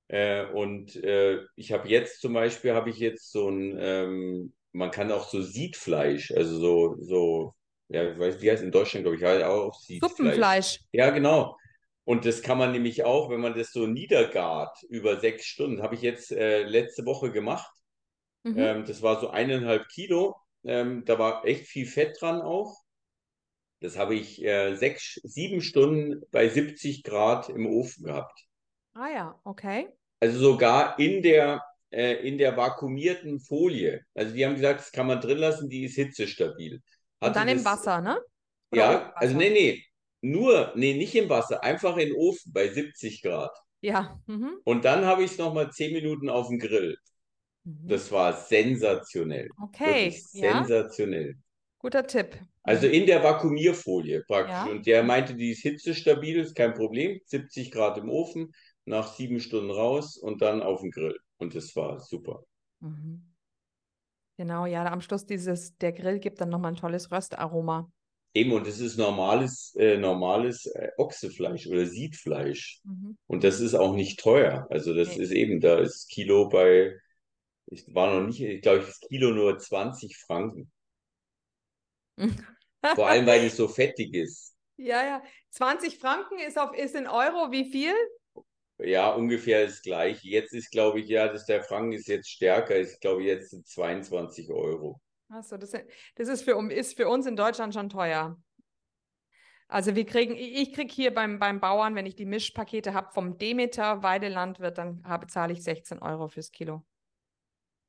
Äh, 0.08 0.46
und 0.46 0.96
äh, 0.96 1.40
ich 1.56 1.72
habe 1.72 1.88
jetzt 1.88 2.20
zum 2.20 2.32
Beispiel, 2.32 2.74
habe 2.74 2.90
ich 2.90 2.98
jetzt 2.98 3.32
so 3.32 3.48
ein, 3.48 3.76
ähm, 3.78 4.52
man 4.72 4.90
kann 4.90 5.10
auch 5.10 5.28
so 5.28 5.42
Siedfleisch, 5.42 6.32
also 6.32 6.58
so, 6.58 6.96
so 7.00 7.54
ja, 7.88 8.10
ich 8.10 8.18
weiß, 8.18 8.40
wie 8.40 8.50
heißt 8.50 8.62
in 8.62 8.72
Deutschland, 8.72 9.04
glaube 9.04 9.16
ich, 9.16 9.22
halt 9.22 9.44
auch 9.44 9.80
Suppenfleisch. 9.80 10.80
Ja, 10.92 11.10
genau. 11.10 11.56
Und 12.04 12.24
das 12.24 12.42
kann 12.42 12.58
man 12.58 12.72
nämlich 12.72 13.04
auch, 13.04 13.30
wenn 13.30 13.40
man 13.40 13.54
das 13.54 13.72
so 13.72 13.86
niedergart 13.86 14.82
über 14.88 15.18
sechs 15.20 15.44
Stunden, 15.46 15.82
habe 15.82 15.94
ich 15.94 16.02
jetzt 16.02 16.30
äh, 16.32 16.62
letzte 16.62 17.04
Woche 17.04 17.32
gemacht. 17.32 17.72
Mhm. 18.44 18.58
Ähm, 18.58 18.84
das 18.84 19.02
war 19.02 19.20
so 19.20 19.30
eineinhalb 19.30 19.88
Kilo. 19.88 20.36
Ähm, 20.64 21.04
da 21.04 21.18
war 21.18 21.44
echt 21.44 21.66
viel 21.66 21.86
Fett 21.86 22.20
dran 22.20 22.40
auch. 22.40 22.76
Das 23.80 23.96
habe 23.98 24.14
ich 24.14 24.42
äh, 24.42 24.74
sechs, 24.74 25.20
sieben 25.22 25.60
Stunden 25.60 26.22
bei 26.30 26.48
70 26.48 27.02
Grad 27.02 27.48
im 27.48 27.66
Ofen 27.66 28.04
gehabt. 28.04 28.45
Ah 28.98 29.08
ja, 29.10 29.40
okay. 29.44 29.88
Also 30.20 30.38
sogar 30.38 30.98
in 30.98 31.22
der, 31.22 31.62
äh, 31.90 32.26
in 32.26 32.38
der 32.38 32.56
vakuumierten 32.56 33.40
Folie. 33.40 34.00
Also 34.14 34.34
die 34.34 34.44
haben 34.44 34.54
gesagt, 34.54 34.80
das 34.80 34.90
kann 34.92 35.06
man 35.06 35.20
drin 35.20 35.36
lassen, 35.36 35.68
die 35.68 35.84
ist 35.84 35.96
hitzestabil. 35.96 36.80
Und 37.20 37.36
dann 37.36 37.46
das, 37.46 37.58
im 37.58 37.64
Wasser, 37.64 38.00
ne? 38.00 38.18
Oder 38.72 38.80
ja, 38.80 39.12
also 39.14 39.36
nee, 39.36 39.50
nee. 39.50 39.84
Nur, 40.22 40.72
nee, 40.76 40.94
nicht 40.94 41.14
im 41.14 41.28
Wasser, 41.28 41.62
einfach 41.62 41.96
in 41.98 42.08
den 42.08 42.16
Ofen 42.16 42.52
bei 42.52 42.68
70 42.68 43.20
Grad. 43.20 43.54
Ja. 43.82 44.18
Mhm. 44.26 44.56
Und 44.64 44.86
dann 44.86 45.04
habe 45.04 45.24
ich 45.24 45.32
es 45.32 45.38
nochmal 45.38 45.70
10 45.70 45.92
Minuten 45.92 46.30
auf 46.30 46.48
dem 46.48 46.58
Grill. 46.58 46.96
Mhm. 47.64 47.88
Das 47.88 48.10
war 48.10 48.32
sensationell. 48.32 49.50
Okay. 49.62 50.06
Wirklich 50.06 50.24
ja? 50.32 50.64
Sensationell. 50.64 51.36
Guter 51.78 52.06
Tipp. 52.06 52.38
Also 52.62 52.88
in 52.88 53.06
der 53.06 53.22
Vakuumierfolie 53.22 54.24
praktisch. 54.26 54.54
Ja. 54.54 54.64
Und 54.64 54.86
der 54.86 55.04
meinte, 55.04 55.34
die 55.34 55.52
ist 55.52 55.62
hitzestabil, 55.62 56.40
ist 56.40 56.56
kein 56.56 56.74
Problem. 56.74 57.20
70 57.26 57.70
Grad 57.70 57.98
im 57.98 58.08
Ofen, 58.08 58.52
nach 58.86 59.14
sieben 59.14 59.40
Stunden 59.40 59.70
raus 59.70 60.16
und 60.16 60.40
dann 60.40 60.62
auf 60.62 60.80
dem 60.80 60.90
Grill. 60.90 61.18
Und 61.38 61.54
das 61.54 61.74
war 61.76 62.00
super. 62.00 62.44
Mhm. 62.80 63.22
Genau, 64.38 64.66
ja, 64.66 64.84
am 64.90 65.00
Schluss 65.00 65.26
dieses, 65.26 65.76
der 65.78 65.92
Grill 65.92 66.18
gibt 66.18 66.40
dann 66.40 66.50
nochmal 66.50 66.72
ein 66.72 66.76
tolles 66.76 67.10
Röstaroma. 67.10 67.90
Eben, 68.34 68.52
und 68.52 68.66
das 68.66 68.80
ist 68.80 68.98
normales, 68.98 69.74
äh, 69.76 69.96
normales 69.96 70.66
äh, 70.66 70.90
Ochsefleisch 70.98 71.66
oder 71.68 71.86
Siedfleisch. 71.86 72.80
Mhm. 72.84 73.16
Und 73.26 73.44
das 73.44 73.60
ist 73.60 73.74
auch 73.74 73.94
nicht 73.94 74.20
teuer. 74.20 74.66
Also 74.70 74.94
das 74.94 75.08
okay. 75.08 75.22
ist 75.22 75.30
eben, 75.30 75.60
da 75.60 75.78
ist 75.78 76.08
Kilo 76.08 76.48
bei, 76.48 76.94
ich 77.66 77.92
war 77.94 78.14
noch 78.14 78.26
nicht, 78.26 78.42
ich 78.42 78.60
glaube, 78.60 78.80
das 78.80 79.00
Kilo 79.00 79.30
nur 79.30 79.58
20 79.58 80.18
Franken. 80.18 80.70
Vor 82.94 83.08
allem, 83.08 83.26
weil 83.26 83.46
es 83.46 83.56
so 83.56 83.68
fettig 83.68 84.14
ist. 84.14 84.54
Ja, 84.76 85.02
ja. 85.02 85.22
20 85.50 85.98
Franken 85.98 86.38
ist, 86.38 86.58
auf, 86.58 86.76
ist 86.76 86.94
in 86.94 87.06
Euro 87.06 87.50
wie 87.50 87.70
viel? 87.70 87.94
Ja, 88.78 89.10
ungefähr 89.10 89.64
das 89.64 89.82
gleiche. 89.82 90.28
Jetzt 90.28 90.52
ist, 90.52 90.70
glaube 90.70 91.00
ich, 91.00 91.08
ja, 91.08 91.28
dass 91.28 91.46
der 91.46 91.62
Franken 91.62 91.92
ist 91.92 92.08
jetzt 92.08 92.28
stärker. 92.28 92.78
Ich 92.78 93.00
glaube, 93.00 93.22
jetzt 93.22 93.50
sind 93.50 93.66
22 93.66 94.50
Euro. 94.50 95.00
Achso, 95.28 95.56
das, 95.56 95.72
das 96.14 96.28
ist, 96.28 96.42
für, 96.42 96.70
ist 96.70 96.96
für 96.96 97.08
uns 97.08 97.26
in 97.26 97.36
Deutschland 97.36 97.74
schon 97.74 97.88
teuer. 97.88 98.36
Also 99.68 99.96
wir 99.96 100.06
kriegen, 100.06 100.36
ich 100.36 100.72
kriege 100.72 100.92
hier 100.92 101.12
beim, 101.12 101.38
beim 101.40 101.58
Bauern, 101.58 101.96
wenn 101.96 102.06
ich 102.06 102.14
die 102.14 102.26
Mischpakete 102.26 102.94
habe 102.94 103.12
vom 103.12 103.36
Demeter 103.36 104.02
Weidelandwirt, 104.02 104.78
dann 104.78 105.02
zahle 105.28 105.52
ich 105.52 105.62
16 105.62 105.98
Euro 106.00 106.28
fürs 106.28 106.52
Kilo. 106.52 106.84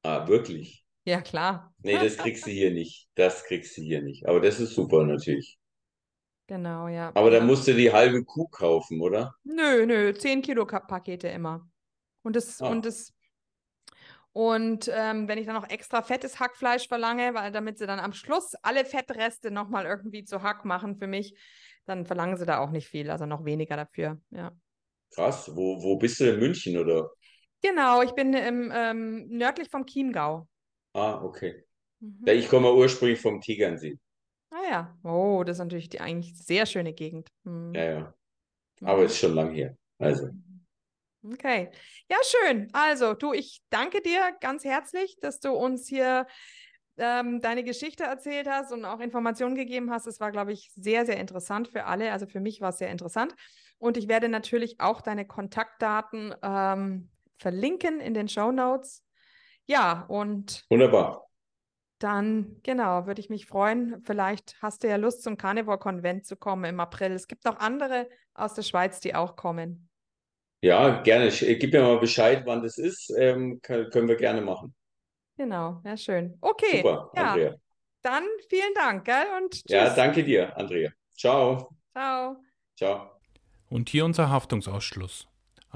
Ah, 0.02 0.28
wirklich? 0.28 0.86
Ja, 1.06 1.22
klar. 1.22 1.74
Nee, 1.84 2.00
das 2.00 2.18
kriegst 2.18 2.48
du 2.48 2.52
hier 2.52 2.72
nicht. 2.72 3.10
Das 3.16 3.44
kriegst 3.44 3.78
du 3.78 3.82
hier 3.82 4.02
nicht. 4.02 4.28
Aber 4.28 4.42
das 4.42 4.60
ist 4.60 4.74
super 4.74 5.06
natürlich. 5.06 5.60
Genau, 6.48 6.88
ja. 6.88 7.12
Aber 7.14 7.30
dann 7.30 7.46
musst 7.46 7.68
du 7.68 7.74
die 7.74 7.92
halbe 7.92 8.24
Kuh 8.24 8.48
kaufen, 8.48 9.02
oder? 9.02 9.36
Nö, 9.44 9.86
nö, 9.86 10.14
10 10.14 10.42
Kilo 10.42 10.66
Pakete 10.66 11.28
immer. 11.28 11.70
Und 12.24 12.36
das, 12.36 12.62
ah. 12.62 12.70
und 12.70 12.86
das, 12.86 13.14
und 14.32 14.90
ähm, 14.94 15.28
wenn 15.28 15.38
ich 15.38 15.46
dann 15.46 15.56
noch 15.56 15.70
extra 15.70 16.02
fettes 16.02 16.40
Hackfleisch 16.40 16.88
verlange, 16.88 17.34
weil 17.34 17.52
damit 17.52 17.78
sie 17.80 17.88
dann 17.88 18.00
am 18.00 18.14
Schluss 18.14 18.54
alle 18.62 18.86
Fettreste 18.86 19.52
nochmal 19.52 19.86
irgendwie 19.86 20.24
zu 20.24 20.42
Hack 20.42 20.64
machen 20.64 20.96
für 20.96 21.08
mich, 21.08 21.36
dann 21.86 22.06
verlangen 22.06 22.38
sie 22.38 22.46
da 22.46 22.60
auch 22.60 22.72
nicht 22.72 22.88
viel, 22.88 23.10
also 23.10 23.26
noch 23.26 23.46
weniger 23.46 23.76
dafür, 23.76 24.22
ja. 24.30 24.52
Krass, 25.16 25.56
wo, 25.56 25.82
wo 25.82 25.98
bist 25.98 26.20
du 26.20 26.30
in 26.30 26.40
München, 26.40 26.78
oder? 26.78 27.10
Genau, 27.62 28.02
ich 28.02 28.12
bin 28.12 28.34
im, 28.34 28.72
ähm, 28.76 29.28
nördlich 29.30 29.70
vom 29.70 29.86
Chiemgau. 29.86 30.48
Ah, 30.94 31.22
okay. 31.24 31.66
Mhm. 32.00 32.28
Ich 32.28 32.50
komme 32.50 32.74
ursprünglich 32.74 33.20
vom 33.20 33.42
Tegernsee. 33.42 33.98
Ah 34.50 34.70
ja, 34.70 34.98
oh, 35.04 35.44
das 35.44 35.58
ist 35.58 35.64
natürlich 35.64 35.90
die 35.90 36.00
eigentlich 36.00 36.38
sehr 36.38 36.66
schöne 36.66 36.94
Gegend. 36.94 37.30
Hm. 37.44 37.74
Ja, 37.74 37.84
ja. 37.84 38.14
Aber 38.82 39.04
es 39.04 39.14
ist 39.14 39.20
schon 39.20 39.34
lang 39.34 39.52
her. 39.52 39.76
Also. 40.00 40.30
Okay. 41.24 41.70
Ja, 42.10 42.18
schön. 42.24 42.70
Also, 42.74 43.14
du, 43.14 43.34
ich 43.34 43.62
danke 43.70 44.02
dir 44.02 44.36
ganz 44.40 44.64
herzlich, 44.64 45.18
dass 45.20 45.40
du 45.40 45.52
uns 45.52 45.88
hier 45.88 46.28
ähm, 46.98 47.42
deine 47.42 47.64
Geschichte 47.64 48.04
erzählt 48.04 48.48
hast 48.48 48.72
und 48.72 48.86
auch 48.86 49.00
Informationen 49.00 49.56
gegeben 49.56 49.92
hast. 49.92 50.08
Es 50.08 50.20
war, 50.20 50.32
glaube 50.32 50.54
ich, 50.54 50.72
sehr, 50.76 51.06
sehr 51.06 51.18
interessant 51.18 51.68
für 51.68 51.86
alle. 51.86 52.12
Also 52.12 52.28
für 52.28 52.40
mich 52.40 52.62
war 52.62 52.70
es 52.70 52.78
sehr 52.78 52.90
interessant. 52.90 53.36
Und 53.78 53.98
ich 53.98 54.08
werde 54.08 54.30
natürlich 54.30 54.80
auch 54.80 55.02
deine 55.02 55.26
Kontaktdaten 55.26 56.34
ähm, 56.42 57.10
verlinken 57.38 58.00
in 58.00 58.14
den 58.14 58.28
Show 58.28 58.52
Notes. 58.52 59.04
Ja, 59.66 60.06
und. 60.08 60.66
Wunderbar. 60.70 61.27
Dann, 62.00 62.60
genau, 62.64 63.08
würde 63.08 63.20
ich 63.20 63.30
mich 63.30 63.48
freuen. 63.48 64.02
Vielleicht 64.04 64.56
hast 64.62 64.84
du 64.84 64.88
ja 64.88 64.98
Lust, 64.98 65.24
zum 65.24 65.38
Carnivore-Konvent 65.38 66.26
zu 66.26 66.36
kommen 66.36 66.66
im 66.66 66.80
April. 66.80 67.12
Es 67.12 67.28
gibt 67.28 67.46
noch 67.46 67.58
andere 67.58 68.08
aus 68.36 68.54
der 68.54 68.62
Schweiz, 68.62 69.00
die 69.00 69.16
auch 69.16 69.36
kommen. 69.36 69.90
Ja, 70.62 71.02
gerne. 71.02 71.28
Äh, 71.28 71.56
gib 71.56 71.74
mir 71.74 71.82
mal 71.82 72.00
Bescheid, 72.00 72.44
wann 72.46 72.62
das 72.62 72.78
ist. 72.78 73.12
Ähm, 73.18 73.62
können 73.62 74.08
wir 74.08 74.16
gerne 74.16 74.42
machen. 74.42 74.76
Genau, 75.38 75.82
ja, 75.86 75.98
schön. 75.98 76.38
Okay. 76.42 76.78
Super, 76.78 77.12
ja. 77.16 77.24
Andrea. 77.32 77.56
Dann 78.02 78.24
vielen 78.50 78.74
Dank, 78.76 79.06
gell? 79.06 79.26
Und 79.38 79.52
tschüss. 79.52 79.64
Ja, 79.68 79.94
danke 79.94 80.24
dir, 80.24 80.56
Andrea. 80.58 80.92
Ciao. 81.16 81.76
Ciao. 81.92 82.38
Ciao. 82.76 83.12
Und 83.70 83.90
hier 83.90 84.06
unser 84.06 84.30
Haftungsausschluss. 84.30 85.28